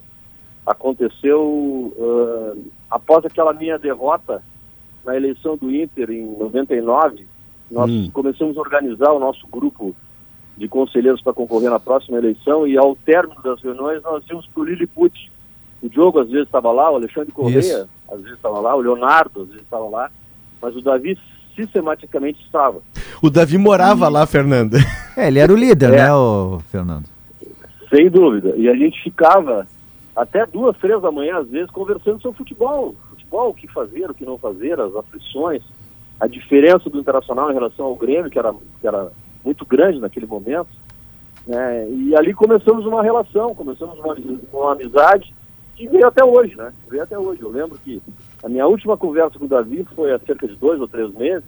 aconteceu 0.65 1.93
eh, 1.97 2.57
após 2.89 3.25
aquela 3.25 3.53
minha 3.53 3.77
derrota 3.77 4.41
na 5.05 5.15
eleição 5.15 5.57
do 5.57 5.73
Inter 5.73 6.09
em 6.11 6.25
99. 6.37 7.25
Nós 7.71 7.89
Hum. 7.89 8.09
começamos 8.13 8.57
a 8.57 8.61
organizar 8.61 9.11
o 9.11 9.19
nosso 9.19 9.45
grupo 9.47 9.95
de 10.57 10.67
conselheiros 10.67 11.21
para 11.21 11.33
concorrer 11.33 11.69
na 11.69 11.79
próxima 11.79 12.17
eleição 12.17 12.67
e 12.67 12.77
ao 12.77 12.95
término 12.95 13.41
das 13.41 13.61
reuniões 13.61 14.01
nós 14.03 14.23
íamos 14.29 14.45
para 14.47 14.61
o 14.61 14.65
Lilliput. 14.65 15.31
O 15.81 15.89
Diogo 15.89 16.19
às 16.19 16.29
vezes 16.29 16.45
estava 16.45 16.71
lá, 16.71 16.91
o 16.91 16.95
Alexandre 16.95 17.31
Correia 17.31 17.59
Isso. 17.59 17.89
às 18.11 18.19
vezes 18.21 18.35
estava 18.35 18.59
lá, 18.59 18.75
o 18.75 18.79
Leonardo 18.81 19.41
às 19.41 19.47
vezes 19.47 19.63
estava 19.63 19.89
lá, 19.89 20.09
mas 20.61 20.75
o 20.75 20.81
Davi 20.81 21.17
sistematicamente 21.55 22.41
estava. 22.43 22.79
O 23.21 23.29
Davi 23.29 23.57
morava 23.57 24.07
lá, 24.09 24.25
Fernanda. 24.25 24.77
É, 25.15 25.27
ele 25.27 25.37
era 25.37 25.53
o 25.53 25.55
líder, 25.55 25.93
É. 25.93 25.97
né, 25.97 26.13
o 26.15 26.59
Fernando? 26.71 27.05
Sem 27.87 28.09
dúvida. 28.09 28.55
E 28.57 28.67
a 28.67 28.73
gente 28.75 28.99
ficava 29.03 29.67
até 30.15 30.43
duas, 30.47 30.75
três 30.77 30.99
da 31.03 31.11
manhã, 31.11 31.37
às 31.37 31.47
vezes, 31.47 31.69
conversando 31.69 32.19
sobre 32.19 32.39
futebol. 32.39 32.95
Futebol, 33.11 33.49
o 33.51 33.53
que 33.53 33.67
fazer, 33.67 34.09
o 34.09 34.13
que 34.15 34.25
não 34.25 34.39
fazer, 34.39 34.79
as 34.79 34.95
aflições, 34.95 35.61
a 36.19 36.25
diferença 36.25 36.89
do 36.89 36.99
Internacional 36.99 37.51
em 37.51 37.53
relação 37.53 37.85
ao 37.85 37.95
Grêmio, 37.95 38.31
que 38.31 38.39
era, 38.39 38.51
que 38.81 38.87
era 38.87 39.11
muito 39.43 39.65
grande 39.65 39.99
naquele 39.99 40.25
momento. 40.25 40.67
né? 41.45 41.87
E 41.89 42.15
ali 42.15 42.33
começamos 42.33 42.85
uma 42.85 43.01
relação, 43.03 43.53
começamos 43.55 43.97
uma, 43.99 44.15
uma 44.53 44.71
amizade 44.73 45.33
que 45.75 45.87
veio 45.87 46.07
até 46.07 46.23
hoje, 46.23 46.55
né? 46.55 46.71
Veio 46.89 47.03
até 47.03 47.17
hoje. 47.17 47.41
Eu 47.41 47.49
lembro 47.49 47.77
que 47.83 48.01
a 48.43 48.49
minha 48.49 48.67
última 48.67 48.95
conversa 48.97 49.39
com 49.39 49.45
o 49.45 49.47
Davi 49.47 49.85
foi 49.95 50.13
há 50.13 50.19
cerca 50.19 50.47
de 50.47 50.55
dois 50.55 50.79
ou 50.79 50.87
três 50.87 51.11
meses. 51.13 51.43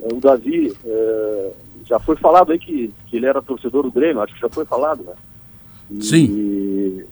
Eh, 0.00 0.08
O 0.14 0.20
Davi, 0.20 0.72
eh, 0.84 1.52
já 1.84 1.98
foi 1.98 2.16
falado 2.16 2.52
aí 2.52 2.58
que, 2.58 2.92
que 3.08 3.16
ele 3.16 3.26
era 3.26 3.42
torcedor 3.42 3.82
do 3.82 3.90
Grêmio, 3.90 4.22
acho 4.22 4.34
que 4.34 4.40
já 4.40 4.48
foi 4.48 4.64
falado, 4.64 5.02
né? 5.02 5.12
E- 5.90 6.02
Sim. 6.02 7.04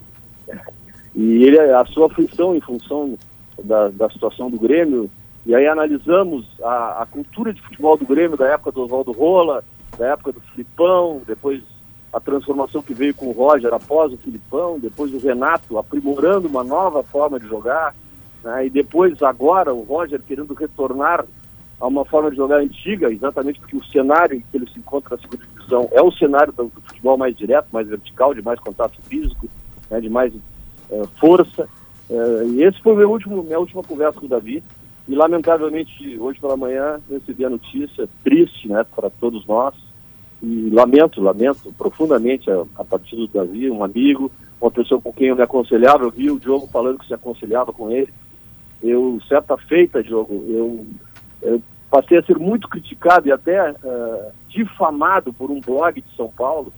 E 1.14 1.44
ele, 1.44 1.58
a 1.58 1.84
sua 1.86 2.06
aflição 2.06 2.54
em 2.54 2.60
função 2.60 3.18
da, 3.64 3.88
da 3.88 4.08
situação 4.10 4.48
do 4.50 4.58
Grêmio, 4.58 5.10
e 5.44 5.54
aí 5.54 5.66
analisamos 5.66 6.46
a, 6.62 7.02
a 7.02 7.06
cultura 7.06 7.52
de 7.52 7.60
futebol 7.60 7.96
do 7.96 8.06
Grêmio 8.06 8.36
da 8.36 8.46
época 8.46 8.70
do 8.72 8.82
Oswaldo 8.82 9.10
Rola, 9.12 9.64
da 10.00 10.06
época 10.06 10.32
do 10.32 10.40
Filipão, 10.40 11.20
depois 11.26 11.62
a 12.10 12.18
transformação 12.18 12.82
que 12.82 12.94
veio 12.94 13.14
com 13.14 13.26
o 13.26 13.32
Roger 13.32 13.72
após 13.72 14.10
o 14.12 14.16
Filipão, 14.16 14.80
depois 14.80 15.12
o 15.12 15.18
Renato 15.18 15.78
aprimorando 15.78 16.48
uma 16.48 16.64
nova 16.64 17.02
forma 17.02 17.38
de 17.38 17.46
jogar, 17.46 17.94
né, 18.42 18.66
e 18.66 18.70
depois 18.70 19.22
agora 19.22 19.74
o 19.74 19.82
Roger 19.82 20.20
querendo 20.26 20.54
retornar 20.54 21.26
a 21.78 21.86
uma 21.86 22.04
forma 22.06 22.30
de 22.30 22.36
jogar 22.38 22.56
antiga, 22.56 23.12
exatamente 23.12 23.60
porque 23.60 23.76
o 23.76 23.84
cenário 23.84 24.38
em 24.38 24.40
que 24.40 24.56
ele 24.56 24.68
se 24.70 24.78
encontra 24.78 25.16
na 25.16 25.22
segunda 25.22 25.44
divisão 25.46 25.88
é 25.92 26.00
o 26.00 26.10
cenário 26.10 26.52
do, 26.52 26.70
futebol 26.86 27.18
mais 27.18 27.36
direto, 27.36 27.68
mais 27.70 27.86
vertical, 27.86 28.34
de 28.34 28.42
mais 28.42 28.58
contato 28.58 28.98
físico, 29.02 29.48
né, 29.90 30.00
de 30.00 30.08
mais 30.08 30.32
eh, 30.90 31.02
força. 31.18 31.68
Eh, 32.08 32.44
e 32.48 32.62
esse 32.62 32.80
foi 32.80 32.96
meu 32.96 33.10
último, 33.10 33.42
minha 33.42 33.58
última 33.58 33.82
conversa 33.82 34.18
com 34.18 34.26
o 34.26 34.28
Davi. 34.28 34.62
E 35.08 35.14
lamentavelmente 35.14 36.18
hoje 36.18 36.38
pela 36.38 36.56
manhã 36.56 37.00
recebi 37.10 37.44
a 37.44 37.50
notícia 37.50 38.08
triste, 38.22 38.68
né, 38.68 38.84
para 38.94 39.08
todos 39.08 39.46
nós. 39.46 39.74
E 40.42 40.70
lamento, 40.70 41.20
lamento 41.20 41.72
profundamente 41.76 42.50
a, 42.50 42.64
a 42.76 42.84
do 42.84 43.26
Davi, 43.28 43.70
um 43.70 43.84
amigo, 43.84 44.30
uma 44.60 44.70
pessoa 44.70 45.00
com 45.00 45.12
quem 45.12 45.28
eu 45.28 45.36
me 45.36 45.42
aconselhava. 45.42 46.04
Eu 46.04 46.10
vi 46.10 46.30
o 46.30 46.38
Diogo 46.38 46.66
falando 46.68 46.98
que 46.98 47.06
se 47.06 47.14
aconselhava 47.14 47.72
com 47.72 47.90
ele. 47.90 48.12
Eu 48.82 49.20
certa 49.28 49.56
feita, 49.58 50.02
Diogo, 50.02 50.44
eu, 50.48 50.86
eu 51.42 51.62
passei 51.90 52.18
a 52.18 52.22
ser 52.22 52.38
muito 52.38 52.68
criticado 52.68 53.28
e 53.28 53.32
até 53.32 53.70
eh, 53.70 54.30
difamado 54.48 55.32
por 55.32 55.50
um 55.50 55.60
blog 55.60 56.00
de 56.00 56.16
São 56.16 56.28
Paulo 56.30 56.72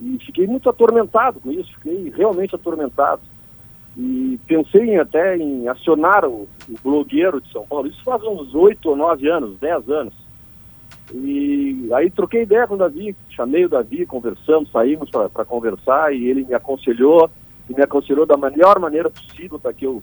e 0.00 0.18
fiquei 0.24 0.46
muito 0.46 0.68
atormentado 0.68 1.40
com 1.40 1.50
isso, 1.50 1.72
fiquei 1.74 2.12
realmente 2.14 2.54
atormentado. 2.54 3.22
E 3.96 4.38
pensei 4.46 4.90
em, 4.90 4.98
até 4.98 5.36
em 5.36 5.68
acionar 5.68 6.24
o, 6.24 6.46
o 6.68 6.78
blogueiro 6.82 7.40
de 7.40 7.50
São 7.50 7.66
Paulo, 7.66 7.86
isso 7.86 8.02
faz 8.04 8.22
uns 8.22 8.54
oito 8.54 8.90
ou 8.90 8.96
nove 8.96 9.28
anos, 9.28 9.58
dez 9.58 9.88
anos. 9.88 10.14
E 11.12 11.88
aí 11.92 12.10
troquei 12.10 12.42
ideia 12.42 12.66
com 12.66 12.74
o 12.74 12.78
Davi, 12.78 13.14
chamei 13.30 13.64
o 13.64 13.68
Davi, 13.68 14.06
conversamos, 14.06 14.70
saímos 14.70 15.10
para 15.10 15.44
conversar 15.44 16.12
e 16.14 16.28
ele 16.28 16.44
me 16.44 16.54
aconselhou, 16.54 17.30
e 17.70 17.74
me 17.74 17.82
aconselhou 17.82 18.26
da 18.26 18.36
melhor 18.36 18.78
maneira 18.78 19.08
possível 19.10 19.58
para 19.58 19.72
que 19.72 19.86
eu 19.86 20.02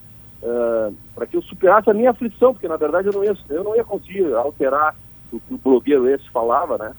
para 1.15 1.25
que 1.25 1.37
eu 1.37 1.41
superasse 1.41 1.89
a 1.89 1.93
minha 1.93 2.09
aflição, 2.09 2.53
porque 2.53 2.67
na 2.67 2.75
verdade 2.75 3.07
eu 3.07 3.13
não 3.13 3.23
ia, 3.23 3.35
eu 3.49 3.63
não 3.63 3.75
ia 3.75 3.83
conseguir 3.83 4.33
alterar 4.33 4.93
o 5.31 5.39
que 5.39 5.53
o 5.53 5.57
blogueiro 5.57 6.07
esse 6.09 6.29
falava, 6.29 6.77
né? 6.77 6.91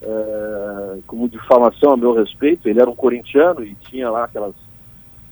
Eh, 0.00 0.98
como 1.06 1.28
difamação 1.28 1.92
a 1.92 1.96
meu 1.96 2.12
respeito, 2.12 2.68
ele 2.68 2.80
era 2.80 2.88
um 2.88 2.94
corintiano 2.94 3.64
e 3.64 3.74
tinha 3.74 4.10
lá 4.10 4.24
aquelas, 4.24 4.54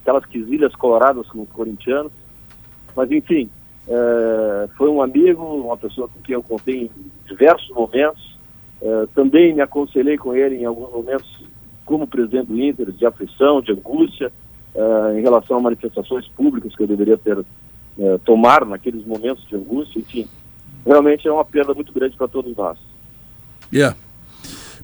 aquelas 0.02 0.24
quesilhas 0.26 0.74
coloradas 0.74 1.28
com 1.28 1.42
os 1.42 1.48
corintianos. 1.50 2.12
Mas 2.94 3.10
enfim, 3.10 3.48
eh, 3.90 4.68
foi 4.78 4.88
um 4.88 5.02
amigo, 5.02 5.42
uma 5.42 5.76
pessoa 5.76 6.06
com 6.06 6.20
quem 6.20 6.34
eu 6.34 6.42
contei 6.42 6.84
em 6.84 6.90
diversos 7.26 7.68
momentos. 7.70 8.38
Eh, 8.80 9.08
também 9.16 9.52
me 9.52 9.60
aconselhei 9.60 10.16
com 10.16 10.32
ele 10.32 10.58
em 10.58 10.64
alguns 10.64 10.92
momentos 10.92 11.28
como 11.84 12.06
presidente 12.06 12.46
do 12.46 12.62
Inter, 12.62 12.92
de 12.92 13.04
aflição, 13.04 13.60
de 13.60 13.72
angústia, 13.72 14.30
eh, 14.72 15.18
em 15.18 15.22
relação 15.22 15.56
a 15.56 15.60
manifestações 15.60 16.28
públicas 16.28 16.74
que 16.74 16.82
eu 16.82 16.86
deveria 16.86 17.18
ter 17.18 17.44
tomar 18.24 18.64
naqueles 18.64 19.04
momentos 19.04 19.46
de 19.46 19.54
angústia, 19.56 19.98
enfim. 19.98 20.26
Realmente 20.86 21.28
é 21.28 21.32
uma 21.32 21.44
perda 21.44 21.74
muito 21.74 21.92
grande 21.92 22.16
para 22.16 22.28
todos 22.28 22.56
nós. 22.56 22.78
Yeah. 23.70 23.94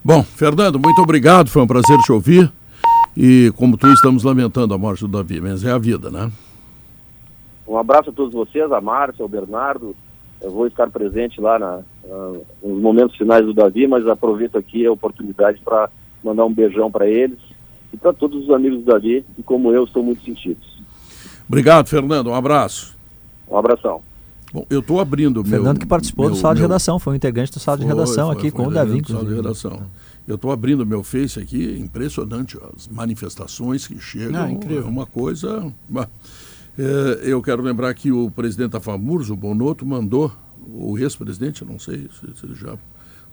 Bom, 0.04 0.22
Fernando, 0.22 0.78
muito 0.78 1.00
obrigado, 1.00 1.48
foi 1.48 1.62
um 1.62 1.66
prazer 1.66 1.98
te 2.00 2.12
ouvir. 2.12 2.52
E 3.16 3.50
como 3.57 3.78
tu, 3.78 3.86
estamos 3.86 4.22
lamentando 4.22 4.74
a 4.74 4.78
morte 4.78 5.00
do 5.00 5.09
Davi, 5.09 5.40
mas 5.40 5.64
é 5.64 5.70
a 5.70 5.78
vida, 5.78 6.11
né? 6.11 6.30
Um 7.67 7.77
abraço 7.77 8.11
a 8.11 8.12
todos 8.12 8.33
vocês, 8.33 8.71
a 8.71 8.81
Márcia, 8.81 9.23
ao 9.23 9.29
Bernardo. 9.29 9.95
Eu 10.41 10.51
vou 10.51 10.67
estar 10.67 10.89
presente 10.91 11.41
lá 11.41 11.59
na, 11.59 11.81
ah, 12.09 12.33
nos 12.62 12.81
momentos 12.81 13.17
finais 13.17 13.45
do 13.45 13.55
Davi, 13.55 13.87
mas 13.87 14.07
aproveito 14.07 14.57
aqui 14.57 14.87
a 14.87 14.93
oportunidade 14.93 15.61
para 15.64 15.89
mandar 16.23 16.45
um 16.45 16.53
beijão 16.53 16.91
para 16.91 17.09
eles 17.09 17.39
e 17.93 17.97
para 17.97 18.12
todos 18.12 18.45
os 18.45 18.51
amigos 18.51 18.81
do 18.81 18.85
Davi, 18.85 19.25
que 19.35 19.43
como 19.43 19.73
eu 19.73 19.85
estão 19.85 20.03
muito 20.03 20.25
sentidos. 20.25 20.77
Obrigado, 21.49 21.89
Fernando, 21.89 22.29
um 22.29 22.35
abraço. 22.35 22.95
Um 23.49 23.57
abração. 23.57 24.01
Bom, 24.53 24.67
eu 24.71 24.81
estou 24.81 25.01
abrindo 25.01 25.39
o 25.39 25.43
meu... 25.43 25.51
Fernando 25.51 25.79
que 25.79 25.87
participou 25.87 26.27
do 26.27 26.33
meu- 26.33 26.41
sala 26.41 26.55
de 26.55 26.61
meu- 26.61 26.69
redação, 26.69 26.99
foi 26.99 27.12
um 27.14 27.17
integrante 27.17 27.53
do 27.53 27.61
sala 27.61 27.79
de 27.79 27.85
redação 27.85 28.27
foi, 28.29 28.37
aqui 28.37 28.51
foi 28.51 28.64
com 28.64 28.71
o 28.71 28.75
Davi, 28.75 29.01
do 29.01 29.12
sala 29.12 29.25
de 29.25 29.35
redação. 29.35 29.83
Eu 30.27 30.35
estou 30.35 30.51
abrindo 30.51 30.85
meu 30.85 31.05
Face 31.05 31.39
aqui, 31.39 31.79
impressionante 31.81 32.59
as 32.77 32.89
manifestações 32.89 33.87
que 33.87 34.01
chegam. 34.01 34.43
Ah, 34.43 34.51
incrível. 34.51 34.83
É 34.85 34.89
uma 34.89 35.07
coisa. 35.07 35.73
É, 36.79 37.20
eu 37.22 37.41
quero 37.41 37.62
lembrar 37.62 37.93
que 37.95 38.12
o 38.12 38.31
presidente 38.31 38.72
da 38.72 38.81
FAMURS, 38.81 39.31
o 39.31 39.37
Bonotto, 39.37 39.87
mandou, 39.87 40.31
o 40.68 40.99
ex-presidente, 40.99 41.64
não 41.64 41.79
sei 41.79 42.09
se, 42.20 42.45
ele 42.45 42.55
já 42.55 42.77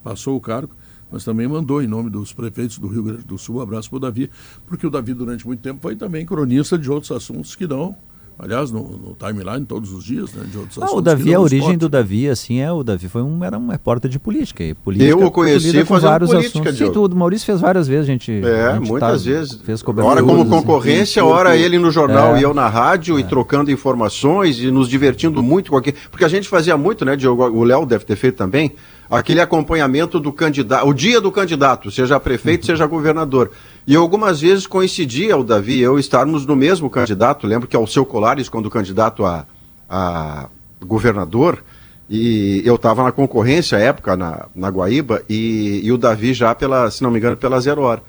passou 0.01 0.37
o 0.37 0.41
cargo, 0.41 0.73
mas 1.11 1.25
também 1.25 1.47
mandou 1.47 1.81
em 1.81 1.87
nome 1.87 2.09
dos 2.09 2.31
prefeitos 2.31 2.77
do 2.77 2.87
Rio 2.87 3.03
Grande 3.03 3.23
do 3.23 3.37
Sul, 3.37 3.61
abraço 3.61 3.89
para 3.89 3.97
o 3.97 3.99
Davi, 3.99 4.29
porque 4.65 4.87
o 4.87 4.89
Davi 4.89 5.13
durante 5.13 5.45
muito 5.45 5.59
tempo 5.59 5.81
foi 5.81 5.95
também 5.95 6.25
cronista 6.25 6.77
de 6.77 6.89
outros 6.89 7.11
assuntos 7.11 7.55
que 7.55 7.67
não, 7.67 7.95
aliás, 8.39 8.71
no, 8.71 8.81
no 8.81 9.15
timeline 9.17 9.65
todos 9.65 9.91
os 9.93 10.03
dias, 10.03 10.33
né, 10.33 10.43
de 10.49 10.57
outros 10.57 10.77
Ah, 10.77 10.85
assuntos. 10.85 10.99
o 10.99 11.01
Davi, 11.01 11.23
que 11.23 11.33
a 11.33 11.39
origem 11.39 11.59
esporte. 11.59 11.77
do 11.79 11.89
Davi, 11.89 12.29
assim, 12.29 12.59
é 12.59 12.71
o 12.71 12.83
Davi 12.83 13.07
foi 13.07 13.21
um, 13.21 13.43
era 13.43 13.57
um 13.57 13.67
repórter 13.69 14.09
de 14.09 14.19
política. 14.19 14.63
E 14.63 14.73
política 14.73 15.09
Eu 15.09 15.25
o 15.25 15.31
conheci 15.31 15.83
fazendo 15.85 16.09
vários 16.09 16.29
política, 16.31 16.59
assuntos. 16.69 16.77
Sim, 16.87 16.91
tudo. 16.93 17.13
O 17.13 17.15
Maurício 17.17 17.45
fez 17.45 17.61
várias 17.61 17.87
vezes, 17.87 18.03
a 18.09 18.11
gente. 18.11 18.31
É, 18.43 18.67
a 18.67 18.73
gente 18.77 18.87
muitas 18.89 19.23
tá- 19.23 19.29
vezes. 19.29 19.53
Fez 19.63 19.81
cobertura. 19.81 20.15
Hora 20.15 20.23
como 20.23 20.41
assim. 20.41 20.49
concorrência, 20.49 21.23
hora 21.25 21.55
ele 21.55 21.77
no 21.77 21.91
jornal 21.91 22.35
É. 22.35 22.39
e 22.39 22.43
eu 22.43 22.53
na 22.53 22.67
rádio 22.67 23.19
e 23.19 23.23
trocando 23.23 23.71
informações 23.71 24.59
e 24.59 24.69
nos 24.71 24.87
divertindo 24.89 25.41
muito 25.41 25.71
com 25.71 25.77
aquilo. 25.77 25.97
Porque 26.11 26.25
a 26.25 26.27
gente 26.29 26.47
fazia 26.49 26.75
muito, 26.77 27.05
né, 27.05 27.15
Diogo? 27.15 27.43
O 27.49 27.63
Léo 27.63 27.85
deve 27.85 28.03
ter 28.05 28.15
feito 28.15 28.35
também, 28.35 28.71
aquele 29.15 29.39
acompanhamento 29.39 30.19
do 30.19 30.33
candidato, 30.33 30.87
o 30.87 30.93
dia 30.93 31.21
do 31.21 31.31
candidato, 31.31 31.91
seja 31.91 32.19
prefeito, 32.19 32.65
seja 32.65 32.85
governador. 32.87 33.51
E 33.85 33.95
algumas 33.95 34.41
vezes 34.41 34.65
coincidia 34.65 35.37
o 35.37 35.43
Davi 35.43 35.75
e 35.75 35.81
eu 35.81 35.99
estarmos 35.99 36.45
no 36.45 36.55
mesmo 36.55 36.89
candidato. 36.89 37.45
Lembro 37.45 37.67
que 37.67 37.75
ao 37.75 37.85
seu 37.85 38.05
Colares, 38.05 38.49
quando 38.49 38.69
candidato 38.69 39.23
a, 39.23 39.45
a 39.89 40.47
governador, 40.83 41.63
e 42.09 42.61
eu 42.65 42.75
estava 42.75 43.03
na 43.03 43.11
concorrência 43.11 43.77
à 43.77 43.81
época, 43.81 44.15
na, 44.15 44.47
na 44.55 44.69
Guaíba, 44.69 45.21
e, 45.29 45.81
e 45.83 45.91
o 45.91 45.97
Davi 45.97 46.33
já, 46.33 46.53
pela, 46.53 46.89
se 46.89 47.03
não 47.03 47.11
me 47.11 47.19
engano, 47.19 47.37
pela 47.37 47.59
zero 47.59 47.81
hora. 47.81 48.01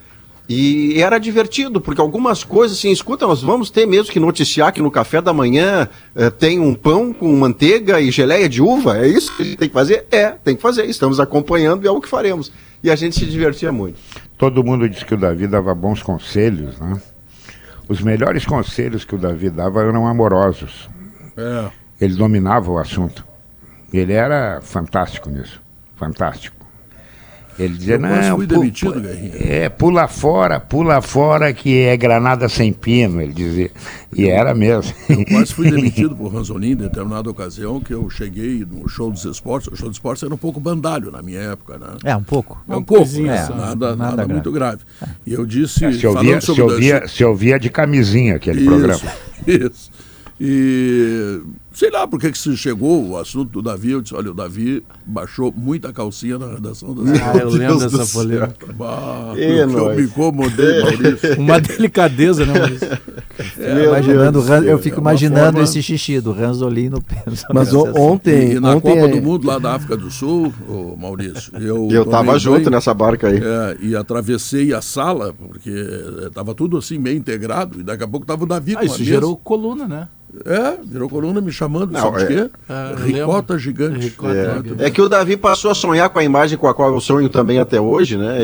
E 0.47 1.01
era 1.01 1.19
divertido, 1.19 1.81
porque 1.81 2.01
algumas 2.01 2.45
coisas, 2.45 2.77
assim, 2.77 2.91
escuta, 2.91 3.27
nós 3.27 3.43
vamos 3.43 3.71
ter 3.71 3.87
mesmo 3.87 4.13
que 4.13 4.21
noticiar 4.21 4.73
que 4.73 4.83
no 4.83 4.91
café 4.91 5.23
da 5.23 5.33
manhã 5.33 5.89
eh, 6.15 6.29
tem 6.29 6.61
um 6.61 6.75
pão 6.75 7.15
com 7.15 7.35
manteiga 7.35 7.99
e 7.99 8.11
geleia 8.11 8.47
de 8.47 8.61
uva. 8.61 8.99
É 8.99 9.09
isso 9.09 9.35
que 9.35 9.43
a 9.43 9.47
gente 9.47 9.57
tem 9.57 9.69
que 9.69 9.75
fazer? 9.75 10.07
É, 10.11 10.31
tem 10.33 10.55
que 10.55 10.61
fazer. 10.61 10.85
Estamos 10.85 11.19
acompanhando 11.19 11.85
e 11.85 11.89
é 11.89 11.91
o 11.91 11.99
que 11.99 12.09
faremos. 12.09 12.53
E 12.83 12.91
a 12.91 12.97
gente 12.97 13.19
se 13.19 13.25
divertia 13.25 13.73
muito. 13.73 13.99
Todo 14.37 14.63
mundo 14.63 14.87
diz 14.87 15.03
que 15.03 15.15
o 15.15 15.17
Davi 15.17 15.47
dava 15.47 15.75
bons 15.75 16.03
conselhos, 16.03 16.79
né? 16.79 17.01
Os 17.89 18.03
melhores 18.03 18.45
conselhos 18.45 19.05
que 19.05 19.15
o 19.15 19.19
Davi 19.19 19.49
dava 19.49 19.83
eram 19.83 20.07
amorosos. 20.07 20.91
É. 21.39 21.71
Ele 21.99 22.15
dominava 22.15 22.71
o 22.71 22.79
assunto. 22.79 23.25
Ele 23.91 24.13
era 24.13 24.61
fantástico 24.61 25.31
nisso. 25.31 25.63
Fantástico. 25.97 26.64
Ele 27.59 27.75
dizia, 27.77 27.95
Eu 27.95 28.01
quase 28.01 28.29
não, 28.29 28.37
fui 28.37 28.47
pu- 28.47 28.55
demitido, 28.55 29.03
é, 29.41 29.69
pula 29.69 30.09
fora, 30.09 30.59
pula 30.59 31.01
fora 31.01 31.53
que 31.53 31.83
é 31.83 31.97
granada 31.97 32.49
sem 32.49 32.73
pino, 32.73 33.21
ele 33.23 33.33
dizia. 33.33 33.71
E 34.17 34.27
era 34.29 34.53
mesmo. 34.55 34.93
Eu 35.09 35.25
quase 35.25 35.55
fui 35.55 35.71
demitido 35.71 36.17
por 36.17 36.33
Ranzolin 36.33 36.73
em 36.73 36.77
determinada 36.77 37.31
ocasião 37.31 37.81
que 37.81 37.95
eu 37.95 38.11
cheguei 38.11 38.65
no 38.69 38.89
show 38.89 39.11
dos 39.11 39.25
esportes. 39.25 39.69
O 39.73 39.77
show 39.77 39.89
dos 39.89 39.97
esportes 39.97 40.23
era 40.25 40.35
um 40.35 40.39
pouco 40.39 40.59
bandalho 40.59 41.11
na 41.13 41.23
minha 41.23 41.41
época, 41.41 41.79
né? 41.79 41.87
É, 42.05 42.17
um 42.17 42.23
pouco. 42.25 42.61
É 42.69 42.75
um 42.77 42.83
pouco, 42.83 43.03
coisinha 43.05 43.47
só. 43.47 43.55
nada, 43.55 43.75
Nada 43.91 43.97
nada, 43.97 44.17
grave. 44.17 44.33
muito 44.33 44.51
grave. 44.53 44.79
E 45.27 45.33
eu 45.33 45.47
disse, 45.47 45.85
É, 45.85 45.93
se, 45.93 46.07
ouvia, 46.07 46.41
falando 46.41 46.43
se, 46.43 46.61
ouvia, 46.63 47.09
se 47.09 47.25
ouvia 47.25 47.59
de 47.59 47.71
camisinha 47.71 48.35
aquele 48.37 48.61
Isso, 48.61 48.69
programa. 48.71 49.01
Isso. 49.47 49.91
E 50.41 51.41
sei 51.75 51.91
lá 51.91 52.07
por 52.07 52.19
que 52.21 52.31
que 52.33 52.39
se 52.39 52.57
chegou 52.57 53.09
o 53.11 53.17
assunto 53.19 53.51
do 53.51 53.63
Davi. 53.63 53.91
Eu 53.91 54.01
disse: 54.01 54.15
olha, 54.15 54.31
o 54.31 54.35
Davi 54.35 54.83
baixou 55.05 55.53
muita 55.57 55.93
calcinha 55.93 56.39
na 56.39 56.47
redação 56.55 56.95
das 56.95 57.21
Ah, 57.21 57.37
eu 57.37 57.49
lembro 57.51 57.79
dessa 57.79 58.07
polêmica. 58.19 58.73
Bah, 58.73 59.35
E 59.37 59.59
eu 59.59 59.67
nós? 59.67 59.97
me 59.97 60.05
incomodei, 60.05 60.81
Maurício. 60.83 61.35
Uma 61.41 61.61
delicadeza, 61.61 62.47
né, 62.47 62.59
Maurício? 62.59 62.89
É, 63.59 63.85
imaginando, 63.87 64.41
Ran- 64.41 64.63
eu 64.65 64.79
fico 64.79 64.97
É 64.97 65.01
imaginando 65.01 65.45
forma- 65.53 65.63
esse 65.65 65.83
xixi 65.83 66.21
do 66.21 66.33
Ranzolin 66.33 66.89
no 66.89 67.01
pensamento. 67.03 67.47
Mas 67.53 67.73
o- 67.75 67.93
ontem- 68.01 68.53
E 68.53 68.61
na 68.61 68.77
ontem 68.77 68.95
Copa 68.95 69.09
é- 69.09 69.09
do 69.09 69.23
Mundo 69.23 69.47
lá 69.47 69.59
da 69.59 69.75
África 69.75 69.97
do 69.97 70.11
Sul, 70.11 70.53
ô 70.69 70.97
Maurício, 70.97 71.51
eu, 71.61 71.89
Eu 71.91 72.05
tava 72.07 72.39
junto 72.39 72.71
nessa 72.71 72.95
barca 72.95 73.29
aí. 73.29 73.39
é, 73.43 73.77
e 73.81 73.97
atravessei 73.97 74.73
a 74.73 74.81
sala, 74.81 75.33
porque 75.35 75.71
eh, 75.71 76.31
tava 76.33 76.55
tudo 76.55 76.77
assim 76.79 76.99
meio 76.99 77.17
integrado, 77.17 77.81
e 77.81 77.83
daqui 77.83 78.05
a 78.05 78.09
pouco 78.09 78.25
tava 78.27 78.45
o 78.45 78.47
Davi 78.47 78.73
Ah, 78.73 78.77
com 78.77 78.83
a 78.83 78.85
isso 78.87 78.99
mesa. 78.99 79.05
gerou 79.11 79.37
coluna, 79.37 79.87
né? 79.89 80.09
É, 80.45 80.77
virou 80.85 81.09
coluna 81.09 81.41
me 81.41 81.53
chamando, 81.65 81.91
Não, 81.93 82.01
sabe 82.01 82.19
de 82.19 82.25
é- 82.25 82.27
quê? 82.45 82.51
Ah, 82.69 82.93
eu 82.99 83.05
Ricota 83.07 83.59
gigante. 83.59 83.99
Ricota 83.99 84.35
É. 84.35 84.55
gigante. 84.57 84.85
É 84.85 84.91
que 84.91 85.01
o 85.01 85.09
Davi 85.09 85.37
passou 85.37 85.71
a 85.71 85.75
sonhar 85.75 86.09
com 86.11 86.19
a 86.19 86.25
imagem 86.25 86.57
com 86.59 86.69
a 86.69 86.75
qual 86.75 86.93
eu 86.93 87.01
sonho 87.01 87.29
também 87.29 87.59
até 87.59 87.81
hoje, 87.81 88.17
né? 88.17 88.39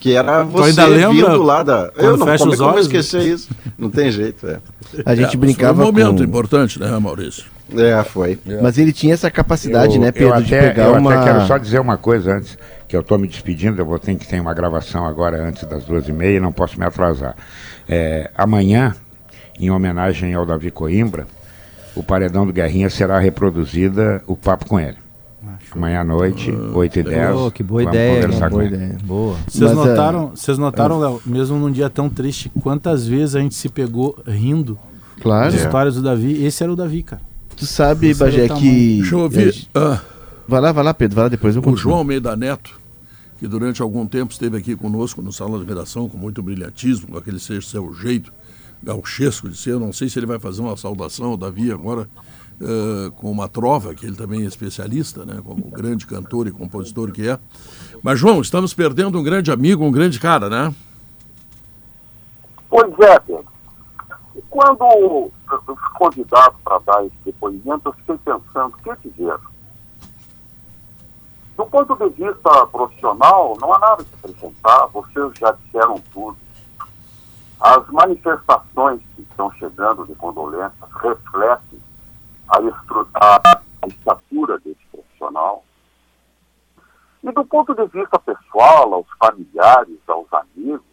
Que 0.00 0.16
era 0.16 0.42
você 0.42 0.80
ainda 0.80 1.08
vindo 1.10 1.42
lá 1.42 1.62
da. 1.62 1.90
Eu 1.96 2.16
não 2.16 2.26
fecha 2.26 2.38
como, 2.38 2.50
é 2.50 2.54
os 2.54 2.56
que 2.56 2.62
eu 2.62 2.66
vou 2.66 2.74
olhos? 2.74 2.86
esquecer 2.86 3.22
isso. 3.22 3.48
Não 3.78 3.90
tem 3.90 4.10
jeito, 4.10 4.46
é. 4.46 4.58
A 5.04 5.14
gente 5.14 5.34
É, 5.34 5.38
brincava 5.38 5.74
Foi 5.74 5.84
um 5.84 5.86
momento 5.86 6.18
com... 6.18 6.24
importante, 6.24 6.78
né, 6.80 6.98
Maurício? 6.98 7.44
É, 7.74 8.02
foi. 8.04 8.38
Mas 8.60 8.76
ele 8.76 8.92
tinha 8.92 9.14
essa 9.14 9.30
capacidade, 9.30 9.94
eu, 9.96 10.00
né, 10.00 10.12
Pedro, 10.12 10.28
eu 10.28 10.34
até, 10.34 10.42
de 10.42 10.68
pegar 10.68 10.84
eu 10.88 10.94
uma... 10.94 11.14
até 11.14 11.24
quero 11.32 11.46
só 11.46 11.56
dizer 11.56 11.80
uma 11.80 11.96
coisa 11.96 12.34
antes, 12.36 12.58
que 12.86 12.94
eu 12.94 13.00
estou 13.00 13.18
me 13.18 13.26
despedindo, 13.26 13.80
eu 13.80 13.86
vou 13.86 13.98
ter 13.98 14.14
que 14.16 14.26
ter 14.26 14.38
uma 14.40 14.52
gravação 14.52 15.06
agora 15.06 15.42
antes 15.42 15.64
das 15.66 15.84
duas 15.84 16.06
e 16.06 16.12
meia, 16.12 16.38
não 16.38 16.52
posso 16.52 16.78
me 16.78 16.84
atrasar. 16.84 17.34
É, 17.88 18.30
amanhã, 18.36 18.94
em 19.58 19.70
homenagem 19.70 20.34
ao 20.34 20.44
Davi 20.44 20.70
Coimbra, 20.70 21.26
o 21.94 22.02
Paredão 22.02 22.46
do 22.46 22.52
Guerrinha 22.52 22.88
será 22.90 23.18
reproduzida 23.18 24.22
o 24.26 24.36
papo 24.36 24.66
com 24.66 24.78
ele. 24.80 24.96
Amanhã 25.74 26.00
à 26.00 26.04
noite, 26.04 26.50
8 26.50 26.98
e 26.98 27.02
10 27.02 27.36
Oh, 27.36 27.50
que 27.50 27.62
boa 27.62 27.82
vamos 27.82 27.96
ideia, 27.96 28.22
conversar 28.22 28.50
boa 28.50 28.60
com 28.60 28.66
ele. 28.66 28.74
ideia. 28.76 28.98
Boa. 29.02 29.36
Vocês 29.48 29.72
Mas, 29.72 29.86
notaram, 29.86 30.24
é, 30.32 30.36
vocês 30.36 30.58
notaram, 30.58 30.98
Léo, 30.98 31.22
mesmo 31.24 31.58
num 31.58 31.70
dia 31.70 31.88
tão 31.88 32.10
triste, 32.10 32.50
quantas 32.62 33.06
vezes 33.06 33.34
a 33.34 33.40
gente 33.40 33.54
se 33.54 33.68
pegou 33.68 34.18
rindo 34.26 34.78
Claro. 35.20 35.50
das 35.52 35.60
histórias 35.62 35.94
do 35.94 36.02
Davi? 36.02 36.44
Esse 36.44 36.62
era 36.62 36.72
o 36.72 36.76
Davi, 36.76 37.02
cara. 37.02 37.22
Tu 37.56 37.64
sabe, 37.66 38.08
Esse 38.10 38.20
Bagé, 38.20 38.48
que... 38.48 38.98
Deixa 38.98 39.14
eu 39.14 39.20
ouvir. 39.20 39.66
ah, 39.74 40.00
Vai 40.46 40.60
lá, 40.60 40.72
vai 40.72 40.84
lá, 40.84 40.92
Pedro, 40.94 41.14
vai 41.16 41.24
lá, 41.24 41.28
depois 41.28 41.56
eu 41.56 41.62
o. 41.64 41.76
João 41.76 41.96
Almeida 41.98 42.36
Neto, 42.36 42.78
que 43.38 43.48
durante 43.48 43.80
algum 43.80 44.06
tempo 44.06 44.32
esteve 44.32 44.58
aqui 44.58 44.76
conosco 44.76 45.22
no 45.22 45.32
sala 45.32 45.58
de 45.58 45.64
redação 45.64 46.08
com 46.08 46.18
muito 46.18 46.42
brilhantismo, 46.42 47.08
com 47.08 47.16
aquele 47.16 47.38
seu 47.38 47.60
jeito 47.94 48.32
gauchesco 48.82 49.48
de 49.48 49.56
ser. 49.56 49.72
Eu 49.72 49.80
não 49.80 49.92
sei 49.92 50.08
se 50.08 50.18
ele 50.18 50.26
vai 50.26 50.38
fazer 50.38 50.60
uma 50.60 50.76
saudação 50.76 51.26
ao 51.26 51.36
Davi 51.36 51.70
agora 51.70 52.08
eh, 52.60 53.10
com 53.16 53.30
uma 53.30 53.48
trova, 53.48 53.92
que 53.92 54.06
ele 54.06 54.14
também 54.14 54.42
é 54.42 54.46
especialista, 54.46 55.24
né, 55.24 55.40
como 55.44 55.64
grande 55.64 56.06
cantor 56.06 56.46
e 56.46 56.52
compositor 56.52 57.10
que 57.10 57.28
é. 57.28 57.38
Mas, 58.02 58.20
João, 58.20 58.40
estamos 58.40 58.72
perdendo 58.72 59.18
um 59.18 59.22
grande 59.22 59.50
amigo, 59.50 59.84
um 59.84 59.90
grande 59.90 60.20
cara, 60.20 60.48
né? 60.48 60.72
Pois 62.70 62.92
é, 63.00 63.18
Pedro. 63.18 63.44
Quando 64.48 64.84
eu 64.84 65.32
fui 65.66 65.76
convidado 65.94 66.54
para 66.62 66.78
dar 66.80 67.04
esse 67.04 67.16
depoimento, 67.24 67.88
eu 67.88 67.92
fiquei 67.94 68.16
pensando, 68.18 68.74
o 68.74 68.96
que 68.96 69.08
dizer? 69.08 69.36
Do 71.56 71.66
ponto 71.66 71.96
de 71.96 72.24
vista 72.24 72.66
profissional, 72.66 73.56
não 73.60 73.74
há 73.74 73.78
nada 73.78 74.04
que 74.04 74.10
acrescentar, 74.22 74.86
vocês 74.88 75.32
já 75.38 75.52
disseram 75.52 76.00
tudo. 76.12 76.36
As 77.62 77.86
manifestações 77.90 79.00
que 79.14 79.22
estão 79.22 79.52
chegando 79.52 80.04
de 80.06 80.14
condolências 80.16 80.90
refletem 81.00 81.78
a, 82.48 82.58
a- 82.58 83.60
a 83.82 83.86
estatura 83.86 84.58
desse 84.58 84.84
profissional. 84.90 85.64
E 87.22 87.30
do 87.30 87.44
ponto 87.44 87.72
de 87.72 87.86
vista 87.86 88.18
pessoal, 88.18 88.92
aos 88.94 89.06
familiares, 89.16 89.96
aos 90.08 90.26
amigos, 90.32 90.84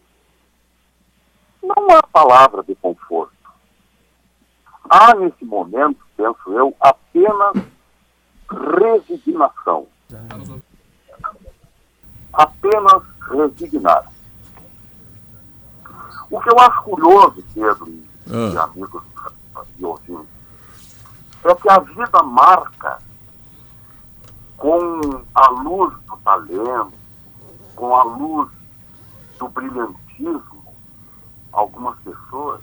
não 1.64 1.90
há 1.98 2.04
palavra 2.04 2.62
de 2.64 2.76
conforto. 2.76 3.34
Há, 4.88 5.16
nesse 5.16 5.44
momento, 5.44 6.00
penso 6.16 6.54
eu, 6.54 6.76
apenas 6.80 7.54
resignação. 8.52 9.88
Apenas 12.32 13.04
resignar. 13.28 14.06
O 16.32 16.40
que 16.40 16.50
eu 16.50 16.60
acho 16.60 16.82
curioso, 16.84 17.44
Pedro 17.54 17.88
e, 17.88 18.08
e 18.28 18.58
Ah. 18.58 18.64
amigos 18.64 19.02
e 19.78 19.86
ouvintes, 19.86 20.28
é 21.44 21.56
que 21.56 21.70
a 21.70 21.80
vida 21.80 22.24
marca 22.24 23.00
com 24.58 25.24
a 25.34 25.50
luz 25.50 25.94
do 26.06 26.18
talento, 26.18 26.94
com 27.76 27.96
a 27.96 28.04
luz 28.04 28.50
do 29.40 29.48
brilhantismo, 29.48 30.74
algumas 31.54 31.98
pessoas, 32.00 32.62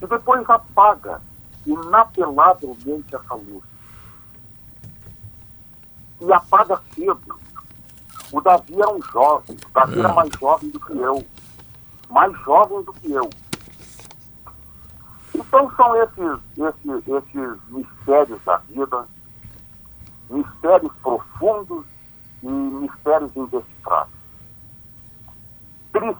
e 0.00 0.06
depois 0.06 0.48
apaga 0.50 1.20
inapelavelmente 1.66 3.14
essa 3.16 3.34
luz. 3.34 3.64
E 6.20 6.32
apaga 6.32 6.80
cedo. 6.94 7.40
O 8.30 8.40
Davi 8.40 8.74
era 8.80 8.90
um 8.92 9.02
jovem, 9.02 9.56
o 9.56 9.70
Davi 9.72 9.98
era 9.98 10.12
mais 10.12 10.30
jovem 10.38 10.70
do 10.70 10.80
que 10.80 10.92
eu, 10.92 11.24
mais 12.12 12.32
jovem 12.44 12.82
do 12.82 12.92
que 12.92 13.10
eu. 13.10 13.28
Então 15.34 15.72
são 15.76 15.96
esses, 15.96 16.40
esses, 16.58 17.08
esses 17.08 17.58
mistérios 17.70 18.38
da 18.44 18.56
vida, 18.68 19.04
mistérios 20.28 20.92
profundos 21.02 21.84
e 22.42 22.48
mistérios 22.48 23.34
indecifráveis. 23.34 24.14
Triste, 25.92 26.16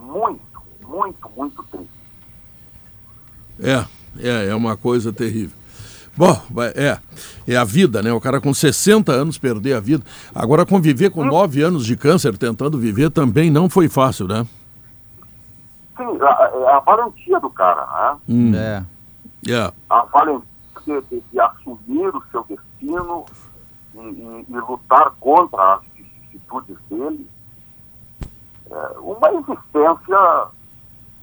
muito, 0.00 0.62
muito, 0.84 1.30
muito 1.36 1.62
triste. 1.64 1.98
É, 3.60 3.84
é, 4.18 4.48
é 4.48 4.54
uma 4.54 4.76
coisa 4.76 5.12
terrível. 5.12 5.56
Bom, 6.16 6.36
é, 6.74 6.98
é 7.46 7.56
a 7.56 7.62
vida, 7.62 8.02
né? 8.02 8.12
O 8.12 8.20
cara 8.20 8.40
com 8.40 8.52
60 8.52 9.12
anos 9.12 9.38
perder 9.38 9.74
a 9.74 9.80
vida. 9.80 10.04
Agora, 10.34 10.66
conviver 10.66 11.10
com 11.10 11.24
9 11.24 11.62
anos 11.62 11.86
de 11.86 11.96
câncer 11.96 12.36
tentando 12.36 12.76
viver 12.76 13.10
também 13.10 13.50
não 13.50 13.70
foi 13.70 13.88
fácil, 13.88 14.26
né? 14.26 14.44
Sim, 15.98 16.18
a, 16.22 16.76
a 16.76 16.80
valentia 16.80 17.38
do 17.40 17.50
cara, 17.50 17.86
né? 18.14 18.20
Hum. 18.28 18.52
É. 18.54 18.84
É. 19.48 19.72
a 19.90 20.02
valentia 20.02 20.46
de, 20.86 21.00
de- 21.02 21.20
de 21.20 21.40
assumir 21.40 22.08
o 22.14 22.22
seu 22.30 22.44
destino 22.44 23.24
e, 23.94 23.98
e- 23.98 24.46
e 24.48 24.52
lutar 24.60 25.10
contra 25.20 25.74
as 25.74 25.80
vicissitudes 25.94 26.76
dele. 26.88 27.28
É, 28.70 28.98
uma 29.00 29.30
existência, 29.32 30.46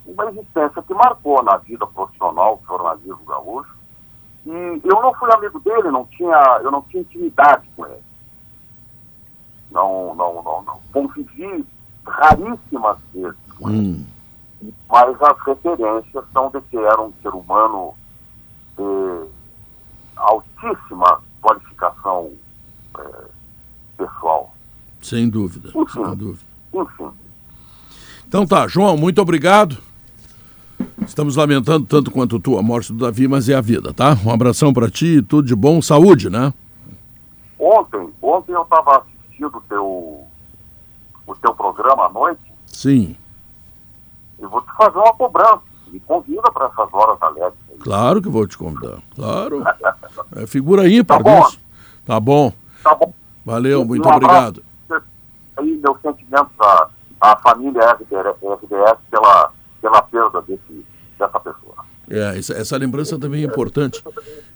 uma 0.06 0.26
existência 0.30 0.82
que 0.82 0.94
marcou 0.94 1.42
na 1.44 1.58
vida 1.58 1.86
profissional 1.88 2.58
do 2.58 2.66
jornalismo 2.68 3.24
gaúcho. 3.28 3.76
E 4.46 4.82
eu 4.84 5.02
não 5.02 5.14
fui 5.16 5.32
amigo 5.34 5.60
dele, 5.60 5.90
não 5.92 6.06
tinha, 6.06 6.60
eu 6.64 6.70
não 6.72 6.82
tinha 6.84 7.02
intimidade 7.02 7.68
com 7.76 7.86
ele. 7.88 8.04
Não, 9.72 10.14
não, 10.16 10.42
não, 10.44 10.62
não. 10.64 10.80
Convivi 10.94 11.66
raríssimas 12.06 12.98
vezes 13.14 13.36
com 13.58 13.70
ele 13.70 13.80
Hum. 13.80 14.06
Mas 14.90 15.22
as 15.22 15.38
referências 15.46 16.24
são 16.34 16.50
de 16.50 16.62
que 16.62 16.78
era 16.78 17.02
um 17.02 17.14
ser 17.22 17.30
humano 17.30 17.94
de 18.78 19.28
altíssima 20.16 21.22
qualificação 21.42 22.32
eh, 22.98 23.26
pessoal. 23.98 24.56
Sem 25.02 25.30
dúvida, 25.30 25.70
Enfim. 25.76 26.06
sem 26.06 26.16
dúvida. 26.16 26.46
Enfim. 26.74 27.10
Então 28.28 28.46
tá, 28.46 28.68
João, 28.68 28.98
muito 28.98 29.22
obrigado. 29.22 29.78
Estamos 31.06 31.36
lamentando 31.36 31.86
tanto 31.86 32.12
quanto 32.12 32.40
tu 32.40 32.58
a 32.58 32.64
morte 32.64 32.92
do 32.92 33.00
Davi, 33.00 33.28
mas 33.28 33.48
é 33.48 33.56
a 33.56 33.62
vida, 33.62 33.94
tá? 33.94 34.18
Um 34.26 34.32
abração 34.32 34.74
para 34.74 34.90
ti, 34.90 35.22
tudo 35.22 35.48
de 35.48 35.56
bom, 35.56 35.82
saúde, 35.82 36.30
né? 36.30 36.54
Ontem, 37.58 38.10
ontem 38.22 38.52
eu 38.52 38.64
estava 38.64 38.98
assistindo 38.98 39.58
o 39.58 39.62
teu, 39.62 39.86
o 41.28 41.36
teu 41.42 41.54
programa 41.54 42.08
à 42.08 42.10
noite 42.10 42.42
Sim, 42.76 43.16
e 44.40 44.46
vou 44.46 44.62
te 44.62 44.72
fazer 44.76 44.98
uma 44.98 45.14
cobrança. 45.14 45.62
Me 45.88 46.00
convida 46.02 46.52
para 46.52 46.66
essas 46.68 46.94
horas 46.94 47.22
alegres. 47.22 47.54
aí. 47.72 47.78
claro 47.78 48.22
que 48.22 48.30
vou 48.30 48.48
te 48.48 48.58
convidar. 48.58 49.00
Claro. 49.16 49.64
É 50.36 50.48
figura 50.48 50.88
ímpar 50.90 51.24
Tá 51.24 51.40
disso. 51.42 51.60
Tá 52.06 52.20
bom. 52.20 52.52
Tá 52.84 52.96
bom. 52.96 53.14
Valeu, 53.46 53.86
muito 53.86 54.08
Um 54.08 54.12
obrigado. 54.12 54.64
Aí, 55.58 55.80
meus 55.82 56.02
sentimentos 56.02 56.52
à, 56.60 56.90
à 57.22 57.38
família 57.38 57.94
RDS, 57.94 58.36
RDS 58.42 58.98
pela, 59.10 59.52
pela 59.82 60.02
perda 60.02 60.42
desse, 60.42 60.86
dessa 61.18 61.40
pessoa. 61.40 61.76
É, 62.10 62.38
essa, 62.38 62.54
essa 62.54 62.78
lembrança 62.78 63.18
também 63.18 63.44
é 63.44 63.48
importante. 63.48 64.04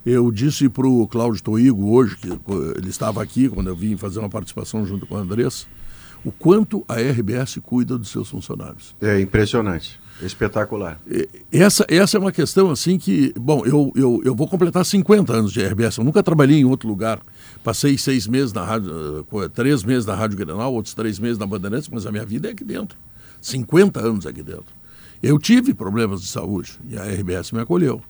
Eu 0.04 0.30
disse 0.30 0.68
para 0.68 0.86
o 0.86 1.06
Cláudio 1.08 1.42
Toigo 1.42 1.94
hoje, 1.94 2.16
que 2.16 2.28
ele 2.76 2.88
estava 2.88 3.22
aqui 3.22 3.48
quando 3.48 3.68
eu 3.68 3.74
vim 3.76 3.96
fazer 3.96 4.18
uma 4.18 4.28
participação 4.28 4.84
junto 4.84 5.06
com 5.06 5.16
a 5.16 5.20
Andressa, 5.20 5.66
o 6.24 6.30
quanto 6.30 6.84
a 6.88 6.94
RBS 6.94 7.58
cuida 7.62 7.96
dos 7.96 8.10
seus 8.10 8.28
funcionários. 8.28 8.94
É 9.00 9.20
impressionante. 9.20 9.98
Espetacular. 10.22 11.00
Essa, 11.50 11.86
essa 11.88 12.18
é 12.18 12.20
uma 12.20 12.32
questão 12.32 12.70
assim 12.70 12.98
que, 12.98 13.32
bom, 13.38 13.64
eu, 13.64 13.90
eu, 13.96 14.20
eu 14.22 14.34
vou 14.34 14.46
completar 14.46 14.84
50 14.84 15.32
anos 15.32 15.52
de 15.52 15.64
RBS. 15.64 15.96
Eu 15.96 16.04
nunca 16.04 16.22
trabalhei 16.22 16.60
em 16.60 16.64
outro 16.64 16.88
lugar. 16.88 17.20
Passei 17.64 17.96
seis 17.96 18.26
meses 18.26 18.52
na 18.52 18.62
rádio, 18.62 19.26
eh, 19.32 19.48
três 19.48 19.82
meses 19.82 20.04
na 20.04 20.14
Rádio 20.14 20.36
Grenal, 20.36 20.74
outros 20.74 20.94
três 20.94 21.18
meses 21.18 21.38
na 21.38 21.46
Bandeirantes, 21.46 21.88
mas 21.88 22.06
a 22.06 22.12
minha 22.12 22.24
vida 22.24 22.48
é 22.48 22.52
aqui 22.52 22.64
dentro. 22.64 22.98
50 23.40 24.00
anos 24.00 24.26
aqui 24.26 24.42
dentro. 24.42 24.80
Eu 25.22 25.38
tive 25.38 25.72
problemas 25.72 26.20
de 26.20 26.28
saúde 26.28 26.78
e 26.88 26.98
a 26.98 27.04
RBS 27.04 27.52
me 27.52 27.60
acolheu. 27.60 28.02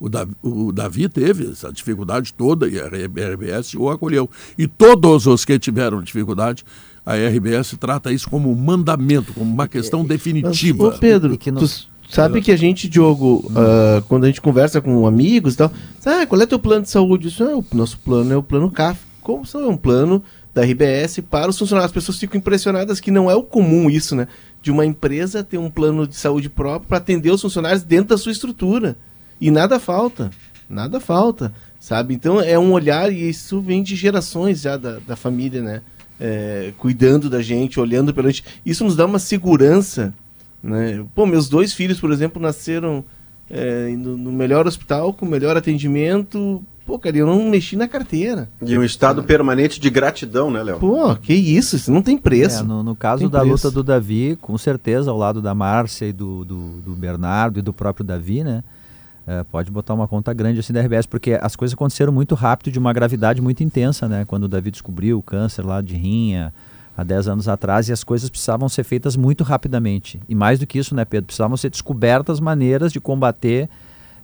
O 0.00 0.08
Davi, 0.08 0.32
o 0.42 0.72
Davi 0.72 1.08
teve 1.08 1.50
essa 1.50 1.72
dificuldade 1.72 2.32
toda 2.32 2.68
e 2.68 2.78
a 2.78 2.86
RBS 2.86 3.74
o 3.74 3.90
acolheu. 3.90 4.30
E 4.56 4.68
todos 4.68 5.26
os 5.26 5.44
que 5.44 5.58
tiveram 5.58 6.00
dificuldade, 6.00 6.64
a 7.08 7.28
RBS 7.28 7.74
trata 7.80 8.12
isso 8.12 8.28
como 8.28 8.52
um 8.52 8.54
mandamento, 8.54 9.32
como 9.32 9.50
uma 9.50 9.66
questão 9.66 10.04
definitiva. 10.04 10.88
Ô 10.88 10.92
Pedro, 10.92 11.38
tu 11.38 11.66
sabe 12.10 12.42
que 12.42 12.52
a 12.52 12.56
gente, 12.56 12.86
Diogo, 12.86 13.50
ah, 13.56 14.02
quando 14.06 14.24
a 14.24 14.26
gente 14.26 14.42
conversa 14.42 14.78
com 14.82 15.06
amigos 15.06 15.54
e 15.54 15.56
tal, 15.56 15.72
ah, 16.04 16.26
qual 16.26 16.42
é 16.42 16.44
teu 16.44 16.58
plano 16.58 16.82
de 16.82 16.90
saúde? 16.90 17.28
Isso 17.28 17.42
é 17.42 17.54
o 17.54 17.64
nosso 17.72 17.98
plano 18.00 18.30
é 18.30 18.36
o 18.36 18.42
plano 18.42 18.70
CAF. 18.70 19.00
Como 19.22 19.46
só 19.46 19.58
é 19.58 19.66
um 19.66 19.76
plano 19.76 20.22
da 20.52 20.62
RBS 20.62 21.20
para 21.20 21.48
os 21.48 21.58
funcionários? 21.58 21.90
As 21.90 21.94
pessoas 21.94 22.18
ficam 22.18 22.38
impressionadas 22.38 23.00
que 23.00 23.10
não 23.10 23.30
é 23.30 23.34
o 23.34 23.42
comum 23.42 23.88
isso, 23.88 24.14
né? 24.14 24.28
De 24.60 24.70
uma 24.70 24.84
empresa 24.84 25.42
ter 25.42 25.56
um 25.56 25.70
plano 25.70 26.06
de 26.06 26.16
saúde 26.16 26.50
próprio 26.50 26.88
para 26.88 26.98
atender 26.98 27.30
os 27.30 27.40
funcionários 27.40 27.82
dentro 27.82 28.08
da 28.08 28.18
sua 28.18 28.32
estrutura. 28.32 28.98
E 29.40 29.50
nada 29.50 29.80
falta. 29.80 30.30
Nada 30.68 31.00
falta. 31.00 31.54
Sabe? 31.80 32.12
Então 32.12 32.38
é 32.38 32.58
um 32.58 32.72
olhar, 32.72 33.10
e 33.10 33.30
isso 33.30 33.60
vem 33.62 33.82
de 33.82 33.96
gerações 33.96 34.60
já 34.60 34.76
da, 34.76 34.98
da 34.98 35.16
família, 35.16 35.62
né? 35.62 35.80
É, 36.20 36.72
cuidando 36.78 37.30
da 37.30 37.40
gente, 37.40 37.78
olhando 37.78 38.12
pela 38.12 38.30
gente. 38.30 38.44
Isso 38.66 38.84
nos 38.84 38.96
dá 38.96 39.06
uma 39.06 39.18
segurança 39.18 40.12
né? 40.62 41.04
Pô, 41.14 41.26
meus 41.26 41.48
dois 41.48 41.72
filhos, 41.72 42.00
por 42.00 42.10
exemplo, 42.10 42.40
nasceram 42.40 43.04
é, 43.50 43.88
no, 43.90 44.16
no 44.16 44.32
melhor 44.32 44.66
hospital, 44.66 45.12
com 45.12 45.24
o 45.24 45.28
melhor 45.28 45.56
atendimento. 45.56 46.62
Pô, 46.84 46.98
cara, 46.98 47.16
eu 47.18 47.26
não 47.26 47.48
mexi 47.50 47.76
na 47.76 47.86
carteira. 47.86 48.48
E 48.64 48.76
um 48.76 48.82
estado 48.82 49.22
permanente 49.22 49.78
de 49.78 49.90
gratidão, 49.90 50.50
né, 50.50 50.62
Léo? 50.62 50.78
Pô, 50.78 51.14
que 51.16 51.34
isso, 51.34 51.76
isso 51.76 51.92
não 51.92 52.00
tem 52.00 52.16
preço. 52.16 52.60
É, 52.60 52.66
no, 52.66 52.82
no 52.82 52.96
caso 52.96 53.20
Tem 53.20 53.28
da 53.30 53.40
preço. 53.40 53.52
luta 53.52 53.70
do 53.70 53.82
Davi, 53.82 54.38
com 54.40 54.56
certeza, 54.56 55.10
ao 55.10 55.18
lado 55.18 55.42
da 55.42 55.54
Márcia 55.54 56.06
e 56.06 56.12
do, 56.12 56.44
do, 56.44 56.80
do 56.80 56.92
Bernardo 56.92 57.58
e 57.58 57.62
do 57.62 57.74
próprio 57.74 58.04
Davi, 58.04 58.42
né? 58.42 58.64
É, 59.28 59.44
pode 59.44 59.70
botar 59.70 59.92
uma 59.92 60.08
conta 60.08 60.32
grande 60.32 60.58
assim 60.58 60.72
da 60.72 60.80
RBS, 60.80 61.04
porque 61.04 61.38
as 61.38 61.54
coisas 61.54 61.74
aconteceram 61.74 62.10
muito 62.10 62.34
rápido, 62.34 62.72
de 62.72 62.78
uma 62.78 62.94
gravidade 62.94 63.42
muito 63.42 63.62
intensa, 63.62 64.08
né? 64.08 64.24
Quando 64.24 64.44
o 64.44 64.48
Davi 64.48 64.70
descobriu 64.70 65.18
o 65.18 65.22
câncer 65.22 65.66
lá 65.66 65.82
de 65.82 65.94
rinha, 65.94 66.50
há 66.96 67.04
10 67.04 67.28
anos 67.28 67.46
atrás, 67.46 67.90
e 67.90 67.92
as 67.92 68.02
coisas 68.02 68.30
precisavam 68.30 68.70
ser 68.70 68.84
feitas 68.84 69.16
muito 69.16 69.44
rapidamente. 69.44 70.18
E 70.26 70.34
mais 70.34 70.58
do 70.58 70.66
que 70.66 70.78
isso, 70.78 70.94
né, 70.94 71.04
Pedro? 71.04 71.26
Precisavam 71.26 71.58
ser 71.58 71.68
descobertas 71.68 72.40
maneiras 72.40 72.90
de 72.90 73.00
combater 73.00 73.68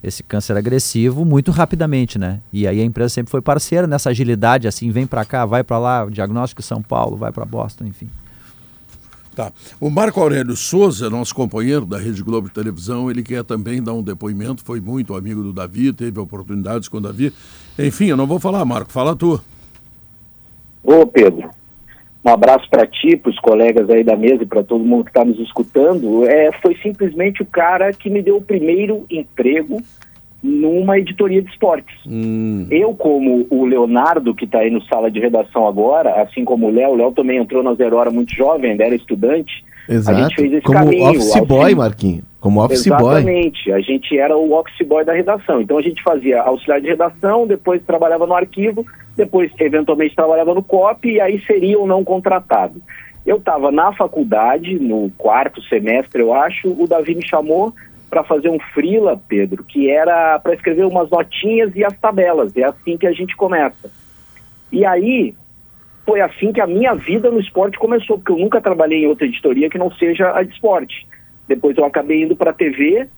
esse 0.02 0.22
câncer 0.22 0.56
agressivo 0.56 1.22
muito 1.22 1.50
rapidamente, 1.50 2.18
né? 2.18 2.40
E 2.50 2.66
aí 2.66 2.80
a 2.80 2.84
empresa 2.84 3.10
sempre 3.10 3.30
foi 3.30 3.42
parceira 3.42 3.86
nessa 3.86 4.08
agilidade, 4.08 4.66
assim, 4.66 4.90
vem 4.90 5.06
para 5.06 5.24
cá, 5.26 5.44
vai 5.44 5.62
para 5.62 5.78
lá, 5.78 6.06
diagnóstico 6.06 6.62
São 6.62 6.80
Paulo, 6.80 7.14
vai 7.14 7.30
para 7.30 7.44
Boston, 7.44 7.84
enfim. 7.84 8.08
Tá. 9.34 9.52
O 9.80 9.90
Marco 9.90 10.20
Aurélio 10.20 10.54
Souza, 10.54 11.10
nosso 11.10 11.34
companheiro 11.34 11.84
da 11.84 11.98
Rede 11.98 12.22
Globo 12.22 12.48
de 12.48 12.54
Televisão, 12.54 13.10
ele 13.10 13.22
quer 13.22 13.42
também 13.42 13.82
dar 13.82 13.92
um 13.92 14.02
depoimento, 14.02 14.64
foi 14.64 14.80
muito 14.80 15.16
amigo 15.16 15.42
do 15.42 15.52
Davi, 15.52 15.92
teve 15.92 16.20
oportunidades 16.20 16.88
com 16.88 16.98
o 16.98 17.00
Davi. 17.00 17.32
Enfim, 17.76 18.06
eu 18.06 18.16
não 18.16 18.26
vou 18.26 18.38
falar, 18.38 18.64
Marco, 18.64 18.92
fala 18.92 19.16
tu. 19.16 19.40
Ô, 20.84 21.04
Pedro, 21.04 21.50
um 22.24 22.30
abraço 22.30 22.68
para 22.70 22.86
ti, 22.86 23.16
para 23.16 23.30
os 23.30 23.38
colegas 23.40 23.90
aí 23.90 24.04
da 24.04 24.16
mesa 24.16 24.44
e 24.44 24.46
para 24.46 24.62
todo 24.62 24.84
mundo 24.84 25.04
que 25.04 25.10
está 25.10 25.24
nos 25.24 25.38
escutando. 25.40 26.24
É, 26.24 26.52
foi 26.62 26.76
simplesmente 26.76 27.42
o 27.42 27.46
cara 27.46 27.92
que 27.92 28.08
me 28.08 28.22
deu 28.22 28.36
o 28.36 28.42
primeiro 28.42 29.04
emprego 29.10 29.82
numa 30.44 30.98
editoria 30.98 31.40
de 31.40 31.48
esportes. 31.50 31.96
Eu, 32.70 32.92
como 32.94 33.46
o 33.48 33.64
Leonardo, 33.64 34.34
que 34.34 34.44
está 34.44 34.58
aí 34.58 34.70
no 34.70 34.82
sala 34.84 35.10
de 35.10 35.18
redação 35.18 35.66
agora, 35.66 36.20
assim 36.20 36.44
como 36.44 36.66
o 36.66 36.70
Léo, 36.70 36.90
o 36.90 36.96
Léo 36.96 37.12
também 37.12 37.38
entrou 37.38 37.62
na 37.62 37.72
Zero 37.74 37.96
Hora 37.96 38.10
muito 38.10 38.34
jovem, 38.34 38.72
ainda 38.72 38.84
era 38.84 38.94
estudante. 38.94 39.64
Exato. 39.88 40.18
A 40.18 40.22
gente 40.22 40.34
fez 40.36 40.52
esse 40.52 40.62
Como 40.62 40.78
caminho. 40.78 41.08
office 41.08 41.40
boy, 41.46 41.58
auxili- 41.58 41.74
Marquinho. 41.74 42.22
Como 42.40 42.62
office 42.62 42.86
boy. 42.86 42.98
Exatamente. 43.14 43.72
A 43.72 43.80
gente 43.80 44.18
era 44.18 44.36
o 44.36 44.52
office 44.52 44.86
boy 44.86 45.02
da 45.02 45.14
redação. 45.14 45.62
Então 45.62 45.78
a 45.78 45.82
gente 45.82 46.02
fazia 46.02 46.42
auxiliar 46.42 46.78
de 46.80 46.88
redação, 46.88 47.46
depois 47.46 47.82
trabalhava 47.82 48.26
no 48.26 48.34
arquivo, 48.34 48.84
depois 49.16 49.50
eventualmente 49.58 50.14
trabalhava 50.14 50.52
no 50.52 50.62
COP 50.62 51.08
e 51.10 51.20
aí 51.22 51.40
seria 51.46 51.78
ou 51.78 51.86
não 51.86 52.04
contratado. 52.04 52.82
Eu 53.24 53.36
estava 53.38 53.70
na 53.70 53.92
faculdade, 53.94 54.78
no 54.78 55.10
quarto 55.16 55.62
semestre, 55.62 56.20
eu 56.20 56.34
acho, 56.34 56.68
o 56.68 56.86
Davi 56.86 57.14
me 57.14 57.26
chamou 57.26 57.72
para 58.14 58.22
fazer 58.22 58.48
um 58.48 58.60
freela, 58.72 59.20
Pedro, 59.28 59.64
que 59.64 59.90
era 59.90 60.38
para 60.38 60.54
escrever 60.54 60.84
umas 60.84 61.10
notinhas 61.10 61.74
e 61.74 61.84
as 61.84 61.98
tabelas. 61.98 62.56
É 62.56 62.62
assim 62.62 62.96
que 62.96 63.08
a 63.08 63.12
gente 63.12 63.34
começa. 63.34 63.90
E 64.70 64.84
aí, 64.84 65.34
foi 66.06 66.20
assim 66.20 66.52
que 66.52 66.60
a 66.60 66.66
minha 66.66 66.94
vida 66.94 67.28
no 67.28 67.40
esporte 67.40 67.76
começou, 67.76 68.16
porque 68.16 68.30
eu 68.30 68.38
nunca 68.38 68.60
trabalhei 68.60 69.02
em 69.02 69.08
outra 69.08 69.26
editoria 69.26 69.68
que 69.68 69.78
não 69.78 69.90
seja 69.90 70.30
a 70.32 70.44
de 70.44 70.52
esporte. 70.52 71.08
Depois 71.48 71.76
eu 71.76 71.84
acabei 71.84 72.22
indo 72.22 72.36
para 72.36 72.52
a 72.52 72.54
TV, 72.54 73.08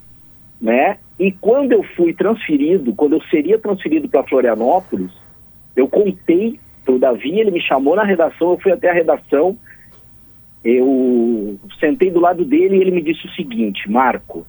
né? 0.58 0.96
E 1.20 1.30
quando 1.30 1.72
eu 1.72 1.82
fui 1.82 2.14
transferido, 2.14 2.94
quando 2.94 3.16
eu 3.16 3.22
seria 3.24 3.58
transferido 3.58 4.08
para 4.08 4.22
Florianópolis, 4.22 5.12
eu 5.76 5.86
contei 5.88 6.58
para 6.86 6.94
o 6.94 6.98
Davi, 6.98 7.38
ele 7.38 7.50
me 7.50 7.60
chamou 7.60 7.94
na 7.94 8.02
redação, 8.02 8.52
eu 8.52 8.58
fui 8.58 8.72
até 8.72 8.88
a 8.88 8.94
redação, 8.94 9.58
eu 10.64 11.58
sentei 11.78 12.10
do 12.10 12.18
lado 12.18 12.46
dele 12.46 12.78
e 12.78 12.80
ele 12.80 12.92
me 12.92 13.02
disse 13.02 13.26
o 13.26 13.32
seguinte, 13.32 13.90
Marco, 13.90 14.46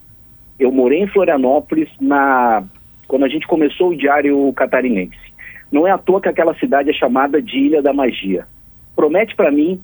eu 0.60 0.72
morei 0.72 1.00
em 1.00 1.08
Florianópolis 1.08 1.90
na 2.00 2.64
quando 3.08 3.24
a 3.24 3.30
gente 3.30 3.48
começou 3.48 3.90
o 3.90 3.98
Diário 3.98 4.52
Catarinense. 4.54 5.18
Não 5.72 5.88
é 5.88 5.92
à 5.92 5.98
toa 5.98 6.22
que 6.22 6.30
aquela 6.30 6.54
cidade 6.56 6.90
é 6.90 6.94
chamada 6.94 7.42
de 7.42 7.58
Ilha 7.58 7.82
da 7.82 7.94
Magia. 7.94 8.46
Promete 8.96 9.36
para 9.36 9.52
mim 9.52 9.82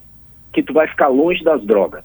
que 0.52 0.62
tu 0.62 0.74
vai 0.74 0.88
ficar 0.88 1.08
longe 1.08 1.44
das 1.44 1.64
drogas. 1.64 2.04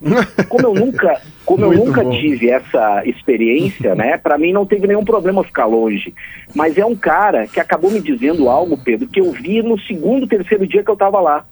Como 0.48 0.66
eu 0.66 0.74
nunca, 0.74 1.20
como 1.44 1.64
eu 1.66 1.72
nunca 1.72 2.02
bom. 2.02 2.10
tive 2.10 2.48
essa 2.48 3.02
experiência, 3.04 3.94
né? 3.94 4.16
Para 4.16 4.38
mim 4.38 4.50
não 4.50 4.64
teve 4.64 4.86
nenhum 4.86 5.04
problema 5.04 5.44
ficar 5.44 5.66
longe. 5.66 6.14
Mas 6.54 6.78
é 6.78 6.86
um 6.86 6.96
cara 6.96 7.46
que 7.46 7.60
acabou 7.60 7.90
me 7.90 8.00
dizendo 8.00 8.48
algo, 8.48 8.78
Pedro, 8.78 9.06
que 9.06 9.20
eu 9.20 9.30
vi 9.30 9.62
no 9.62 9.78
segundo, 9.80 10.26
terceiro 10.26 10.66
dia 10.66 10.82
que 10.82 10.90
eu 10.90 10.94
estava 10.94 11.20
lá. 11.20 11.44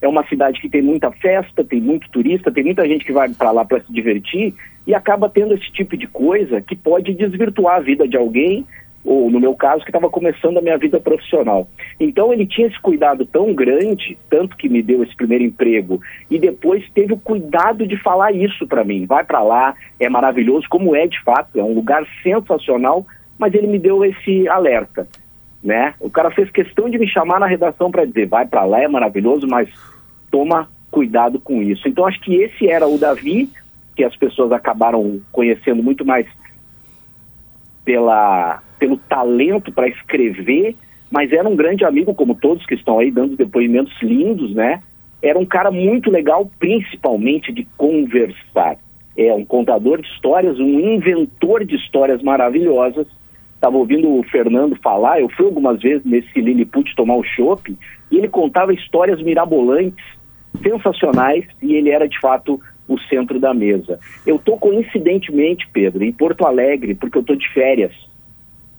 É 0.00 0.06
uma 0.06 0.24
cidade 0.26 0.60
que 0.60 0.68
tem 0.68 0.80
muita 0.80 1.10
festa, 1.10 1.64
tem 1.64 1.80
muito 1.80 2.08
turista, 2.10 2.52
tem 2.52 2.64
muita 2.64 2.86
gente 2.86 3.04
que 3.04 3.12
vai 3.12 3.28
para 3.30 3.50
lá 3.50 3.64
para 3.64 3.80
se 3.80 3.92
divertir 3.92 4.54
e 4.86 4.94
acaba 4.94 5.28
tendo 5.28 5.54
esse 5.54 5.70
tipo 5.72 5.96
de 5.96 6.06
coisa 6.06 6.60
que 6.60 6.76
pode 6.76 7.12
desvirtuar 7.14 7.76
a 7.76 7.80
vida 7.80 8.06
de 8.06 8.16
alguém, 8.16 8.64
ou 9.04 9.30
no 9.30 9.40
meu 9.40 9.54
caso, 9.54 9.82
que 9.82 9.90
estava 9.90 10.08
começando 10.08 10.58
a 10.58 10.62
minha 10.62 10.78
vida 10.78 11.00
profissional. 11.00 11.66
Então 11.98 12.32
ele 12.32 12.46
tinha 12.46 12.68
esse 12.68 12.80
cuidado 12.80 13.26
tão 13.26 13.52
grande, 13.52 14.16
tanto 14.30 14.56
que 14.56 14.68
me 14.68 14.82
deu 14.82 15.02
esse 15.02 15.16
primeiro 15.16 15.44
emprego, 15.44 16.00
e 16.30 16.38
depois 16.38 16.88
teve 16.94 17.12
o 17.12 17.18
cuidado 17.18 17.86
de 17.86 17.96
falar 17.96 18.32
isso 18.32 18.66
para 18.66 18.84
mim. 18.84 19.04
Vai 19.04 19.24
para 19.24 19.42
lá, 19.42 19.74
é 19.98 20.08
maravilhoso, 20.08 20.66
como 20.68 20.94
é 20.94 21.06
de 21.06 21.20
fato, 21.22 21.58
é 21.58 21.62
um 21.62 21.74
lugar 21.74 22.06
sensacional, 22.22 23.04
mas 23.38 23.52
ele 23.54 23.66
me 23.66 23.78
deu 23.78 24.04
esse 24.04 24.48
alerta 24.48 25.08
né? 25.62 25.94
O 26.00 26.10
cara 26.10 26.30
fez 26.30 26.50
questão 26.50 26.88
de 26.88 26.98
me 26.98 27.08
chamar 27.08 27.40
na 27.40 27.46
redação 27.46 27.90
para 27.90 28.04
dizer, 28.04 28.26
vai 28.26 28.46
para 28.46 28.64
lá, 28.64 28.80
é 28.80 28.88
maravilhoso, 28.88 29.46
mas 29.46 29.68
toma 30.30 30.68
cuidado 30.90 31.38
com 31.40 31.62
isso. 31.62 31.88
Então 31.88 32.06
acho 32.06 32.20
que 32.20 32.36
esse 32.36 32.68
era 32.68 32.86
o 32.86 32.98
Davi, 32.98 33.50
que 33.96 34.04
as 34.04 34.16
pessoas 34.16 34.52
acabaram 34.52 35.20
conhecendo 35.32 35.82
muito 35.82 36.04
mais 36.04 36.26
pela 37.84 38.62
pelo 38.78 38.96
talento 38.96 39.72
para 39.72 39.88
escrever, 39.88 40.76
mas 41.10 41.32
era 41.32 41.48
um 41.48 41.56
grande 41.56 41.84
amigo, 41.84 42.14
como 42.14 42.36
todos 42.36 42.64
que 42.64 42.74
estão 42.74 43.00
aí 43.00 43.10
dando 43.10 43.36
depoimentos 43.36 43.92
lindos, 44.00 44.54
né? 44.54 44.80
era 45.22 45.38
um 45.38 45.44
cara 45.44 45.70
muito 45.70 46.10
legal, 46.10 46.50
principalmente 46.58 47.52
de 47.52 47.66
conversar. 47.76 48.76
É 49.16 49.34
um 49.34 49.44
contador 49.44 50.00
de 50.00 50.08
histórias, 50.08 50.60
um 50.60 50.78
inventor 50.78 51.64
de 51.64 51.74
histórias 51.74 52.22
maravilhosas. 52.22 53.06
Estava 53.58 53.76
ouvindo 53.76 54.08
o 54.08 54.22
Fernando 54.22 54.76
falar, 54.76 55.20
eu 55.20 55.28
fui 55.28 55.44
algumas 55.44 55.80
vezes 55.80 56.04
nesse 56.04 56.40
Lilliput 56.40 56.94
tomar 56.94 57.16
o 57.16 57.24
chopp, 57.24 57.76
e 58.08 58.16
ele 58.16 58.28
contava 58.28 58.72
histórias 58.72 59.20
mirabolantes, 59.20 60.04
sensacionais, 60.62 61.44
e 61.60 61.74
ele 61.74 61.90
era 61.90 62.08
de 62.08 62.18
fato 62.20 62.60
o 62.86 62.96
centro 63.00 63.40
da 63.40 63.52
mesa. 63.52 63.98
Eu 64.24 64.36
estou 64.36 64.56
coincidentemente, 64.56 65.68
Pedro, 65.72 66.04
em 66.04 66.12
Porto 66.12 66.46
Alegre, 66.46 66.94
porque 66.94 67.18
eu 67.18 67.22
estou 67.22 67.34
de 67.34 67.48
férias. 67.52 67.92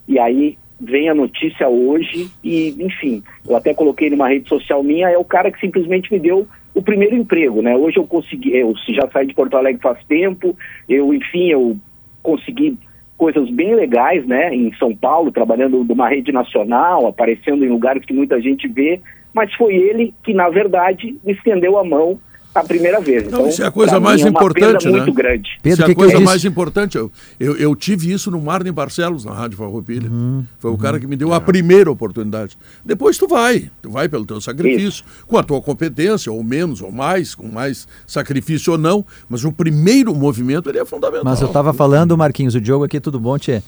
E 0.07 0.17
aí 0.17 0.57
vem 0.79 1.09
a 1.09 1.13
notícia 1.13 1.67
hoje 1.67 2.29
e, 2.41 2.69
enfim, 2.79 3.21
eu 3.45 3.57
até 3.57 3.73
coloquei 3.73 4.09
numa 4.09 4.29
rede 4.29 4.47
social 4.47 4.81
minha, 4.81 5.09
é 5.09 5.17
o 5.17 5.25
cara 5.25 5.51
que 5.51 5.59
simplesmente 5.59 6.09
me 6.11 6.19
deu 6.19 6.47
o 6.73 6.81
primeiro 6.81 7.17
emprego, 7.17 7.61
né? 7.61 7.75
Hoje 7.75 7.97
eu 7.97 8.07
consegui, 8.07 8.55
eu 8.55 8.73
já 8.87 9.09
saí 9.11 9.27
de 9.27 9.33
Porto 9.33 9.57
Alegre 9.57 9.81
faz 9.81 10.01
tempo, 10.05 10.57
eu, 10.87 11.13
enfim, 11.13 11.49
eu 11.49 11.75
consegui 12.23 12.77
coisas 13.19 13.49
bem 13.49 13.75
legais, 13.75 14.25
né, 14.25 14.55
em 14.55 14.73
São 14.75 14.95
Paulo, 14.95 15.29
trabalhando 15.29 15.83
numa 15.83 16.07
rede 16.07 16.31
nacional, 16.31 17.05
aparecendo 17.05 17.65
em 17.65 17.69
lugares 17.69 18.05
que 18.05 18.13
muita 18.13 18.41
gente 18.41 18.65
vê, 18.65 19.01
mas 19.33 19.53
foi 19.55 19.75
ele 19.75 20.13
que, 20.23 20.33
na 20.33 20.47
verdade, 20.49 21.17
estendeu 21.25 21.77
a 21.77 21.83
mão 21.83 22.17
a 22.53 22.63
primeira 22.63 22.99
vez. 22.99 23.23
Não, 23.23 23.29
então, 23.39 23.49
isso 23.49 23.63
é 23.63 23.67
a 23.67 23.71
coisa 23.71 23.99
mais 23.99 24.17
mim, 24.21 24.27
é 24.27 24.29
uma 24.29 24.39
importante, 24.39 24.85
né? 24.89 24.91
muito 24.97 25.13
grande. 25.13 25.49
isso 25.63 25.81
é 25.81 25.85
a 25.85 25.87
que 25.87 25.95
coisa 25.95 26.19
mais 26.19 26.43
importante. 26.43 26.97
Eu, 26.97 27.11
eu, 27.39 27.55
eu 27.57 27.75
tive 27.75 28.11
isso 28.11 28.31
no 28.31 28.41
Marne 28.41 28.71
Barcelos, 28.71 29.23
na 29.23 29.33
Rádio 29.33 29.57
Farroupilha. 29.57 30.09
Uhum, 30.09 30.43
Foi 30.57 30.71
o 30.71 30.77
cara 30.77 30.99
que 30.99 31.05
me 31.07 31.15
deu 31.15 31.33
a 31.33 31.39
primeira 31.39 31.89
oportunidade. 31.91 32.57
Depois 32.83 33.17
tu 33.17 33.27
vai, 33.27 33.69
tu 33.81 33.89
vai 33.91 34.09
pelo 34.09 34.25
teu 34.25 34.41
sacrifício, 34.41 35.03
com 35.27 35.37
a 35.37 35.43
tua 35.43 35.61
competência, 35.61 36.31
ou 36.31 36.43
menos, 36.43 36.81
ou 36.81 36.91
mais, 36.91 37.35
com 37.35 37.47
mais 37.47 37.87
sacrifício 38.07 38.73
ou 38.73 38.77
não, 38.77 39.05
mas 39.29 39.45
o 39.45 39.51
primeiro 39.51 40.13
movimento 40.15 40.69
ele 40.69 40.79
é 40.79 40.85
fundamental. 40.85 41.25
Mas 41.25 41.41
eu 41.41 41.47
estava 41.47 41.71
falando, 41.71 42.17
Marquinhos, 42.17 42.55
o 42.55 42.61
Diogo 42.61 42.83
aqui, 42.83 42.99
tudo 42.99 43.19
bom, 43.19 43.37
Tchê? 43.37 43.61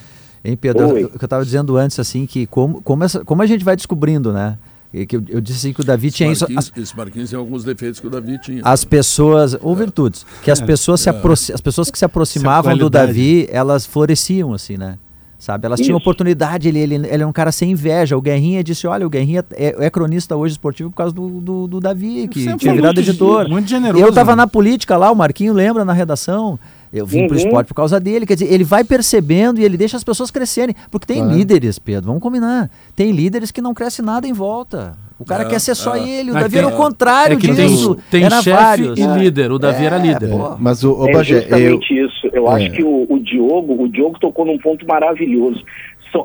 Hein, 0.44 0.58
Pedro? 0.58 0.88
Oi. 0.94 1.04
O 1.04 1.10
que 1.10 1.24
eu 1.24 1.26
estava 1.28 1.46
dizendo 1.46 1.78
antes, 1.78 2.00
assim, 2.00 2.26
que 2.26 2.48
como, 2.48 2.82
como, 2.82 3.04
essa- 3.04 3.24
como 3.24 3.44
a 3.44 3.46
gente 3.46 3.64
vai 3.64 3.76
descobrindo, 3.76 4.34
né? 4.34 4.58
E 4.94 5.06
que 5.06 5.16
eu, 5.16 5.24
eu 5.30 5.40
disse 5.40 5.60
assim 5.60 5.74
que 5.74 5.80
o 5.80 5.84
Davi 5.86 6.12
tinha 6.12 6.30
isso. 6.32 6.46
Esse 6.76 6.96
Marquinhos 6.98 7.30
tem 7.30 7.40
alguns 7.40 7.64
defeitos 7.64 8.00
que 8.00 8.08
o 8.08 8.10
Davi 8.10 8.38
tinha. 8.42 8.62
As 8.64 8.84
pessoas, 8.84 9.58
ou 9.62 9.74
virtudes, 9.76 10.26
que 10.44 10.52
as 10.52 10.60
pessoas, 10.60 11.00
se 11.00 11.10
aproxi- 11.10 11.54
as 11.54 11.62
pessoas 11.62 11.90
que 11.90 11.98
se 11.98 12.04
aproximavam 12.04 12.76
do. 12.78 12.90
Davi, 12.90 13.48
elas 13.50 13.86
floresciam, 13.86 14.54
assim, 14.54 14.76
né? 14.78 14.98
Sabe? 15.40 15.66
Elas 15.66 15.80
tinham 15.80 15.98
Isso. 15.98 16.04
oportunidade, 16.04 16.68
ele, 16.68 16.78
ele, 16.78 16.96
ele 16.96 17.08
era 17.08 17.28
um 17.28 17.32
cara 17.32 17.52
sem 17.52 17.72
inveja. 17.72 18.16
O 18.18 18.22
Guerrinha 18.22 18.64
disse: 18.64 18.86
olha, 18.86 19.08
o 19.08 19.10
Guerrinha 19.10 19.44
é, 19.54 19.86
é 19.86 19.90
cronista 19.90 20.36
hoje 20.36 20.52
esportivo 20.52 20.92
por 20.92 20.98
causa 20.98 21.16
do, 21.16 21.40
do, 21.42 21.68
do 21.68 21.80
Davi, 21.80 22.28
que 22.28 22.44
Sempre 22.44 22.60
tinha 22.60 22.72
foi 22.74 22.76
virado 22.82 22.96
muito 22.98 23.10
editor. 23.10 23.50
muito 23.50 23.68
generoso, 23.70 24.04
Eu 24.04 24.10
estava 24.10 24.32
né? 24.34 24.36
na 24.36 24.48
política 24.48 24.98
lá, 24.98 25.10
o 25.10 25.16
Marquinho 25.16 25.54
lembra 25.54 25.84
na 25.86 25.94
redação. 25.94 26.60
Eu 26.94 27.06
vim 27.06 27.28
pro 27.28 27.38
Uhum. 27.38 27.44
esporte 27.44 27.68
por 27.68 27.74
causa 27.76 28.00
dele. 28.00 28.26
Quer 28.26 28.34
dizer, 28.34 28.52
ele 28.54 28.64
vai 28.66 28.84
percebendo 28.84 29.60
e 29.60 29.64
ele 29.64 29.78
deixa 29.78 29.96
as 29.96 30.04
pessoas 30.04 30.30
crescerem. 30.30 30.76
Porque 30.92 31.06
tem 31.08 31.18
Claro. 31.22 31.34
líderes, 31.38 31.80
Pedro, 31.80 32.08
vamos 32.08 32.22
combinar. 32.22 32.70
Tem 32.96 33.12
líderes 33.12 33.50
que 33.52 33.62
não 33.62 33.74
crescem 33.74 34.04
nada 34.04 34.28
em 34.28 34.34
volta. 34.34 34.98
O 35.18 35.24
cara 35.24 35.44
É, 35.44 35.46
quer 35.46 35.60
ser 35.60 35.76
só 35.76 35.96
é. 35.96 36.10
ele. 36.10 36.32
O 36.32 36.38
É 36.38 36.42
Davi 36.42 36.58
era 36.58 36.68
o 36.68 36.72
contrário 36.76 37.38
é 37.38 37.40
que 37.40 37.48
tem- 37.54 37.68
disso. 37.68 37.96
tem 38.10 38.24
era 38.24 38.42
chefe 38.42 38.50
vários. 38.64 39.00
e 39.00 39.06
líder. 39.06 39.52
O 39.52 39.60
Davi 39.60 39.86
era 39.86 39.98
líder. 39.98 40.30
pô. 40.32 40.56
Mas 40.60 40.84
o, 40.84 40.94
o 40.94 41.08
é 41.08 41.14
Bagé, 41.14 41.36
eu, 41.36 41.42
justamente 41.42 41.94
isso. 42.06 42.28
Eu 42.34 42.50
É. 42.50 42.56
acho 42.56 42.72
que 42.72 42.84
o, 42.84 43.06
o 43.08 43.20
Diogo, 43.20 43.84
o 43.84 43.88
Diogo 43.88 44.18
tocou 44.20 44.46
num 44.46 44.58
ponto 44.58 44.86
maravilhoso. 44.88 45.64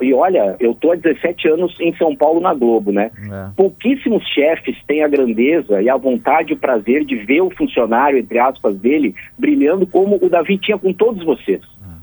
E 0.02 0.12
olha, 0.12 0.56
eu 0.58 0.74
tô 0.74 0.92
há 0.92 0.96
17 0.96 1.48
anos 1.48 1.76
em 1.80 1.94
São 1.96 2.14
Paulo 2.14 2.40
na 2.40 2.54
Globo, 2.54 2.92
né? 2.92 3.10
É. 3.30 3.50
Pouquíssimos 3.56 4.24
chefes 4.28 4.76
têm 4.86 5.02
a 5.02 5.08
grandeza 5.08 5.80
e 5.82 5.88
a 5.88 5.96
vontade 5.96 6.52
e 6.52 6.54
o 6.54 6.58
prazer 6.58 7.04
de 7.04 7.16
ver 7.16 7.40
o 7.40 7.50
funcionário, 7.50 8.18
entre 8.18 8.38
aspas, 8.38 8.76
dele 8.76 9.14
brilhando 9.38 9.86
como 9.86 10.18
o 10.20 10.28
Davi 10.28 10.58
tinha 10.58 10.78
com 10.78 10.92
todos 10.92 11.24
vocês, 11.24 11.60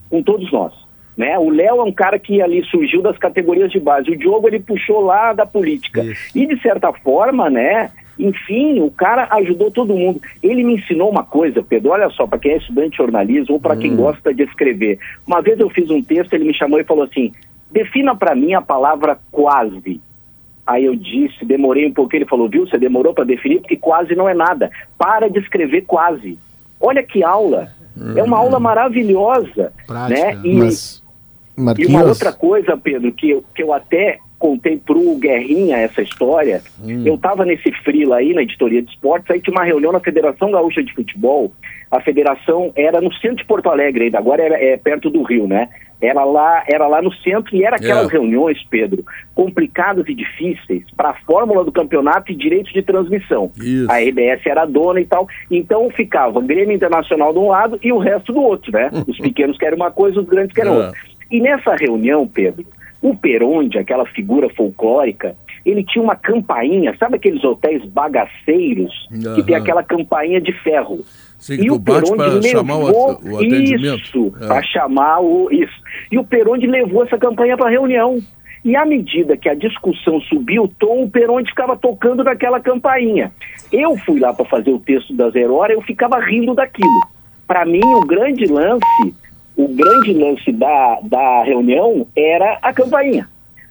com 0.10 0.22
todos 0.22 0.52
nós. 0.52 0.74
Né? 1.18 1.38
O 1.38 1.50
Léo 1.50 1.78
é 1.78 1.84
um 1.84 1.92
cara 1.92 2.18
que 2.18 2.42
ali 2.42 2.64
surgiu 2.66 3.02
das 3.02 3.18
categorias 3.18 3.72
de 3.72 3.80
base. 3.80 4.10
O 4.10 4.18
Diogo 4.18 4.48
ele 4.48 4.60
puxou 4.60 5.02
lá 5.02 5.32
da 5.34 5.46
política. 5.46 6.04
E 6.34 6.48
de 6.48 6.60
certa 6.62 6.92
forma, 6.92 7.50
né? 7.50 7.92
Enfim, 8.18 8.80
o 8.80 8.92
cara 8.92 9.28
ajudou 9.32 9.72
todo 9.72 9.96
mundo. 9.96 10.22
Ele 10.42 10.64
me 10.64 10.76
ensinou 10.76 11.10
uma 11.10 11.24
coisa, 11.24 11.64
Pedro. 11.64 11.92
Olha 11.92 12.10
só, 12.10 12.28
para 12.28 12.40
quem 12.40 12.52
é 12.54 12.58
estudante 12.58 12.92
de 12.92 12.98
jornalismo 12.98 13.56
ou 13.56 13.60
para 13.60 13.76
quem 13.76 13.96
gosta 13.96 14.34
de 14.34 14.44
escrever. 14.44 15.00
Uma 15.26 15.42
vez 15.42 15.60
eu 15.60 15.70
fiz 15.70 15.90
um 15.90 16.02
texto, 16.02 16.34
ele 16.34 16.46
me 16.46 16.54
chamou 16.54 16.80
e 16.80 16.84
falou 16.84 17.04
assim: 17.04 17.32
defina 17.74 18.16
para 18.16 18.36
mim 18.36 18.54
a 18.54 18.62
palavra 18.62 19.20
quase. 19.32 20.00
Aí 20.66 20.86
eu 20.86 20.96
disse, 20.96 21.44
demorei 21.44 21.86
um 21.86 21.94
pouquinho, 21.94 22.20
ele 22.22 22.30
falou, 22.30 22.48
viu, 22.48 22.66
você 22.66 22.78
demorou 22.78 23.14
para 23.14 23.26
definir 23.26 23.60
porque 23.60 23.76
quase 23.76 24.16
não 24.16 24.30
é 24.30 24.34
nada. 24.34 24.72
Para 24.98 25.28
de 25.30 25.40
escrever 25.40 25.82
quase. 25.82 26.38
Olha 26.80 27.04
que 27.04 27.24
aula. 27.24 27.70
É 28.16 28.24
uma 28.24 28.38
aula 28.38 28.60
maravilhosa, 28.60 29.74
Prática. 29.86 30.36
né? 30.36 30.40
E, 30.44 30.56
mas, 30.56 31.04
e 31.78 31.86
uma 31.86 32.04
outra 32.04 32.32
coisa, 32.32 32.76
Pedro, 32.76 33.12
que 33.12 33.30
eu, 33.30 33.44
que 33.54 33.62
eu 33.62 33.74
até 33.74 34.20
contei 34.44 34.76
pro 34.78 35.16
Guerrinha 35.16 35.78
essa 35.78 36.02
história. 36.02 36.62
Eu 37.06 37.16
estava 37.16 37.46
nesse 37.46 37.72
frila 37.82 38.18
aí 38.18 38.34
na 38.34 38.42
editoria 38.42 38.82
de 38.82 38.90
esportes, 38.92 39.32
aí 39.32 39.40
tinha 39.40 39.56
uma 39.56 39.64
reunião 39.64 39.94
na 39.94 40.02
Federação 40.02 40.52
Gaúcha 40.52 40.84
de 40.84 40.94
Futebol. 40.94 41.54
A 41.90 42.02
federação 42.02 42.74
era 42.76 43.00
no 43.00 43.14
centro 43.14 43.38
de 43.38 43.46
Porto 43.46 43.70
Alegre 43.70 44.04
ainda, 44.04 44.18
agora 44.18 44.44
era, 44.44 44.62
é 44.62 44.76
perto 44.76 45.10
do 45.10 45.24
Rio, 45.24 45.48
né? 45.48 45.70
Era 46.02 46.26
lá, 46.26 46.62
era 46.68 46.86
lá 46.88 47.02
no 47.02 47.14
centro 47.14 47.56
e 47.56 47.64
era 47.64 47.78
aquelas 47.78 48.10
É. 48.10 48.12
reuniões, 48.12 48.62
Pedro, 48.70 49.06
complicadas 49.34 50.06
e 50.10 50.14
difíceis 50.14 50.84
para 50.98 51.12
a 51.12 51.14
fórmula 51.26 51.64
do 51.64 51.72
campeonato 51.72 52.30
e 52.30 52.36
direitos 52.36 52.74
de 52.74 52.82
transmissão. 52.82 53.50
Isso. 53.58 53.90
A 53.90 54.04
EBS 54.04 54.46
era 54.46 54.66
dona 54.66 55.00
e 55.00 55.06
tal. 55.06 55.26
Então 55.50 55.90
ficava 55.92 56.42
Grêmio 56.42 56.76
Internacional 56.76 57.32
de 57.32 57.40
um 57.40 57.48
lado 57.48 57.80
e 57.82 57.94
o 57.94 57.98
resto 57.98 58.34
do 58.34 58.42
outro, 58.42 58.74
né? 58.74 58.90
Os 59.08 59.18
pequenos 59.20 59.58
querem 59.58 59.78
uma 59.78 59.92
coisa, 59.92 60.20
os 60.20 60.28
grandes 60.28 60.54
querem 60.54 60.74
É. 60.74 60.76
outra. 60.76 61.00
E 61.32 61.40
nessa 61.40 61.74
reunião, 61.76 62.28
Pedro, 62.28 62.66
o 63.04 63.16
Peronde, 63.16 63.78
aquela 63.78 64.06
figura 64.06 64.50
folclórica, 64.50 65.36
ele 65.66 65.84
tinha 65.84 66.02
uma 66.02 66.16
campainha, 66.16 66.96
sabe 66.98 67.18
aqueles 67.18 67.44
hotéis 67.44 67.84
bagaceiros 67.86 69.08
que 69.36 69.44
tem 69.44 69.56
aquela 69.56 69.84
campainha 69.84 70.40
de 70.42 70.52
ferro? 70.64 71.00
Sim, 71.38 71.58
para 71.80 72.42
chamar 72.42 72.78
o, 72.78 72.86
levou 72.86 73.20
o 73.22 73.38
atendimento. 73.38 74.00
isso, 74.02 74.34
É. 74.42 74.48
para 74.48 74.64
chamar 74.64 75.20
o 75.20 75.50
isso. 75.52 75.74
E 76.10 76.18
o 76.18 76.24
Peronde 76.24 76.66
levou 76.66 77.04
essa 77.04 77.18
campanha 77.18 77.58
para 77.58 77.70
reunião. 77.70 78.20
E 78.64 78.78
à 78.78 78.86
medida 78.86 79.36
que 79.36 79.50
a 79.50 79.54
discussão 79.54 80.22
subiu 80.22 80.64
o 80.64 80.68
tom, 80.70 81.04
o 81.04 81.10
Peronde 81.10 81.50
ficava 81.50 81.76
tocando 81.76 82.24
naquela 82.24 82.62
campainha. 82.62 83.30
Eu 83.74 83.98
fui 83.98 84.22
lá 84.22 84.34
para 84.34 84.46
fazer 84.46 84.72
o 84.72 84.80
texto 84.80 85.14
da 85.14 85.30
Zero 85.32 85.56
Hora, 85.56 85.74
eu 85.74 85.82
ficava 85.82 86.18
rindo 86.22 86.54
daquilo. 86.56 87.02
Para 87.46 87.66
mim, 87.66 87.82
o 87.84 88.00
grande 88.06 88.46
lance, 88.46 89.14
o 89.56 89.68
grande 89.68 90.14
lance 90.14 90.52
da, 90.52 91.00
da 91.04 91.44
reunião 91.44 92.08
era 92.16 92.58
a 92.62 92.74
campainha. 92.74 93.28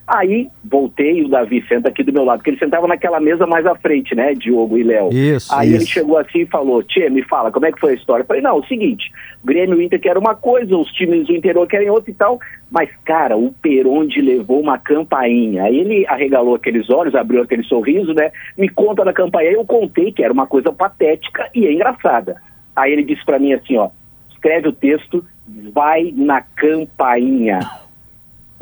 Aí 0.07 0.49
voltei 0.65 1.21
e 1.21 1.25
o 1.25 1.29
Davi 1.29 1.65
senta 1.69 1.89
aqui 1.89 2.03
do 2.03 2.13
meu 2.13 2.25
lado, 2.25 2.39
porque 2.39 2.51
ele 2.51 2.59
sentava 2.59 2.89
naquela 2.89 3.21
mesa 3.21 3.47
mais 3.47 3.65
à 3.65 3.75
frente, 3.77 4.15
né, 4.17 4.35
Diogo 4.35 4.77
e 4.77 4.83
Léo. 4.83 5.11
Isso, 5.13 5.55
Aí 5.55 5.69
ele 5.69 5.85
isso. 5.85 5.93
chegou 5.93 6.19
assim 6.19 6.41
e 6.41 6.47
falou: 6.47 6.83
Tchê, 6.83 7.09
me 7.09 7.23
fala, 7.23 7.53
como 7.53 7.67
é 7.67 7.73
que 7.73 7.79
foi 7.79 7.93
a 7.93 7.95
história? 7.95 8.23
Eu 8.23 8.27
falei: 8.27 8.43
não, 8.43 8.57
é 8.57 8.61
o 8.61 8.67
seguinte, 8.67 9.13
o 9.43 9.47
Grêmio 9.47 9.77
e 9.77 9.79
o 9.79 9.83
Inter 9.83 10.01
querem 10.01 10.21
uma 10.21 10.35
coisa, 10.35 10.77
os 10.77 10.91
times 10.93 11.27
do 11.27 11.37
interior 11.37 11.67
querem 11.69 11.89
outra 11.89 12.11
e 12.11 12.15
tal. 12.15 12.41
Mas, 12.71 12.91
cara, 13.05 13.37
o 13.37 13.53
Peronde 13.63 14.21
levou 14.21 14.61
uma 14.61 14.77
campainha. 14.77 15.65
Aí 15.65 15.79
ele 15.79 16.07
arregalou 16.09 16.57
aqueles 16.57 16.91
olhos, 16.91 17.15
abriu 17.15 17.41
aquele 17.41 17.63
sorriso, 17.63 18.13
né? 18.13 18.33
Me 18.59 18.69
conta 18.69 19.05
da 19.05 19.13
campainha. 19.13 19.53
Eu 19.53 19.65
contei 19.65 20.11
que 20.11 20.23
era 20.23 20.33
uma 20.33 20.47
coisa 20.47 20.73
patética 20.73 21.49
e 21.55 21.67
é 21.67 21.73
engraçada. 21.73 22.37
Aí 22.75 22.93
ele 22.93 23.05
disse 23.05 23.25
pra 23.25 23.39
mim 23.39 23.53
assim: 23.53 23.77
ó, 23.77 23.89
escreve 24.31 24.69
o 24.69 24.73
texto, 24.73 25.25
vai 25.47 26.13
na 26.17 26.41
campainha 26.41 27.61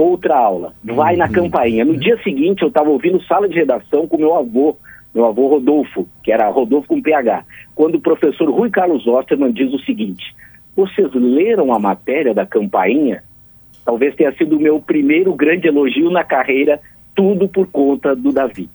outra 0.03 0.37
aula, 0.37 0.73
vai 0.83 1.15
na 1.17 1.29
campainha. 1.29 1.85
No 1.85 1.97
dia 1.97 2.19
seguinte, 2.23 2.63
eu 2.63 2.69
estava 2.69 2.89
ouvindo 2.89 3.23
sala 3.25 3.49
de 3.49 3.55
redação 3.55 4.07
com 4.07 4.17
meu 4.17 4.35
avô, 4.35 4.77
meu 5.15 5.27
avô 5.27 5.49
Rodolfo, 5.49 6.09
que 6.23 6.33
era 6.33 6.49
Rodolfo 6.49 6.89
com 6.89 7.03
PH, 7.03 7.45
quando 7.75 7.97
o 7.97 8.01
professor 8.01 8.49
Rui 8.51 8.71
Carlos 8.71 9.07
Osterman 9.07 9.53
diz 9.53 9.73
o 9.73 9.79
seguinte: 9.81 10.35
vocês 10.75 11.13
leram 11.13 11.73
a 11.73 11.79
matéria 11.79 12.33
da 12.33 12.47
campainha? 12.47 13.23
Talvez 13.85 14.15
tenha 14.15 14.33
sido 14.33 14.57
o 14.57 14.61
meu 14.61 14.81
primeiro 14.81 15.35
grande 15.35 15.67
elogio 15.67 16.11
na 16.11 16.25
carreira, 16.25 16.81
tudo 17.15 17.49
por 17.49 17.67
conta 17.67 18.15
do 18.15 18.33
Davi. 18.33 18.69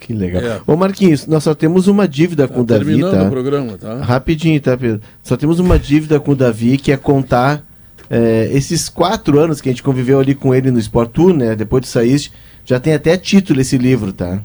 Que 0.00 0.12
legal. 0.12 0.42
É. 0.42 0.60
Ô 0.66 0.74
Marquinhos, 0.76 1.26
nós 1.26 1.44
só 1.44 1.54
temos 1.54 1.86
uma 1.86 2.08
dívida 2.08 2.48
com 2.48 2.62
o 2.62 2.64
Davi, 2.64 2.86
Terminando 2.86 3.12
tá? 3.12 3.22
o 3.24 3.30
programa, 3.30 3.78
tá? 3.78 3.96
Rapidinho, 3.96 4.60
tá, 4.60 4.76
Pedro? 4.76 5.00
Só 5.22 5.36
temos 5.36 5.60
uma 5.60 5.78
dívida 5.78 6.18
com 6.18 6.32
o 6.32 6.36
Davi, 6.36 6.78
que 6.78 6.90
é 6.90 6.96
contar 6.96 7.62
é, 8.08 8.48
esses 8.52 8.88
quatro 8.88 9.38
anos 9.38 9.60
que 9.60 9.68
a 9.68 9.72
gente 9.72 9.82
conviveu 9.82 10.18
ali 10.18 10.34
com 10.34 10.54
ele 10.54 10.70
no 10.70 10.78
Sport 10.78 11.10
Tour, 11.12 11.34
né? 11.34 11.54
Depois 11.54 11.82
de 11.82 11.88
sair, 11.88 12.30
já 12.64 12.80
tem 12.80 12.94
até 12.94 13.16
título 13.16 13.60
esse 13.60 13.78
livro, 13.78 14.12
tá? 14.12 14.40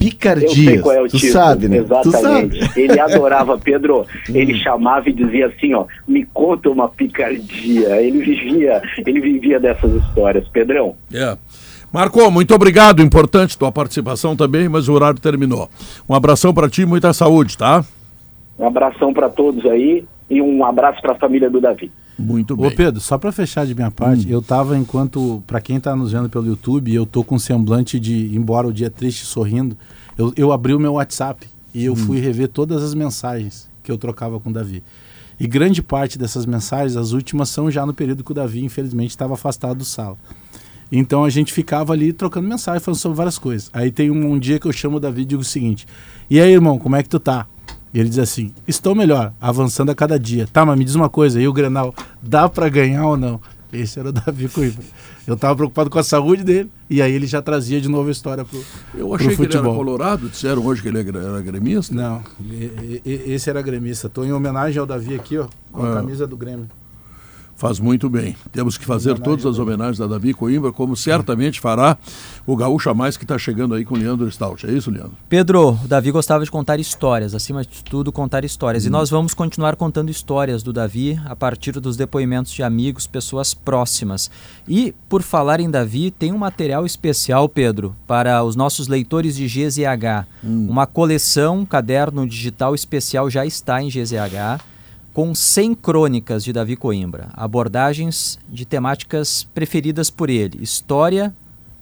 Eu 0.00 0.06
sei 0.06 0.10
Picardias. 0.10 0.80
qual 0.80 0.94
é 0.94 1.00
o 1.00 1.08
tu 1.08 1.16
título. 1.16 1.32
sabe, 1.32 1.68
né? 1.68 1.78
Tu 1.78 1.84
Exatamente. 2.08 2.64
sabe. 2.64 2.80
Ele 2.80 3.00
adorava, 3.00 3.58
Pedro. 3.58 4.06
Ele 4.32 4.54
chamava 4.58 5.08
e 5.10 5.12
dizia 5.12 5.46
assim, 5.46 5.74
ó, 5.74 5.86
me 6.06 6.24
conta 6.24 6.70
uma 6.70 6.88
picardia. 6.88 8.00
Ele 8.00 8.20
vivia, 8.20 8.80
ele 9.04 9.20
vivia 9.20 9.58
dessas 9.58 9.92
histórias, 9.94 10.46
Pedrão. 10.48 10.94
É. 11.12 11.36
Marco, 11.92 12.30
muito 12.30 12.54
obrigado. 12.54 13.02
Importante 13.02 13.56
tua 13.56 13.72
participação 13.72 14.36
também, 14.36 14.68
mas 14.68 14.88
o 14.88 14.92
horário 14.92 15.20
terminou. 15.20 15.68
Um 16.08 16.14
abração 16.14 16.52
para 16.52 16.68
ti, 16.68 16.84
muita 16.84 17.12
saúde, 17.12 17.56
tá? 17.56 17.84
Um 18.58 18.66
abração 18.66 19.12
para 19.12 19.28
todos 19.28 19.64
aí 19.66 20.04
e 20.28 20.42
um 20.42 20.64
abraço 20.64 21.00
para 21.00 21.12
a 21.12 21.18
família 21.18 21.48
do 21.48 21.60
Davi. 21.60 21.90
Muito 22.18 22.60
Ô 22.60 22.70
Pedro, 22.70 23.00
só 23.00 23.16
para 23.16 23.30
fechar 23.30 23.64
de 23.64 23.74
minha 23.74 23.92
parte, 23.92 24.28
eu 24.28 24.42
tava 24.42 24.76
enquanto, 24.76 25.42
para 25.46 25.60
quem 25.60 25.78
tá 25.78 25.94
nos 25.94 26.10
vendo 26.10 26.28
pelo 26.28 26.46
YouTube, 26.46 26.92
eu 26.92 27.06
tô 27.06 27.22
com 27.22 27.36
um 27.36 27.38
semblante 27.38 28.00
de, 28.00 28.36
embora 28.36 28.66
o 28.66 28.72
dia 28.72 28.90
triste 28.90 29.24
sorrindo, 29.24 29.76
eu, 30.18 30.32
eu 30.36 30.52
abri 30.52 30.74
o 30.74 30.80
meu 30.80 30.94
WhatsApp 30.94 31.46
e 31.72 31.84
eu 31.84 31.94
fui 31.94 32.18
rever 32.18 32.48
todas 32.48 32.82
as 32.82 32.92
mensagens 32.92 33.70
que 33.84 33.92
eu 33.92 33.96
trocava 33.96 34.40
com 34.40 34.50
o 34.50 34.52
Davi. 34.52 34.82
E 35.38 35.46
grande 35.46 35.80
parte 35.80 36.18
dessas 36.18 36.44
mensagens, 36.44 36.96
as 36.96 37.12
últimas, 37.12 37.48
são 37.48 37.70
já 37.70 37.86
no 37.86 37.94
período 37.94 38.24
que 38.24 38.32
o 38.32 38.34
Davi, 38.34 38.64
infelizmente, 38.64 39.10
estava 39.10 39.34
afastado 39.34 39.78
do 39.78 39.84
sala. 39.84 40.16
Então 40.90 41.22
a 41.24 41.30
gente 41.30 41.52
ficava 41.52 41.92
ali 41.92 42.12
trocando 42.12 42.48
mensagem, 42.48 42.80
falando 42.80 42.98
sobre 42.98 43.16
várias 43.16 43.38
coisas. 43.38 43.68
Aí 43.72 43.90
tem 43.90 44.10
um, 44.10 44.32
um 44.32 44.38
dia 44.38 44.58
que 44.58 44.66
eu 44.66 44.72
chamo 44.72 44.96
o 44.96 45.00
Davi 45.00 45.22
e 45.22 45.24
digo 45.24 45.42
o 45.42 45.44
seguinte: 45.44 45.86
E 46.30 46.40
aí, 46.40 46.52
irmão, 46.52 46.78
como 46.78 46.96
é 46.96 47.02
que 47.02 47.08
tu 47.08 47.20
tá? 47.20 47.46
E 47.92 48.00
ele 48.00 48.08
diz 48.08 48.18
assim: 48.18 48.52
Estou 48.66 48.94
melhor, 48.94 49.32
avançando 49.40 49.90
a 49.90 49.94
cada 49.94 50.18
dia. 50.18 50.46
Tá, 50.50 50.64
mas 50.64 50.78
me 50.78 50.84
diz 50.84 50.94
uma 50.94 51.08
coisa, 51.08 51.40
e 51.40 51.46
o 51.46 51.52
Grenal, 51.52 51.94
dá 52.22 52.48
para 52.48 52.68
ganhar 52.68 53.06
ou 53.06 53.16
não? 53.16 53.40
Esse 53.70 53.98
era 54.00 54.08
o 54.08 54.12
Davi 54.12 54.48
Coimbra. 54.48 54.82
Eu 55.26 55.36
tava 55.36 55.54
preocupado 55.56 55.90
com 55.90 55.98
a 55.98 56.02
saúde 56.02 56.42
dele, 56.42 56.70
e 56.88 57.02
aí 57.02 57.12
ele 57.12 57.26
já 57.26 57.42
trazia 57.42 57.78
de 57.82 57.88
novo 57.88 58.08
a 58.08 58.12
história 58.12 58.42
pro, 58.46 58.58
Eu 58.94 59.08
pro 59.08 59.14
achei 59.16 59.28
que 59.28 59.34
ele 59.34 59.42
era 59.42 59.52
futebol. 59.62 59.76
colorado, 59.76 60.26
disseram 60.30 60.64
hoje 60.64 60.80
que 60.80 60.88
ele 60.88 61.00
era 61.00 61.42
gremista. 61.42 61.94
Não, 61.94 62.22
esse 63.04 63.50
era 63.50 63.60
gremista. 63.60 64.08
Tô 64.08 64.24
em 64.24 64.32
homenagem 64.32 64.78
ao 64.80 64.86
Davi 64.86 65.14
aqui, 65.14 65.36
ó, 65.36 65.46
com 65.70 65.82
a 65.84 65.90
Ah. 65.92 65.94
camisa 65.96 66.26
do 66.26 66.34
Grêmio. 66.36 66.66
Faz 67.58 67.80
muito 67.80 68.08
bem. 68.08 68.36
Temos 68.52 68.78
que 68.78 68.84
fazer 68.84 69.18
todas 69.18 69.44
as 69.44 69.58
homenagens 69.58 70.00
a 70.00 70.06
Davi 70.06 70.32
Coimbra, 70.32 70.70
como 70.70 70.96
certamente 70.96 71.60
fará 71.60 71.98
o 72.46 72.54
Gaúcho 72.54 72.88
a 72.88 72.94
Mais 72.94 73.16
que 73.16 73.24
está 73.24 73.36
chegando 73.36 73.74
aí 73.74 73.84
com 73.84 73.96
o 73.96 73.98
Leandro 73.98 74.30
Stout. 74.30 74.64
É 74.64 74.70
isso, 74.70 74.92
Leandro? 74.92 75.14
Pedro, 75.28 75.70
o 75.70 75.88
Davi 75.88 76.12
gostava 76.12 76.44
de 76.44 76.52
contar 76.52 76.78
histórias, 76.78 77.34
acima 77.34 77.64
de 77.64 77.82
tudo 77.82 78.12
contar 78.12 78.44
histórias. 78.44 78.86
E 78.86 78.90
nós 78.90 79.10
vamos 79.10 79.34
continuar 79.34 79.74
contando 79.74 80.08
histórias 80.08 80.62
do 80.62 80.72
Davi 80.72 81.20
a 81.24 81.34
partir 81.34 81.72
dos 81.80 81.96
depoimentos 81.96 82.52
de 82.52 82.62
amigos, 82.62 83.08
pessoas 83.08 83.54
próximas. 83.54 84.30
E, 84.68 84.94
por 85.08 85.20
falar 85.20 85.58
em 85.58 85.68
Davi, 85.68 86.12
tem 86.12 86.32
um 86.32 86.38
material 86.38 86.86
especial, 86.86 87.48
Pedro, 87.48 87.92
para 88.06 88.40
os 88.44 88.54
nossos 88.54 88.86
leitores 88.86 89.34
de 89.34 89.48
GZH. 89.48 90.28
Uma 90.44 90.86
coleção, 90.86 91.58
um 91.58 91.66
caderno 91.66 92.24
digital 92.24 92.72
especial 92.72 93.28
já 93.28 93.44
está 93.44 93.82
em 93.82 93.88
GZH 93.88 94.77
com 95.18 95.34
100 95.34 95.74
crônicas 95.74 96.44
de 96.44 96.52
Davi 96.52 96.76
Coimbra, 96.76 97.30
abordagens 97.32 98.38
de 98.48 98.64
temáticas 98.64 99.42
preferidas 99.52 100.10
por 100.10 100.30
ele: 100.30 100.62
história, 100.62 101.34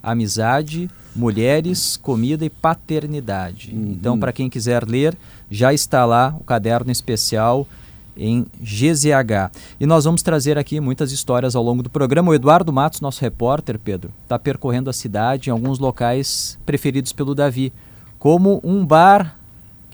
amizade, 0.03 0.89
mulheres, 1.15 1.99
comida 1.99 2.47
e 2.47 2.49
paternidade. 2.49 3.75
Então, 3.75 4.19
para 4.19 4.33
quem 4.33 4.49
quiser 4.49 4.89
ler, 4.89 5.15
já 5.51 5.75
está 5.75 6.07
lá 6.07 6.35
o 6.41 6.45
caderno 6.45 6.91
especial 6.91 7.69
em 8.17 8.47
GZH. 8.59 9.53
E 9.79 9.85
nós 9.85 10.07
vamos 10.07 10.23
trazer 10.23 10.57
aqui 10.57 10.81
muitas 10.81 11.13
histórias 11.13 11.55
ao 11.55 11.63
longo 11.63 11.83
do 11.83 11.91
programa. 11.91 12.31
O 12.31 12.35
Eduardo 12.35 12.73
Matos, 12.73 13.03
nosso 13.03 13.21
repórter, 13.21 13.79
Pedro, 13.79 14.11
está 14.23 14.39
percorrendo 14.39 14.89
a 14.89 14.95
cidade 14.95 15.51
em 15.51 15.53
alguns 15.53 15.79
locais 15.79 16.59
preferidos 16.65 17.13
pelo 17.13 17.35
Davi, 17.35 17.71
como 18.19 18.63
um 18.65 18.83
bar 18.83 19.37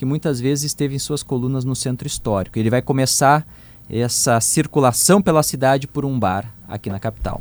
que 0.03 0.07
muitas 0.07 0.41
vezes 0.41 0.65
esteve 0.65 0.97
em 0.97 0.99
suas 0.99 1.23
colunas 1.23 1.65
no 1.65 1.77
centro 1.77 2.09
histórico. 2.09 2.59
Ele 2.59 2.69
vai 2.69 2.83
começar 2.83 3.47
essa 3.89 4.41
circulação 4.41 5.23
pela 5.23 5.45
cidade 5.45 5.87
por 5.87 6.05
um 6.05 6.19
bar 6.19 6.53
aqui 6.69 6.91
na 6.91 6.99
capital. 6.99 7.41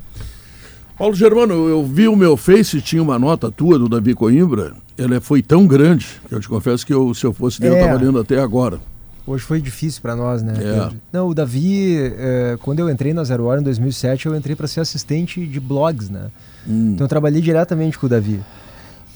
Paulo 0.96 1.16
Germano, 1.16 1.68
eu 1.68 1.84
vi 1.84 2.08
o 2.08 2.16
meu 2.16 2.38
Face 2.38 2.78
e 2.78 2.82
tinha 2.82 3.02
uma 3.02 3.18
nota 3.18 3.52
tua 3.52 3.80
do 3.80 3.90
Davi 3.90 4.14
Coimbra. 4.14 4.76
Ela 4.96 5.20
foi 5.20 5.42
tão 5.42 5.66
grande 5.66 6.22
que 6.30 6.36
eu 6.36 6.40
te 6.40 6.48
confesso 6.48 6.86
que 6.86 6.94
eu, 6.94 7.12
se 7.16 7.26
eu 7.26 7.34
fosse 7.34 7.60
dele, 7.60 7.74
eu 7.74 7.78
É. 7.80 7.82
estava 7.86 8.00
lendo 8.04 8.20
até 8.20 8.40
agora. 8.40 8.80
Hoje 9.26 9.44
foi 9.44 9.60
difícil 9.60 10.00
para 10.00 10.16
nós, 10.16 10.44
né? 10.44 10.54
É. 10.60 10.92
Não, 11.12 11.30
o 11.30 11.34
Davi, 11.34 11.96
eh, 11.98 12.58
quando 12.62 12.78
eu 12.78 12.92
entrei 12.92 13.12
na 13.12 13.24
Zero 13.24 13.46
Hora 13.46 13.60
em 13.60 13.64
2007, 13.64 14.28
eu 14.28 14.36
entrei 14.36 14.56
para 14.56 14.68
ser 14.68 14.82
assistente 14.82 15.48
de 15.48 15.60
blogs, 15.60 16.12
né? 16.12 16.28
Hum. 16.68 16.92
Então 16.94 17.06
eu 17.06 17.10
trabalhei 17.10 17.42
diretamente 17.42 17.98
com 17.98 18.06
o 18.06 18.10
Davi. 18.10 18.40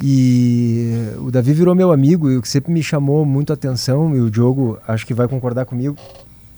E 0.03 1.09
o 1.19 1.31
Davi 1.31 1.53
virou 1.53 1.73
meu 1.73 1.91
amigo 1.91 2.29
e 2.29 2.37
o 2.37 2.41
que 2.41 2.49
sempre 2.49 2.71
me 2.71 2.83
chamou 2.83 3.25
muito 3.25 3.51
a 3.51 3.53
atenção, 3.53 4.15
e 4.15 4.19
o 4.21 4.29
Diogo 4.29 4.77
acho 4.87 5.05
que 5.05 5.13
vai 5.13 5.27
concordar 5.27 5.65
comigo, 5.65 5.95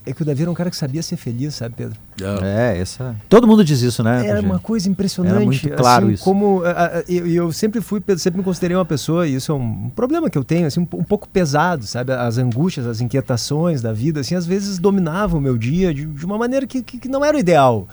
é 0.06 0.14
que 0.14 0.22
o 0.22 0.26
Davi 0.26 0.42
era 0.44 0.50
um 0.50 0.54
cara 0.54 0.70
que 0.70 0.78
sabia 0.78 1.04
ser 1.04 1.18
feliz, 1.18 1.54
sabe, 1.56 1.76
Pedro? 1.78 1.98
É, 2.42 2.78
essa. 2.80 3.14
Todo 3.28 3.46
mundo 3.46 3.64
diz 3.64 3.82
isso, 3.82 4.02
né? 4.02 4.26
Era 4.26 4.40
uma 4.42 4.58
coisa 4.58 4.90
impressionante. 4.90 5.36
Era 5.36 5.44
muito 5.46 5.70
claro 5.70 6.06
assim, 6.06 6.14
isso. 6.14 6.24
Como 6.24 6.64
a- 6.64 6.70
a- 7.00 7.04
eu, 7.10 7.28
eu 7.28 7.52
sempre 7.52 7.82
fui, 7.82 8.02
sempre 8.18 8.38
me 8.38 8.44
considerei 8.44 8.76
uma 8.78 8.86
pessoa, 8.86 9.28
e 9.28 9.36
isso 9.36 9.52
é 9.52 9.56
um 9.56 9.90
problema 9.94 10.30
que 10.30 10.38
eu 10.38 10.46
tenho, 10.46 10.66
assim, 10.66 10.80
um, 10.80 10.88
um 10.94 11.04
pouco 11.04 11.28
pesado, 11.28 11.86
sabe? 11.86 12.14
As 12.14 12.38
angústias, 12.38 12.88
as 12.88 13.02
inquietações 13.02 13.82
da 13.82 13.92
vida, 13.92 14.22
assim, 14.22 14.34
às 14.34 14.46
vezes 14.46 14.80
dominavam 14.80 15.40
o 15.40 15.44
meu 15.44 15.58
dia 15.58 15.94
de, 15.94 16.06
de 16.06 16.26
uma 16.26 16.38
maneira 16.38 16.66
que, 16.66 16.82
que, 16.82 16.98
que 17.00 17.10
não 17.10 17.24
era 17.24 17.36
o 17.36 17.40
ideal. 17.40 17.86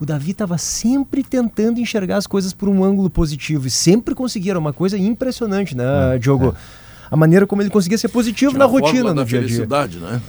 O 0.00 0.06
Davi 0.06 0.30
estava 0.30 0.56
sempre 0.58 1.24
tentando 1.24 1.80
enxergar 1.80 2.16
as 2.18 2.26
coisas 2.26 2.52
por 2.52 2.68
um 2.68 2.84
ângulo 2.84 3.10
positivo 3.10 3.66
e 3.66 3.70
sempre 3.70 4.14
conseguia, 4.14 4.52
era 4.52 4.58
uma 4.58 4.72
coisa 4.72 4.96
impressionante, 4.96 5.76
né, 5.76 6.18
Diogo? 6.20 6.54
A 7.10 7.16
maneira 7.16 7.46
como 7.46 7.62
ele 7.62 7.70
conseguia 7.70 7.98
ser 7.98 8.08
positivo 8.08 8.52
Tinha 8.52 8.60
na 8.60 8.64
rotina, 8.66 9.12
da 9.12 9.14
no 9.14 9.24
dia 9.24 9.38
a 9.38 9.42
dia. 9.42 9.48
felicidade, 9.48 9.98
né? 9.98 10.20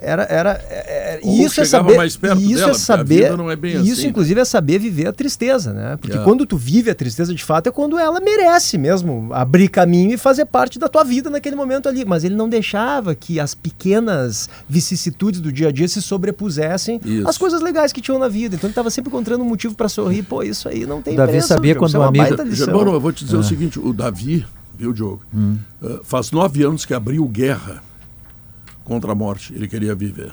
Era, 0.00 0.22
era, 0.24 0.50
é- 0.70 1.18
é- 1.18 1.20
Ou 1.24 1.32
e 1.34 1.42
isso 1.44 1.60
é 1.60 1.64
saber, 1.64 1.96
mais 1.96 2.16
perto 2.16 2.40
isso 2.40 2.54
dela, 2.56 2.70
é 2.70 2.74
saber, 2.74 3.22
vida 3.24 3.36
não 3.36 3.50
é 3.50 3.56
bem 3.56 3.72
isso 3.82 3.92
assim, 3.94 4.02
né? 4.04 4.08
inclusive 4.08 4.40
é 4.40 4.44
saber 4.44 4.78
viver 4.78 5.08
a 5.08 5.12
tristeza, 5.12 5.72
né? 5.72 5.96
Porque 6.00 6.16
É. 6.16 6.20
quando 6.22 6.46
tu 6.46 6.56
vive 6.56 6.88
a 6.90 6.94
tristeza 6.94 7.34
de 7.34 7.42
fato 7.44 7.68
é 7.68 7.72
quando 7.72 7.98
ela 7.98 8.20
merece 8.20 8.78
mesmo 8.78 9.28
abrir 9.32 9.66
caminho 9.68 10.12
e 10.12 10.16
fazer 10.16 10.44
parte 10.44 10.78
da 10.78 10.88
tua 10.88 11.02
vida 11.02 11.28
naquele 11.28 11.56
momento 11.56 11.88
ali. 11.88 12.04
Mas 12.04 12.22
ele 12.22 12.36
não 12.36 12.48
deixava 12.48 13.12
que 13.14 13.40
as 13.40 13.54
pequenas 13.54 14.48
vicissitudes 14.68 15.40
do 15.40 15.50
dia 15.50 15.68
a 15.68 15.72
dia 15.72 15.88
se 15.88 16.00
sobrepusessem 16.00 17.00
Isso. 17.04 17.28
às 17.28 17.36
coisas 17.36 17.60
legais 17.60 17.92
que 17.92 18.00
tinham 18.00 18.18
na 18.20 18.28
vida. 18.28 18.54
Então 18.54 18.68
ele 18.68 18.72
estava 18.72 18.90
sempre 18.90 19.08
encontrando 19.10 19.42
um 19.42 19.48
motivo 19.48 19.74
para 19.74 19.88
sorrir. 19.88 20.22
Pô, 20.22 20.42
isso 20.42 20.68
aí 20.68 20.86
não 20.86 21.02
tem 21.02 21.16
Davi 21.16 21.32
preço, 21.32 21.48
sabia 21.48 21.74
quando 21.74 21.94
é 21.94 21.98
um 21.98 22.02
uma 22.02 22.08
amigo- 22.08 22.24
baita 22.24 22.42
lição. 22.44 22.66
Germano, 22.66 22.92
eu 22.92 23.00
vou 23.00 23.12
te 23.12 23.24
dizer 23.24 23.36
É. 23.36 23.40
o 23.40 23.42
seguinte: 23.42 23.78
o 23.80 23.92
Davi, 23.92 24.46
viu, 24.78 24.92
Diogo? 24.92 25.22
Hum. 25.34 25.56
Uh, 25.82 26.00
faz 26.04 26.30
nove 26.30 26.62
anos 26.62 26.84
que 26.84 26.94
abriu 26.94 27.24
guerra 27.26 27.82
contra 28.88 29.12
a 29.12 29.14
morte. 29.14 29.54
Ele 29.54 29.68
queria 29.68 29.94
viver. 29.94 30.32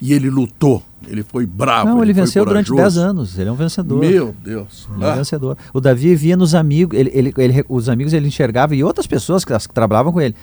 E 0.00 0.12
ele 0.12 0.28
lutou. 0.28 0.82
Ele 1.06 1.22
foi 1.22 1.46
bravo. 1.46 1.88
Não, 1.88 2.02
ele, 2.02 2.12
foi 2.12 2.22
venceu 2.22 2.44
durante 2.44 2.70
corajoso. 2.70 2.96
10 3.00 3.08
anos. 3.10 3.38
Ele 3.38 3.48
é 3.48 3.52
um 3.52 3.56
vencedor. 3.56 3.98
Meu 4.00 4.34
Deus. 4.44 4.88
Ele 4.94 5.04
é 5.04 5.06
um 5.06 5.10
Ah. 5.10 5.14
vencedor. 5.14 5.56
O 5.72 5.80
Davi 5.80 6.14
via 6.14 6.36
nos 6.36 6.54
amigos, 6.54 6.98
ele, 6.98 7.10
ele, 7.14 7.34
ele- 7.36 7.64
os 7.68 7.88
amigos 7.88 8.12
ele 8.12 8.28
enxergava 8.28 8.74
e 8.74 8.84
outras 8.84 9.06
pessoas 9.06 9.44
que, 9.44 9.56
que 9.58 9.74
trabalhavam 9.74 10.12
com 10.12 10.20
ele. 10.20 10.34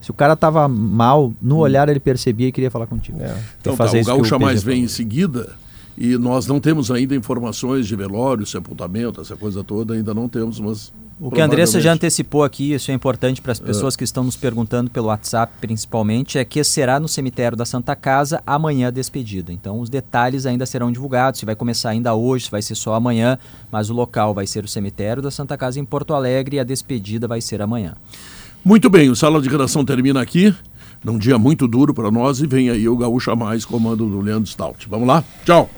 Se 0.00 0.10
o 0.10 0.14
cara 0.14 0.36
tava 0.36 0.68
mal, 0.68 1.32
no 1.40 1.58
olhar 1.58 1.88
ele 1.88 2.00
percebia 2.00 2.48
e 2.48 2.52
queria 2.52 2.70
falar 2.70 2.86
contigo. 2.86 3.18
Hum. 3.18 3.40
Então 3.60 3.76
tá, 3.76 3.84
o 3.90 3.96
isso 3.96 4.06
Gaúcha 4.08 4.38
Mais 4.38 4.62
vem 4.62 4.84
em 4.84 4.88
seguida 4.88 5.54
e 5.96 6.16
nós 6.18 6.46
não 6.46 6.60
temos 6.60 6.90
ainda 6.90 7.14
informações 7.14 7.86
de 7.86 7.96
velório, 7.96 8.44
sepultamento, 8.44 9.20
essa 9.20 9.34
coisa 9.36 9.64
toda, 9.64 9.94
ainda 9.94 10.12
não 10.12 10.28
temos, 10.28 10.60
mas... 10.60 10.92
O 11.18 11.30
que 11.30 11.40
a 11.40 11.46
Andressa 11.46 11.80
já 11.80 11.94
antecipou 11.94 12.44
aqui, 12.44 12.74
isso 12.74 12.90
é 12.90 12.94
importante 12.94 13.40
para 13.40 13.50
as 13.50 13.58
pessoas 13.58 13.94
É. 13.94 13.96
que 13.98 14.04
estão 14.04 14.22
nos 14.22 14.36
perguntando 14.36 14.90
pelo 14.90 15.06
WhatsApp 15.06 15.50
principalmente, 15.62 16.36
é 16.36 16.44
que 16.44 16.62
será 16.62 17.00
no 17.00 17.08
cemitério 17.08 17.56
da 17.56 17.64
Santa 17.64 17.96
Casa 17.96 18.42
amanhã 18.46 18.88
a 18.88 18.90
despedida. 18.90 19.50
Então 19.50 19.80
os 19.80 19.88
detalhes 19.88 20.44
ainda 20.44 20.66
serão 20.66 20.92
divulgados, 20.92 21.40
se 21.40 21.46
vai 21.46 21.54
começar 21.54 21.88
ainda 21.90 22.14
hoje, 22.14 22.44
se 22.44 22.50
vai 22.50 22.60
ser 22.60 22.74
só 22.74 22.92
amanhã, 22.92 23.38
mas 23.72 23.88
o 23.88 23.94
local 23.94 24.34
vai 24.34 24.46
ser 24.46 24.62
o 24.62 24.68
cemitério 24.68 25.22
da 25.22 25.30
Santa 25.30 25.56
Casa 25.56 25.80
em 25.80 25.86
Porto 25.86 26.12
Alegre 26.12 26.56
e 26.56 26.60
a 26.60 26.64
despedida 26.64 27.26
vai 27.26 27.40
ser 27.40 27.62
amanhã. 27.62 27.94
Muito 28.62 28.90
bem, 28.90 29.08
o 29.08 29.16
Sala 29.16 29.40
de 29.40 29.48
Redação 29.48 29.86
termina 29.86 30.20
aqui, 30.20 30.54
num 31.02 31.16
dia 31.16 31.38
muito 31.38 31.66
duro 31.66 31.94
para 31.94 32.10
nós, 32.10 32.40
e 32.40 32.46
vem 32.46 32.68
aí 32.68 32.86
o 32.90 32.96
Gaúcha 32.96 33.34
Mais, 33.34 33.64
comando 33.64 34.06
do 34.06 34.20
Leandro 34.20 34.46
Stout. 34.50 34.86
Vamos 34.86 35.08
lá? 35.08 35.24
Tchau! 35.46 35.70